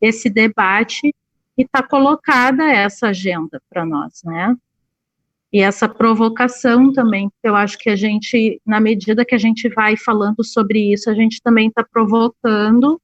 esse 0.00 0.28
debate 0.28 1.14
e 1.56 1.62
está 1.62 1.82
colocada 1.82 2.64
essa 2.70 3.08
agenda 3.08 3.60
para 3.68 3.84
nós, 3.84 4.22
né? 4.24 4.56
E 5.52 5.60
essa 5.60 5.88
provocação 5.88 6.92
também, 6.92 7.30
eu 7.42 7.56
acho 7.56 7.78
que 7.78 7.88
a 7.88 7.96
gente, 7.96 8.60
na 8.66 8.78
medida 8.78 9.24
que 9.24 9.34
a 9.34 9.38
gente 9.38 9.68
vai 9.70 9.96
falando 9.96 10.44
sobre 10.44 10.92
isso, 10.92 11.08
a 11.10 11.14
gente 11.14 11.40
também 11.42 11.68
está 11.68 11.82
provocando 11.82 13.00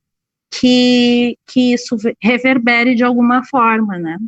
que, 0.53 1.39
que 1.47 1.73
isso 1.73 1.97
reverbere 2.23 2.95
de 2.95 3.03
alguma 3.03 3.43
forma, 3.45 3.99
né? 3.99 4.19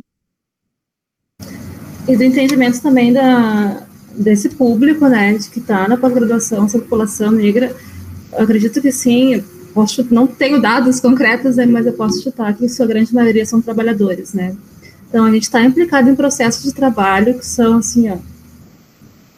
E 2.07 2.15
do 2.15 2.23
entendimento 2.23 2.81
também 2.81 3.11
da, 3.11 3.83
desse 4.17 4.49
público, 4.49 5.07
né, 5.07 5.33
de 5.33 5.49
que 5.49 5.59
está 5.59 5.87
na 5.87 5.97
pós-graduação, 5.97 6.65
essa 6.65 6.79
população 6.79 7.31
negra, 7.31 7.75
eu 8.31 8.43
acredito 8.43 8.81
que 8.81 8.91
sim, 8.91 9.43
posso, 9.73 10.05
não 10.09 10.25
tenho 10.25 10.61
dados 10.61 10.99
concretos, 10.99 11.57
né, 11.57 11.65
mas 11.65 11.85
eu 11.85 11.93
posso 11.93 12.23
chutar 12.23 12.55
que 12.55 12.67
sua 12.69 12.87
grande 12.87 13.13
maioria 13.13 13.45
são 13.45 13.61
trabalhadores, 13.61 14.33
né. 14.33 14.55
Então, 15.09 15.25
a 15.25 15.31
gente 15.31 15.43
está 15.43 15.61
implicado 15.63 16.09
em 16.09 16.15
processos 16.15 16.63
de 16.63 16.73
trabalho 16.73 17.37
que 17.37 17.45
são, 17.45 17.77
assim, 17.77 18.09
ó, 18.09 18.17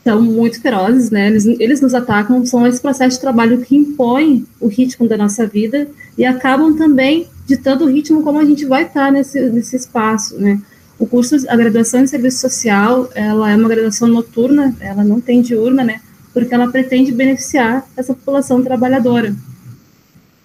são 0.04 0.22
muito 0.22 0.62
ferozes, 0.62 1.10
né, 1.10 1.28
eles, 1.28 1.46
eles 1.46 1.82
nos 1.82 1.94
atacam, 1.94 2.46
são 2.46 2.66
esse 2.66 2.80
processo 2.80 3.16
de 3.16 3.22
trabalho 3.22 3.62
que 3.62 3.76
impõe 3.76 4.46
o 4.60 4.68
ritmo 4.68 5.08
da 5.08 5.18
nossa 5.18 5.46
vida 5.46 5.88
e 6.18 6.24
acabam 6.24 6.76
também 6.76 7.28
ditando 7.46 7.86
o 7.86 7.88
ritmo 7.88 8.22
como 8.22 8.40
a 8.40 8.46
gente 8.46 8.66
vai 8.66 8.84
estar 8.84 9.08
tá 9.08 9.12
nesse, 9.12 9.42
nesse 9.50 9.76
espaço, 9.76 10.38
né. 10.38 10.62
O 11.00 11.08
curso, 11.08 11.38
a 11.48 11.56
graduação 11.56 12.02
em 12.02 12.08
serviço 12.08 12.40
social, 12.40 13.10
ela 13.16 13.50
é 13.50 13.56
uma 13.56 13.70
graduação 13.70 14.06
noturna, 14.06 14.76
ela 14.82 15.02
não 15.02 15.22
tem 15.22 15.42
diurna, 15.42 15.82
né, 15.82 16.02
porque 16.34 16.54
ela 16.54 16.70
pretende 16.70 17.14
beneficiar 17.14 17.88
essa 17.96 18.14
população 18.14 18.62
trabalhadora. 18.62 19.34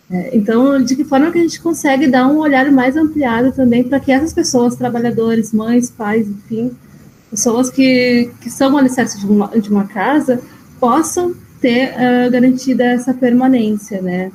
É, 0.09 0.37
então, 0.37 0.81
de 0.81 0.95
que 0.95 1.03
forma 1.03 1.33
que 1.33 1.39
a 1.39 1.43
gente 1.43 1.61
consegue 1.61 2.07
dar 2.07 2.29
um 2.29 2.39
olhar 2.39 2.71
mais 2.71 2.97
ampliado 2.97 3.51
também 3.51 3.83
para 3.83 3.99
que 3.99 4.13
essas 4.13 4.33
pessoas, 4.33 4.77
trabalhadores, 4.77 5.53
mães, 5.53 5.91
pais, 5.91 6.29
enfim, 6.29 6.71
pessoas 7.29 7.69
que, 7.69 8.31
que 8.41 8.49
são 8.49 8.75
o 8.75 8.79
alicerce 8.79 9.19
de 9.19 9.27
uma, 9.27 9.49
de 9.49 9.69
uma 9.69 9.89
casa, 9.89 10.41
possam 10.79 11.35
ter 11.61 11.95
uh, 11.95 12.31
garantida 12.31 12.85
essa 12.85 13.13
permanência, 13.13 14.01
né? 14.01 14.31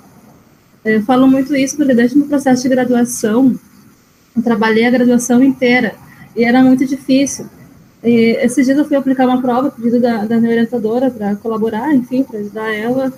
Eu 0.83 1.01
falo 1.03 1.27
muito 1.27 1.55
isso 1.55 1.77
porque 1.77 1.93
desde 1.93 2.19
o 2.19 2.25
processo 2.25 2.63
de 2.63 2.69
graduação, 2.69 3.57
eu 4.35 4.41
trabalhei 4.41 4.85
a 4.85 4.91
graduação 4.91 5.41
inteira 5.41 5.95
e 6.39 6.45
era 6.45 6.63
muito 6.63 6.85
difícil. 6.85 7.47
E 8.01 8.37
esses 8.41 8.65
dias 8.65 8.77
eu 8.77 8.85
fui 8.85 8.95
aplicar 8.95 9.27
uma 9.27 9.41
prova, 9.41 9.69
pedido 9.69 9.99
da, 9.99 10.23
da 10.23 10.37
minha 10.37 10.51
orientadora 10.51 11.11
para 11.11 11.35
colaborar, 11.35 11.93
enfim, 11.93 12.23
para 12.23 12.39
ajudar 12.39 12.73
ela, 12.73 13.11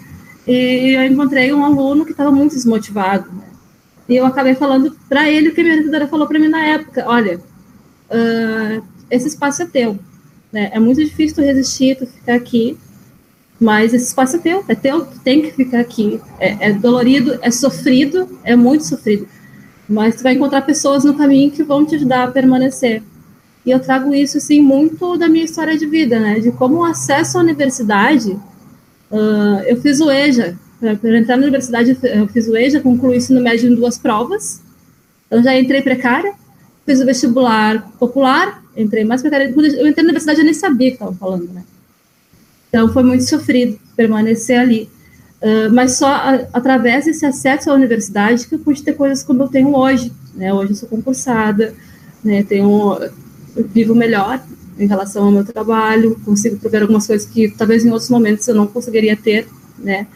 e 0.48 0.96
eu 0.98 1.04
encontrei 1.06 1.54
um 1.54 1.64
aluno 1.64 2.04
que 2.04 2.14
estava 2.14 2.32
muito 2.32 2.56
desmotivado. 2.56 3.32
Né? 3.32 3.44
E 4.10 4.16
eu 4.16 4.26
acabei 4.26 4.56
falando 4.56 4.98
para 5.08 5.30
ele 5.30 5.50
o 5.50 5.54
que 5.54 5.62
a 5.62 5.64
minha 5.64 5.76
orientadora 5.76 6.08
falou 6.08 6.28
para 6.28 6.40
mim 6.40 6.48
na 6.48 6.66
época: 6.66 7.04
olha, 7.06 7.38
uh, 8.10 8.84
esse 9.12 9.28
espaço 9.28 9.62
é 9.62 9.66
teu. 9.68 10.00
Né? 10.52 10.72
É 10.74 10.80
muito 10.80 11.00
difícil 11.00 11.36
tu 11.36 11.42
resistir, 11.44 11.96
tu 11.96 12.08
ficar 12.08 12.34
aqui, 12.34 12.76
mas 13.60 13.94
esse 13.94 14.08
espaço 14.08 14.38
é 14.38 14.40
teu, 14.40 14.66
é 14.68 14.74
teu, 14.74 15.06
tu 15.06 15.20
tem 15.20 15.44
que 15.44 15.52
ficar 15.52 15.80
aqui. 15.80 16.20
É, 16.40 16.70
é 16.70 16.74
dolorido, 16.74 17.38
é 17.44 17.52
sofrido, 17.52 18.40
é 18.44 18.56
muito 18.56 18.84
sofrido. 18.84 19.28
Mas 19.88 20.16
tu 20.16 20.24
vai 20.24 20.34
encontrar 20.34 20.62
pessoas 20.62 21.04
no 21.04 21.14
caminho 21.14 21.52
que 21.52 21.62
vão 21.62 21.86
te 21.86 21.96
ajudar 21.96 22.24
a 22.24 22.32
permanecer. 22.32 23.04
E 23.66 23.72
eu 23.72 23.80
trago 23.80 24.14
isso, 24.14 24.38
assim, 24.38 24.62
muito 24.62 25.18
da 25.18 25.30
minha 25.30 25.46
história 25.46 25.78
de 25.78 25.86
vida, 25.86 26.20
né? 26.20 26.40
De 26.40 26.52
como 26.52 26.78
o 26.78 26.84
acesso 26.84 27.38
à 27.38 27.42
universidade 27.42 28.40
Uh, 29.12 29.60
eu 29.66 29.76
fiz 29.82 30.00
o 30.00 30.10
EJA, 30.10 30.58
para 30.80 31.18
entrar 31.18 31.36
na 31.36 31.44
universidade, 31.44 31.98
eu 32.02 32.28
fiz 32.30 32.48
o 32.48 32.56
EJA, 32.56 32.80
concluí 32.80 33.18
isso 33.18 33.34
no 33.34 33.42
médio 33.42 33.70
em 33.70 33.76
duas 33.76 33.98
provas. 33.98 34.62
Então, 35.28 35.44
já 35.44 35.58
entrei 35.60 35.82
precária, 35.82 36.34
fiz 36.86 37.02
o 37.02 37.06
vestibular 37.06 37.92
popular, 38.00 38.64
entrei 38.76 39.04
mais 39.04 39.22
precária. 39.22 39.52
Quando 39.52 39.66
eu 39.66 39.88
entrei 39.88 40.04
na 40.04 40.12
universidade, 40.12 40.40
eu 40.40 40.46
nem 40.46 40.54
sabia 40.54 40.90
que 40.90 40.96
estava 40.96 41.14
falando, 41.14 41.52
né? 41.52 41.64
Então, 42.70 42.92
foi 42.94 43.04
muito 43.04 43.26
sofrido 43.26 43.78
permanecer 43.98 44.58
ali. 44.58 44.90
Uh, 45.42 45.74
mas 45.74 45.98
só 45.98 46.08
a, 46.08 46.48
através 46.54 47.06
desse 47.06 47.26
acesso 47.26 47.70
à 47.70 47.74
universidade 47.74 48.48
que 48.48 48.56
eu 48.56 48.60
pude 48.60 48.82
ter 48.82 48.94
coisas 48.94 49.24
como 49.24 49.44
eu 49.44 49.50
tenho 49.50 49.76
hoje. 49.76 50.14
Né? 50.36 50.54
Hoje 50.54 50.72
eu 50.72 50.76
sou 50.76 50.88
concursada, 50.88 51.74
né? 52.24 52.44
tenho, 52.44 52.98
vivo 53.56 53.96
melhor, 53.96 54.42
em 54.78 54.88
relação 54.88 55.26
ao 55.26 55.32
meu 55.32 55.46
trabalho, 55.46 56.20
consigo 56.26 56.58
prover 56.58 56.82
algumas 56.82 57.06
coisas 57.06 57.28
que 57.28 57.50
talvez 57.50 57.86
em 57.86 57.90
outros 57.90 58.10
momentos 58.10 58.48
eu 58.48 58.56
não 58.56 58.68
conseguiria 58.68 59.16
ter, 59.16 59.48
né? 59.78 60.08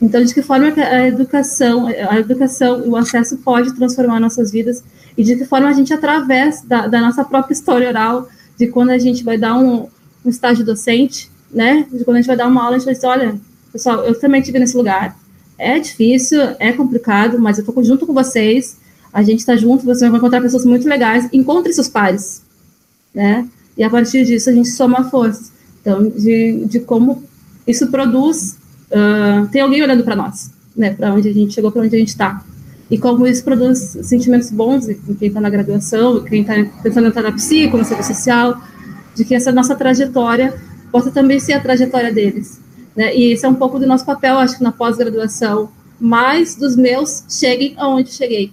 Então, 0.00 0.22
de 0.22 0.32
que 0.32 0.42
forma 0.42 0.66
a 0.68 1.06
educação, 1.06 1.86
a 1.86 2.18
educação, 2.18 2.86
o 2.86 2.96
acesso 2.96 3.38
pode 3.38 3.74
transformar 3.74 4.20
nossas 4.20 4.50
vidas 4.50 4.84
e 5.16 5.24
de 5.24 5.36
que 5.36 5.44
forma 5.46 5.68
a 5.68 5.72
gente, 5.72 5.92
através 5.92 6.62
da, 6.62 6.86
da 6.86 7.00
nossa 7.00 7.24
própria 7.24 7.54
história 7.54 7.88
oral, 7.88 8.28
de 8.58 8.66
quando 8.66 8.90
a 8.90 8.98
gente 8.98 9.24
vai 9.24 9.38
dar 9.38 9.56
um, 9.56 9.88
um 10.24 10.28
estágio 10.28 10.64
docente, 10.64 11.30
né? 11.50 11.86
De 11.90 12.04
quando 12.04 12.16
a 12.16 12.20
gente 12.20 12.26
vai 12.26 12.36
dar 12.36 12.46
uma 12.46 12.62
aula, 12.62 12.76
a 12.76 12.78
gente 12.78 12.86
vai 12.86 12.94
dizer, 12.94 13.06
olha, 13.06 13.40
pessoal, 13.72 14.04
eu 14.04 14.18
também 14.18 14.40
estive 14.40 14.58
nesse 14.58 14.76
lugar. 14.76 15.16
É 15.58 15.78
difícil, 15.78 16.40
é 16.58 16.72
complicado, 16.72 17.38
mas 17.38 17.58
eu 17.58 17.64
estou 17.64 17.82
junto 17.82 18.06
com 18.06 18.12
vocês, 18.12 18.76
a 19.10 19.22
gente 19.22 19.38
está 19.38 19.56
junto, 19.56 19.86
você 19.86 20.08
vai 20.10 20.18
encontrar 20.18 20.42
pessoas 20.42 20.66
muito 20.66 20.86
legais, 20.86 21.26
encontre 21.32 21.72
seus 21.72 21.88
pares, 21.88 22.42
né? 23.16 23.48
e 23.76 23.82
a 23.82 23.88
partir 23.88 24.24
disso 24.24 24.50
a 24.50 24.52
gente 24.52 24.68
soma 24.68 25.10
forças. 25.10 25.50
Então, 25.80 26.08
de, 26.08 26.66
de 26.66 26.80
como 26.80 27.22
isso 27.66 27.86
produz, 27.88 28.58
uh, 28.90 29.46
tem 29.48 29.62
alguém 29.62 29.82
olhando 29.82 30.04
para 30.04 30.14
nós, 30.14 30.50
né, 30.76 30.92
para 30.92 31.14
onde 31.14 31.28
a 31.28 31.32
gente 31.32 31.54
chegou, 31.54 31.72
para 31.72 31.82
onde 31.82 31.96
a 31.96 31.98
gente 31.98 32.08
está. 32.08 32.44
E 32.90 32.98
como 32.98 33.26
isso 33.26 33.42
produz 33.42 33.96
sentimentos 34.02 34.50
bons 34.50 34.88
em 34.88 35.14
quem 35.14 35.28
está 35.28 35.40
na 35.40 35.50
graduação, 35.50 36.22
quem 36.22 36.42
está 36.42 36.54
pensando 36.82 37.06
em 37.06 37.08
entrar 37.08 37.22
na 37.22 37.32
psico, 37.32 37.76
no 37.76 37.84
serviço 37.84 38.14
social, 38.14 38.60
de 39.14 39.24
que 39.24 39.34
essa 39.34 39.50
nossa 39.50 39.74
trajetória 39.74 40.54
possa 40.92 41.10
também 41.10 41.40
ser 41.40 41.54
a 41.54 41.60
trajetória 41.60 42.12
deles. 42.12 42.60
Né? 42.94 43.16
E 43.16 43.32
esse 43.32 43.44
é 43.44 43.48
um 43.48 43.54
pouco 43.54 43.78
do 43.78 43.86
nosso 43.86 44.04
papel, 44.04 44.38
acho 44.38 44.58
que 44.58 44.62
na 44.62 44.70
pós-graduação, 44.70 45.68
mais 45.98 46.54
dos 46.54 46.76
meus 46.76 47.24
cheguem 47.28 47.74
aonde 47.76 48.12
cheguei. 48.12 48.52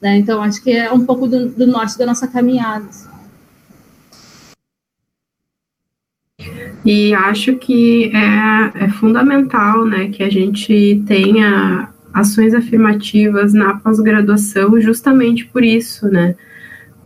Né? 0.00 0.16
Então, 0.16 0.42
acho 0.42 0.62
que 0.62 0.72
é 0.72 0.90
um 0.92 1.04
pouco 1.04 1.28
do, 1.28 1.48
do 1.48 1.66
norte 1.66 1.96
da 1.96 2.06
nossa 2.06 2.26
caminhada. 2.26 2.86
E 6.84 7.12
acho 7.12 7.56
que 7.56 8.10
é, 8.14 8.84
é 8.84 8.88
fundamental 8.88 9.84
né, 9.84 10.08
que 10.08 10.22
a 10.22 10.30
gente 10.30 11.02
tenha 11.06 11.90
ações 12.12 12.54
afirmativas 12.54 13.52
na 13.52 13.74
pós-graduação 13.74 14.80
justamente 14.80 15.46
por 15.46 15.62
isso, 15.62 16.08
né? 16.08 16.34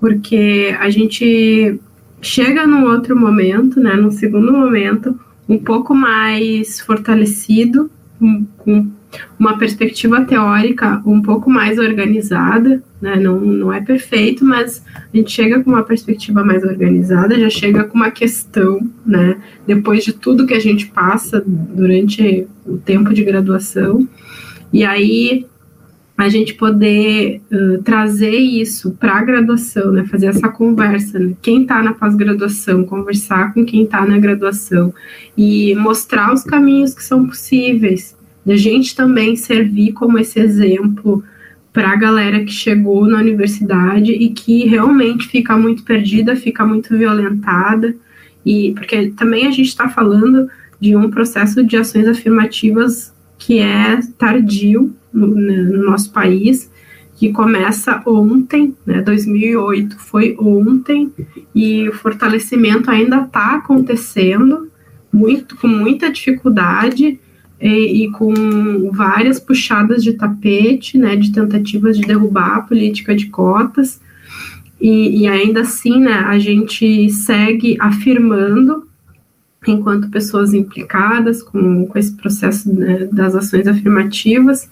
Porque 0.01 0.75
a 0.81 0.89
gente 0.91 1.79
chega 2.23 2.67
num 2.67 2.85
outro 2.85 3.19
momento, 3.19 3.81
né, 3.81 3.95
num 3.95 4.11
segundo 4.11 4.53
momento, 4.53 5.19
um 5.49 5.59
pouco 5.59 5.95
mais 5.95 6.81
fortalecido, 6.81 7.91
com, 8.19 8.47
com 8.59 8.91
uma 9.39 9.59
perspectiva 9.59 10.25
teórica 10.25 11.03
um 11.05 11.21
pouco 11.21 11.51
mais 11.51 11.79
organizada, 11.79 12.83
né? 13.01 13.17
Não, 13.17 13.41
não 13.41 13.73
é 13.73 13.81
perfeito, 13.81 14.45
mas 14.45 14.85
a 14.95 15.17
gente 15.17 15.31
chega 15.31 15.63
com 15.63 15.71
uma 15.71 15.83
perspectiva 15.83 16.45
mais 16.45 16.65
organizada, 16.65 17.39
já 17.39 17.51
chega 17.51 17.85
com 17.85 17.97
uma 17.97 18.11
questão, 18.11 18.81
né? 19.05 19.37
Depois 19.67 20.05
de 20.05 20.13
tudo 20.13 20.47
que 20.47 20.55
a 20.55 20.61
gente 20.61 20.87
passa 20.87 21.43
durante 21.47 22.47
o 22.67 22.77
tempo 22.79 23.13
de 23.13 23.25
graduação, 23.25 24.09
e 24.73 24.85
aí 24.85 25.47
a 26.17 26.29
gente 26.29 26.55
poder 26.55 27.43
uh, 27.51 27.83
trazer 27.83 28.37
isso 28.37 28.93
para 28.93 29.15
a 29.15 29.23
graduação, 29.23 29.93
né? 29.93 30.05
Fazer 30.05 30.27
essa 30.27 30.49
conversa, 30.49 31.19
né? 31.19 31.35
quem 31.43 31.63
está 31.63 31.83
na 31.83 31.93
pós-graduação, 31.93 32.85
conversar 32.85 33.53
com 33.53 33.65
quem 33.65 33.83
está 33.83 34.07
na 34.07 34.19
graduação 34.19 34.95
e 35.37 35.75
mostrar 35.75 36.33
os 36.33 36.45
caminhos 36.45 36.95
que 36.95 37.03
são 37.03 37.27
possíveis, 37.27 38.17
da 38.45 38.57
gente 38.57 38.95
também 38.95 39.37
servir 39.37 39.93
como 39.93 40.19
esse 40.19 40.39
exemplo 40.39 41.25
para 41.73 41.91
a 41.91 41.97
galera 41.97 42.45
que 42.45 42.53
chegou 42.53 43.07
na 43.07 43.19
universidade 43.19 44.13
e 44.13 44.29
que 44.29 44.65
realmente 44.67 45.27
fica 45.27 45.57
muito 45.57 45.83
perdida, 45.83 46.37
fica 46.37 46.65
muito 46.65 46.97
violentada, 46.97 47.95
e 48.47 48.73
porque 48.77 49.09
também 49.17 49.47
a 49.47 49.51
gente 49.51 49.69
está 49.69 49.89
falando 49.89 50.49
de 50.79 50.95
um 50.95 51.11
processo 51.11 51.65
de 51.65 51.77
ações 51.77 52.07
afirmativas 52.07 53.13
que 53.39 53.59
é 53.59 53.99
tardio 54.17 54.95
no, 55.13 55.27
no 55.27 55.85
nosso 55.85 56.13
país, 56.13 56.71
que 57.17 57.33
começa 57.33 58.03
ontem, 58.07 58.75
né, 58.85 59.01
2008 59.01 59.99
foi 59.99 60.37
ontem, 60.39 61.13
e 61.55 61.89
o 61.89 61.93
fortalecimento 61.93 62.91
ainda 62.91 63.23
está 63.23 63.57
acontecendo, 63.57 64.71
muito, 65.13 65.57
com 65.57 65.69
muita 65.69 66.11
dificuldade, 66.11 67.21
e, 67.61 68.05
e, 68.05 68.11
com 68.11 68.91
várias 68.93 69.39
puxadas 69.39 70.03
de 70.03 70.15
tapete, 70.15 70.99
né, 70.99 71.17
de 71.17 71.33
tentativas 71.33 71.97
de 71.97 72.07
derrubar 72.07 72.57
a 72.57 72.63
política 72.63 73.15
de 73.15 73.27
cotas, 73.27 74.01
e, 74.81 75.23
e 75.23 75.27
ainda 75.27 75.61
assim, 75.61 76.01
né, 76.01 76.25
a 76.27 76.39
gente 76.39 77.09
segue 77.11 77.77
afirmando, 77.81 78.87
enquanto 79.67 80.11
pessoas 80.11 80.53
implicadas 80.53 81.43
com, 81.43 81.87
com 81.87 81.99
esse 81.99 82.13
processo 82.13 82.71
né, 82.73 83.09
das 83.11 83.35
ações 83.35 83.67
afirmativas, 83.67 84.65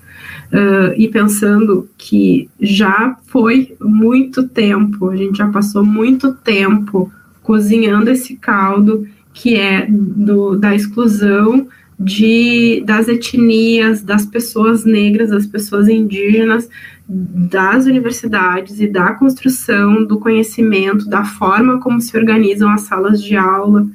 uh, 0.53 0.93
e 0.97 1.09
pensando 1.09 1.89
que 1.97 2.51
já 2.61 3.17
foi 3.27 3.75
muito 3.81 4.47
tempo, 4.49 5.09
a 5.09 5.17
gente 5.17 5.39
já 5.39 5.49
passou 5.49 5.85
muito 5.85 6.35
tempo 6.35 7.11
cozinhando 7.43 8.11
esse 8.11 8.37
caldo 8.37 9.07
que 9.33 9.55
é 9.55 9.87
do, 9.89 10.57
da 10.57 10.75
exclusão 10.75 11.69
de, 12.03 12.83
das 12.85 13.09
etnias, 13.09 14.03
das 14.03 14.27
pessoas 14.27 14.85
negras, 14.85 15.31
das 15.31 15.47
pessoas 15.47 15.89
indígenas, 15.89 16.69
das 17.09 17.87
universidades 17.87 18.81
e 18.81 18.87
da 18.87 19.13
construção 19.13 20.05
do 20.05 20.19
conhecimento, 20.19 21.09
da 21.09 21.25
forma 21.25 21.81
como 21.81 22.01
se 22.01 22.17
organizam 22.17 22.71
as 22.71 22.83
salas 22.83 23.23
de 23.23 23.37
aula. 23.37 23.87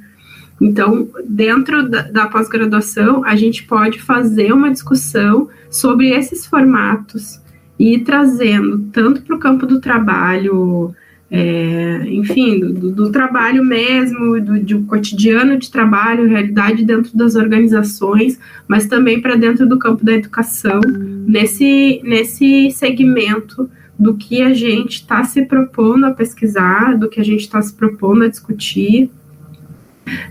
Então, 0.60 1.08
dentro 1.26 1.88
da, 1.88 2.02
da 2.04 2.28
pós-graduação, 2.28 3.24
a 3.24 3.36
gente 3.36 3.64
pode 3.64 4.02
fazer 4.02 4.52
uma 4.52 4.72
discussão 4.72 5.50
sobre 5.70 6.10
esses 6.10 6.46
formatos 6.46 7.40
e 7.80 8.00
trazendo 8.00 8.80
tanto 8.92 9.22
para 9.22 9.36
o 9.36 9.40
campo 9.40 9.66
do 9.66 9.80
trabalho 9.80 10.96
é, 11.30 12.04
enfim, 12.08 12.60
do, 12.60 12.91
do, 12.91 13.12
trabalho 13.12 13.64
mesmo, 13.64 14.40
do, 14.40 14.60
do, 14.60 14.84
cotidiano 14.84 15.58
de 15.58 15.70
trabalho, 15.70 16.28
realidade 16.28 16.86
dentro 16.86 17.16
das 17.18 17.36
organizações, 17.36 18.40
mas 18.68 18.88
também 18.88 19.22
para 19.22 19.36
dentro 19.36 19.68
do 19.68 19.78
campo 19.78 20.06
da 20.06 20.14
educação, 20.14 20.80
nesse, 21.28 22.02
nesse 22.04 22.72
segmento 22.72 23.70
do 23.99 24.14
que 24.14 24.41
a 24.41 24.54
gente 24.54 25.02
está 25.02 25.24
se 25.24 25.44
propondo 25.44 26.06
a 26.06 26.12
pesquisar, 26.12 26.98
do 26.98 27.10
que 27.10 27.20
a 27.20 27.26
gente 27.26 27.41
está 27.41 27.62
se 27.62 27.74
propondo 27.74 28.24
a 28.24 28.28
discutir, 28.30 29.10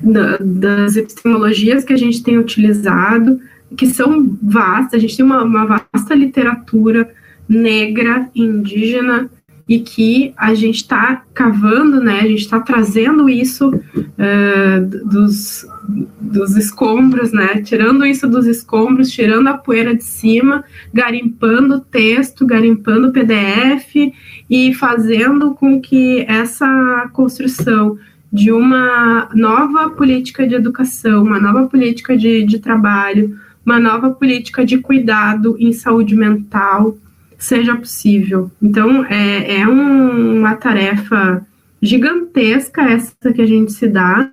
da, 0.03 0.39
das 0.39 0.97
epistemologias 0.97 1.85
que 1.85 1.93
a 1.93 1.99
gente 1.99 2.23
tem 2.23 2.39
utilizado, 2.39 3.39
que 3.77 3.87
são 3.87 4.39
vastas, 4.43 4.95
a 4.95 4.99
gente 4.99 5.17
tem 5.17 5.27
uma, 5.27 5.43
uma 5.43 5.67
vasta 5.67 6.15
literatura 6.15 7.11
negra, 7.49 8.29
indígena, 8.35 9.31
e 9.69 9.81
que 9.81 10.33
a 10.37 10.55
gente 10.55 10.77
está 10.77 11.25
cavando, 11.35 12.01
né, 12.01 12.21
a 12.21 12.29
gente 12.29 12.43
está 12.43 12.61
trazendo 12.61 13.29
isso 13.29 13.69
uh, 13.69 15.09
dos, 15.09 15.67
dos 16.21 16.57
escombros, 16.57 17.33
né, 17.33 17.63
tirando 17.63 18.07
isso 18.07 18.29
dos 18.29 18.47
escombros, 18.47 19.11
tirando 19.11 19.49
a 19.49 19.59
poeira 19.59 19.95
de 19.95 20.05
cima, 20.05 20.65
garimpando 20.95 21.81
texto, 21.81 22.47
garimpando 22.47 23.11
PDF 23.11 24.13
e 24.49 24.73
fazendo 24.73 25.53
com 25.55 25.81
que 25.81 26.25
essa 26.29 27.11
construção 27.13 27.99
de 28.33 28.53
uma 28.53 29.29
nova 29.35 29.91
política 29.91 30.47
de 30.47 30.55
educação, 30.55 31.25
uma 31.25 31.41
nova 31.41 31.67
política 31.67 32.17
de, 32.17 32.45
de 32.45 32.61
trabalho, 32.61 33.37
uma 33.65 33.81
nova 33.81 34.11
política 34.11 34.65
de 34.65 34.79
cuidado 34.79 35.57
em 35.59 35.73
saúde 35.73 36.15
mental, 36.15 36.97
seja 37.39 37.77
possível. 37.77 38.51
Então, 38.63 39.05
é, 39.05 39.61
é 39.61 39.69
um, 39.69 40.39
uma 40.39 40.55
tarefa 40.55 41.47
gigantesca 41.81 42.83
essa 42.83 43.33
que 43.35 43.43
a 43.43 43.47
gente 43.47 43.73
se 43.73 43.87
dá, 43.87 44.31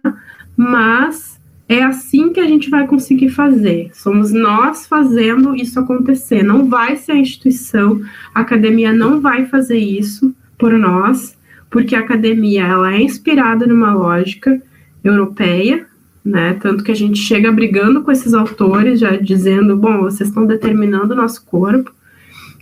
mas 0.55 1.39
é 1.67 1.83
assim 1.83 2.31
que 2.31 2.39
a 2.39 2.47
gente 2.47 2.69
vai 2.69 2.85
conseguir 2.85 3.29
fazer. 3.29 3.89
Somos 3.93 4.31
nós 4.31 4.85
fazendo 4.85 5.55
isso 5.55 5.79
acontecer. 5.79 6.43
Não 6.43 6.67
vai 6.67 6.95
ser 6.97 7.13
a 7.13 7.17
instituição, 7.17 8.01
a 8.33 8.41
academia 8.41 8.93
não 8.93 9.21
vai 9.21 9.45
fazer 9.45 9.77
isso 9.77 10.33
por 10.57 10.73
nós, 10.73 11.37
porque 11.69 11.95
a 11.95 11.99
academia 11.99 12.65
ela 12.65 12.93
é 12.93 13.01
inspirada 13.01 13.65
numa 13.65 13.93
lógica 13.93 14.61
europeia, 15.03 15.85
né? 16.23 16.53
Tanto 16.61 16.83
que 16.83 16.91
a 16.91 16.95
gente 16.95 17.17
chega 17.19 17.51
brigando 17.51 18.01
com 18.01 18.11
esses 18.11 18.33
autores, 18.33 18.99
já 18.99 19.15
dizendo, 19.17 19.75
bom, 19.75 20.01
vocês 20.01 20.29
estão 20.29 20.45
determinando 20.45 21.13
o 21.13 21.17
nosso 21.17 21.45
corpo. 21.45 21.91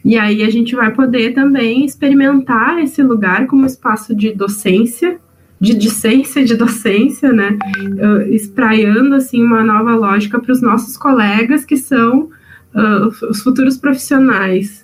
E 0.03 0.17
aí 0.17 0.43
a 0.43 0.49
gente 0.49 0.75
vai 0.75 0.91
poder 0.91 1.33
também 1.33 1.85
experimentar 1.85 2.79
esse 2.79 3.03
lugar 3.03 3.47
como 3.47 3.65
espaço 3.65 4.15
de 4.15 4.33
docência, 4.33 5.19
de 5.59 5.75
discência, 5.75 6.43
de 6.43 6.55
docência, 6.55 7.31
né? 7.31 7.57
Uh, 7.79 8.33
espraiando 8.33 9.13
assim 9.15 9.43
uma 9.43 9.63
nova 9.63 9.95
lógica 9.95 10.39
para 10.39 10.51
os 10.51 10.61
nossos 10.61 10.97
colegas 10.97 11.63
que 11.63 11.77
são 11.77 12.29
uh, 12.73 13.27
os 13.29 13.41
futuros 13.43 13.77
profissionais 13.77 14.83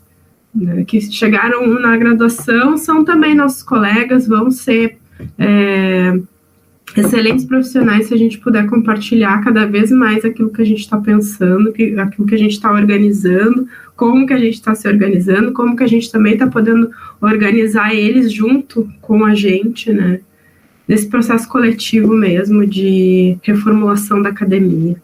né? 0.54 0.84
que 0.86 1.00
chegaram 1.02 1.68
na 1.80 1.96
graduação, 1.98 2.78
são 2.78 3.04
também 3.04 3.36
nossos 3.36 3.64
colegas, 3.64 4.28
vão 4.28 4.50
ser 4.50 4.98
é, 5.38 6.20
excelentes 6.98 7.46
profissionais 7.46 8.08
se 8.08 8.14
a 8.14 8.18
gente 8.18 8.40
puder 8.40 8.68
compartilhar 8.68 9.44
cada 9.44 9.66
vez 9.66 9.92
mais 9.92 10.26
aquilo 10.26 10.50
que 10.50 10.62
a 10.62 10.66
gente 10.66 10.80
está 10.80 10.98
pensando, 10.98 11.72
que, 11.72 11.98
aquilo 12.00 12.28
que 12.28 12.36
a 12.36 12.38
gente 12.38 12.54
está 12.54 12.72
organizando, 12.72 13.68
como 13.96 14.26
que 14.26 14.34
a 14.34 14.38
gente 14.38 14.56
está 14.56 14.74
se 14.74 14.88
organizando, 14.88 15.54
como 15.54 15.76
que 15.76 15.84
a 15.84 15.88
gente 15.88 16.12
também 16.12 16.34
está 16.34 16.48
podendo 16.48 16.90
organizar 17.22 17.94
eles 17.94 18.32
junto 18.32 18.90
com 19.02 19.24
a 19.24 19.36
gente, 19.36 19.94
né? 19.94 20.22
Nesse 20.88 21.08
processo 21.08 21.48
coletivo 21.48 22.14
mesmo 22.14 22.66
de 22.66 23.38
reformulação 23.44 24.22
da 24.22 24.30
academia. 24.30 25.02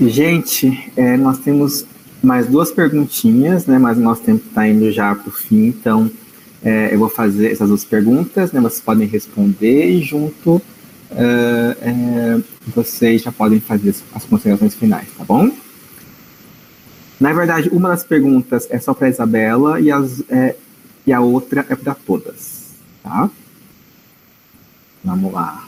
Gente, 0.00 0.90
é, 0.96 1.16
nós 1.16 1.38
temos 1.38 1.86
mais 2.22 2.46
duas 2.46 2.70
perguntinhas, 2.70 3.66
né? 3.66 3.78
Mas 3.78 3.98
o 3.98 4.00
nosso 4.00 4.22
tempo 4.22 4.44
está 4.46 4.68
indo 4.68 4.90
já 4.90 5.14
para 5.14 5.28
o 5.28 5.32
fim, 5.32 5.66
então 5.66 6.10
é, 6.62 6.94
eu 6.94 6.98
vou 6.98 7.08
fazer 7.08 7.52
essas 7.52 7.68
duas 7.68 7.84
perguntas, 7.84 8.52
né? 8.52 8.60
Vocês 8.60 8.80
podem 8.80 9.06
responder 9.06 9.90
e 9.90 10.02
junto 10.02 10.56
uh, 10.56 10.62
é, 11.12 12.40
vocês 12.74 13.22
já 13.22 13.32
podem 13.32 13.60
fazer 13.60 13.94
as 14.14 14.24
considerações 14.24 14.74
finais, 14.74 15.08
tá 15.16 15.24
bom? 15.24 15.50
Na 17.18 17.32
verdade, 17.32 17.68
uma 17.70 17.90
das 17.90 18.02
perguntas 18.02 18.66
é 18.70 18.78
só 18.78 18.94
para 18.94 19.08
Isabela 19.08 19.78
e, 19.80 19.90
as, 19.90 20.22
é, 20.30 20.56
e 21.06 21.12
a 21.12 21.20
outra 21.20 21.66
é 21.68 21.76
para 21.76 21.94
todas, 21.94 22.70
tá? 23.02 23.30
Vamos 25.04 25.32
lá. 25.32 25.66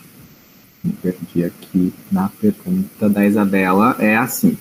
Me 0.82 0.92
perdi 0.92 1.44
aqui 1.44 1.92
na 2.10 2.28
pergunta 2.28 3.08
da 3.08 3.24
Isabela. 3.24 3.96
É 3.98 4.16
assim. 4.16 4.56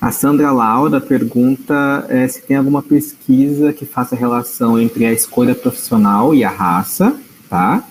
A 0.00 0.12
Sandra 0.12 0.52
Laura 0.52 1.00
pergunta 1.00 2.06
é, 2.08 2.28
se 2.28 2.42
tem 2.42 2.56
alguma 2.56 2.82
pesquisa 2.82 3.72
que 3.72 3.86
faça 3.86 4.14
relação 4.14 4.78
entre 4.78 5.06
a 5.06 5.12
escolha 5.12 5.54
profissional 5.54 6.34
e 6.34 6.44
a 6.44 6.50
raça, 6.50 7.18
tá? 7.48 7.82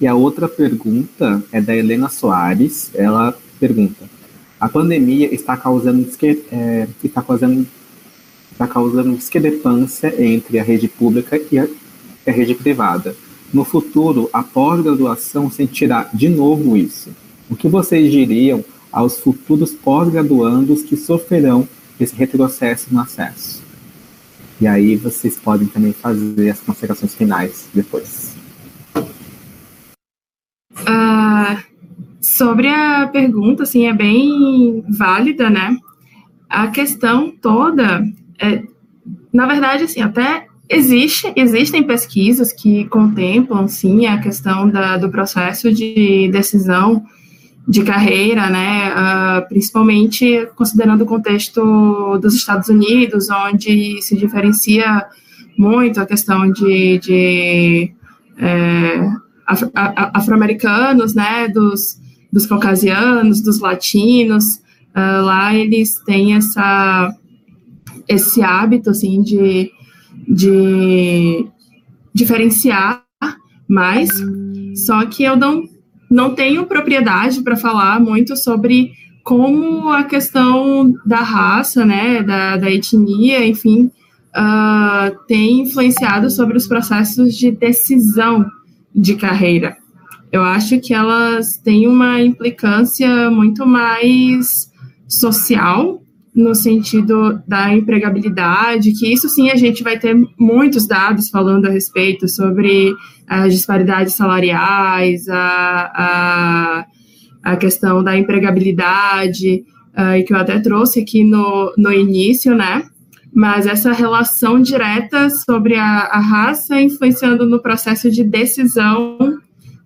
E 0.00 0.06
a 0.06 0.14
outra 0.14 0.48
pergunta 0.48 1.42
é 1.52 1.60
da 1.60 1.74
Helena 1.74 2.08
Soares. 2.08 2.90
Ela 2.92 3.38
pergunta: 3.60 4.04
a 4.60 4.68
pandemia 4.68 5.32
está 5.32 5.56
causando, 5.56 6.08
é, 6.50 6.88
está 7.02 7.22
causando, 7.22 7.66
está 8.50 8.66
causando 8.66 9.16
discrepância 9.16 10.12
entre 10.22 10.58
a 10.58 10.64
rede 10.64 10.88
pública 10.88 11.40
e 11.50 11.58
a, 11.58 11.68
a 12.26 12.30
rede 12.32 12.54
privada. 12.56 13.14
No 13.54 13.64
futuro, 13.64 14.28
a 14.32 14.42
pós-graduação 14.42 15.50
sentirá 15.50 16.10
de 16.12 16.28
novo 16.28 16.76
isso. 16.76 17.10
O 17.48 17.54
que 17.54 17.68
vocês 17.68 18.10
diriam 18.10 18.64
aos 18.92 19.18
futuros 19.18 19.72
pós-graduandos 19.72 20.82
que 20.82 20.96
sofrerão 20.96 21.66
esse 21.98 22.14
retrocesso 22.14 22.92
no 22.92 23.00
acesso? 23.00 23.62
E 24.60 24.66
aí 24.66 24.94
vocês 24.96 25.36
podem 25.36 25.66
também 25.66 25.92
fazer 25.92 26.50
as 26.50 26.60
considerações 26.60 27.14
finais 27.14 27.68
depois. 27.74 28.36
Uh, 30.82 31.60
sobre 32.20 32.68
a 32.68 33.08
pergunta, 33.08 33.64
assim, 33.64 33.86
é 33.86 33.92
bem 33.92 34.84
válida, 34.88 35.50
né? 35.50 35.76
A 36.48 36.68
questão 36.68 37.30
toda, 37.30 38.04
é, 38.38 38.62
na 39.32 39.46
verdade, 39.46 39.84
assim, 39.84 40.00
até 40.00 40.46
existe, 40.68 41.32
existem 41.34 41.82
pesquisas 41.82 42.52
que 42.52 42.84
contemplam, 42.86 43.66
sim, 43.66 44.06
a 44.06 44.20
questão 44.20 44.68
da, 44.68 44.96
do 44.96 45.10
processo 45.10 45.72
de 45.72 46.28
decisão 46.30 47.04
de 47.66 47.84
carreira, 47.84 48.50
né, 48.50 48.92
uh, 48.92 49.48
principalmente 49.48 50.48
considerando 50.56 51.02
o 51.02 51.06
contexto 51.06 52.18
dos 52.18 52.34
Estados 52.34 52.68
Unidos, 52.68 53.28
onde 53.30 54.02
se 54.02 54.16
diferencia 54.16 55.06
muito 55.56 56.00
a 56.00 56.06
questão 56.06 56.50
de, 56.50 56.98
de 56.98 57.92
é, 58.38 59.08
afro-americanos, 59.46 61.14
né, 61.14 61.48
dos, 61.48 62.00
dos 62.32 62.46
caucasianos, 62.46 63.40
dos 63.40 63.60
latinos, 63.60 64.56
uh, 64.96 65.22
lá 65.24 65.54
eles 65.54 66.00
têm 66.04 66.34
essa, 66.34 67.14
esse 68.08 68.42
hábito, 68.42 68.90
assim, 68.90 69.22
de, 69.22 69.70
de 70.26 71.46
diferenciar 72.12 73.04
mais, 73.68 74.10
só 74.74 75.06
que 75.06 75.22
eu 75.22 75.36
não 75.36 75.71
não 76.12 76.34
tenho 76.34 76.66
propriedade 76.66 77.42
para 77.42 77.56
falar 77.56 77.98
muito 77.98 78.36
sobre 78.36 78.92
como 79.24 79.88
a 79.90 80.04
questão 80.04 80.92
da 81.06 81.20
raça, 81.20 81.84
né, 81.84 82.22
da, 82.22 82.56
da 82.56 82.70
etnia, 82.70 83.46
enfim, 83.46 83.90
uh, 84.36 85.16
tem 85.26 85.62
influenciado 85.62 86.28
sobre 86.28 86.56
os 86.56 86.66
processos 86.66 87.34
de 87.34 87.50
decisão 87.50 88.44
de 88.94 89.14
carreira. 89.14 89.76
Eu 90.30 90.42
acho 90.42 90.78
que 90.80 90.92
elas 90.92 91.56
têm 91.58 91.86
uma 91.86 92.20
implicância 92.20 93.30
muito 93.30 93.66
mais 93.66 94.70
social 95.08 96.02
no 96.34 96.54
sentido 96.54 97.42
da 97.46 97.72
empregabilidade, 97.74 98.92
que 98.92 99.12
isso 99.12 99.28
sim 99.28 99.50
a 99.50 99.56
gente 99.56 99.82
vai 99.82 99.98
ter 99.98 100.16
muitos 100.38 100.86
dados 100.86 101.28
falando 101.28 101.66
a 101.66 101.70
respeito 101.70 102.26
sobre 102.26 102.94
as 103.32 103.54
disparidades 103.54 104.14
salariais, 104.14 105.26
a, 105.28 105.92
a, 105.94 106.86
a 107.42 107.56
questão 107.56 108.04
da 108.04 108.16
empregabilidade, 108.16 109.64
uh, 109.96 110.16
e 110.16 110.22
que 110.22 110.34
eu 110.34 110.36
até 110.36 110.60
trouxe 110.60 111.00
aqui 111.00 111.24
no, 111.24 111.72
no 111.78 111.90
início, 111.90 112.54
né? 112.54 112.84
Mas 113.34 113.66
essa 113.66 113.92
relação 113.92 114.60
direta 114.60 115.30
sobre 115.30 115.76
a, 115.76 115.84
a 115.84 116.20
raça 116.20 116.78
influenciando 116.78 117.46
no 117.46 117.62
processo 117.62 118.10
de 118.10 118.22
decisão 118.22 119.16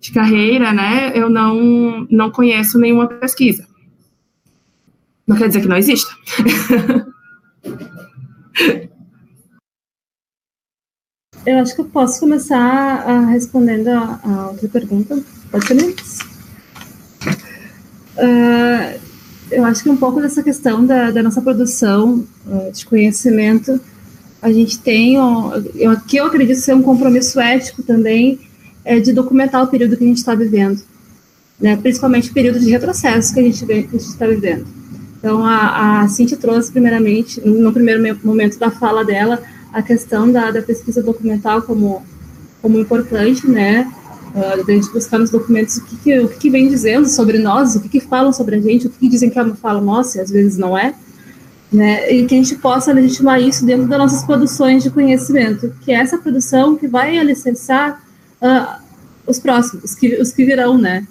de 0.01 0.11
carreira, 0.11 0.73
né? 0.73 1.13
Eu 1.15 1.29
não, 1.29 2.05
não 2.11 2.29
conheço 2.29 2.77
nenhuma 2.77 3.07
pesquisa. 3.07 3.65
Não 5.25 5.37
quer 5.37 5.47
dizer 5.47 5.61
que 5.61 5.67
não 5.67 5.77
exista. 5.77 6.13
eu 11.47 11.59
acho 11.59 11.73
que 11.73 11.79
eu 11.79 11.85
posso 11.85 12.19
começar 12.19 12.59
a, 12.59 13.25
respondendo 13.27 13.87
a, 13.87 14.19
a, 14.21 14.49
outra 14.49 14.67
pergunta. 14.67 15.17
Pode 15.49 15.65
ser? 15.65 15.95
Uh, 18.17 18.99
eu 19.49 19.63
acho 19.63 19.81
que 19.81 19.89
um 19.89 19.95
pouco 19.95 20.19
dessa 20.19 20.43
questão 20.43 20.85
da, 20.85 21.09
da 21.09 21.23
nossa 21.23 21.41
produção 21.41 22.25
uh, 22.45 22.69
de 22.73 22.85
conhecimento, 22.85 23.79
a 24.41 24.51
gente 24.51 24.77
tem, 24.79 25.15
eu, 25.15 25.91
aqui 25.91 26.17
eu 26.17 26.25
acredito 26.25 26.59
ser 26.59 26.73
um 26.73 26.81
compromisso 26.81 27.39
ético 27.39 27.81
também, 27.81 28.41
é 28.83 28.99
de 28.99 29.13
documentar 29.13 29.63
o 29.63 29.67
período 29.67 29.95
que 29.95 30.03
a 30.03 30.07
gente 30.07 30.17
está 30.17 30.35
vivendo, 30.35 30.81
né? 31.61 31.77
principalmente 31.77 32.29
o 32.29 32.33
período 32.33 32.59
de 32.59 32.69
retrocesso 32.69 33.33
que 33.33 33.39
a 33.39 33.43
gente 33.43 33.65
está 33.95 34.27
vivendo. 34.27 34.65
Então, 35.17 35.45
a, 35.45 36.01
a 36.01 36.09
Cintia 36.09 36.37
trouxe, 36.37 36.71
primeiramente, 36.71 37.39
no 37.41 37.71
primeiro 37.71 38.19
momento 38.21 38.59
da 38.59 38.69
fala 38.69 39.03
dela, 39.03 39.41
a 39.73 39.81
questão 39.81 40.31
da, 40.31 40.51
da 40.51 40.61
pesquisa 40.61 41.01
documental 41.01 41.61
como, 41.61 42.03
como 42.61 42.79
importante, 42.79 43.47
né? 43.47 43.91
Uh, 44.35 44.63
de 44.65 44.91
buscar 44.91 45.17
nos 45.17 45.31
documentos 45.31 45.77
o 45.77 45.85
que, 45.85 45.97
que, 45.97 46.19
o 46.19 46.27
que, 46.27 46.37
que 46.37 46.49
vem 46.49 46.67
dizendo 46.67 47.07
sobre 47.07 47.39
nós, 47.39 47.75
o 47.75 47.79
que, 47.79 47.89
que 47.89 48.01
falam 48.01 48.31
sobre 48.31 48.57
a 48.57 48.61
gente, 48.61 48.85
o 48.85 48.89
que, 48.89 48.99
que 48.99 49.09
dizem 49.09 49.29
que 49.29 49.39
é 49.39 49.41
uma 49.41 49.55
fala 49.55 49.81
nossa, 49.81 50.17
e 50.17 50.21
às 50.21 50.29
vezes 50.29 50.57
não 50.57 50.77
é, 50.77 50.93
né? 51.71 52.11
E 52.11 52.25
que 52.25 52.35
a 52.35 52.37
gente 52.37 52.55
possa 52.55 52.91
legitimar 52.93 53.41
isso 53.41 53.65
dentro 53.65 53.87
das 53.87 53.97
nossas 53.97 54.23
produções 54.23 54.83
de 54.83 54.89
conhecimento, 54.89 55.73
que 55.81 55.91
é 55.91 55.95
essa 55.95 56.17
produção 56.17 56.75
que 56.75 56.87
vai 56.87 57.17
alicerçar 57.17 58.01
uh, 58.41 58.81
os 59.25 59.39
próximos, 59.39 59.95
que, 59.95 60.21
os 60.21 60.31
que 60.31 60.45
virão, 60.45 60.77
né? 60.77 61.07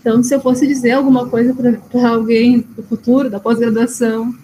Então, 0.00 0.22
se 0.22 0.34
eu 0.34 0.40
fosse 0.40 0.66
dizer 0.66 0.92
alguma 0.92 1.26
coisa 1.28 1.54
para 1.90 2.08
alguém 2.10 2.60
do 2.76 2.82
futuro, 2.82 3.30
da 3.30 3.40
pós-graduação, 3.40 4.34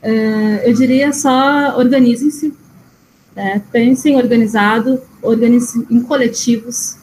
é, 0.00 0.68
eu 0.68 0.72
diria 0.72 1.12
só 1.12 1.76
organizem-se, 1.76 2.54
né? 3.34 3.62
pensem 3.70 4.16
organizado, 4.16 5.00
organizem 5.22 5.86
em 5.90 6.00
coletivos, 6.00 6.96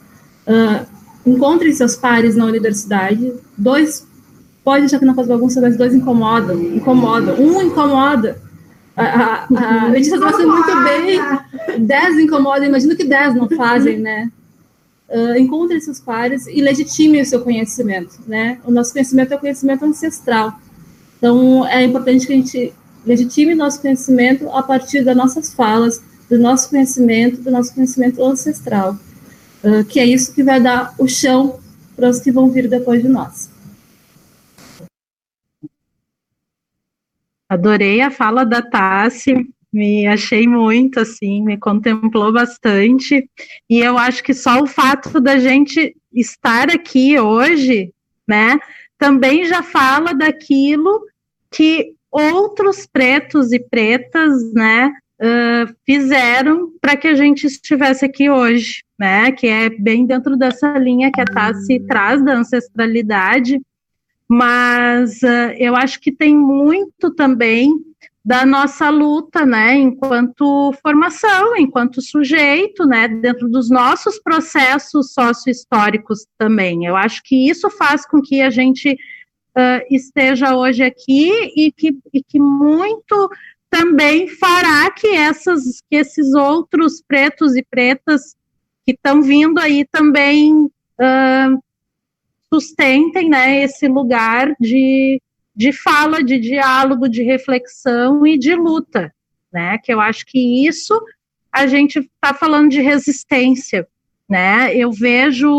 uh, 0.47 0.85
encontrem 1.25 1.73
seus 1.73 1.95
pares 1.95 2.35
na 2.35 2.45
universidade, 2.45 3.33
dois, 3.57 4.05
pode 4.63 4.85
achar 4.85 4.99
que 4.99 5.05
não 5.05 5.15
faz 5.15 5.27
bagunça, 5.27 5.61
mas 5.61 5.77
dois 5.77 5.93
incomodam, 5.93 6.61
incomodam, 6.61 7.35
um 7.39 7.61
incomoda, 7.61 8.41
a, 8.97 9.03
a, 9.03 9.47
a, 9.55 9.85
a 9.91 9.95
gente 9.95 10.09
faz 10.09 10.37
muito 10.43 10.83
bem, 10.83 11.85
dez 11.85 12.17
incomodam, 12.17 12.65
imagino 12.65 12.95
que 12.95 13.03
dez 13.03 13.35
não 13.35 13.47
fazem, 13.47 13.99
né? 13.99 14.31
Uh, 15.07 15.37
encontre 15.37 15.79
seus 15.79 15.99
pares 16.01 16.47
e 16.47 16.59
legitime 16.61 17.21
o 17.21 17.25
seu 17.25 17.41
conhecimento, 17.41 18.19
né? 18.27 18.57
O 18.65 18.71
nosso 18.71 18.91
conhecimento 18.91 19.31
é 19.31 19.37
o 19.37 19.39
conhecimento 19.39 19.85
ancestral. 19.85 20.59
Então, 21.17 21.65
é 21.67 21.83
importante 21.83 22.25
que 22.25 22.33
a 22.33 22.35
gente 22.35 22.73
legitime 23.05 23.55
nosso 23.55 23.79
conhecimento 23.79 24.49
a 24.49 24.63
partir 24.63 25.03
das 25.03 25.15
nossas 25.15 25.53
falas, 25.53 26.01
do 26.29 26.37
nosso 26.37 26.69
conhecimento, 26.69 27.41
do 27.41 27.51
nosso 27.51 27.73
conhecimento 27.73 28.23
ancestral, 28.23 28.97
uh, 29.63 29.83
que 29.85 29.99
é 29.99 30.05
isso 30.05 30.33
que 30.33 30.43
vai 30.43 30.59
dar 30.61 30.93
o 30.97 31.07
chão 31.07 31.59
para 31.95 32.09
os 32.09 32.19
que 32.19 32.31
vão 32.31 32.49
vir 32.49 32.69
depois 32.69 33.01
de 33.01 33.07
nós. 33.07 33.49
Adorei 37.49 38.01
a 38.01 38.11
fala 38.11 38.43
da 38.43 38.61
Tassi, 38.61 39.47
me 39.71 40.05
achei 40.05 40.47
muito 40.47 40.99
assim, 40.99 41.41
me 41.41 41.57
contemplou 41.57 42.31
bastante. 42.31 43.29
E 43.69 43.79
eu 43.79 43.97
acho 43.97 44.21
que 44.23 44.33
só 44.33 44.61
o 44.61 44.67
fato 44.67 45.19
da 45.19 45.37
gente 45.37 45.95
estar 46.13 46.69
aqui 46.69 47.19
hoje, 47.19 47.93
né, 48.27 48.59
também 48.97 49.45
já 49.45 49.63
fala 49.63 50.13
daquilo 50.13 51.05
que 51.51 51.93
outros 52.11 52.85
pretos 52.85 53.51
e 53.51 53.59
pretas, 53.59 54.51
né, 54.53 54.91
uh, 55.21 55.75
fizeram 55.85 56.71
para 56.81 56.95
que 56.95 57.07
a 57.07 57.15
gente 57.15 57.45
estivesse 57.45 58.05
aqui 58.05 58.29
hoje, 58.29 58.83
né, 58.97 59.31
que 59.31 59.47
é 59.47 59.69
bem 59.69 60.05
dentro 60.05 60.37
dessa 60.37 60.77
linha 60.77 61.11
que 61.11 61.21
a 61.21 61.25
Tassi 61.25 61.79
traz 61.87 62.23
da 62.23 62.33
ancestralidade, 62.33 63.61
mas 64.27 65.21
uh, 65.21 65.53
eu 65.57 65.75
acho 65.75 65.99
que 65.99 66.11
tem 66.11 66.35
muito 66.35 67.13
também 67.13 67.73
da 68.23 68.45
nossa 68.45 68.89
luta, 68.89 69.45
né, 69.45 69.75
enquanto 69.75 70.73
formação, 70.81 71.55
enquanto 71.55 72.01
sujeito, 72.01 72.85
né, 72.85 73.07
dentro 73.07 73.47
dos 73.47 73.69
nossos 73.69 74.19
processos 74.19 75.13
sócio-históricos 75.13 76.27
também. 76.37 76.83
Eu 76.83 76.97
acho 76.97 77.23
que 77.23 77.49
isso 77.49 77.69
faz 77.69 78.05
com 78.05 78.21
que 78.21 78.41
a 78.41 78.49
gente 78.49 78.91
uh, 78.91 79.81
esteja 79.89 80.57
hoje 80.57 80.83
aqui 80.83 81.31
e 81.55 81.71
que, 81.71 81.97
e 82.13 82.21
que 82.21 82.37
muito 82.37 83.29
também 83.69 84.27
fará 84.27 84.89
que, 84.91 85.07
essas, 85.07 85.81
que 85.89 85.95
esses 85.95 86.33
outros 86.33 87.01
pretos 87.07 87.55
e 87.55 87.63
pretas 87.63 88.35
que 88.85 88.93
estão 88.93 89.21
vindo 89.21 89.59
aí 89.59 89.85
também 89.85 90.53
uh, 90.63 91.63
sustentem, 92.51 93.29
né, 93.29 93.63
esse 93.63 93.87
lugar 93.87 94.55
de 94.59 95.21
de 95.57 95.71
fala, 95.71 96.23
de 96.23 96.37
diálogo, 96.37 97.09
de 97.09 97.23
reflexão 97.23 98.27
e 98.27 98.37
de 98.37 98.53
luta, 98.53 99.11
né? 99.51 99.79
Que 99.79 99.91
eu 99.91 99.99
acho 99.99 100.23
que 100.27 100.67
isso 100.67 100.93
a 101.51 101.65
gente 101.65 101.97
está 101.97 102.31
falando 102.31 102.69
de 102.69 102.79
resistência, 102.79 103.87
né? 104.29 104.75
Eu 104.75 104.91
vejo, 104.91 105.49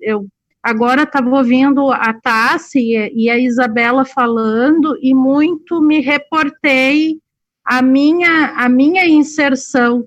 eu 0.00 0.28
agora 0.62 1.02
estava 1.02 1.28
ouvindo 1.30 1.90
a 1.90 2.14
Tassi 2.14 2.78
e 3.12 3.28
a 3.28 3.36
Isabela 3.36 4.04
falando 4.04 4.96
e 5.02 5.12
muito 5.12 5.82
me 5.82 5.98
reportei 6.00 7.18
a 7.64 7.80
minha 7.80 8.54
a 8.56 8.68
minha 8.68 9.06
inserção, 9.06 10.04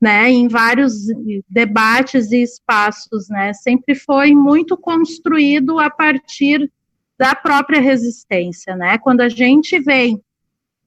né? 0.00 0.30
Em 0.30 0.48
vários 0.48 1.06
debates 1.48 2.32
e 2.32 2.42
espaços, 2.42 3.28
né? 3.28 3.52
Sempre 3.52 3.94
foi 3.94 4.34
muito 4.34 4.76
construído 4.76 5.78
a 5.78 5.90
partir 5.90 6.70
da 7.18 7.34
própria 7.34 7.80
resistência, 7.80 8.76
né? 8.76 8.98
Quando 8.98 9.20
a 9.20 9.28
gente 9.28 9.78
vem 9.80 10.20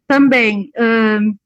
também 0.08 0.72
uh, 0.76 1.38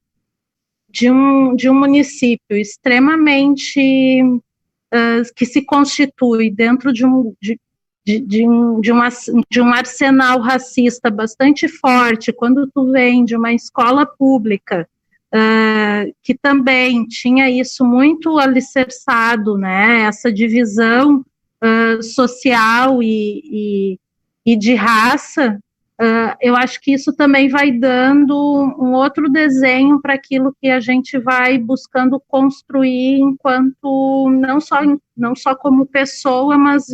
de, 0.89 1.09
um, 1.09 1.55
de 1.55 1.69
um 1.69 1.73
município 1.73 2.55
extremamente 2.55 4.21
uh, 4.23 5.33
que 5.35 5.45
se 5.45 5.65
constitui 5.65 6.49
dentro 6.49 6.93
de 6.93 7.05
um, 7.05 7.35
de, 7.41 7.59
de, 8.05 8.19
de, 8.19 8.47
um, 8.47 8.81
de, 8.81 8.91
uma, 8.91 9.09
de 9.49 9.61
um 9.61 9.73
arsenal 9.73 10.39
racista 10.39 11.09
bastante 11.09 11.67
forte, 11.67 12.33
quando 12.33 12.69
tu 12.73 12.91
vem 12.91 13.23
de 13.23 13.35
uma 13.35 13.53
escola 13.53 14.05
pública 14.05 14.87
uh, 15.33 16.13
que 16.21 16.35
também 16.35 17.05
tinha 17.07 17.49
isso 17.49 17.85
muito 17.85 18.37
alicerçado, 18.37 19.57
né, 19.57 20.01
essa 20.01 20.31
divisão 20.31 21.25
uh, 21.63 22.03
social 22.03 23.01
e, 23.01 23.41
e, 23.45 23.99
e 24.45 24.57
de 24.57 24.75
raça, 24.75 25.57
uh, 26.01 26.35
eu 26.41 26.57
acho 26.57 26.81
que 26.81 26.93
isso 26.93 27.13
também 27.13 27.47
vai 27.47 27.71
dando 27.71 28.35
um 28.77 28.91
outro 28.93 29.29
desenho 29.29 30.01
para 30.01 30.13
aquilo 30.13 30.55
que 30.61 30.69
a 30.69 30.81
gente 30.81 31.17
vai 31.17 31.57
buscando 31.57 32.21
construir 32.27 33.19
enquanto 33.19 34.29
não 34.29 34.59
só 34.59 34.81
não 35.15 35.35
só 35.35 35.55
como 35.55 35.85
pessoa, 35.85 36.57
mas 36.57 36.87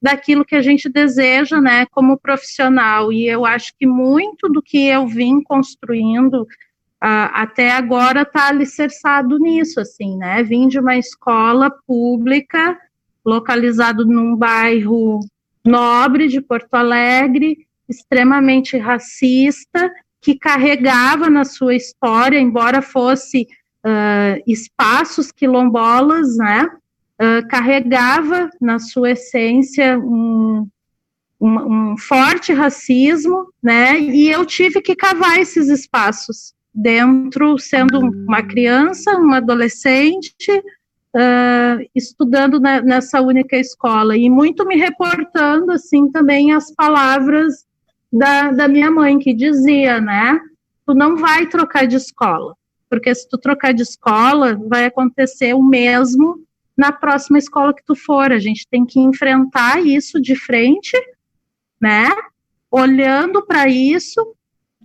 daquilo 0.00 0.44
que 0.44 0.54
a 0.54 0.62
gente 0.62 0.88
deseja, 0.88 1.60
né, 1.60 1.86
como 1.86 2.18
profissional. 2.18 3.12
E 3.12 3.26
eu 3.26 3.44
acho 3.44 3.72
que 3.78 3.86
muito 3.86 4.48
do 4.48 4.62
que 4.62 4.86
eu 4.86 5.06
vim 5.06 5.42
construindo 5.42 6.42
uh, 6.42 7.28
até 7.32 7.70
agora 7.70 8.22
está 8.22 8.48
alicerçado 8.48 9.38
nisso, 9.38 9.80
assim, 9.80 10.16
né? 10.16 10.42
Vim 10.42 10.68
de 10.68 10.78
uma 10.78 10.96
escola 10.96 11.70
pública 11.86 12.78
localizado 13.24 14.06
num 14.06 14.34
bairro 14.34 15.20
nobre 15.64 16.28
de 16.28 16.40
Porto 16.40 16.74
Alegre, 16.74 17.66
extremamente 17.88 18.78
racista, 18.78 19.92
que 20.20 20.38
carregava 20.38 21.28
na 21.28 21.44
sua 21.44 21.74
história, 21.74 22.38
embora 22.38 22.82
fosse 22.82 23.46
uh, 23.84 24.42
espaços 24.46 25.32
quilombolas, 25.32 26.36
né? 26.36 26.68
Uh, 27.20 27.46
carregava 27.48 28.48
na 28.60 28.78
sua 28.78 29.10
essência 29.10 29.98
um, 29.98 30.66
um, 31.40 31.92
um, 31.92 31.98
forte 31.98 32.52
racismo, 32.52 33.52
né? 33.62 34.00
E 34.00 34.30
eu 34.30 34.44
tive 34.46 34.80
que 34.80 34.96
cavar 34.96 35.38
esses 35.38 35.68
espaços 35.68 36.54
dentro, 36.72 37.58
sendo 37.58 37.98
uma 37.98 38.42
criança, 38.42 39.16
uma 39.16 39.36
adolescente, 39.36 40.50
uh, 41.14 41.90
estudando 41.94 42.58
na, 42.58 42.80
nessa 42.80 43.20
única 43.20 43.56
escola 43.56 44.16
e 44.16 44.30
muito 44.30 44.66
me 44.66 44.76
reportando 44.76 45.72
assim 45.72 46.10
também 46.10 46.52
as 46.52 46.72
palavras 46.74 47.66
da, 48.12 48.50
da 48.50 48.66
minha 48.66 48.90
mãe 48.90 49.18
que 49.18 49.34
dizia, 49.34 50.00
né? 50.00 50.40
Tu 50.86 50.94
não 50.94 51.16
vai 51.16 51.46
trocar 51.46 51.86
de 51.86 51.96
escola, 51.96 52.56
porque 52.88 53.14
se 53.14 53.28
tu 53.28 53.38
trocar 53.38 53.72
de 53.72 53.82
escola 53.82 54.58
vai 54.68 54.86
acontecer 54.86 55.54
o 55.54 55.62
mesmo 55.62 56.44
na 56.80 56.90
próxima 56.90 57.36
escola 57.36 57.74
que 57.74 57.84
tu 57.84 57.94
for. 57.94 58.32
A 58.32 58.38
gente 58.38 58.66
tem 58.66 58.86
que 58.86 58.98
enfrentar 58.98 59.84
isso 59.84 60.18
de 60.18 60.34
frente, 60.34 60.96
né? 61.78 62.08
Olhando 62.70 63.44
para 63.44 63.68
isso 63.68 64.34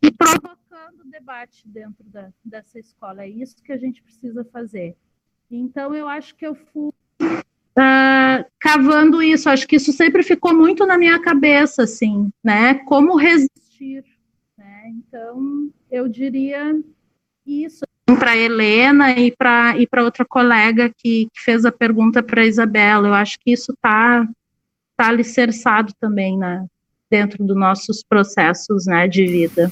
e 0.03 0.11
provocando 0.11 1.05
debate 1.09 1.65
dentro 1.65 2.03
da, 2.03 2.34
dessa 2.43 2.77
escola. 2.77 3.23
É 3.23 3.30
isso 3.30 3.63
que 3.63 3.72
a 3.72 3.77
gente 3.77 4.03
precisa 4.03 4.43
fazer. 4.43 4.97
Então, 5.49 5.95
eu 5.95 6.09
acho 6.09 6.35
que 6.35 6.45
eu 6.45 6.53
fui 6.53 6.91
uh, 7.22 8.45
cavando 8.59 9.23
isso. 9.23 9.49
Acho 9.49 9.65
que 9.65 9.77
isso 9.77 9.93
sempre 9.93 10.22
ficou 10.22 10.53
muito 10.53 10.85
na 10.85 10.97
minha 10.97 11.22
cabeça, 11.22 11.84
assim, 11.84 12.30
né? 12.43 12.73
Como 12.84 13.15
resistir. 13.15 14.03
Né? 14.57 14.89
Então, 14.89 15.72
eu 15.89 16.09
diria 16.09 16.77
isso 17.45 17.85
para 18.14 18.38
Helena 18.38 19.14
e 19.14 19.32
para 19.32 19.77
e 19.80 19.88
para 19.88 20.03
outra 20.03 20.23
colega 20.23 20.90
que, 20.90 21.27
que, 21.34 21.41
fez 21.44 21.65
a 21.65 21.72
pergunta 21.72 22.22
para 22.22 22.45
Isabela. 22.45 23.07
Eu 23.07 23.14
acho 23.14 23.40
que 23.40 23.52
isso 23.52 23.72
está 23.72 24.27
tá 24.95 25.07
alicerçado 25.07 25.91
também 25.99 26.38
né, 26.38 26.65
dentro 27.10 27.44
dos 27.44 27.57
nossos 27.57 28.03
processos 28.03 28.86
né, 28.86 29.07
de 29.07 29.26
vida. 29.26 29.72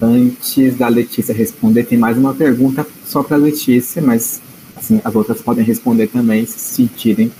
Antes 0.00 0.78
da 0.78 0.88
Letícia 0.88 1.34
responder, 1.34 1.84
tem 1.84 1.98
mais 1.98 2.16
uma 2.16 2.32
pergunta 2.32 2.86
só 3.04 3.22
para 3.22 3.36
a 3.36 3.40
Letícia, 3.40 4.00
mas 4.00 4.40
assim, 4.74 4.98
as 5.04 5.14
outras 5.14 5.42
podem 5.42 5.62
responder 5.62 6.06
também 6.06 6.46
se 6.46 6.58
se 6.58 6.76
sentirem 6.76 7.30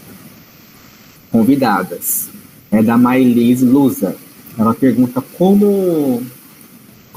convidadas. 1.33 2.29
É 2.71 2.83
da 2.83 2.99
Mailis 2.99 3.63
Lusa. 3.63 4.15
Ela 4.59 4.75
pergunta 4.75 5.23
como 5.39 6.23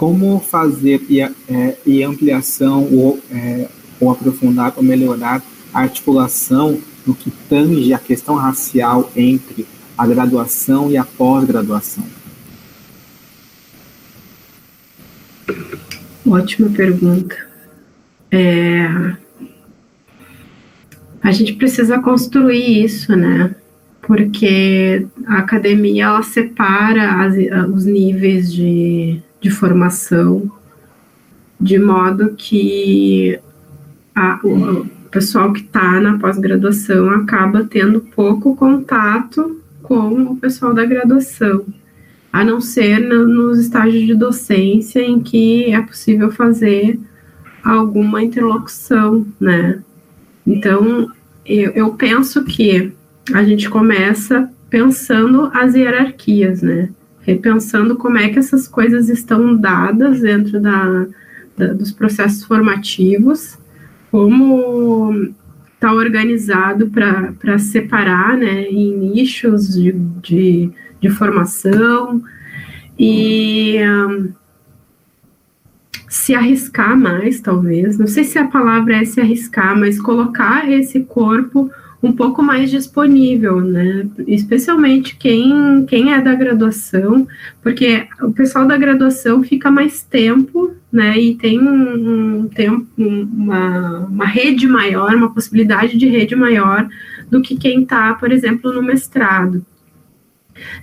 como 0.03 0.37
fazer 0.37 1.01
e, 1.07 1.21
é, 1.21 1.31
e 1.85 2.03
ampliação 2.03 2.83
ou, 2.91 3.17
é, 3.31 3.69
ou 4.01 4.11
aprofundar 4.11 4.73
ou 4.75 4.83
melhorar 4.83 5.41
a 5.73 5.79
articulação 5.79 6.77
no 7.07 7.15
que 7.15 7.31
tange 7.47 7.93
a 7.93 7.97
questão 7.97 8.35
racial 8.35 9.09
entre 9.15 9.65
a 9.97 10.05
graduação 10.05 10.91
e 10.91 10.97
a 10.97 11.05
pós-graduação? 11.05 12.03
Ótima 16.27 16.69
pergunta. 16.69 17.37
É... 18.29 19.15
A 21.21 21.31
gente 21.31 21.53
precisa 21.53 21.97
construir 21.99 22.83
isso, 22.83 23.15
né? 23.15 23.55
Porque 24.01 25.07
a 25.25 25.37
academia 25.37 26.03
ela 26.03 26.23
separa 26.23 27.23
as, 27.23 27.35
os 27.73 27.85
níveis 27.85 28.51
de 28.51 29.23
de 29.43 29.51
formação, 29.51 30.49
de 31.59 31.77
modo 31.77 32.33
que 32.37 33.37
a, 34.15 34.39
o 34.41 34.85
pessoal 35.11 35.51
que 35.51 35.59
está 35.59 35.99
na 35.99 36.17
pós-graduação 36.17 37.09
acaba 37.09 37.65
tendo 37.65 37.99
pouco 37.99 38.55
contato 38.55 39.61
com 39.81 40.13
o 40.23 40.37
pessoal 40.37 40.73
da 40.73 40.85
graduação, 40.85 41.65
a 42.31 42.41
não 42.43 42.61
ser 42.61 42.99
no, 42.99 43.27
nos 43.27 43.59
estágios 43.59 44.07
de 44.07 44.15
docência 44.15 45.01
em 45.01 45.19
que 45.19 45.73
é 45.73 45.81
possível 45.81 46.31
fazer 46.31 46.97
alguma 47.61 48.23
interlocução, 48.23 49.27
né? 49.39 49.81
Então, 50.47 51.11
eu, 51.45 51.71
eu 51.71 51.93
penso 51.95 52.45
que 52.45 52.93
a 53.33 53.43
gente 53.43 53.69
começa 53.69 54.49
pensando 54.69 55.51
as 55.53 55.75
hierarquias, 55.75 56.61
né? 56.61 56.89
Repensando 57.23 57.95
como 57.95 58.17
é 58.17 58.29
que 58.29 58.39
essas 58.39 58.67
coisas 58.67 59.09
estão 59.09 59.55
dadas 59.55 60.21
dentro 60.21 60.59
da, 60.59 61.07
da 61.57 61.73
dos 61.73 61.91
processos 61.91 62.43
formativos, 62.43 63.57
como 64.11 65.33
está 65.73 65.91
organizado 65.93 66.89
para 66.89 67.57
separar 67.59 68.37
né, 68.37 68.63
em 68.63 68.95
nichos 68.95 69.73
de, 69.73 69.91
de, 70.21 70.71
de 71.01 71.09
formação 71.09 72.23
e 72.97 73.77
um, 73.81 74.29
se 76.07 76.35
arriscar 76.35 76.97
mais, 76.97 77.41
talvez. 77.41 77.97
Não 77.97 78.07
sei 78.07 78.23
se 78.23 78.37
a 78.37 78.47
palavra 78.47 78.97
é 78.97 79.05
se 79.05 79.19
arriscar, 79.19 79.77
mas 79.77 79.99
colocar 79.99 80.69
esse 80.71 81.01
corpo 81.01 81.71
um 82.03 82.11
pouco 82.11 82.43
mais 82.43 82.69
disponível, 82.69 83.61
né? 83.61 84.05
Especialmente 84.27 85.15
quem, 85.15 85.85
quem 85.87 86.11
é 86.11 86.21
da 86.21 86.35
graduação, 86.35 87.25
porque 87.61 88.05
o 88.21 88.33
pessoal 88.33 88.67
da 88.67 88.75
graduação 88.75 89.41
fica 89.41 89.71
mais 89.71 90.03
tempo, 90.03 90.73
né? 90.91 91.17
E 91.17 91.35
tem 91.35 91.61
um, 91.61 92.49
tempo, 92.49 92.85
uma, 92.97 93.99
uma 93.99 94.25
rede 94.25 94.67
maior, 94.67 95.15
uma 95.15 95.33
possibilidade 95.33 95.97
de 95.97 96.09
rede 96.09 96.35
maior 96.35 96.89
do 97.31 97.41
que 97.41 97.55
quem 97.55 97.83
está, 97.83 98.13
por 98.15 98.33
exemplo, 98.33 98.73
no 98.73 98.83
mestrado. 98.83 99.65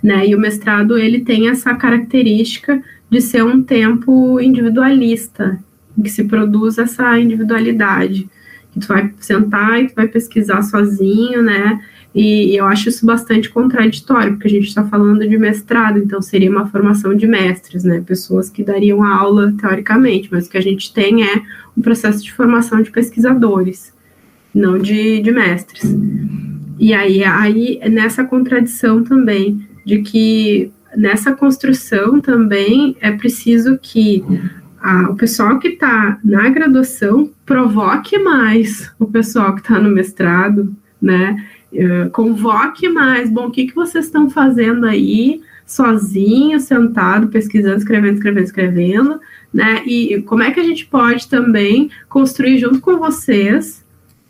Né? 0.03 0.29
E 0.29 0.35
o 0.35 0.41
mestrado 0.41 0.99
ele 0.99 1.21
tem 1.21 1.49
essa 1.51 1.75
característica 1.75 2.83
de 3.11 3.21
ser 3.21 3.45
um 3.45 3.63
tempo 3.63 4.41
individualista, 4.41 5.63
em 5.97 6.03
que 6.03 6.09
se 6.09 6.25
produz 6.25 6.79
essa 6.79 7.19
individualidade 7.21 8.29
que 8.73 8.81
tu 8.81 8.89
vai 8.89 9.13
sentar 9.19 9.83
e 9.83 9.89
tu 9.89 9.95
vai 9.95 10.09
pesquisar 10.09 10.63
sozinho, 10.63 11.43
né? 11.43 11.81
E, 12.15 12.53
e 12.53 12.57
eu 12.57 12.67
acho 12.67 12.89
isso 12.89 13.07
bastante 13.07 13.49
contraditório, 13.49 14.33
porque 14.33 14.49
a 14.49 14.51
gente 14.51 14.67
está 14.67 14.85
falando 14.85 15.27
de 15.29 15.39
mestrado, 15.39 15.99
então 15.99 16.21
seria 16.21 16.51
uma 16.51 16.67
formação 16.67 17.15
de 17.15 17.27
mestres, 17.27 17.85
né? 17.85 18.03
Pessoas 18.05 18.51
que 18.51 18.65
dariam 18.65 19.05
aula 19.05 19.53
teoricamente, 19.59 20.29
mas 20.31 20.47
o 20.47 20.51
que 20.51 20.59
a 20.59 20.63
gente 20.63 20.93
tem 20.93 21.23
é 21.23 21.43
um 21.77 21.83
processo 21.83 22.23
de 22.23 22.33
formação 22.33 22.83
de 22.83 22.91
pesquisadores, 22.91 23.93
não 24.53 24.79
de, 24.79 25.21
de 25.21 25.31
mestres. 25.31 25.85
E 26.79 26.93
aí, 26.93 27.23
aí, 27.23 27.81
nessa 27.89 28.25
contradição 28.25 29.05
também, 29.05 29.65
de 29.85 30.03
que 30.03 30.73
nessa 30.97 31.33
construção 31.33 32.21
também 32.21 32.97
é 33.01 33.13
preciso 33.13 33.79
que 33.81 34.25
a, 34.83 35.11
o 35.11 35.17
pessoal 35.17 35.59
que 35.59 35.69
está 35.69 36.19
na 36.25 36.49
graduação 36.49 37.31
provoque 37.45 38.19
mais 38.19 38.91
o 38.99 39.07
pessoal 39.07 39.55
que 39.55 39.61
está 39.61 39.79
no 39.79 39.91
mestrado, 39.91 40.75
né? 41.01 41.47
Uh, 41.73 42.11
convoque 42.11 42.89
mais. 42.89 43.31
Bom, 43.31 43.47
o 43.47 43.51
que, 43.51 43.67
que 43.67 43.75
vocês 43.75 44.07
estão 44.07 44.29
fazendo 44.29 44.87
aí, 44.87 45.41
sozinho, 45.67 46.59
sentado, 46.59 47.29
pesquisando, 47.29 47.77
escrevendo, 47.77 48.15
escrevendo, 48.15 48.45
escrevendo, 48.45 49.21
né? 49.53 49.83
E 49.87 50.23
como 50.23 50.43
é 50.43 50.51
que 50.51 50.61
a 50.61 50.65
gente 50.65 50.87
pode 50.87 51.29
também 51.29 51.91
construir 52.09 52.59
junto 52.59 52.81
com 52.81 52.99
vocês 52.99 53.85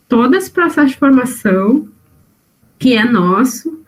todo 0.07 0.35
esse 0.35 0.51
processo 0.51 0.89
de 0.89 0.97
formação 0.97 1.87
que 2.77 2.93
é 2.95 3.05
nosso, 3.05 3.80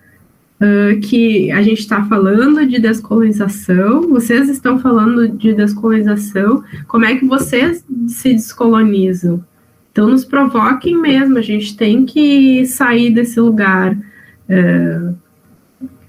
uh, 0.64 0.99
que 1.02 1.52
a 1.52 1.61
gente 1.61 1.80
está 1.80 2.06
falando 2.06 2.65
de 2.65 2.80
descolonização, 2.80 4.07
vocês 4.07 4.48
estão 4.48 4.80
falando 4.80 5.27
de 5.27 5.53
descolonização, 5.53 6.64
como 6.88 7.06
é 7.06 7.15
que 7.15 7.26
vocês 7.26 7.85
se 8.07 8.34
descolonizam? 8.34 9.44
Então, 9.91 10.10
nos 10.10 10.26
provoquem 10.26 10.99
mesmo, 10.99 11.38
a 11.38 11.41
gente 11.41 11.77
tem 11.77 12.06
que 12.06 12.65
sair 12.65 13.11
desse 13.11 13.40
lugar 13.40 13.94
uh, 13.94 15.15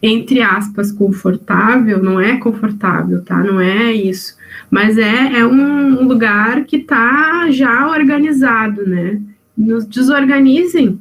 entre 0.06 0.42
aspas, 0.42 0.92
confortável, 0.92 2.02
não 2.02 2.20
é 2.20 2.36
confortável, 2.36 3.22
tá? 3.22 3.42
Não 3.42 3.58
é 3.58 3.90
isso. 3.90 4.36
Mas 4.70 4.98
é, 4.98 5.38
é 5.38 5.46
um 5.46 6.06
lugar 6.06 6.64
que 6.64 6.76
está 6.76 7.50
já 7.50 7.88
organizado, 7.88 8.86
né? 8.86 9.18
Nos 9.56 9.86
desorganizem, 9.86 11.00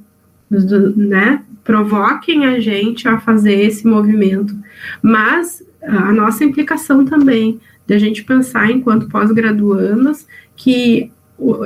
nos, 0.49 0.95
né? 0.95 1.41
Provoquem 1.63 2.45
a 2.45 2.59
gente 2.59 3.07
a 3.07 3.19
fazer 3.19 3.53
esse 3.53 3.87
movimento. 3.87 4.55
Mas 5.01 5.63
a 5.81 6.11
nossa 6.11 6.43
implicação 6.43 7.05
também, 7.05 7.59
de 7.85 7.93
a 7.93 7.99
gente 7.99 8.23
pensar 8.23 8.69
enquanto 8.71 9.09
pós-graduandos, 9.09 10.25
que 10.55 11.11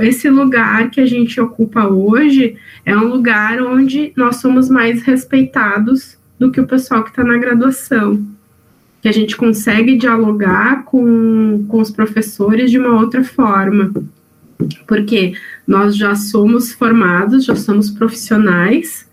esse 0.01 0.29
lugar 0.29 0.89
que 0.89 0.99
a 0.99 1.05
gente 1.05 1.39
ocupa 1.39 1.87
hoje 1.87 2.55
é 2.85 2.97
um 2.97 3.07
lugar 3.07 3.61
onde 3.61 4.11
nós 4.15 4.37
somos 4.37 4.69
mais 4.69 5.03
respeitados 5.03 6.17
do 6.39 6.51
que 6.51 6.59
o 6.59 6.67
pessoal 6.67 7.03
que 7.03 7.09
está 7.09 7.23
na 7.23 7.37
graduação. 7.37 8.25
Que 9.01 9.07
a 9.07 9.11
gente 9.11 9.35
consegue 9.37 9.97
dialogar 9.97 10.83
com, 10.85 11.65
com 11.67 11.79
os 11.79 11.91
professores 11.91 12.71
de 12.71 12.79
uma 12.79 12.99
outra 12.99 13.23
forma. 13.23 13.91
Porque 14.87 15.33
nós 15.67 15.95
já 15.95 16.15
somos 16.15 16.71
formados, 16.71 17.45
já 17.45 17.55
somos 17.55 17.91
profissionais, 17.91 19.06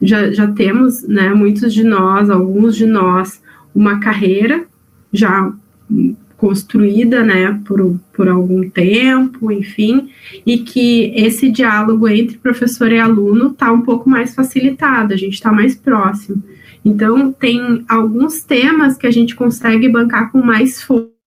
já, 0.00 0.30
já 0.30 0.46
temos, 0.48 1.02
né, 1.06 1.30
muitos 1.30 1.72
de 1.72 1.84
nós, 1.84 2.30
alguns 2.30 2.76
de 2.76 2.86
nós, 2.86 3.42
uma 3.74 3.98
carreira 3.98 4.64
já 5.12 5.52
construída, 6.36 7.22
né, 7.24 7.60
por, 7.64 7.98
por 8.12 8.28
algum 8.28 8.68
tempo, 8.68 9.50
enfim, 9.50 10.10
e 10.44 10.58
que 10.58 11.12
esse 11.14 11.50
diálogo 11.50 12.06
entre 12.08 12.36
professor 12.38 12.92
e 12.92 12.98
aluno 12.98 13.48
está 13.48 13.72
um 13.72 13.80
pouco 13.80 14.08
mais 14.08 14.34
facilitado, 14.34 15.14
a 15.14 15.16
gente 15.16 15.34
está 15.34 15.50
mais 15.50 15.74
próximo. 15.74 16.42
Então, 16.84 17.32
tem 17.32 17.84
alguns 17.88 18.44
temas 18.44 18.96
que 18.96 19.06
a 19.06 19.10
gente 19.10 19.34
consegue 19.34 19.88
bancar 19.88 20.30
com 20.30 20.40
mais 20.40 20.86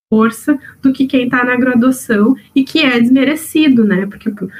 força 0.10 0.58
do 0.82 0.94
que 0.94 1.06
quem 1.06 1.26
está 1.26 1.44
na 1.44 1.58
graduação 1.58 2.36
e 2.56 2.64
que 2.64 2.80
é 2.80 3.00
desmerecido, 3.00 3.84
né? 3.84 4.06
Porque 4.06 4.30
uh, 4.30 4.56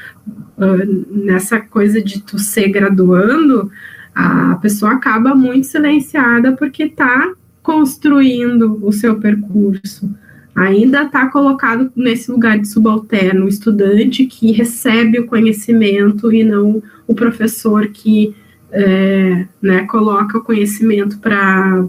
nessa 1.10 1.60
coisa 1.60 2.02
de 2.02 2.22
tu 2.22 2.38
ser 2.38 2.68
graduando, 2.68 3.72
a 4.14 4.56
pessoa 4.56 4.94
acaba 4.94 5.36
muito 5.36 5.68
silenciada 5.68 6.54
porque 6.54 6.84
está 6.84 7.34
construindo 7.62 8.80
o 8.82 8.92
seu 8.92 9.20
percurso. 9.20 10.10
Ainda 10.56 11.04
está 11.04 11.28
colocado 11.30 11.92
nesse 11.96 12.32
lugar 12.32 12.60
de 12.60 12.68
subalterno, 12.68 13.46
o 13.46 13.50
estudante 13.50 14.26
que 14.26 14.52
recebe 14.52 15.20
o 15.20 15.26
conhecimento 15.26 16.34
e 16.34 16.44
não 16.44 16.82
o 17.08 17.16
professor 17.16 17.88
que 17.88 18.36
é, 18.72 19.46
né, 19.62 19.86
coloca 19.86 20.38
o 20.38 20.44
conhecimento 20.44 21.18
para 21.20 21.86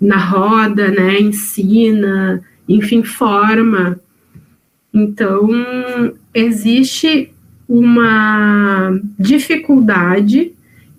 na 0.00 0.16
roda, 0.16 0.88
né, 0.88 1.20
ensina, 1.20 2.42
enfim, 2.68 3.02
forma. 3.02 3.98
Então, 4.92 5.48
existe 6.34 7.32
uma 7.68 8.98
dificuldade 9.18 10.52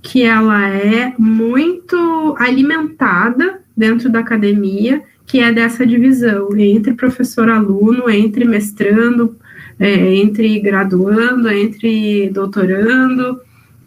que 0.07 0.23
ela 0.23 0.69
é 0.69 1.13
muito 1.19 2.33
alimentada 2.39 3.59
dentro 3.75 4.09
da 4.09 4.19
academia, 4.19 5.01
que 5.25 5.41
é 5.41 5.51
dessa 5.51 5.85
divisão 5.85 6.47
entre 6.57 6.93
professor-aluno, 6.93 8.09
entre 8.09 8.45
mestrando, 8.45 9.35
é, 9.77 10.15
entre 10.15 10.61
graduando, 10.61 11.49
entre 11.49 12.29
doutorando, 12.29 13.41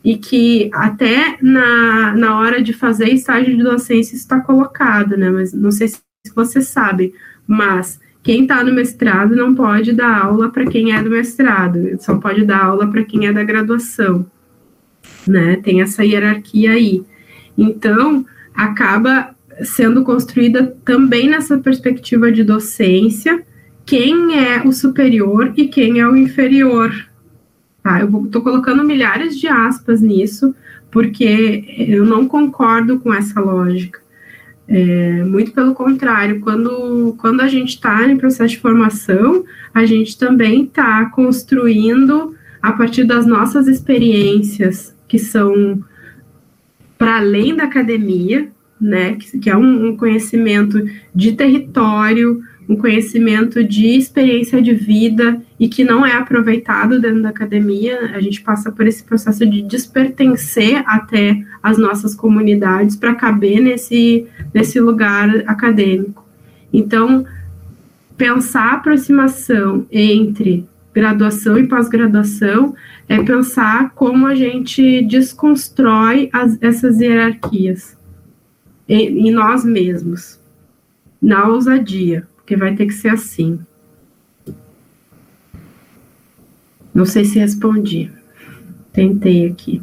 e 0.04 0.18
que 0.18 0.70
até 0.74 1.38
na, 1.40 2.14
na 2.14 2.38
hora 2.38 2.62
de 2.62 2.74
fazer 2.74 3.08
estágio 3.08 3.56
de 3.56 3.62
docência 3.62 4.14
está 4.14 4.40
colocado, 4.40 5.16
né? 5.16 5.30
Mas 5.30 5.54
não 5.54 5.70
sei 5.70 5.88
se 5.88 6.02
você 6.36 6.60
sabe, 6.60 7.14
mas 7.46 7.98
quem 8.22 8.42
está 8.42 8.62
no 8.62 8.74
mestrado 8.74 9.34
não 9.34 9.54
pode 9.54 9.94
dar 9.94 10.24
aula 10.24 10.50
para 10.50 10.66
quem 10.66 10.94
é 10.94 11.02
do 11.02 11.08
mestrado, 11.08 11.96
só 11.98 12.16
pode 12.18 12.44
dar 12.44 12.62
aula 12.66 12.86
para 12.88 13.04
quem 13.04 13.26
é 13.26 13.32
da 13.32 13.42
graduação, 13.42 14.26
né? 15.26 15.56
Tem 15.62 15.80
essa 15.80 16.04
hierarquia 16.04 16.72
aí. 16.72 17.02
Então, 17.56 18.24
acaba 18.54 19.34
sendo 19.62 20.02
construída 20.04 20.74
também 20.84 21.28
nessa 21.28 21.58
perspectiva 21.58 22.32
de 22.32 22.42
docência, 22.42 23.42
quem 23.84 24.38
é 24.38 24.62
o 24.66 24.72
superior 24.72 25.52
e 25.56 25.68
quem 25.68 26.00
é 26.00 26.06
o 26.06 26.16
inferior, 26.16 26.92
Tá? 27.82 28.00
Eu 28.00 28.24
estou 28.24 28.42
colocando 28.42 28.84
milhares 28.84 29.38
de 29.38 29.48
aspas 29.48 30.00
nisso, 30.00 30.54
porque 30.90 31.64
eu 31.88 32.04
não 32.04 32.26
concordo 32.26 32.98
com 33.00 33.12
essa 33.12 33.40
lógica. 33.40 34.00
É, 34.68 35.24
muito 35.24 35.52
pelo 35.52 35.74
contrário, 35.74 36.40
quando, 36.40 37.14
quando 37.18 37.40
a 37.40 37.48
gente 37.48 37.70
está 37.70 38.06
em 38.06 38.16
processo 38.16 38.54
de 38.54 38.60
formação, 38.60 39.44
a 39.74 39.84
gente 39.84 40.16
também 40.16 40.64
está 40.64 41.06
construindo 41.06 42.36
a 42.62 42.72
partir 42.72 43.04
das 43.04 43.26
nossas 43.26 43.66
experiências, 43.66 44.94
que 45.10 45.18
são 45.18 45.82
para 46.96 47.18
além 47.18 47.56
da 47.56 47.64
academia, 47.64 48.48
né, 48.80 49.16
que, 49.16 49.38
que 49.40 49.50
é 49.50 49.56
um, 49.56 49.88
um 49.88 49.96
conhecimento 49.96 50.80
de 51.12 51.32
território, 51.32 52.40
um 52.68 52.76
conhecimento 52.76 53.64
de 53.64 53.88
experiência 53.88 54.62
de 54.62 54.72
vida 54.72 55.42
e 55.58 55.68
que 55.68 55.82
não 55.82 56.06
é 56.06 56.12
aproveitado 56.12 57.00
dentro 57.00 57.22
da 57.22 57.30
academia. 57.30 58.12
A 58.14 58.20
gente 58.20 58.40
passa 58.40 58.70
por 58.70 58.86
esse 58.86 59.02
processo 59.02 59.44
de 59.44 59.62
despertencer 59.62 60.84
até 60.86 61.44
as 61.60 61.76
nossas 61.76 62.14
comunidades 62.14 62.94
para 62.94 63.16
caber 63.16 63.60
nesse, 63.60 64.28
nesse 64.54 64.78
lugar 64.78 65.28
acadêmico. 65.48 66.24
Então, 66.72 67.26
pensar 68.16 68.66
a 68.66 68.74
aproximação 68.74 69.84
entre 69.90 70.64
graduação 70.92 71.58
e 71.58 71.66
pós-graduação 71.66 72.74
é 73.08 73.22
pensar 73.22 73.90
como 73.90 74.26
a 74.26 74.34
gente 74.34 75.02
desconstrói 75.02 76.28
as, 76.32 76.60
essas 76.60 77.00
hierarquias 77.00 77.96
em, 78.88 79.28
em 79.28 79.30
nós 79.30 79.64
mesmos, 79.64 80.38
na 81.20 81.46
ousadia 81.48 82.26
porque 82.50 82.56
vai 82.56 82.74
ter 82.74 82.86
que 82.86 82.94
ser 82.94 83.10
assim. 83.10 83.60
Não 86.92 87.06
sei 87.06 87.24
se 87.24 87.38
respondi. 87.38 88.10
Tentei 88.92 89.46
aqui. 89.46 89.80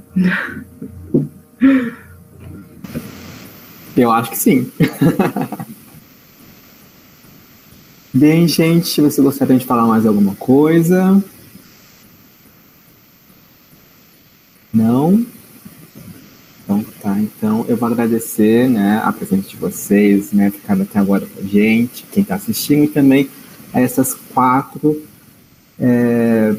Eu 3.95 4.11
acho 4.11 4.31
que 4.31 4.38
sim. 4.38 4.69
Bem, 8.18 8.48
gente, 8.48 8.99
você 8.99 9.22
gostaria 9.22 9.60
de 9.60 9.65
falar 9.68 9.85
mais 9.85 10.03
alguma 10.03 10.34
coisa? 10.34 11.23
Não? 14.73 15.23
Então 16.64 16.84
tá, 16.99 17.19
então 17.19 17.64
eu 17.69 17.77
vou 17.77 17.88
agradecer 17.88 18.68
né, 18.68 18.99
a 19.06 19.14
presença 19.14 19.48
de 19.48 19.56
vocês, 19.56 20.31
né, 20.31 20.49
ficando 20.49 20.81
até 20.81 20.98
agora 20.98 21.27
com 21.27 21.41
a 21.41 21.44
gente, 21.44 22.07
quem 22.11 22.23
está 22.23 22.34
assistindo, 22.34 22.85
e 22.85 22.88
também 22.88 23.30
a 23.72 23.81
essas 23.81 24.15
quatro. 24.34 24.99
É, 25.80 26.56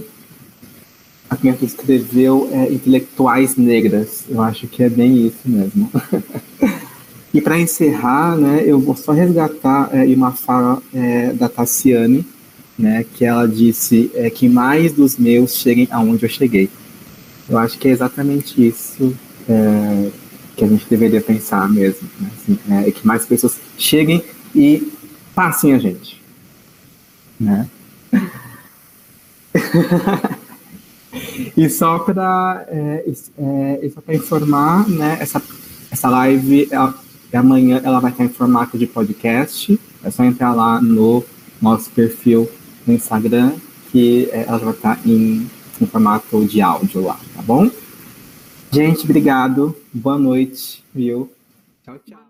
a 1.29 1.37
minha 1.43 1.59
escreveu 1.61 2.49
é, 2.53 2.73
intelectuais 2.73 3.57
negras. 3.57 4.27
Eu 4.29 4.41
acho 4.43 4.69
que 4.69 4.85
é 4.85 4.89
bem 4.89 5.27
isso 5.27 5.41
mesmo. 5.45 5.91
e 7.39 7.40
para 7.40 7.56
encerrar, 7.56 8.36
né, 8.36 8.65
eu 8.66 8.81
vou 8.81 8.97
só 8.97 9.12
resgatar 9.12 9.90
é, 9.93 10.02
uma 10.06 10.32
fala 10.32 10.82
é, 10.93 11.32
da 11.32 11.48
Tassiane, 11.48 12.27
né, 12.77 13.06
que 13.15 13.24
ela 13.24 13.47
disse 13.47 14.10
é, 14.12 14.28
que 14.28 14.48
mais 14.48 14.93
dos 14.93 15.16
meus 15.16 15.55
cheguem 15.55 15.86
aonde 15.89 16.24
eu 16.24 16.28
cheguei. 16.28 16.69
Eu 17.48 17.56
acho 17.56 17.78
que 17.78 17.86
é 17.86 17.93
exatamente 17.93 18.66
isso 18.66 19.15
é, 19.48 20.10
que 20.56 20.65
a 20.65 20.66
gente 20.66 20.85
deveria 20.90 21.20
pensar 21.20 21.69
mesmo. 21.69 22.09
Né? 22.19 22.28
Assim, 22.36 22.59
é, 22.73 22.90
que 22.90 23.06
mais 23.06 23.24
pessoas 23.24 23.56
cheguem 23.78 24.20
e 24.52 24.93
passem 25.32 25.74
a 25.74 25.78
gente. 25.78 26.20
Né? 27.39 27.69
e 31.56 31.70
só 31.70 32.01
para 32.01 32.66
é, 32.66 33.05
é, 34.09 34.15
informar, 34.16 34.89
né, 34.89 35.19
essa, 35.20 35.40
essa 35.89 36.10
live 36.10 36.66
ela, 36.73 37.06
amanhã 37.37 37.81
ela 37.85 38.01
vai 38.01 38.11
estar 38.11 38.25
em 38.25 38.29
formato 38.29 38.79
de 38.79 38.87
podcast. 38.87 39.79
É 40.03 40.11
só 40.11 40.25
entrar 40.25 40.53
lá 40.55 40.81
no 40.81 41.25
nosso 41.61 41.91
perfil 41.91 42.49
no 42.87 42.95
Instagram 42.95 43.53
que 43.91 44.29
é, 44.33 44.45
ela 44.47 44.59
vai 44.59 44.75
estar 44.75 45.01
em, 45.07 45.49
em 45.81 45.87
formato 45.87 46.45
de 46.45 46.61
áudio 46.61 47.03
lá, 47.03 47.19
tá 47.35 47.43
bom? 47.43 47.71
Gente, 48.71 49.05
obrigado. 49.05 49.75
Boa 49.93 50.19
noite, 50.19 50.85
viu? 50.95 51.31
Tchau, 51.85 51.99
tchau. 52.07 52.28